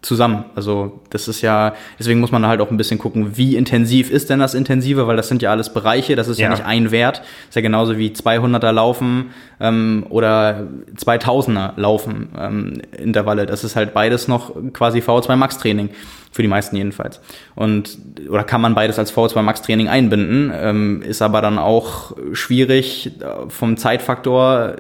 zusammen. 0.03 0.45
Also 0.55 1.01
das 1.11 1.29
ist 1.29 1.43
ja, 1.43 1.75
deswegen 1.99 2.21
muss 2.21 2.33
man 2.33 2.47
halt 2.47 2.61
auch 2.61 2.71
ein 2.71 2.77
bisschen 2.77 2.99
gucken, 2.99 3.37
wie 3.37 3.57
intensiv 3.57 4.11
ist 4.11 4.31
denn 4.31 4.39
das 4.39 4.55
Intensive, 4.55 5.07
weil 5.07 5.17
das 5.17 5.29
sind 5.29 5.43
ja 5.43 5.51
alles 5.51 5.73
Bereiche, 5.73 6.17
das 6.17 6.29
ist 6.29 6.39
ja, 6.39 6.45
ja 6.45 6.51
nicht 6.51 6.65
ein 6.65 6.91
Wert. 6.91 7.23
ist 7.49 7.55
ja 7.55 7.61
genauso 7.61 7.99
wie 7.99 8.09
200er 8.09 8.73
Laufen 8.73 9.31
ähm, 9.61 10.07
oder 10.09 10.67
2000er 10.97 11.73
Laufen 11.77 12.31
ähm, 12.39 12.83
Intervalle. 12.97 13.47
Das 13.47 13.63
ist 13.63 13.77
halt 13.77 13.93
beides 13.93 14.27
noch 14.27 14.55
quasi 14.73 15.01
VO2 15.01 15.37
Max 15.37 15.59
Training 15.59 15.91
für 16.33 16.43
die 16.43 16.49
meisten 16.49 16.77
jedenfalls. 16.77 17.21
Und 17.55 17.99
oder 18.29 18.45
kann 18.45 18.61
man 18.61 18.75
beides 18.75 18.99
als 18.99 19.15
VO2 19.15 19.43
Max 19.43 19.63
Training 19.63 19.89
einbinden, 19.89 20.53
ähm, 20.55 21.03
ist 21.03 21.23
aber 21.23 21.43
dann 21.43 21.59
auch 21.59 22.17
schwierig 22.33 23.11
äh, 23.21 23.49
vom 23.49 23.77
Zeitfaktor 23.77 24.77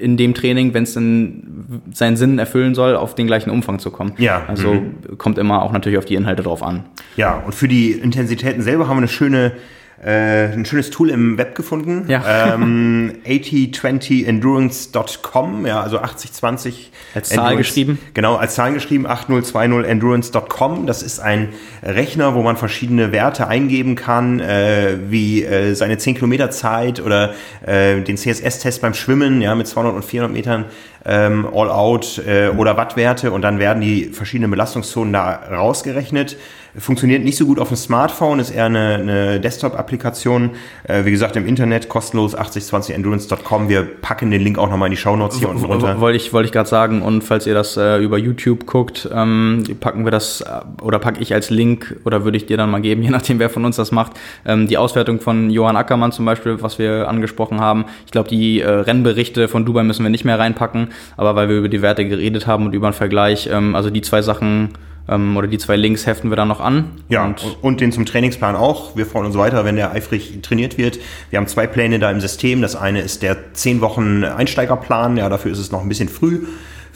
in 0.00 0.16
dem 0.16 0.34
Training, 0.34 0.74
wenn 0.74 0.84
es 0.84 0.94
dann 0.94 1.82
seinen 1.92 2.16
Sinn 2.16 2.38
erfüllen 2.38 2.74
soll, 2.74 2.96
auf 2.96 3.14
den 3.14 3.26
gleichen 3.26 3.50
Umfang 3.50 3.78
zu 3.78 3.90
kommen. 3.90 4.12
Ja. 4.18 4.44
Also 4.48 4.74
mhm. 4.74 5.18
kommt 5.18 5.38
immer 5.38 5.62
auch 5.62 5.72
natürlich 5.72 5.98
auf 5.98 6.04
die 6.04 6.14
Inhalte 6.14 6.42
drauf 6.42 6.62
an. 6.62 6.84
Ja, 7.16 7.42
und 7.44 7.54
für 7.54 7.68
die 7.68 7.92
Intensitäten 7.92 8.62
selber 8.62 8.88
haben 8.88 8.96
wir 8.96 9.02
eine 9.02 9.08
schöne 9.08 9.52
äh, 10.04 10.52
ein 10.52 10.64
schönes 10.64 10.90
Tool 10.90 11.10
im 11.10 11.36
Web 11.36 11.54
gefunden. 11.54 12.06
Ja. 12.08 12.54
Ähm, 12.54 13.16
8020endurance.com, 13.26 15.66
ja, 15.66 15.82
also 15.82 15.98
8020. 15.98 16.90
Als 17.14 17.28
Zahl 17.28 17.56
geschrieben? 17.56 17.98
Genau, 18.14 18.36
als 18.36 18.54
Zahl 18.54 18.72
geschrieben, 18.72 19.06
8020endurance.com. 19.06 20.86
Das 20.86 21.02
ist 21.02 21.20
ein 21.20 21.50
Rechner, 21.82 22.34
wo 22.34 22.42
man 22.42 22.56
verschiedene 22.56 23.12
Werte 23.12 23.48
eingeben 23.48 23.94
kann, 23.94 24.40
äh, 24.40 24.96
wie 25.08 25.44
äh, 25.44 25.74
seine 25.74 25.98
10 25.98 26.14
Kilometer 26.14 26.50
Zeit 26.50 27.00
oder 27.00 27.34
äh, 27.66 28.00
den 28.00 28.16
CSS-Test 28.16 28.80
beim 28.80 28.94
Schwimmen, 28.94 29.42
ja, 29.42 29.54
mit 29.54 29.66
200 29.66 29.94
und 29.94 30.02
400 30.04 30.32
Metern 30.32 30.64
ähm, 31.04 31.46
All-Out 31.52 32.22
äh, 32.26 32.48
oder 32.48 32.76
Wattwerte 32.76 33.32
und 33.32 33.42
dann 33.42 33.58
werden 33.58 33.80
die 33.80 34.04
verschiedenen 34.06 34.50
Belastungszonen 34.50 35.12
da 35.12 35.40
rausgerechnet. 35.50 36.36
Funktioniert 36.78 37.24
nicht 37.24 37.36
so 37.36 37.46
gut 37.46 37.58
auf 37.58 37.68
dem 37.68 37.76
Smartphone, 37.76 38.38
ist 38.38 38.50
eher 38.50 38.66
eine, 38.66 38.94
eine 38.94 39.40
Desktop-Applikation. 39.40 40.50
Äh, 40.84 41.04
wie 41.04 41.10
gesagt, 41.10 41.34
im 41.34 41.44
Internet 41.44 41.88
kostenlos 41.88 42.36
8020endurance.com. 42.36 43.68
Wir 43.68 43.82
packen 43.82 44.30
den 44.30 44.40
Link 44.40 44.56
auch 44.56 44.70
nochmal 44.70 44.86
in 44.86 44.92
die 44.92 44.96
Shownotes 44.96 45.38
hier 45.38 45.48
unten 45.48 45.64
runter. 45.64 46.00
Wollte 46.00 46.16
ich, 46.16 46.32
wollte 46.32 46.46
ich 46.46 46.52
gerade 46.52 46.68
sagen. 46.68 47.02
Und 47.02 47.24
falls 47.24 47.46
ihr 47.48 47.54
das 47.54 47.76
äh, 47.76 47.98
über 47.98 48.18
YouTube 48.18 48.66
guckt, 48.66 49.08
ähm, 49.12 49.64
packen 49.80 50.04
wir 50.04 50.12
das 50.12 50.42
äh, 50.42 50.60
oder 50.80 51.00
packe 51.00 51.20
ich 51.20 51.34
als 51.34 51.50
Link 51.50 51.96
oder 52.04 52.24
würde 52.24 52.36
ich 52.36 52.46
dir 52.46 52.56
dann 52.56 52.70
mal 52.70 52.80
geben, 52.80 53.02
je 53.02 53.10
nachdem, 53.10 53.40
wer 53.40 53.50
von 53.50 53.64
uns 53.64 53.74
das 53.74 53.90
macht. 53.90 54.12
Ähm, 54.46 54.68
die 54.68 54.78
Auswertung 54.78 55.18
von 55.18 55.50
Johann 55.50 55.76
Ackermann 55.76 56.12
zum 56.12 56.24
Beispiel, 56.24 56.62
was 56.62 56.78
wir 56.78 57.08
angesprochen 57.08 57.60
haben. 57.60 57.86
Ich 58.06 58.12
glaube, 58.12 58.28
die 58.28 58.60
äh, 58.60 58.68
Rennberichte 58.68 59.48
von 59.48 59.64
Dubai 59.64 59.82
müssen 59.82 60.04
wir 60.04 60.10
nicht 60.10 60.24
mehr 60.24 60.38
reinpacken, 60.38 60.89
aber 61.16 61.36
weil 61.36 61.48
wir 61.48 61.56
über 61.56 61.68
die 61.68 61.82
Werte 61.82 62.06
geredet 62.06 62.46
haben 62.46 62.66
und 62.66 62.72
über 62.72 62.86
einen 62.86 62.94
Vergleich, 62.94 63.48
ähm, 63.52 63.74
also 63.74 63.90
die 63.90 64.02
zwei 64.02 64.22
Sachen 64.22 64.70
ähm, 65.08 65.36
oder 65.36 65.48
die 65.48 65.58
zwei 65.58 65.76
Links 65.76 66.06
heften 66.06 66.30
wir 66.30 66.36
dann 66.36 66.48
noch 66.48 66.60
an. 66.60 66.90
Ja, 67.08 67.24
und, 67.24 67.56
und, 67.62 67.80
den 67.80 67.92
zum 67.92 68.06
Trainingsplan 68.06 68.56
auch. 68.56 68.96
Wir 68.96 69.06
freuen 69.06 69.26
uns 69.26 69.36
weiter, 69.36 69.64
wenn 69.64 69.76
der 69.76 69.92
eifrig 69.92 70.40
trainiert 70.42 70.78
wird. 70.78 70.98
Wir 71.30 71.38
haben 71.38 71.46
zwei 71.48 71.66
Pläne 71.66 71.98
da 71.98 72.10
im 72.10 72.20
System. 72.20 72.62
Das 72.62 72.76
eine 72.76 73.00
ist 73.00 73.22
der 73.22 73.52
10 73.52 73.80
Wochen 73.80 74.24
Einsteigerplan. 74.24 75.16
Ja, 75.16 75.28
dafür 75.28 75.50
ist 75.52 75.58
es 75.58 75.72
noch 75.72 75.82
ein 75.82 75.88
bisschen 75.88 76.08
früh. 76.08 76.46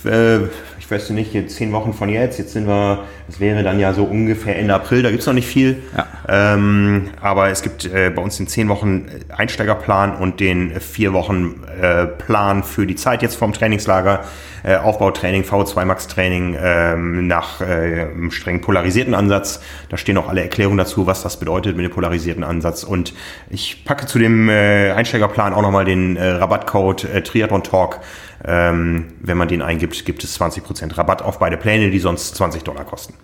Äh, 0.04 0.48
ich 0.78 0.90
weiß 0.90 1.10
nicht, 1.10 1.32
jetzt 1.32 1.56
zehn 1.56 1.72
Wochen 1.72 1.94
von 1.94 2.10
jetzt, 2.10 2.38
jetzt 2.38 2.52
sind 2.52 2.66
wir, 2.66 3.04
das 3.26 3.40
wäre 3.40 3.62
dann 3.62 3.80
ja 3.80 3.94
so 3.94 4.04
ungefähr 4.04 4.58
Ende 4.58 4.74
April, 4.74 5.02
da 5.02 5.10
gibt 5.10 5.22
es 5.22 5.26
noch 5.26 5.32
nicht 5.32 5.46
viel. 5.46 5.82
Ja. 5.96 6.06
Ähm, 6.28 7.08
aber 7.22 7.48
es 7.48 7.62
gibt 7.62 7.86
äh, 7.86 8.10
bei 8.14 8.20
uns 8.20 8.36
den 8.36 8.46
zehn 8.46 8.68
Wochen 8.68 9.06
Einsteigerplan 9.34 10.16
und 10.16 10.40
den 10.40 10.78
vier 10.80 11.14
Wochen 11.14 11.62
äh, 11.80 12.04
Plan 12.04 12.62
für 12.62 12.86
die 12.86 12.96
Zeit 12.96 13.22
jetzt 13.22 13.36
vom 13.36 13.54
Trainingslager. 13.54 14.24
Äh, 14.62 14.76
Aufbautraining, 14.76 15.42
V2 15.42 15.84
Max 15.84 16.06
Training 16.06 16.56
ähm, 16.58 17.26
nach 17.26 17.60
äh, 17.60 17.64
einem 17.64 18.30
streng 18.30 18.62
polarisierten 18.62 19.14
Ansatz. 19.14 19.60
Da 19.90 19.98
stehen 19.98 20.16
auch 20.16 20.26
alle 20.26 20.40
Erklärungen 20.40 20.78
dazu, 20.78 21.06
was 21.06 21.22
das 21.22 21.38
bedeutet 21.38 21.76
mit 21.76 21.84
dem 21.84 21.92
polarisierten 21.92 22.42
Ansatz. 22.44 22.82
Und 22.82 23.12
ich 23.50 23.84
packe 23.84 24.06
zu 24.06 24.18
dem 24.18 24.48
äh, 24.48 24.92
Einsteigerplan 24.92 25.52
auch 25.52 25.60
nochmal 25.60 25.84
den 25.84 26.16
äh, 26.16 26.30
Rabattcode 26.30 27.04
äh, 27.04 27.22
Triathlon 27.22 27.62
Talk. 27.62 28.00
Ähm, 28.46 29.06
wenn 29.20 29.38
man 29.38 29.48
den 29.48 29.62
eingibt, 29.62 30.04
gibt 30.04 30.22
es 30.22 30.38
20% 30.38 30.96
Rabatt 30.98 31.22
auf 31.22 31.38
beide 31.38 31.56
Pläne, 31.56 31.90
die 31.90 31.98
sonst 31.98 32.34
20 32.36 32.62
Dollar 32.62 32.84
kosten. 32.84 33.14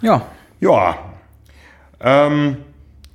Ja. 0.00 0.22
Ja. 0.60 0.98
Ähm, 2.00 2.56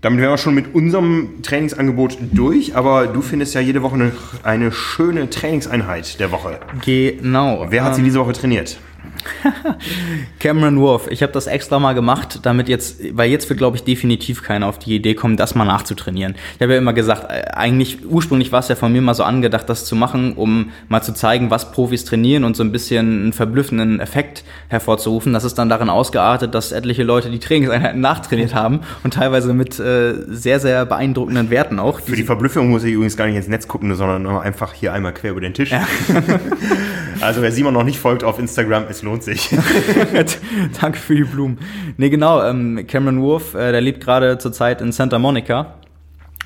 damit 0.02 0.20
wären 0.20 0.32
wir 0.32 0.38
schon 0.38 0.54
mit 0.54 0.76
unserem 0.76 1.42
Trainingsangebot 1.44 2.18
durch, 2.34 2.76
aber 2.76 3.08
du 3.08 3.22
findest 3.22 3.54
ja 3.56 3.62
jede 3.62 3.82
Woche 3.82 3.96
eine, 3.96 4.12
eine 4.44 4.72
schöne 4.72 5.30
Trainingseinheit 5.30 6.20
der 6.20 6.32
Woche. 6.32 6.60
Genau. 6.84 7.68
Wer 7.70 7.86
hat 7.86 7.96
sie 7.96 8.02
ähm, 8.02 8.06
diese 8.06 8.20
Woche 8.20 8.34
trainiert? 8.34 8.78
Cameron 10.40 10.80
Wolf, 10.80 11.08
ich 11.10 11.22
habe 11.22 11.32
das 11.34 11.48
extra 11.48 11.80
mal 11.80 11.94
gemacht, 11.94 12.40
damit 12.44 12.70
jetzt, 12.70 13.02
weil 13.16 13.30
jetzt 13.30 13.50
wird, 13.50 13.58
glaube 13.58 13.78
ich, 13.78 13.84
definitiv 13.84 14.44
keiner 14.44 14.68
auf 14.68 14.80
die 14.80 14.96
Idee 14.96 15.16
kommen, 15.16 15.38
das 15.38 15.56
mal 15.56 15.66
nachzutrainieren. 15.66 16.36
Ich 16.56 16.62
habe 16.62 16.74
ja 16.74 16.80
immer 16.80 16.94
gesagt, 16.94 17.30
äh, 17.30 17.52
eigentlich, 17.54 18.06
ursprünglich 18.06 18.52
war 18.52 18.60
es 18.60 18.68
ja 18.68 18.76
von 18.76 18.92
mir 18.92 19.02
mal 19.02 19.14
so 19.14 19.24
angedacht, 19.24 19.70
das 19.70 19.86
zu 19.86 19.96
machen, 19.96 20.34
um 20.34 20.72
mal 20.88 21.02
zu 21.02 21.14
zeigen, 21.14 21.52
was 21.52 21.72
Profis 21.72 22.06
trainieren 22.06 22.44
und 22.44 22.56
so 22.56 22.64
ein 22.64 22.72
bisschen 22.72 23.24
einen 23.24 23.34
verblüffenden 23.34 24.00
Effekt 24.00 24.44
hervorzurufen. 24.70 25.34
Das 25.34 25.44
ist 25.44 25.56
dann 25.56 25.70
darin 25.70 25.90
ausgeartet, 25.90 26.54
dass 26.56 26.72
etliche 26.72 27.04
Leute 27.04 27.30
die 27.30 27.40
Trainingseinheiten 27.40 28.02
nachtrainiert 28.02 28.54
haben 28.54 28.82
und 29.04 29.14
teilweise 29.14 29.54
mit 29.54 29.80
äh, 29.80 30.14
sehr, 30.28 30.60
sehr 30.60 30.86
beeindruckenden 30.86 31.50
Werten 31.50 31.80
auch. 31.80 32.00
Für 32.00 32.16
die 32.16 32.24
Verblüffung 32.24 32.70
muss 32.70 32.84
ich 32.84 32.94
übrigens 32.94 33.18
gar 33.18 33.28
nicht 33.28 33.36
ins 33.36 33.48
Netz 33.48 33.68
gucken, 33.68 33.94
sondern 33.96 34.26
einfach 34.38 34.74
hier 34.74 34.94
einmal 34.94 35.14
quer 35.14 35.32
über 35.32 35.42
den 35.42 35.54
Tisch. 35.54 35.72
Ja. 35.72 35.86
also 37.22 37.42
wer 37.42 37.52
Simon 37.52 37.74
noch 37.74 37.84
nicht 37.84 38.00
folgt 38.00 38.24
auf 38.24 38.40
Instagram, 38.40 38.88
es 38.94 39.02
lohnt 39.04 39.24
sich. 39.24 39.50
Danke 40.82 40.98
für 40.98 41.16
die 41.16 41.24
Blumen. 41.24 41.60
Nee, 41.98 42.10
genau, 42.10 42.42
ähm, 42.44 42.86
Cameron 42.88 43.22
Wolf, 43.22 43.54
äh, 43.54 43.72
der 43.72 43.82
lebt 43.82 44.04
gerade 44.04 44.38
zurzeit 44.38 44.82
in 44.82 44.92
Santa 44.92 45.20
Monica. 45.20 45.76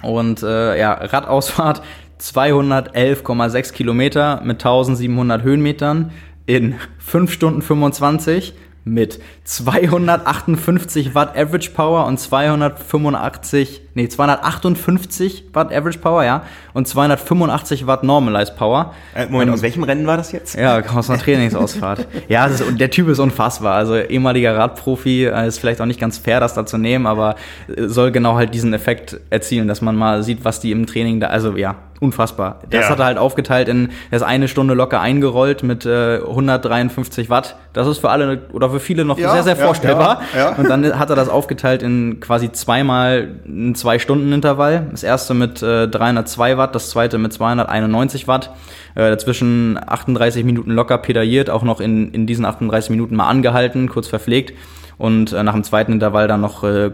Und 0.01 0.43
äh, 0.43 0.79
ja, 0.79 0.93
Radausfahrt 0.93 1.81
211,6 2.19 3.73
Kilometer 3.73 4.41
mit 4.43 4.57
1700 4.57 5.43
Höhenmetern 5.43 6.11
in 6.45 6.75
5 6.99 7.31
Stunden 7.31 7.61
25 7.61 8.53
mit 8.83 9.19
258 9.43 11.13
Watt 11.13 11.37
Average 11.37 11.71
Power 11.71 12.05
und 12.05 12.19
285, 12.19 13.81
nee, 13.97 14.07
258 14.07 15.45
Watt 15.53 15.73
Average 15.73 15.97
Power, 15.97 16.23
ja, 16.23 16.43
und 16.73 16.87
285 16.87 17.87
Watt 17.87 18.03
Normalized 18.03 18.55
Power. 18.55 18.93
Äh, 19.15 19.25
Moment, 19.25 19.49
und, 19.49 19.55
aus 19.55 19.61
welchem 19.63 19.83
Rennen 19.83 20.05
war 20.05 20.17
das 20.17 20.31
jetzt? 20.31 20.55
Ja, 20.55 20.81
aus 20.81 21.09
einer 21.09 21.19
Trainingsausfahrt. 21.19 22.07
ja, 22.29 22.45
ist, 22.45 22.63
der 22.79 22.91
Typ 22.91 23.09
ist 23.09 23.19
unfassbar. 23.19 23.73
Also 23.73 23.97
ehemaliger 23.97 24.55
Radprofi, 24.55 25.25
äh, 25.25 25.47
ist 25.47 25.57
vielleicht 25.59 25.81
auch 25.81 25.87
nicht 25.87 25.99
ganz 25.99 26.19
fair, 26.19 26.39
das 26.39 26.53
da 26.53 26.65
zu 26.65 26.77
nehmen, 26.77 27.07
aber 27.07 27.35
äh, 27.67 27.87
soll 27.87 28.11
genau 28.11 28.35
halt 28.35 28.53
diesen 28.53 28.71
Effekt 28.73 29.19
erzielen, 29.31 29.67
dass 29.67 29.81
man 29.81 29.95
mal 29.95 30.21
sieht, 30.21 30.45
was 30.45 30.59
die 30.59 30.71
im 30.71 30.85
Training 30.85 31.19
da, 31.19 31.27
also 31.27 31.57
ja, 31.57 31.75
unfassbar. 31.99 32.59
Das 32.69 32.85
ja. 32.85 32.89
hat 32.89 32.99
er 32.99 33.05
halt 33.05 33.17
aufgeteilt 33.17 33.67
in, 33.67 33.89
er 34.11 34.17
ist 34.17 34.23
eine 34.23 34.47
Stunde 34.47 34.73
locker 34.73 35.01
eingerollt 35.01 35.63
mit 35.63 35.85
äh, 35.85 36.19
153 36.19 37.29
Watt. 37.29 37.55
Das 37.73 37.87
ist 37.87 37.99
für 37.99 38.09
alle 38.09 38.41
oder 38.53 38.69
für 38.69 38.79
viele 38.79 39.05
noch 39.05 39.17
ja, 39.17 39.31
sehr, 39.31 39.43
sehr 39.43 39.55
vorstellbar. 39.55 40.21
Ja, 40.35 40.49
Und 40.55 40.69
dann 40.69 40.97
hat 40.99 41.09
er 41.09 41.15
das 41.15 41.29
aufgeteilt 41.29 41.83
in 41.83 42.19
quasi 42.19 42.51
zweimal 42.51 43.39
ein 43.47 43.75
Zwei-Stunden-Intervall. 43.87 44.87
Das 44.91 45.03
erste 45.03 45.33
mit 45.33 45.63
äh, 45.63 45.87
302 45.87 46.57
Watt, 46.57 46.75
das 46.75 46.89
zweite 46.89 47.17
mit 47.17 47.31
291 47.31 48.27
Watt. 48.27 48.49
Äh, 48.95 49.09
dazwischen 49.09 49.79
38 49.81 50.43
Minuten 50.43 50.71
locker 50.71 50.97
pedaliert, 50.97 51.49
auch 51.49 51.63
noch 51.63 51.79
in, 51.79 52.11
in 52.11 52.27
diesen 52.27 52.43
38 52.43 52.89
Minuten 52.89 53.15
mal 53.15 53.29
angehalten, 53.29 53.87
kurz 53.87 54.09
verpflegt 54.09 54.51
und 54.97 55.31
äh, 55.31 55.41
nach 55.41 55.53
dem 55.53 55.63
zweiten 55.63 55.93
Intervall 55.93 56.27
dann 56.27 56.41
noch 56.41 56.65
äh, 56.65 56.91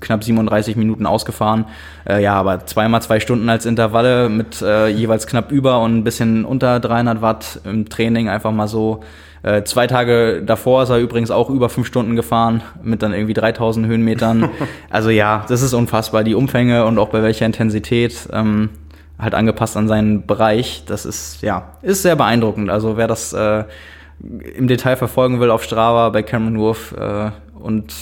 knapp 0.00 0.24
37 0.24 0.74
Minuten 0.74 1.06
ausgefahren. 1.06 1.66
Äh, 2.04 2.20
ja, 2.20 2.34
aber 2.34 2.66
zweimal 2.66 3.00
zwei 3.00 3.20
Stunden 3.20 3.48
als 3.48 3.64
Intervalle 3.64 4.28
mit 4.28 4.60
äh, 4.60 4.88
jeweils 4.88 5.28
knapp 5.28 5.52
über 5.52 5.80
und 5.82 5.98
ein 5.98 6.02
bisschen 6.02 6.44
unter 6.44 6.80
300 6.80 7.22
Watt 7.22 7.60
im 7.64 7.88
Training 7.88 8.28
einfach 8.28 8.50
mal 8.50 8.66
so. 8.66 9.04
Äh, 9.48 9.64
zwei 9.64 9.86
Tage 9.86 10.42
davor 10.44 10.82
ist 10.82 10.90
er 10.90 10.98
übrigens 10.98 11.30
auch 11.30 11.48
über 11.48 11.70
fünf 11.70 11.86
Stunden 11.86 12.16
gefahren 12.16 12.62
mit 12.82 13.02
dann 13.02 13.14
irgendwie 13.14 13.32
3000 13.32 13.86
Höhenmetern. 13.86 14.50
also 14.90 15.08
ja, 15.08 15.46
das 15.48 15.62
ist 15.62 15.72
unfassbar, 15.72 16.22
die 16.22 16.34
Umfänge 16.34 16.84
und 16.84 16.98
auch 16.98 17.08
bei 17.08 17.22
welcher 17.22 17.46
Intensität. 17.46 18.28
Ähm, 18.30 18.68
halt 19.18 19.34
angepasst 19.34 19.76
an 19.78 19.88
seinen 19.88 20.26
Bereich. 20.26 20.84
Das 20.86 21.06
ist, 21.06 21.40
ja, 21.40 21.72
ist 21.80 22.02
sehr 22.02 22.14
beeindruckend. 22.14 22.68
Also 22.68 22.98
wer 22.98 23.06
das 23.06 23.32
äh, 23.32 23.64
im 24.54 24.68
Detail 24.68 24.96
verfolgen 24.96 25.40
will 25.40 25.50
auf 25.50 25.64
Strava 25.64 26.10
bei 26.10 26.22
Cameron 26.22 26.58
Wolf 26.58 26.92
äh, 26.92 27.30
und 27.58 27.94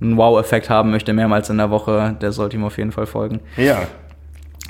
einen 0.00 0.16
Wow-Effekt 0.16 0.70
haben 0.70 0.92
möchte 0.92 1.12
mehrmals 1.12 1.50
in 1.50 1.58
der 1.58 1.70
Woche, 1.70 2.16
der 2.20 2.30
sollte 2.30 2.56
ihm 2.56 2.64
auf 2.64 2.78
jeden 2.78 2.92
Fall 2.92 3.06
folgen. 3.06 3.40
Ja. 3.56 3.82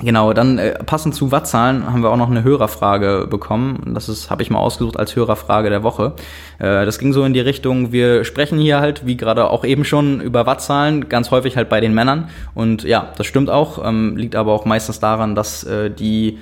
Genau, 0.01 0.33
dann 0.33 0.57
äh, 0.57 0.73
passend 0.83 1.15
zu 1.15 1.31
Wattzahlen 1.31 1.89
haben 1.89 2.03
wir 2.03 2.09
auch 2.09 2.17
noch 2.17 2.29
eine 2.29 2.43
Hörerfrage 2.43 3.27
bekommen. 3.29 3.93
Das 3.93 4.29
habe 4.29 4.43
ich 4.43 4.49
mal 4.49 4.59
ausgesucht 4.59 4.99
als 4.99 5.15
Hörerfrage 5.15 5.69
der 5.69 5.83
Woche. 5.83 6.13
Äh, 6.59 6.85
das 6.85 6.99
ging 6.99 7.13
so 7.13 7.23
in 7.23 7.31
die 7.31 7.39
Richtung, 7.39 7.93
wir 7.93 8.25
sprechen 8.25 8.59
hier 8.59 8.81
halt, 8.81 9.05
wie 9.05 9.15
gerade 9.15 9.49
auch 9.49 9.63
eben 9.63 9.85
schon, 9.85 10.19
über 10.19 10.45
Wattzahlen, 10.45 11.07
ganz 11.07 11.31
häufig 11.31 11.55
halt 11.55 11.69
bei 11.69 11.79
den 11.79 11.93
Männern. 11.93 12.27
Und 12.53 12.83
ja, 12.83 13.13
das 13.17 13.25
stimmt 13.25 13.49
auch, 13.49 13.85
ähm, 13.85 14.17
liegt 14.17 14.35
aber 14.35 14.51
auch 14.51 14.65
meistens 14.65 14.99
daran, 14.99 15.33
dass 15.33 15.63
äh, 15.63 15.89
die 15.89 16.39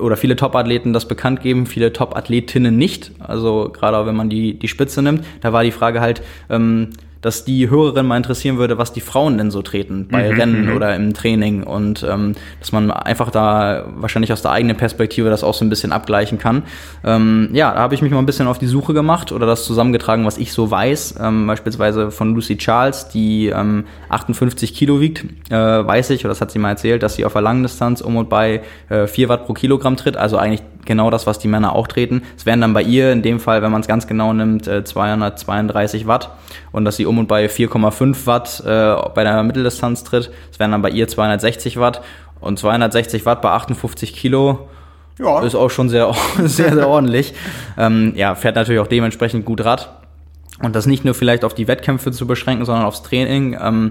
oder 0.00 0.16
viele 0.16 0.34
Top-Athleten 0.34 0.92
das 0.92 1.06
bekannt 1.06 1.40
geben, 1.40 1.66
viele 1.66 1.92
Top-Athletinnen 1.92 2.76
nicht. 2.76 3.12
Also 3.20 3.70
gerade 3.72 4.06
wenn 4.06 4.16
man 4.16 4.28
die, 4.28 4.58
die 4.58 4.66
Spitze 4.66 5.02
nimmt, 5.02 5.24
da 5.40 5.52
war 5.52 5.62
die 5.62 5.70
Frage 5.70 6.00
halt, 6.00 6.20
ähm, 6.50 6.90
dass 7.20 7.44
die 7.44 7.68
Hörerin 7.68 8.06
mal 8.06 8.16
interessieren 8.16 8.58
würde, 8.58 8.78
was 8.78 8.92
die 8.92 9.00
Frauen 9.00 9.38
denn 9.38 9.50
so 9.50 9.62
treten 9.62 10.08
bei 10.10 10.30
mhm, 10.30 10.38
Rennen 10.38 10.66
mhm. 10.66 10.76
oder 10.76 10.94
im 10.94 11.14
Training 11.14 11.62
und 11.62 12.06
ähm, 12.08 12.34
dass 12.60 12.72
man 12.72 12.90
einfach 12.90 13.30
da 13.30 13.86
wahrscheinlich 13.96 14.32
aus 14.32 14.42
der 14.42 14.52
eigenen 14.52 14.76
Perspektive 14.76 15.28
das 15.30 15.42
auch 15.42 15.54
so 15.54 15.64
ein 15.64 15.68
bisschen 15.68 15.92
abgleichen 15.92 16.38
kann. 16.38 16.62
Ähm, 17.04 17.50
ja, 17.52 17.72
da 17.72 17.80
habe 17.80 17.94
ich 17.94 18.02
mich 18.02 18.12
mal 18.12 18.18
ein 18.18 18.26
bisschen 18.26 18.46
auf 18.46 18.58
die 18.58 18.66
Suche 18.66 18.94
gemacht 18.94 19.32
oder 19.32 19.46
das 19.46 19.64
zusammengetragen, 19.64 20.24
was 20.26 20.38
ich 20.38 20.52
so 20.52 20.70
weiß. 20.70 21.16
Ähm, 21.20 21.46
beispielsweise 21.46 22.10
von 22.10 22.34
Lucy 22.34 22.56
Charles, 22.56 23.08
die 23.08 23.48
ähm, 23.48 23.84
58 24.08 24.74
Kilo 24.74 25.00
wiegt, 25.00 25.24
äh, 25.50 25.54
weiß 25.56 26.10
ich, 26.10 26.24
oder 26.24 26.30
das 26.30 26.40
hat 26.40 26.50
sie 26.50 26.58
mal 26.58 26.70
erzählt, 26.70 27.02
dass 27.02 27.14
sie 27.14 27.24
auf 27.24 27.32
der 27.32 27.42
langen 27.42 27.62
Distanz 27.62 28.00
um 28.00 28.16
und 28.16 28.28
bei 28.28 28.62
äh, 28.88 29.06
4 29.06 29.28
Watt 29.28 29.46
pro 29.46 29.54
Kilogramm 29.54 29.96
tritt, 29.96 30.16
also 30.16 30.36
eigentlich 30.36 30.62
genau 30.84 31.10
das, 31.10 31.26
was 31.26 31.38
die 31.38 31.48
Männer 31.48 31.74
auch 31.74 31.86
treten. 31.86 32.22
Es 32.36 32.46
wären 32.46 32.60
dann 32.60 32.72
bei 32.72 32.82
ihr 32.82 33.12
in 33.12 33.22
dem 33.22 33.40
Fall, 33.40 33.62
wenn 33.62 33.70
man 33.70 33.82
es 33.82 33.86
ganz 33.86 34.06
genau 34.06 34.32
nimmt, 34.32 34.64
232 34.64 36.02
äh, 36.02 36.06
Watt 36.06 36.30
und 36.72 36.84
dass 36.84 36.96
sie 36.96 37.06
um 37.08 37.18
und 37.18 37.26
bei 37.26 37.46
4,5 37.46 38.26
Watt 38.26 38.62
äh, 38.64 39.10
bei 39.14 39.24
der 39.24 39.42
Mitteldistanz 39.42 40.04
tritt. 40.04 40.30
Es 40.52 40.58
wären 40.58 40.72
dann 40.72 40.82
bei 40.82 40.90
ihr 40.90 41.08
260 41.08 41.78
Watt 41.78 42.02
und 42.40 42.58
260 42.58 43.26
Watt 43.26 43.42
bei 43.42 43.50
58 43.50 44.14
Kilo. 44.14 44.68
Ja. 45.18 45.40
Ist 45.42 45.56
auch 45.56 45.70
schon 45.70 45.88
sehr, 45.88 46.14
sehr, 46.38 46.74
sehr 46.74 46.88
ordentlich. 46.88 47.34
Ähm, 47.76 48.12
ja, 48.14 48.34
fährt 48.34 48.56
natürlich 48.56 48.80
auch 48.80 48.86
dementsprechend 48.86 49.44
gut 49.44 49.64
Rad. 49.64 49.90
Und 50.62 50.74
das 50.74 50.86
nicht 50.86 51.04
nur 51.04 51.14
vielleicht 51.14 51.44
auf 51.44 51.54
die 51.54 51.68
Wettkämpfe 51.68 52.10
zu 52.10 52.26
beschränken, 52.26 52.64
sondern 52.64 52.84
aufs 52.84 53.02
Training. 53.02 53.56
Ähm, 53.60 53.90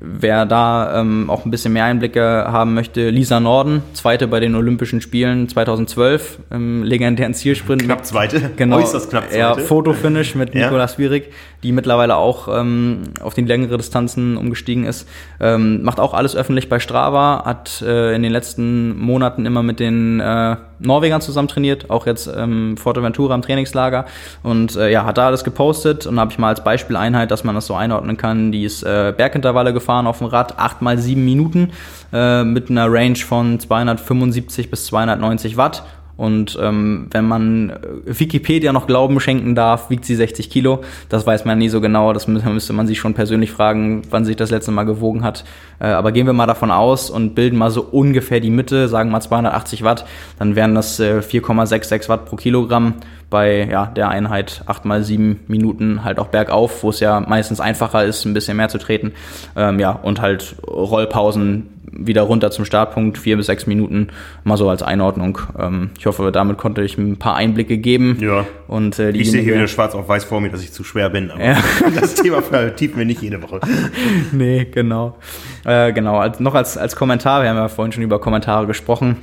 Wer 0.00 0.44
da 0.44 1.00
ähm, 1.00 1.30
auch 1.30 1.44
ein 1.44 1.50
bisschen 1.50 1.72
mehr 1.72 1.84
Einblicke 1.84 2.20
haben 2.22 2.74
möchte, 2.74 3.08
Lisa 3.08 3.40
Norden, 3.40 3.82
zweite 3.94 4.28
bei 4.28 4.40
den 4.40 4.54
Olympischen 4.54 5.00
Spielen 5.00 5.48
2012 5.48 6.38
im 6.50 6.82
legendären 6.82 7.32
Zielsprint. 7.32 7.82
Knapp 7.84 8.04
zweite, 8.04 8.50
genau, 8.56 8.76
äußerst 8.76 9.08
knapp 9.10 9.24
zweite. 9.24 9.38
Ja, 9.38 9.54
Fotofinish 9.54 10.34
mit 10.34 10.54
ja. 10.54 10.64
Nikolas 10.64 10.98
Wierig, 10.98 11.32
die 11.62 11.72
mittlerweile 11.72 12.16
auch 12.16 12.48
ähm, 12.48 13.04
auf 13.20 13.32
die 13.32 13.42
längere 13.42 13.78
Distanzen 13.78 14.36
umgestiegen 14.36 14.84
ist. 14.84 15.08
Ähm, 15.40 15.82
macht 15.82 15.98
auch 15.98 16.12
alles 16.12 16.36
öffentlich 16.36 16.68
bei 16.68 16.78
Strava, 16.78 17.44
hat 17.46 17.82
äh, 17.82 18.14
in 18.14 18.22
den 18.22 18.32
letzten 18.32 18.98
Monaten 18.98 19.46
immer 19.46 19.62
mit 19.62 19.80
den 19.80 20.20
äh, 20.20 20.56
Norwegern 20.78 21.20
zusammen 21.20 21.48
trainiert, 21.48 21.90
auch 21.90 22.06
jetzt 22.06 22.30
ähm, 22.34 22.76
Forteventura 22.76 23.34
im 23.34 23.42
Trainingslager. 23.42 24.06
Und 24.42 24.76
äh, 24.76 24.90
ja, 24.90 25.04
hat 25.04 25.18
da 25.18 25.26
alles 25.26 25.44
gepostet. 25.44 26.06
Und 26.06 26.20
habe 26.20 26.32
ich 26.32 26.38
mal 26.38 26.48
als 26.48 26.62
Beispieleinheit, 26.62 27.30
dass 27.30 27.44
man 27.44 27.54
das 27.54 27.66
so 27.66 27.74
einordnen 27.74 28.16
kann, 28.16 28.52
die 28.52 28.64
ist 28.64 28.82
äh, 28.82 29.12
Bergintervalle 29.16 29.72
gefahren 29.72 30.06
auf 30.06 30.18
dem 30.18 30.28
Rad, 30.28 30.58
8 30.58 30.82
mal 30.82 30.98
7 30.98 31.24
Minuten 31.24 31.72
äh, 32.12 32.44
mit 32.44 32.70
einer 32.70 32.92
Range 32.92 33.16
von 33.16 33.58
275 33.58 34.70
bis 34.70 34.86
290 34.86 35.56
Watt. 35.56 35.82
Und 36.16 36.58
ähm, 36.62 37.08
wenn 37.10 37.26
man 37.26 37.70
äh, 37.70 37.76
Wikipedia 38.06 38.72
noch 38.72 38.86
Glauben 38.86 39.20
schenken 39.20 39.54
darf, 39.54 39.90
wiegt 39.90 40.04
sie 40.04 40.14
60 40.14 40.48
Kilo. 40.48 40.80
Das 41.08 41.26
weiß 41.26 41.44
man 41.44 41.58
nie 41.58 41.68
so 41.68 41.80
genau. 41.80 42.12
Das 42.12 42.26
müsste 42.26 42.72
man 42.72 42.86
sich 42.86 42.98
schon 42.98 43.14
persönlich 43.14 43.50
fragen, 43.50 44.02
wann 44.10 44.24
sich 44.24 44.36
das 44.36 44.50
letzte 44.50 44.70
Mal 44.72 44.84
gewogen 44.84 45.24
hat. 45.24 45.44
Äh, 45.78 45.88
aber 45.88 46.12
gehen 46.12 46.26
wir 46.26 46.32
mal 46.32 46.46
davon 46.46 46.70
aus 46.70 47.10
und 47.10 47.34
bilden 47.34 47.58
mal 47.58 47.70
so 47.70 47.82
ungefähr 47.82 48.40
die 48.40 48.50
Mitte, 48.50 48.88
sagen 48.88 49.10
mal 49.10 49.20
280 49.20 49.84
Watt, 49.84 50.06
dann 50.38 50.56
wären 50.56 50.74
das 50.74 50.98
äh, 51.00 51.18
4,66 51.18 52.08
Watt 52.08 52.24
pro 52.26 52.36
Kilogramm 52.36 52.94
bei 53.28 53.68
ja, 53.70 53.86
der 53.86 54.08
Einheit 54.08 54.62
8 54.66 54.84
mal 54.84 55.02
7 55.02 55.40
Minuten 55.48 56.04
halt 56.04 56.18
auch 56.18 56.28
bergauf, 56.28 56.82
wo 56.82 56.90
es 56.90 57.00
ja 57.00 57.20
meistens 57.20 57.60
einfacher 57.60 58.04
ist, 58.04 58.24
ein 58.24 58.34
bisschen 58.34 58.56
mehr 58.56 58.68
zu 58.68 58.78
treten. 58.78 59.12
Ähm, 59.56 59.80
ja, 59.80 59.90
und 59.90 60.20
halt 60.20 60.56
Rollpausen 60.66 61.75
wieder 61.98 62.22
runter 62.22 62.50
zum 62.50 62.64
Startpunkt, 62.64 63.18
vier 63.18 63.36
bis 63.36 63.46
sechs 63.46 63.66
Minuten, 63.66 64.08
mal 64.44 64.56
so 64.56 64.68
als 64.68 64.82
Einordnung. 64.82 65.38
Ähm, 65.58 65.90
ich 65.98 66.06
hoffe, 66.06 66.30
damit 66.32 66.58
konnte 66.58 66.82
ich 66.82 66.98
ein 66.98 67.16
paar 67.16 67.36
Einblicke 67.36 67.78
geben. 67.78 68.18
Ja. 68.20 68.46
Und, 68.68 68.98
äh, 68.98 69.10
ich 69.10 69.30
sehe 69.30 69.42
hier 69.42 69.54
wieder 69.54 69.68
schwarz 69.68 69.94
auf 69.94 70.08
weiß 70.08 70.24
vor 70.24 70.40
mir, 70.40 70.50
dass 70.50 70.62
ich 70.62 70.72
zu 70.72 70.84
schwer 70.84 71.10
bin, 71.10 71.30
aber 71.30 71.44
ja. 71.44 71.56
das 72.00 72.14
Thema 72.14 72.42
vertiefen 72.42 72.98
wir 72.98 73.04
nicht 73.04 73.22
jede 73.22 73.42
Woche. 73.42 73.60
nee, 74.32 74.66
genau. 74.70 75.16
Äh, 75.64 75.92
genau, 75.92 76.18
als, 76.18 76.40
noch 76.40 76.54
als, 76.54 76.76
als 76.76 76.96
Kommentar, 76.96 77.42
wir 77.42 77.50
haben 77.50 77.56
ja 77.56 77.68
vorhin 77.68 77.92
schon 77.92 78.02
über 78.02 78.20
Kommentare 78.20 78.66
gesprochen. 78.66 79.16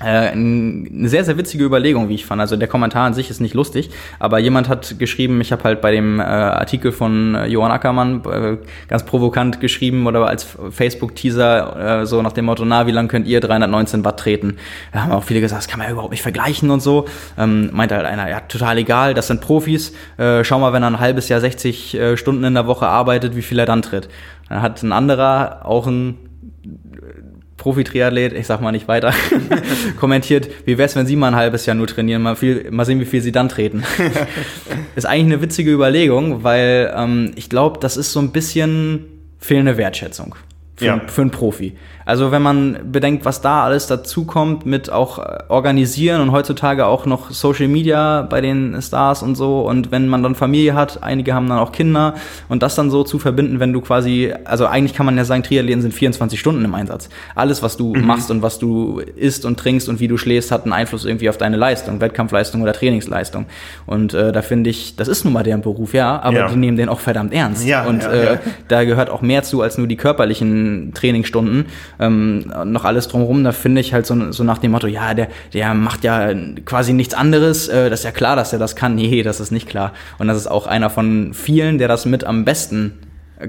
Äh, 0.00 0.04
eine 0.04 1.08
sehr, 1.08 1.24
sehr 1.24 1.38
witzige 1.38 1.64
Überlegung, 1.64 2.08
wie 2.08 2.14
ich 2.14 2.26
fand. 2.26 2.40
Also 2.40 2.56
der 2.56 2.68
Kommentar 2.68 3.06
an 3.06 3.14
sich 3.14 3.30
ist 3.30 3.40
nicht 3.40 3.54
lustig, 3.54 3.90
aber 4.18 4.38
jemand 4.38 4.68
hat 4.68 4.98
geschrieben, 4.98 5.40
ich 5.40 5.52
habe 5.52 5.64
halt 5.64 5.80
bei 5.80 5.90
dem 5.90 6.20
äh, 6.20 6.22
Artikel 6.22 6.92
von 6.92 7.34
äh, 7.34 7.46
Johann 7.46 7.70
Ackermann 7.70 8.22
äh, 8.24 8.56
ganz 8.88 9.04
provokant 9.04 9.60
geschrieben 9.60 10.06
oder 10.06 10.26
als 10.26 10.46
Facebook-Teaser 10.70 12.00
äh, 12.02 12.06
so 12.06 12.20
nach 12.20 12.32
dem 12.32 12.44
Motto, 12.44 12.64
na, 12.66 12.86
wie 12.86 12.90
lange 12.90 13.08
könnt 13.08 13.26
ihr 13.26 13.40
319 13.40 14.04
Watt 14.04 14.20
treten? 14.20 14.56
Da 14.92 15.02
haben 15.02 15.12
auch 15.12 15.24
viele 15.24 15.40
gesagt, 15.40 15.62
das 15.62 15.68
kann 15.68 15.78
man 15.78 15.88
ja 15.88 15.92
überhaupt 15.92 16.12
nicht 16.12 16.22
vergleichen 16.22 16.70
und 16.70 16.80
so. 16.80 17.06
Ähm, 17.38 17.70
meinte 17.72 17.96
halt 17.96 18.04
einer, 18.04 18.28
ja, 18.28 18.40
total 18.40 18.76
egal, 18.76 19.14
das 19.14 19.28
sind 19.28 19.40
Profis. 19.40 19.92
Äh, 20.18 20.44
schau 20.44 20.58
mal, 20.58 20.74
wenn 20.74 20.82
er 20.82 20.90
ein 20.90 21.00
halbes 21.00 21.30
Jahr 21.30 21.40
60 21.40 21.94
äh, 21.94 22.16
Stunden 22.18 22.44
in 22.44 22.52
der 22.52 22.66
Woche 22.66 22.86
arbeitet, 22.86 23.34
wie 23.34 23.42
viel 23.42 23.58
er 23.58 23.66
dann 23.66 23.80
tritt. 23.80 24.08
Dann 24.50 24.60
hat 24.60 24.82
ein 24.82 24.92
anderer, 24.92 25.64
auch 25.64 25.86
ein 25.86 26.18
Profi-Triathlet, 27.56 28.32
ich 28.34 28.46
sag 28.46 28.60
mal 28.60 28.72
nicht 28.72 28.86
weiter, 28.86 29.12
kommentiert, 30.00 30.48
wie 30.66 30.78
wär's, 30.78 30.94
wenn 30.94 31.06
Sie 31.06 31.16
mal 31.16 31.28
ein 31.28 31.36
halbes 31.36 31.66
Jahr 31.66 31.74
nur 31.74 31.86
trainieren, 31.86 32.22
mal, 32.22 32.36
viel, 32.36 32.70
mal 32.70 32.84
sehen, 32.84 33.00
wie 33.00 33.06
viel 33.06 33.22
Sie 33.22 33.32
dann 33.32 33.48
treten. 33.48 33.82
ist 34.94 35.06
eigentlich 35.06 35.34
eine 35.34 35.42
witzige 35.42 35.72
Überlegung, 35.72 36.44
weil 36.44 36.92
ähm, 36.94 37.32
ich 37.34 37.48
glaube, 37.48 37.80
das 37.80 37.96
ist 37.96 38.12
so 38.12 38.20
ein 38.20 38.30
bisschen 38.30 39.04
fehlende 39.38 39.76
Wertschätzung 39.76 40.34
für, 40.76 40.84
ja. 40.84 41.00
für 41.06 41.22
einen 41.22 41.30
Profi. 41.30 41.76
Also 42.06 42.30
wenn 42.30 42.40
man 42.40 42.78
bedenkt, 42.92 43.24
was 43.24 43.40
da 43.40 43.64
alles 43.64 43.88
dazukommt 43.88 44.64
mit 44.64 44.92
auch 44.92 45.18
äh, 45.18 45.42
organisieren 45.48 46.20
und 46.20 46.30
heutzutage 46.30 46.86
auch 46.86 47.04
noch 47.04 47.32
Social 47.32 47.66
Media 47.66 48.22
bei 48.22 48.40
den 48.40 48.80
Stars 48.80 49.24
und 49.24 49.34
so 49.34 49.62
und 49.62 49.90
wenn 49.90 50.06
man 50.06 50.22
dann 50.22 50.36
Familie 50.36 50.74
hat, 50.74 51.02
einige 51.02 51.34
haben 51.34 51.48
dann 51.48 51.58
auch 51.58 51.72
Kinder 51.72 52.14
und 52.48 52.62
das 52.62 52.76
dann 52.76 52.92
so 52.92 53.02
zu 53.02 53.18
verbinden, 53.18 53.58
wenn 53.58 53.72
du 53.72 53.80
quasi, 53.80 54.32
also 54.44 54.66
eigentlich 54.66 54.94
kann 54.94 55.04
man 55.04 55.16
ja 55.16 55.24
sagen, 55.24 55.42
Triathleten 55.42 55.82
sind 55.82 55.94
24 55.94 56.38
Stunden 56.38 56.64
im 56.64 56.76
Einsatz. 56.76 57.08
Alles, 57.34 57.64
was 57.64 57.76
du 57.76 57.92
mhm. 57.92 58.06
machst 58.06 58.30
und 58.30 58.40
was 58.40 58.60
du 58.60 59.00
isst 59.00 59.44
und 59.44 59.58
trinkst 59.58 59.88
und 59.88 59.98
wie 59.98 60.06
du 60.06 60.16
schläfst, 60.16 60.52
hat 60.52 60.62
einen 60.62 60.72
Einfluss 60.72 61.04
irgendwie 61.04 61.28
auf 61.28 61.38
deine 61.38 61.56
Leistung, 61.56 62.00
Wettkampfleistung 62.00 62.62
oder 62.62 62.72
Trainingsleistung. 62.72 63.46
Und 63.84 64.14
äh, 64.14 64.30
da 64.30 64.42
finde 64.42 64.70
ich, 64.70 64.94
das 64.94 65.08
ist 65.08 65.24
nun 65.24 65.32
mal 65.32 65.42
deren 65.42 65.62
Beruf, 65.62 65.92
ja, 65.92 66.22
aber 66.22 66.36
ja. 66.36 66.48
die 66.48 66.56
nehmen 66.56 66.76
den 66.76 66.88
auch 66.88 67.00
verdammt 67.00 67.34
ernst. 67.34 67.66
Ja, 67.66 67.84
und 67.84 68.04
ja, 68.04 68.12
äh, 68.12 68.38
da 68.68 68.84
gehört 68.84 69.10
auch 69.10 69.22
mehr 69.22 69.42
zu 69.42 69.60
als 69.60 69.76
nur 69.76 69.88
die 69.88 69.96
körperlichen 69.96 70.92
Trainingsstunden 70.94 71.66
ähm, 71.98 72.52
noch 72.64 72.84
alles 72.84 73.08
drumherum, 73.08 73.44
da 73.44 73.52
finde 73.52 73.80
ich 73.80 73.92
halt 73.92 74.06
so, 74.06 74.32
so 74.32 74.44
nach 74.44 74.58
dem 74.58 74.72
Motto, 74.72 74.86
ja, 74.86 75.14
der, 75.14 75.28
der 75.52 75.74
macht 75.74 76.04
ja 76.04 76.30
quasi 76.64 76.92
nichts 76.92 77.14
anderes, 77.14 77.68
äh, 77.68 77.90
das 77.90 78.00
ist 78.00 78.04
ja 78.04 78.10
klar, 78.10 78.36
dass 78.36 78.52
er 78.52 78.58
das 78.58 78.74
kann. 78.74 78.96
Nee, 79.06 79.22
das 79.22 79.40
ist 79.40 79.50
nicht 79.50 79.68
klar. 79.68 79.92
Und 80.18 80.26
das 80.26 80.38
ist 80.38 80.46
auch 80.46 80.66
einer 80.66 80.88
von 80.90 81.34
vielen, 81.34 81.76
der 81.76 81.86
das 81.86 82.06
mit 82.06 82.24
am 82.24 82.44
besten 82.44 82.94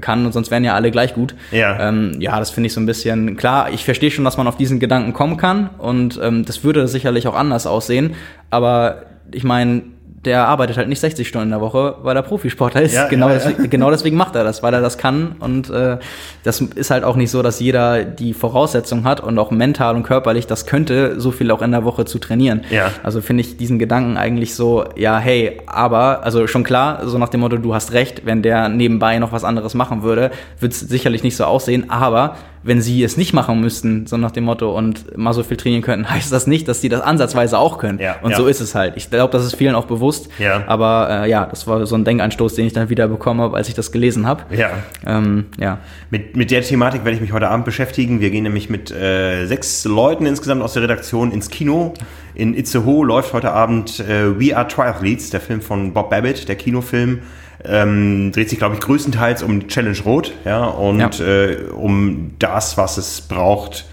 kann 0.00 0.26
und 0.26 0.32
sonst 0.32 0.50
wären 0.50 0.62
ja 0.62 0.74
alle 0.74 0.90
gleich 0.90 1.14
gut. 1.14 1.34
Ja, 1.50 1.88
ähm, 1.88 2.16
ja 2.18 2.38
das 2.38 2.50
finde 2.50 2.66
ich 2.66 2.74
so 2.74 2.80
ein 2.80 2.86
bisschen 2.86 3.36
klar. 3.36 3.70
Ich 3.70 3.84
verstehe 3.84 4.10
schon, 4.10 4.24
dass 4.24 4.36
man 4.36 4.46
auf 4.46 4.56
diesen 4.56 4.78
Gedanken 4.78 5.14
kommen 5.14 5.36
kann 5.36 5.70
und 5.78 6.20
ähm, 6.22 6.44
das 6.44 6.62
würde 6.64 6.86
sicherlich 6.86 7.26
auch 7.26 7.34
anders 7.34 7.66
aussehen. 7.66 8.14
Aber 8.50 9.02
ich 9.32 9.44
meine, 9.44 9.82
der 10.28 10.46
arbeitet 10.46 10.76
halt 10.76 10.90
nicht 10.90 11.00
60 11.00 11.26
Stunden 11.26 11.46
in 11.46 11.50
der 11.52 11.62
Woche, 11.62 11.96
weil 12.02 12.14
er 12.14 12.22
Profisportler 12.22 12.82
ist. 12.82 12.94
Ja, 12.94 13.08
genau, 13.08 13.28
ja, 13.28 13.34
deswegen, 13.34 13.62
ja. 13.62 13.68
genau 13.68 13.90
deswegen 13.90 14.16
macht 14.18 14.36
er 14.36 14.44
das, 14.44 14.62
weil 14.62 14.74
er 14.74 14.82
das 14.82 14.98
kann. 14.98 15.36
Und 15.40 15.70
äh, 15.70 15.96
das 16.44 16.60
ist 16.60 16.90
halt 16.90 17.02
auch 17.02 17.16
nicht 17.16 17.30
so, 17.30 17.40
dass 17.40 17.60
jeder 17.60 18.04
die 18.04 18.34
Voraussetzung 18.34 19.04
hat 19.04 19.20
und 19.20 19.38
auch 19.38 19.50
mental 19.50 19.96
und 19.96 20.02
körperlich 20.02 20.46
das 20.46 20.66
könnte, 20.66 21.18
so 21.18 21.30
viel 21.30 21.50
auch 21.50 21.62
in 21.62 21.70
der 21.70 21.84
Woche 21.84 22.04
zu 22.04 22.18
trainieren. 22.18 22.60
Ja. 22.68 22.90
Also 23.02 23.22
finde 23.22 23.40
ich 23.40 23.56
diesen 23.56 23.78
Gedanken 23.78 24.18
eigentlich 24.18 24.54
so, 24.54 24.84
ja, 24.96 25.18
hey, 25.18 25.62
aber, 25.66 26.24
also 26.24 26.46
schon 26.46 26.62
klar, 26.62 27.08
so 27.08 27.16
nach 27.16 27.30
dem 27.30 27.40
Motto, 27.40 27.56
du 27.56 27.74
hast 27.74 27.92
recht, 27.92 28.26
wenn 28.26 28.42
der 28.42 28.68
nebenbei 28.68 29.18
noch 29.18 29.32
was 29.32 29.44
anderes 29.44 29.72
machen 29.72 30.02
würde, 30.02 30.30
wird 30.60 30.74
es 30.74 30.80
sicherlich 30.80 31.22
nicht 31.22 31.36
so 31.36 31.44
aussehen, 31.44 31.88
aber 31.88 32.36
wenn 32.68 32.82
sie 32.82 33.02
es 33.02 33.16
nicht 33.16 33.32
machen 33.32 33.60
müssten, 33.60 34.06
so 34.06 34.16
nach 34.18 34.30
dem 34.30 34.44
Motto, 34.44 34.76
und 34.76 35.16
mal 35.16 35.32
so 35.32 35.42
viel 35.42 35.56
trainieren 35.56 35.82
könnten, 35.82 36.08
heißt 36.10 36.30
das 36.30 36.46
nicht, 36.46 36.68
dass 36.68 36.80
sie 36.80 36.88
das 36.88 37.00
ansatzweise 37.00 37.58
auch 37.58 37.78
können. 37.78 37.98
Ja, 37.98 38.16
und 38.22 38.32
ja. 38.32 38.36
so 38.36 38.46
ist 38.46 38.60
es 38.60 38.74
halt. 38.74 38.96
Ich 38.96 39.10
glaube, 39.10 39.32
das 39.32 39.44
ist 39.44 39.56
vielen 39.56 39.74
auch 39.74 39.86
bewusst. 39.86 40.28
Ja. 40.38 40.62
Aber 40.66 41.24
äh, 41.24 41.30
ja, 41.30 41.46
das 41.46 41.66
war 41.66 41.84
so 41.86 41.96
ein 41.96 42.04
Denkanstoß, 42.04 42.54
den 42.54 42.66
ich 42.66 42.74
dann 42.74 42.90
wieder 42.90 43.08
bekommen 43.08 43.40
habe, 43.40 43.56
als 43.56 43.68
ich 43.68 43.74
das 43.74 43.90
gelesen 43.90 44.26
habe. 44.26 44.42
Ja. 44.54 44.70
Ähm, 45.06 45.46
ja. 45.58 45.78
Mit, 46.10 46.36
mit 46.36 46.50
der 46.50 46.62
Thematik 46.62 47.04
werde 47.04 47.16
ich 47.16 47.20
mich 47.20 47.32
heute 47.32 47.48
Abend 47.48 47.64
beschäftigen. 47.64 48.20
Wir 48.20 48.30
gehen 48.30 48.44
nämlich 48.44 48.68
mit 48.68 48.90
äh, 48.90 49.46
sechs 49.46 49.84
Leuten 49.84 50.26
insgesamt 50.26 50.62
aus 50.62 50.74
der 50.74 50.82
Redaktion 50.82 51.32
ins 51.32 51.48
Kino. 51.50 51.94
In 52.34 52.54
Itzehoe 52.54 53.04
läuft 53.04 53.32
heute 53.32 53.52
Abend 53.52 53.98
äh, 54.00 54.38
We 54.38 54.56
Are 54.56 54.68
Triathletes, 54.68 55.30
der 55.30 55.40
Film 55.40 55.62
von 55.62 55.92
Bob 55.94 56.10
Babbitt, 56.10 56.48
der 56.48 56.56
Kinofilm 56.56 57.20
ähm, 57.64 58.32
dreht 58.32 58.50
sich, 58.50 58.58
glaube 58.58 58.74
ich, 58.74 58.80
größtenteils 58.80 59.42
um 59.42 59.68
Challenge 59.68 59.98
Rot 60.04 60.32
ja, 60.44 60.64
und 60.64 61.18
ja. 61.18 61.26
Äh, 61.26 61.56
um 61.70 62.32
das, 62.38 62.76
was 62.76 62.96
es 62.98 63.20
braucht, 63.20 63.84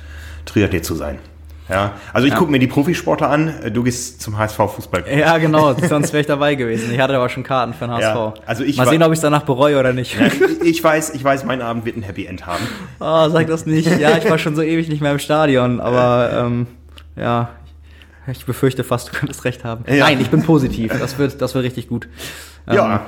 Triathlet 0.45 0.86
zu 0.86 0.95
sein. 0.95 1.20
Ja, 1.68 1.93
also 2.13 2.28
ich 2.28 2.34
ja. 2.34 2.38
gucke 2.38 2.51
mir 2.51 2.59
die 2.59 2.68
Profisportler 2.68 3.30
an, 3.30 3.51
du 3.74 3.82
gehst 3.82 4.22
zum 4.22 4.38
HSV 4.38 4.55
Fußball. 4.55 5.05
Ja, 5.11 5.39
genau, 5.39 5.74
sonst 5.89 6.13
wäre 6.13 6.22
ich 6.22 6.28
dabei 6.28 6.53
gewesen. 6.53 6.93
Ich 6.93 6.99
hatte 6.99 7.16
aber 7.16 7.28
schon 7.28 7.41
Karten 7.41 7.74
für 7.74 7.86
den 7.86 7.91
HSV. 7.91 8.03
Ja, 8.03 8.34
also 8.45 8.63
ich 8.63 8.78
Mal 8.78 8.88
sehen, 8.88 9.01
ob 9.01 9.11
ich 9.11 9.18
es 9.18 9.22
danach 9.22 9.43
bereue 9.43 9.80
oder 9.80 9.91
nicht. 9.91 10.16
Ja, 10.20 10.28
ich 10.63 10.84
weiß, 10.84 11.16
ich 11.16 11.24
weiß, 11.24 11.43
mein 11.45 11.63
Abend 11.63 11.86
wird 11.86 11.97
ein 11.97 12.03
Happy 12.03 12.28
End 12.28 12.45
haben. 12.45 12.63
Oh, 12.99 13.30
sag 13.32 13.47
das 13.47 13.66
nicht. 13.66 13.99
Ja, 13.99 14.16
ich 14.16 14.30
war 14.30 14.38
schon 14.38 14.55
so 14.55 14.61
ewig 14.61 14.89
nicht 14.89 15.01
mehr 15.01 15.11
im 15.11 15.20
Stadion, 15.20 15.80
aber 15.80 16.45
ähm, 16.45 16.68
ja, 17.16 17.49
ich 18.28 18.45
befürchte 18.45 18.84
fast, 18.84 19.07
du 19.07 19.13
könntest 19.13 19.43
recht 19.43 19.63
haben. 19.63 19.86
Nein, 19.88 20.22
ich 20.22 20.30
bin 20.30 20.43
positiv. 20.43 20.93
Das 20.99 21.18
wird, 21.18 21.41
das 21.41 21.55
wird 21.55 21.66
richtig 21.66 21.88
gut. 21.88 22.07
Ähm, 22.68 22.76
ja, 22.76 23.05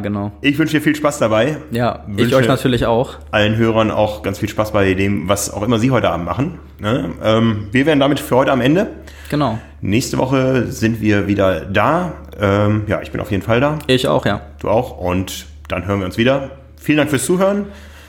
genau. 0.00 0.32
Ich 0.42 0.58
wünsche 0.58 0.76
dir 0.76 0.82
viel 0.82 0.94
Spaß 0.94 1.18
dabei. 1.18 1.58
Ja, 1.70 2.04
wünsche 2.06 2.26
ich 2.26 2.34
euch 2.34 2.48
natürlich 2.48 2.86
auch. 2.86 3.16
Allen 3.30 3.56
Hörern 3.56 3.90
auch 3.90 4.22
ganz 4.22 4.38
viel 4.38 4.48
Spaß 4.48 4.72
bei 4.72 4.92
dem, 4.94 5.28
was 5.28 5.52
auch 5.52 5.62
immer 5.62 5.78
Sie 5.78 5.90
heute 5.90 6.10
Abend 6.10 6.26
machen. 6.26 6.58
Ne? 6.78 7.10
Ähm, 7.22 7.68
wir 7.72 7.86
wären 7.86 8.00
damit 8.00 8.20
für 8.20 8.36
heute 8.36 8.52
am 8.52 8.60
Ende. 8.60 8.88
Genau. 9.30 9.58
Nächste 9.80 10.18
Woche 10.18 10.66
sind 10.66 11.00
wir 11.00 11.26
wieder 11.26 11.62
da. 11.62 12.12
Ähm, 12.38 12.82
ja, 12.86 13.00
ich 13.00 13.10
bin 13.10 13.20
auf 13.20 13.30
jeden 13.30 13.42
Fall 13.42 13.60
da. 13.60 13.78
Ich 13.86 14.06
auch, 14.06 14.26
ja. 14.26 14.42
Du 14.60 14.68
auch. 14.68 14.98
Und 14.98 15.46
dann 15.68 15.86
hören 15.86 16.00
wir 16.00 16.06
uns 16.06 16.18
wieder. 16.18 16.50
Vielen 16.76 16.98
Dank 16.98 17.10
fürs 17.10 17.24
Zuhören. 17.24 17.66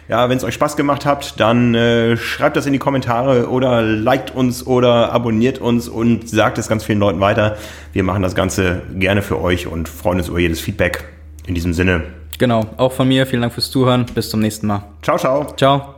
Ja, 0.09 0.29
wenn 0.29 0.37
es 0.37 0.43
euch 0.43 0.53
Spaß 0.53 0.75
gemacht 0.75 1.05
hat, 1.05 1.39
dann 1.39 1.75
äh, 1.75 2.17
schreibt 2.17 2.57
das 2.57 2.65
in 2.65 2.73
die 2.73 2.79
Kommentare 2.79 3.49
oder 3.49 3.81
liked 3.81 4.35
uns 4.35 4.67
oder 4.67 5.13
abonniert 5.13 5.59
uns 5.59 5.87
und 5.87 6.29
sagt 6.29 6.57
es 6.57 6.67
ganz 6.67 6.83
vielen 6.83 6.99
Leuten 6.99 7.21
weiter. 7.21 7.55
Wir 7.93 8.03
machen 8.03 8.21
das 8.21 8.35
Ganze 8.35 8.81
gerne 8.95 9.21
für 9.21 9.39
euch 9.39 9.65
und 9.67 9.87
freuen 9.87 10.19
uns 10.19 10.27
über 10.27 10.39
jedes 10.39 10.59
Feedback. 10.59 11.05
In 11.47 11.55
diesem 11.55 11.73
Sinne. 11.73 12.03
Genau, 12.37 12.65
auch 12.77 12.91
von 12.91 13.07
mir 13.07 13.25
vielen 13.25 13.41
Dank 13.41 13.53
fürs 13.53 13.69
Zuhören. 13.69 14.05
Bis 14.13 14.29
zum 14.29 14.39
nächsten 14.39 14.67
Mal. 14.67 14.83
Ciao, 15.01 15.17
ciao. 15.17 15.53
Ciao. 15.55 15.92